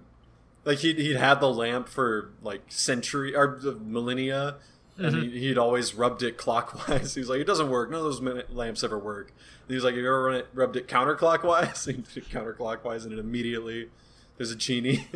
like 0.64 0.78
he'd, 0.78 0.98
he'd 0.98 1.16
had 1.16 1.40
the 1.40 1.48
lamp 1.48 1.88
for 1.88 2.30
like 2.42 2.62
century 2.68 3.34
or 3.34 3.58
the 3.60 3.74
millennia 3.74 4.56
and 4.98 5.14
he, 5.14 5.22
mm-hmm. 5.22 5.36
he'd 5.36 5.58
always 5.58 5.94
rubbed 5.94 6.22
it 6.22 6.36
clockwise 6.36 7.14
he's 7.14 7.28
like 7.28 7.40
it 7.40 7.46
doesn't 7.46 7.70
work 7.70 7.90
none 7.90 8.00
of 8.00 8.04
those 8.04 8.20
lamps 8.50 8.82
ever 8.82 8.98
work 8.98 9.28
and 9.28 9.68
he 9.68 9.74
was 9.74 9.84
like 9.84 9.94
have 9.94 10.02
you 10.02 10.08
ever 10.08 10.24
run 10.24 10.34
it, 10.36 10.48
rubbed 10.52 10.76
it 10.76 10.88
counterclockwise 10.88 11.86
and 11.86 11.96
he 12.14 12.20
did 12.20 12.24
it 12.24 12.28
counterclockwise 12.28 13.04
and 13.04 13.12
it 13.12 13.18
immediately 13.18 13.88
there's 14.36 14.50
a 14.50 14.56
genie 14.56 15.06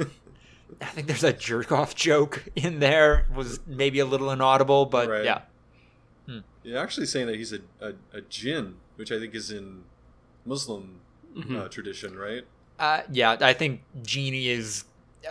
I 0.81 0.87
think 0.87 1.07
there's 1.07 1.25
a 1.25 1.35
jerk 1.35 1.71
off 1.71 1.95
joke 1.95 2.49
in 2.57 2.79
there. 2.79 3.27
Was 3.35 3.61
maybe 3.67 3.99
a 3.99 4.07
little 4.07 4.31
inaudible, 4.31 4.87
but 4.87 5.07
Right. 5.07 5.25
yeah. 5.25 5.43
Hmm. 6.27 6.39
you're 6.63 6.79
actually 6.79 7.05
saying 7.05 7.27
that 7.27 7.37
he's 7.37 7.53
a, 7.53 7.59
a, 7.81 7.93
a 8.13 8.21
jinn 8.23 8.77
which 8.97 9.11
i 9.11 9.19
think 9.19 9.35
is 9.35 9.51
in 9.51 9.83
muslim 10.45 10.99
Mm-hmm. 11.37 11.57
uh, 11.57 11.69
tradition 11.69 12.19
right 12.19 12.45
Uh, 12.79 13.01
yeah, 13.11 13.39
I 13.41 13.55
think 13.55 13.81
genie 14.03 14.49
is 14.49 14.85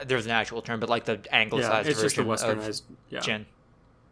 there's 0.06 0.26
an 0.26 0.32
actual 0.32 0.64
term, 0.64 0.80
but 0.80 0.90
like 0.90 1.06
the 1.06 1.20
Yeah, 1.26 1.42
anglicized 1.42 1.88
it's 1.90 2.02
just 2.02 2.18
a 2.18 2.24
version 2.24 2.50
of 2.50 2.58
westernized. 2.66 2.82
Yeah. 3.12 3.20
jinn. 3.20 3.46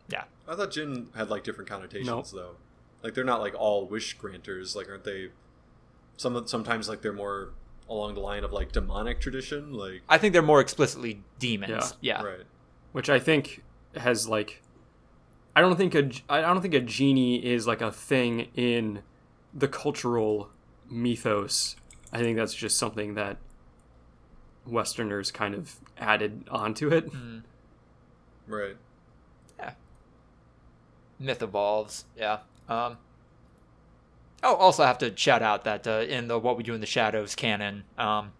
Yeah. 0.07 0.25
i 0.47 0.55
thought 0.55 0.69
jinn 0.71 1.07
had 1.15 1.29
like 1.31 1.43
different 1.43 1.67
connotations 1.69 2.07
Nope. 2.07 2.27
though 2.31 2.55
like 3.03 3.13
they're 3.15 3.23
not 3.23 3.39
like 3.41 3.55
all 3.55 3.87
wish 3.87 4.13
granters 4.15 4.75
like 4.75 4.87
aren't 4.89 5.03
they 5.03 5.29
some 6.17 6.45
sometimes 6.47 6.87
like 6.89 7.01
they're 7.01 7.11
more 7.13 7.49
along 7.89 8.13
the 8.13 8.19
line 8.19 8.43
of 8.43 8.51
like 8.53 8.71
demonic 8.71 9.19
tradition 9.19 9.73
like 9.73 10.01
I 10.07 10.17
think 10.19 10.33
they're 10.33 10.41
more 10.43 10.61
explicitly 10.61 11.23
demons. 11.39 11.95
Yeah. 12.01 12.21
right 12.21 12.45
which 12.91 13.09
I 13.09 13.17
think 13.19 13.63
has 13.95 14.27
like 14.27 14.61
I 15.55 15.61
don't 15.61 15.75
think 15.75 15.95
a 15.95 16.11
I 16.29 16.41
don't 16.41 16.61
think 16.61 16.75
a 16.75 16.81
genie 16.81 17.43
is 17.43 17.65
like 17.65 17.81
a 17.81 17.91
thing 17.91 18.49
in 18.55 19.01
the 19.55 19.67
cultural 19.67 20.51
mythos. 20.89 21.75
I 22.11 22.19
think 22.19 22.37
that's 22.37 22.53
just 22.53 22.77
something 22.77 23.13
that 23.15 23.37
Westerners 24.65 25.31
kind 25.31 25.55
of 25.55 25.75
added 25.97 26.45
onto 26.49 26.89
it. 26.89 27.09
right 28.47 28.75
Yeah. 29.59 29.73
Myth 31.19 31.41
evolves. 31.41 32.05
Yeah. 32.17 32.39
Um. 32.67 32.97
Oh, 34.41 34.55
also 34.55 34.83
I 34.83 34.87
have 34.87 34.97
to 34.99 35.15
shout 35.17 35.41
out 35.41 35.63
that 35.65 35.85
uh, 35.85 36.05
in 36.07 36.27
the 36.27 36.39
What 36.39 36.55
We 36.57 36.63
Do 36.63 36.73
in 36.73 36.79
the 36.81 36.87
Shadows 36.87 37.35
canon, 37.35 37.83
um, 37.97 38.31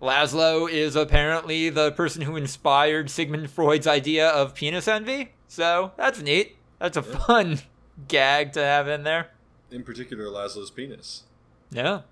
Laszlo 0.00 0.70
is 0.70 0.96
apparently 0.96 1.68
the 1.68 1.92
person 1.92 2.22
who 2.22 2.36
inspired 2.36 3.10
Sigmund 3.10 3.50
Freud's 3.50 3.86
idea 3.86 4.28
of 4.28 4.54
penis 4.54 4.88
envy. 4.88 5.32
So 5.46 5.92
that's 5.96 6.22
neat. 6.22 6.56
That's 6.78 6.96
a 6.96 7.02
fun 7.02 7.58
gag 8.08 8.52
to 8.54 8.60
have 8.62 8.88
in 8.88 9.02
there. 9.02 9.30
in 9.70 9.82
particular 9.82 10.24
Laszlo's 10.26 10.70
penis 10.70 11.24
Yeah. 11.70 12.02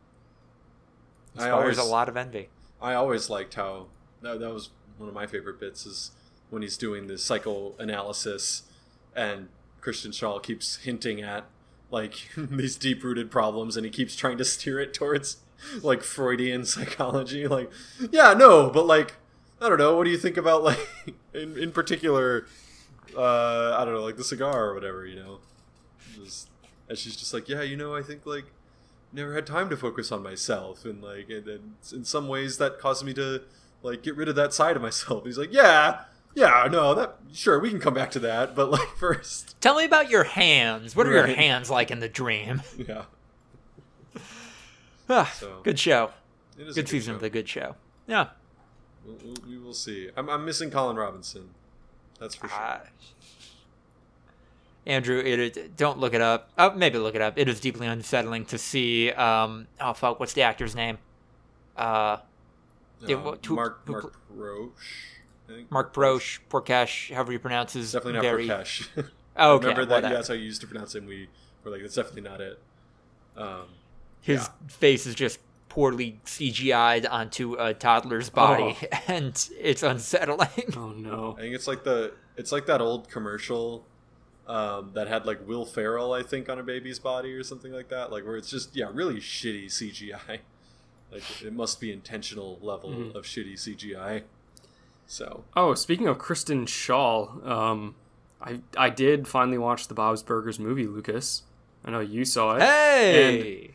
I 1.39 1.51
always 1.51 1.79
a 1.79 1.85
lot 1.85 2.09
of 2.09 2.17
envy. 2.17 2.49
I 2.81 2.95
always 2.95 3.29
liked 3.31 3.55
how 3.55 3.87
that, 4.23 4.41
that 4.41 4.53
was 4.53 4.71
one 4.97 5.09
of 5.09 5.15
my 5.15 5.27
favorite 5.27 5.61
bits 5.61 5.87
is 5.87 6.11
when 6.51 6.63
he's 6.63 6.77
doing 6.77 7.07
the 7.07 7.19
psychoanalysis 7.19 8.63
and 9.15 9.49
Kristen 9.81 10.11
Schaal 10.11 10.43
keeps 10.43 10.77
hinting 10.77 11.21
at 11.21 11.45
like 11.91 12.29
these 12.37 12.77
deep 12.77 13.03
rooted 13.05 13.31
problems 13.31 13.77
and 13.77 13.85
he 13.85 13.91
keeps 13.91 14.17
trying 14.17 14.39
to 14.39 14.45
steer 14.45 14.81
it 14.81 14.93
towards 14.95 15.39
like 15.83 16.03
Freudian 16.03 16.65
psychology 16.65 17.47
like 17.49 17.71
yeah 18.13 18.33
no 18.35 18.71
but 18.71 18.87
like 18.87 19.17
I 19.61 19.69
don't 19.69 19.79
know 19.79 19.97
what 19.97 20.05
do 20.05 20.11
you 20.11 20.19
think 20.19 20.37
about 20.37 20.63
like 20.65 20.79
in, 21.35 21.57
in 21.59 21.73
particular 21.73 22.47
uh 23.17 23.77
I 23.79 23.85
don't 23.85 23.95
know 23.95 24.03
like 24.05 24.17
the 24.17 24.25
cigar 24.25 24.69
or 24.69 24.75
whatever 24.75 25.07
you 25.07 25.17
know 25.17 25.39
Just- 26.15 26.49
and 26.89 26.97
she's 26.97 27.17
just 27.17 27.35
like 27.35 27.49
yeah 27.49 27.63
you 27.63 27.77
know 27.77 27.95
I 27.95 28.03
think 28.03 28.25
like 28.27 28.47
never 29.13 29.35
had 29.35 29.47
time 29.47 29.69
to 29.71 29.77
focus 29.77 30.13
on 30.13 30.23
myself 30.23 30.85
and 30.85 31.03
like 31.03 31.29
and, 31.31 31.49
and 31.49 31.75
in 31.93 32.05
some 32.05 32.29
ways 32.29 32.59
that 32.59 32.79
caused 32.79 33.05
me 33.05 33.15
to 33.15 33.43
like 33.83 34.03
get 34.03 34.17
rid 34.17 34.29
of 34.29 34.35
that 34.37 34.53
side 34.53 34.77
of 34.77 34.83
myself 34.83 35.25
he's 35.25 35.39
like 35.39 35.53
yeah 35.53 36.01
yeah 36.35 36.69
no 36.71 36.95
that 36.95 37.17
sure 37.33 37.59
we 37.59 37.71
can 37.71 37.81
come 37.81 37.95
back 37.95 38.11
to 38.11 38.19
that 38.19 38.55
but 38.55 38.71
like 38.71 38.89
first 38.99 39.59
Tell 39.61 39.77
me 39.77 39.85
about 39.85 40.09
your 40.11 40.25
hands. 40.25 40.95
What 40.95 41.07
are 41.07 41.13
your 41.13 41.27
hands 41.27 41.69
like 41.71 41.91
in 41.91 42.01
the 42.01 42.09
dream? 42.09 42.63
yeah 42.77 43.05
Ah, 45.09 45.33
So- 45.39 45.61
good 45.63 45.79
show. 45.79 46.11
it 46.59 46.67
is 46.69 46.77
a 46.77 46.81
Good 46.83 46.89
season 46.89 47.13
show. 47.13 47.17
of 47.17 47.21
the 47.23 47.31
good 47.31 47.49
show. 47.49 47.77
Yeah. 48.07 48.29
We'll, 49.07 49.17
we'll, 49.25 49.37
we 49.49 49.59
will 49.59 49.73
see 49.75 50.11
I'm, 50.17 50.29
I'm 50.29 50.45
missing 50.45 50.71
colin 50.71 50.97
robinson 50.97 51.51
that's 52.21 52.35
for 52.35 52.49
sure 52.49 52.59
Ah. 52.61 52.81
Andrew, 54.89 55.19
it, 55.21 55.39
it 55.57 55.77
don't 55.77 55.99
look 56.01 56.15
it 56.15 56.21
up. 56.21 56.51
Oh, 56.59 56.71
maybe 56.73 56.99
look 56.99 57.15
it 57.15 57.21
up. 57.21 57.35
It 57.39 57.49
is 57.49 57.61
deeply 57.61 57.87
unsettling 57.87 58.47
to 58.47 58.59
see. 58.59 59.13
Um, 59.13 59.69
oh 59.81 59.93
fuck, 59.93 60.19
what's 60.19 60.33
the 60.33 60.43
actor's 60.43 60.75
name? 60.75 60.99
Uh, 61.77 62.17
yeah, 63.07 63.17
Um, 63.17 63.25
what- 63.25 63.47
who- 63.47 63.55
mark 63.55 63.83
who 63.85 63.93
mark 63.93 64.15
roche 64.31 65.05
I. 65.51 65.65
Mark 65.71 65.95
Broche, 65.95 66.41
Porkesh, 66.51 67.13
however 67.15 67.33
you 67.33 67.39
pronounce 67.39 67.73
his 67.75 67.93
definitely 67.93 68.15
not 68.15 68.23
very. 68.23 68.49
Prakash. 68.49 68.89
Oh, 69.37 69.55
okay, 69.57 69.69
remember 69.69 69.85
that 69.87 69.95
whatever. 69.97 70.15
that's 70.15 70.29
how 70.29 70.35
you 70.35 70.45
used 70.45 70.61
to 70.63 70.67
pronounce 70.67 70.95
him 70.95 71.07
we 71.07 71.29
were 71.65 71.71
like 71.71 71.81
that's 71.81 71.95
definitely 71.95 72.23
not 72.23 72.41
it 72.41 72.59
um 73.37 73.67
His 74.21 74.41
yeah. 74.43 74.69
face 74.69 75.07
is 75.07 75.15
just 75.15 75.39
poorly 75.71 76.19
CGI'd 76.27 77.07
onto 77.07 77.55
a 77.55 77.73
toddler's 77.75 78.31
body, 78.31 78.77
Oh. 78.83 78.87
and 79.09 79.49
it's 79.61 79.83
unsettling. 79.83 80.75
Oh 80.77 80.91
no. 80.91 81.35
I 81.39 81.43
think 81.43 81.55
it's 81.55 81.67
like 81.69 81.85
the 81.85 82.13
it's 82.37 82.53
like 82.53 82.67
that 82.67 82.81
old 82.81 83.09
commercial 83.11 83.85
um, 84.49 84.91
that 84.95 85.07
had 85.09 85.27
like 85.27 85.47
Will 85.47 85.65
Ferrell, 85.67 86.13
I 86.13 86.23
think, 86.23 86.49
on 86.49 86.59
a 86.59 86.63
baby's 86.63 86.99
body 86.99 87.33
or 87.35 87.43
something 87.45 87.73
like 87.73 87.89
that. 87.91 88.11
Like 88.11 88.25
where 88.25 88.37
it's 88.37 88.51
just 88.51 88.75
yeah, 88.75 88.87
really 88.93 89.17
shitty 89.17 89.67
CGI. 89.67 90.39
Like 91.11 91.23
it 91.43 91.55
must 91.55 91.81
be 91.81 91.91
intentional 91.91 92.59
level 92.61 92.91
Mhm. 92.91 93.15
of 93.15 93.25
shitty 93.25 93.55
CGI. 93.55 94.25
So 95.07 95.45
Oh, 95.57 95.73
speaking 95.73 96.07
of 96.07 96.19
Kristen 96.19 96.67
Schaal, 96.67 97.47
um, 97.47 97.95
I 98.43 98.61
I 98.77 98.91
did 98.91 99.27
finally 99.27 99.57
watch 99.57 99.89
the 99.89 99.95
Bob's 99.95 100.23
Burgers 100.23 100.59
movie, 100.61 100.87
Lucas. 100.87 101.45
I 101.83 101.93
know 101.93 102.01
you 102.01 102.27
saw 102.27 102.57
it. 102.57 102.61
Hey, 102.63 103.71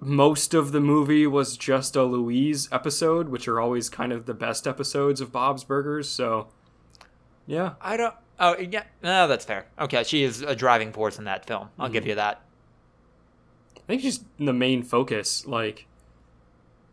most 0.00 0.52
of 0.52 0.72
the 0.72 0.80
movie 0.80 1.28
was 1.28 1.56
just 1.56 1.94
a 1.94 2.02
Louise 2.02 2.68
episode, 2.72 3.28
which 3.28 3.46
are 3.46 3.60
always 3.60 3.88
kind 3.88 4.12
of 4.12 4.26
the 4.26 4.34
best 4.34 4.66
episodes 4.66 5.20
of 5.20 5.30
Bob's 5.30 5.62
Burgers. 5.62 6.08
So, 6.08 6.48
yeah, 7.46 7.74
I 7.80 7.96
don't. 7.96 8.14
Oh 8.40 8.56
yeah, 8.58 8.84
no, 9.02 9.26
that's 9.26 9.44
fair. 9.44 9.66
Okay, 9.80 10.04
she 10.04 10.22
is 10.22 10.42
a 10.42 10.54
driving 10.54 10.92
force 10.92 11.18
in 11.18 11.24
that 11.24 11.46
film. 11.46 11.70
I'll 11.78 11.86
Mm-hmm. 11.86 11.92
give 11.94 12.06
you 12.06 12.14
that. 12.16 12.42
I 13.76 13.80
think 13.88 14.02
she's 14.02 14.24
the 14.38 14.52
main 14.52 14.82
focus. 14.82 15.46
Like, 15.46 15.86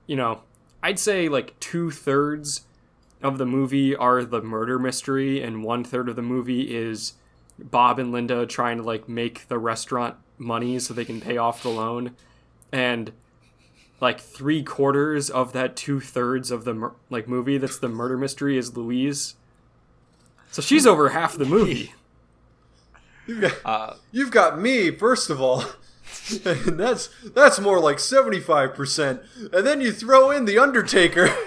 you 0.07 0.15
know, 0.15 0.41
I'd 0.81 0.97
say 0.99 1.29
like 1.29 1.59
two 1.59 1.91
thirds 1.91 2.61
of 3.21 3.37
the 3.37 3.45
movie 3.45 3.95
are 3.95 4.23
the 4.23 4.41
murder 4.41 4.79
mystery, 4.79 5.41
and 5.41 5.63
one 5.63 5.83
third 5.83 6.09
of 6.09 6.15
the 6.15 6.21
movie 6.21 6.75
is 6.75 7.13
Bob 7.59 7.99
and 7.99 8.11
Linda 8.11 8.45
trying 8.45 8.77
to 8.77 8.83
like 8.83 9.07
make 9.09 9.47
the 9.47 9.57
restaurant 9.59 10.15
money 10.37 10.79
so 10.79 10.93
they 10.93 11.05
can 11.05 11.21
pay 11.21 11.37
off 11.37 11.61
the 11.63 11.69
loan, 11.69 12.15
and 12.71 13.11
like 14.01 14.19
three 14.19 14.63
quarters 14.63 15.29
of 15.29 15.53
that 15.53 15.75
two 15.75 15.99
thirds 15.99 16.49
of 16.51 16.65
the 16.65 16.91
like 17.09 17.27
movie 17.27 17.57
that's 17.57 17.77
the 17.79 17.87
murder 17.87 18.17
mystery 18.17 18.57
is 18.57 18.75
Louise. 18.75 19.35
So 20.55 20.61
she's 20.61 20.87
over 20.87 21.09
half 21.09 21.37
the 21.37 21.43
movie. 21.43 21.93
you've 23.27 23.41
got 23.41 23.53
Uh, 23.65 23.93
you've 24.13 24.31
got 24.31 24.57
me 24.57 24.89
first 24.89 25.29
of 25.29 25.41
all. 25.41 25.65
and 26.45 26.79
that's 26.79 27.09
that's 27.33 27.59
more 27.59 27.77
like 27.77 27.97
75% 27.97 29.51
and 29.51 29.67
then 29.67 29.81
you 29.81 29.91
throw 29.91 30.31
in 30.31 30.45
the 30.45 30.57
undertaker. 30.57 31.29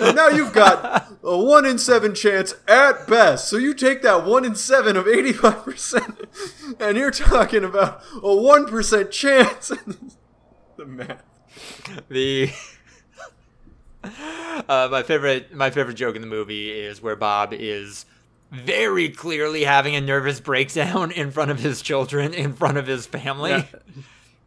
And 0.00 0.16
now 0.16 0.28
you've 0.28 0.54
got 0.54 1.12
a 1.22 1.36
1 1.36 1.66
in 1.66 1.76
7 1.76 2.14
chance 2.14 2.54
at 2.66 3.06
best. 3.06 3.50
So 3.50 3.58
you 3.58 3.74
take 3.74 4.00
that 4.00 4.24
1 4.24 4.44
in 4.46 4.54
7 4.54 4.96
of 4.96 5.04
85% 5.04 6.80
and 6.80 6.96
you're 6.96 7.10
talking 7.10 7.62
about 7.62 8.02
a 8.14 8.20
1% 8.20 9.10
chance. 9.10 9.70
The 10.78 10.86
math. 10.86 11.22
The 12.08 12.50
uh, 14.02 14.88
my 14.90 15.02
favorite 15.02 15.54
my 15.54 15.68
favorite 15.68 15.94
joke 15.94 16.16
in 16.16 16.22
the 16.22 16.28
movie 16.28 16.70
is 16.70 17.02
where 17.02 17.16
Bob 17.16 17.52
is 17.52 18.06
very 18.52 19.08
clearly 19.08 19.64
having 19.64 19.96
a 19.96 20.00
nervous 20.00 20.38
breakdown 20.40 21.10
in 21.10 21.30
front 21.30 21.50
of 21.50 21.58
his 21.58 21.82
children, 21.82 22.32
in 22.34 22.52
front 22.52 22.76
of 22.78 22.86
his 22.86 23.06
family. 23.06 23.50
Yeah. 23.50 23.64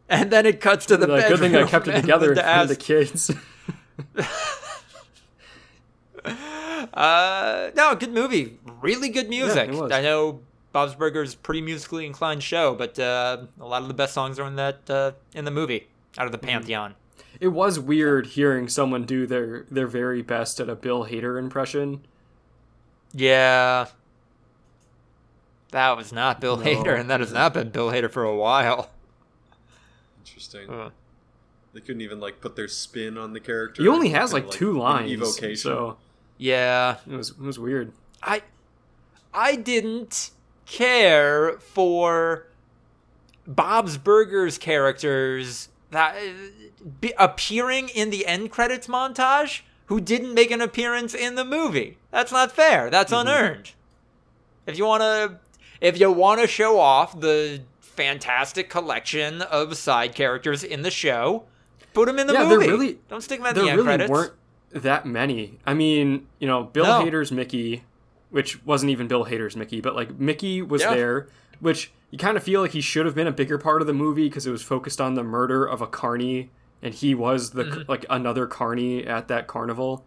And 0.08 0.30
then 0.30 0.46
it 0.46 0.60
cuts 0.60 0.86
to 0.86 0.96
the 0.96 1.06
Like, 1.08 1.26
good 1.28 1.40
thing 1.40 1.56
I 1.56 1.64
kept 1.64 1.88
it 1.88 1.92
together 2.00 2.34
front 2.34 2.62
of 2.62 2.68
the 2.68 2.76
kids. 2.76 3.30
Uh, 6.94 7.70
no, 7.76 7.94
good 7.94 8.12
movie. 8.12 8.58
Really 8.80 9.08
good 9.08 9.28
music. 9.28 9.70
was. 9.70 9.92
I 9.92 10.02
know 10.02 10.40
Bob's 10.72 10.94
Burgers 10.94 11.34
pretty 11.34 11.60
musically 11.60 12.06
inclined 12.06 12.42
show, 12.42 12.74
but 12.74 12.98
uh, 12.98 13.38
a 13.60 13.66
lot 13.66 13.82
of 13.82 13.88
the 13.88 13.94
best 13.94 14.14
songs 14.14 14.38
are 14.38 14.46
in 14.46 14.56
that 14.56 14.88
uh, 14.88 15.12
in 15.34 15.44
the 15.44 15.50
movie 15.50 15.88
out 16.18 16.26
of 16.26 16.32
the 16.32 16.38
Mm-hmm. 16.38 16.46
pantheon. 16.48 16.94
It 17.40 17.48
was 17.48 17.78
weird 17.78 18.26
hearing 18.28 18.68
someone 18.68 19.04
do 19.04 19.26
their 19.26 19.66
their 19.70 19.86
very 19.86 20.22
best 20.22 20.58
at 20.60 20.68
a 20.68 20.74
Bill 20.74 21.04
Hader 21.06 21.38
impression. 21.38 22.06
Yeah. 23.12 23.86
That 25.72 25.96
was 25.96 26.12
not 26.12 26.40
Bill 26.40 26.56
No. 26.56 26.64
Hader, 26.64 26.98
and 26.98 27.10
that 27.10 27.20
has 27.20 27.32
not 27.32 27.52
been 27.54 27.70
Bill 27.70 27.90
Hader 27.90 28.10
for 28.10 28.24
a 28.24 28.36
while. 28.36 28.90
interesting 30.20 30.68
Uh, 30.70 30.90
they 31.72 31.80
couldn't 31.80 32.00
even 32.02 32.20
like 32.20 32.40
put 32.40 32.56
their 32.56 32.68
spin 32.68 33.16
on 33.18 33.32
the 33.32 33.40
character 33.40 33.82
He 33.82 33.88
only 33.88 34.10
has 34.10 34.32
Kinda 34.32 34.46
like 34.46 34.54
two 34.56 34.78
lines. 34.78 35.10
evocation 35.10 35.56
So 35.56 35.96
Yeah, 36.38 36.96
It 37.10 37.16
was 37.16 37.30
it 37.30 37.38
was 37.40 37.58
weird. 37.58 37.92
I 38.22 38.42
I 39.34 39.56
didn't 39.56 40.30
care 40.66 41.58
for 41.58 42.46
Bob's 43.46 43.96
Burgers 43.98 44.58
characters 44.58 45.68
that 45.90 46.16
be, 47.00 47.12
appearing 47.18 47.88
in 47.90 48.10
the 48.10 48.26
end 48.26 48.50
credits 48.50 48.86
montage 48.88 49.60
who 49.86 50.00
didn't 50.00 50.34
make 50.34 50.50
an 50.50 50.60
appearance 50.60 51.14
in 51.14 51.36
the 51.36 51.44
movie. 51.44 51.96
That's 52.10 52.32
not 52.32 52.50
fair. 52.52 52.90
That's 52.90 53.12
unearned. 53.12 53.72
If 54.66 54.76
you 54.76 54.84
want 54.84 55.02
to 55.02 55.38
if 55.80 55.98
you 55.98 56.10
want 56.10 56.40
to 56.40 56.46
show 56.46 56.78
off 56.78 57.18
the 57.20 57.62
fantastic 57.80 58.68
collection 58.70 59.42
of 59.42 59.76
side 59.76 60.14
characters 60.14 60.62
in 60.62 60.82
the 60.82 60.90
show, 60.90 61.44
put 61.94 62.06
them 62.06 62.18
in 62.18 62.26
the 62.26 62.34
Yeah, 62.34 62.48
movie. 62.48 62.68
really- 62.68 62.98
Don't 63.08 63.22
stick 63.22 63.40
them 63.42 63.48
in 63.48 63.54
the 63.54 63.68
end 63.70 63.76
really 63.76 63.84
credits. 63.86 64.10
weren't 64.10 64.32
that 64.72 65.06
many. 65.06 65.58
I 65.66 65.74
mean, 65.74 66.26
you 66.38 66.46
know, 66.46 66.64
Bill 66.64 66.84
No. 66.84 67.04
Hader's 67.04 67.32
Mickey, 67.32 67.84
which 68.30 68.64
wasn't 68.66 68.90
even 68.90 69.06
Bill 69.08 69.24
Hader's 69.24 69.56
Mickey, 69.56 69.80
but 69.80 69.94
like 69.96 70.18
Mickey 70.18 70.60
was 70.62 70.82
Yeah. 70.82 70.94
there, 70.94 71.28
which 71.60 71.90
you 72.10 72.18
kind 72.18 72.36
of 72.36 72.42
feel 72.42 72.60
like 72.60 72.72
he 72.72 72.80
should 72.80 73.06
have 73.06 73.14
been 73.14 73.26
a 73.26 73.32
bigger 73.32 73.56
part 73.58 73.80
of 73.80 73.86
the 73.86 73.94
movie 73.94 74.28
because 74.28 74.46
it 74.46 74.50
was 74.50 74.62
focused 74.62 75.00
on 75.00 75.14
the 75.14 75.22
murder 75.24 75.64
of 75.64 75.80
a 75.80 75.86
carny, 75.86 76.50
and 76.82 76.92
he 76.94 77.14
was 77.14 77.50
the 77.50 77.64
Mm-hmm. 77.64 77.82
like 77.90 78.04
another 78.10 78.46
carny 78.46 79.06
at 79.06 79.28
that 79.28 79.46
carnival. 79.46 80.04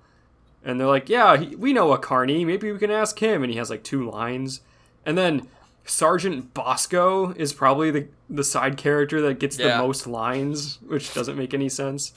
And 0.64 0.80
they're 0.80 0.88
like, 0.88 1.10
"Yeah, 1.10 1.38
he, 1.38 1.56
we 1.56 1.74
know 1.74 1.92
a 1.94 1.98
carny. 1.98 2.46
Maybe 2.46 2.72
we 2.72 2.78
can 2.78 2.92
ask 2.92 3.18
him." 3.20 3.42
And 3.44 3.52
he 3.52 3.58
has 3.58 3.70
like 3.70 3.82
two 3.84 4.08
lines, 4.10 4.62
and 5.06 5.18
then 5.18 5.48
Sergeant 5.90 6.54
Bosco 6.54 7.32
is 7.34 7.52
probably 7.54 7.92
the 7.92 8.08
the 8.30 8.44
side 8.44 8.78
character 8.78 9.22
that 9.22 9.40
gets 9.40 9.58
Yeah. 9.58 9.78
the 9.78 9.84
most 9.84 10.06
lines, 10.08 10.78
which 10.86 11.14
doesn't 11.14 11.36
make 11.38 11.54
any 11.54 11.70
sense. 11.70 12.14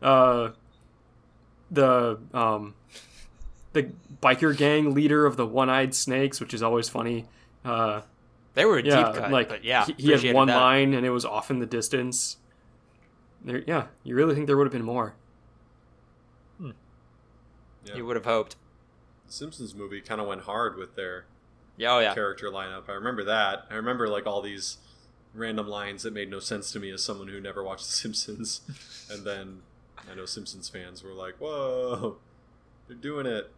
Uh, 0.00 0.50
the 1.70 2.18
um, 2.34 2.74
the 3.72 3.90
biker 4.20 4.56
gang 4.56 4.92
leader 4.92 5.24
of 5.24 5.36
the 5.36 5.46
one-eyed 5.46 5.94
snakes, 5.94 6.40
which 6.40 6.52
is 6.52 6.62
always 6.62 6.88
funny. 6.88 7.26
Uh, 7.64 8.02
they 8.54 8.64
were 8.64 8.78
a 8.78 8.82
yeah, 8.82 9.04
deep 9.12 9.14
cut, 9.22 9.30
like 9.30 9.48
but 9.48 9.64
yeah, 9.64 9.86
he, 9.86 9.94
he 9.96 10.10
had 10.26 10.34
one 10.34 10.48
that. 10.48 10.56
line 10.56 10.92
and 10.94 11.06
it 11.06 11.10
was 11.10 11.24
off 11.24 11.50
in 11.50 11.60
the 11.60 11.66
distance. 11.66 12.36
There, 13.44 13.62
yeah, 13.66 13.86
you 14.04 14.14
really 14.14 14.34
think 14.34 14.46
there 14.46 14.56
would 14.56 14.66
have 14.66 14.72
been 14.72 14.84
more? 14.84 15.14
Yeah. 17.84 17.96
You 17.96 18.06
would 18.06 18.16
have 18.16 18.26
hoped. 18.26 18.56
The 19.26 19.32
Simpsons 19.32 19.74
movie 19.74 20.00
kind 20.00 20.20
of 20.20 20.26
went 20.26 20.42
hard 20.42 20.76
with 20.76 20.94
their 20.94 21.24
Yeah, 21.76 21.94
oh 21.94 21.98
yeah. 22.00 22.14
character 22.14 22.50
lineup. 22.50 22.88
I 22.88 22.92
remember 22.92 23.24
that. 23.24 23.66
I 23.70 23.74
remember 23.74 24.08
like 24.08 24.26
all 24.26 24.42
these 24.42 24.76
random 25.34 25.66
lines 25.66 26.02
that 26.02 26.12
made 26.12 26.30
no 26.30 26.38
sense 26.38 26.70
to 26.72 26.78
me 26.80 26.90
as 26.90 27.02
someone 27.02 27.28
who 27.28 27.40
never 27.40 27.62
watched 27.62 27.86
The 27.86 27.92
Simpsons. 27.92 28.60
and 29.10 29.24
then 29.24 29.62
I 30.10 30.14
know 30.14 30.26
Simpsons 30.26 30.68
fans 30.68 31.02
were 31.02 31.12
like, 31.14 31.36
"Whoa, 31.38 32.18
they're 32.88 32.96
doing 32.96 33.26
it." 33.26 33.50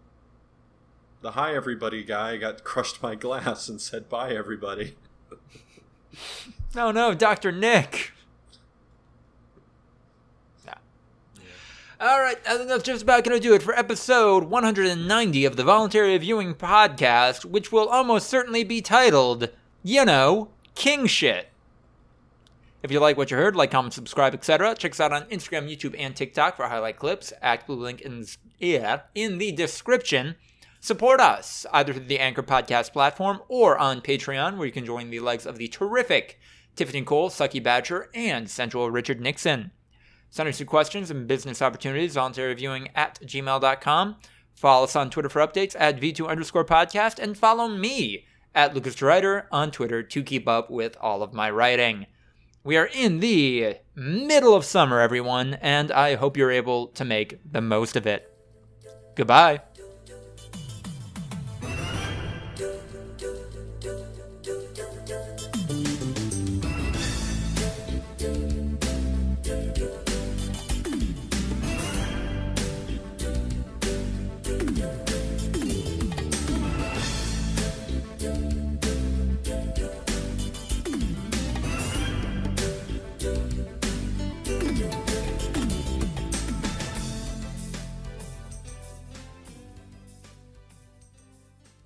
The 1.23 1.33
"Hi 1.33 1.55
everybody" 1.55 2.05
guy 2.05 2.37
got 2.37 2.65
crushed 2.65 3.01
by 3.01 3.15
glass 3.15 3.69
and 3.69 3.81
said 3.81 4.09
"Bye 4.09 4.31
everybody." 4.35 4.97
Oh, 6.77 6.91
no, 6.91 7.11
no, 7.11 7.15
Dr. 7.15 7.51
Nick. 7.53 8.13
Nah. 10.67 10.75
All 12.05 12.21
right, 12.21 12.37
I 12.47 12.59
think 12.59 12.69
that's 12.69 12.83
just 12.83 13.03
about 13.03 13.25
going 13.25 13.35
to 13.35 13.43
do 13.43 13.55
it 13.55 13.63
for 13.63 13.75
episode 13.75 14.45
190 14.45 15.45
of 15.47 15.57
the 15.57 15.65
Voluntary 15.65 16.19
Viewing 16.19 16.55
Podcast, 16.55 17.47
which 17.47 17.73
will 17.73 17.89
almost 17.89 18.29
certainly 18.29 18.63
be 18.63 18.83
titled, 18.83 19.49
you 19.83 20.05
know, 20.05 20.51
King 20.75 21.07
Shit. 21.07 21.49
If 22.83 22.91
you 22.91 23.01
like 23.01 23.17
what 23.17 23.31
you 23.31 23.39
heard, 23.39 23.57
like, 23.57 23.71
comment, 23.71 23.95
subscribe, 23.95 24.35
etc. 24.35 24.75
Check 24.75 24.93
us 24.93 25.01
out 25.01 25.15
on 25.15 25.25
Instagram, 25.31 25.67
YouTube, 25.67 25.99
and 25.99 26.15
TikTok 26.15 26.57
for 26.57 26.69
highlight 26.69 26.99
clips. 26.99 27.33
ActBlue 27.43 27.79
link 27.79 28.03
in, 28.03 28.27
yeah, 28.59 29.01
in 29.15 29.39
the 29.39 29.51
description. 29.53 30.35
Support 30.81 31.21
us 31.21 31.65
either 31.73 31.95
through 31.95 32.05
the 32.05 32.21
Anchor 32.21 32.43
Podcast 32.43 32.93
platform 32.93 33.41
or 33.49 33.79
on 33.79 34.03
Patreon, 34.03 34.59
where 34.59 34.67
you 34.67 34.73
can 34.73 34.85
join 34.85 35.09
the 35.09 35.21
likes 35.21 35.47
of 35.47 35.57
the 35.57 35.69
terrific 35.69 36.39
Tiffany 36.77 37.01
Cole, 37.01 37.31
Sucky 37.31 37.63
Badger, 37.63 38.11
and 38.13 38.51
Central 38.51 38.91
Richard 38.91 39.23
Nixon. 39.23 39.71
Send 40.35 40.49
us 40.49 40.59
your 40.59 40.67
questions 40.67 41.13
and 41.13 41.29
business 41.29 41.63
opportunities, 41.63 42.17
voluntaryviewing 42.17 42.89
at 42.97 43.21
gmail.com. 43.21 44.17
Follow 44.57 44.83
us 44.83 44.97
on 44.97 45.09
Twitter 45.09 45.29
for 45.29 45.47
updates 45.47 45.77
at 45.79 46.01
V2 46.01 46.27
underscore 46.27 46.65
podcast, 46.65 47.21
and 47.21 47.39
follow 47.39 47.69
me 47.69 48.25
at 48.53 48.75
Lucas 48.75 48.97
DeRuyter 48.97 49.45
on 49.53 49.71
Twitter 49.71 50.03
to 50.03 50.23
keep 50.25 50.49
up 50.49 50.73
with 50.73 50.97
all 51.01 51.23
of 51.23 51.33
my 51.33 51.49
writing. 51.49 52.07
We 52.65 52.77
are 52.77 52.91
in 52.93 53.21
the 53.21 53.77
middle 53.95 54.57
of 54.57 54.65
summer, 54.65 54.99
everyone, 54.99 55.55
and 55.63 55.93
I 55.93 56.17
hope 56.17 56.37
you're 56.37 56.51
able 56.51 56.89
to 56.89 57.05
make 57.05 57.39
the 57.53 57.61
most 57.61 57.95
of 57.95 58.05
it. 58.05 58.29
Goodbye. 59.15 59.61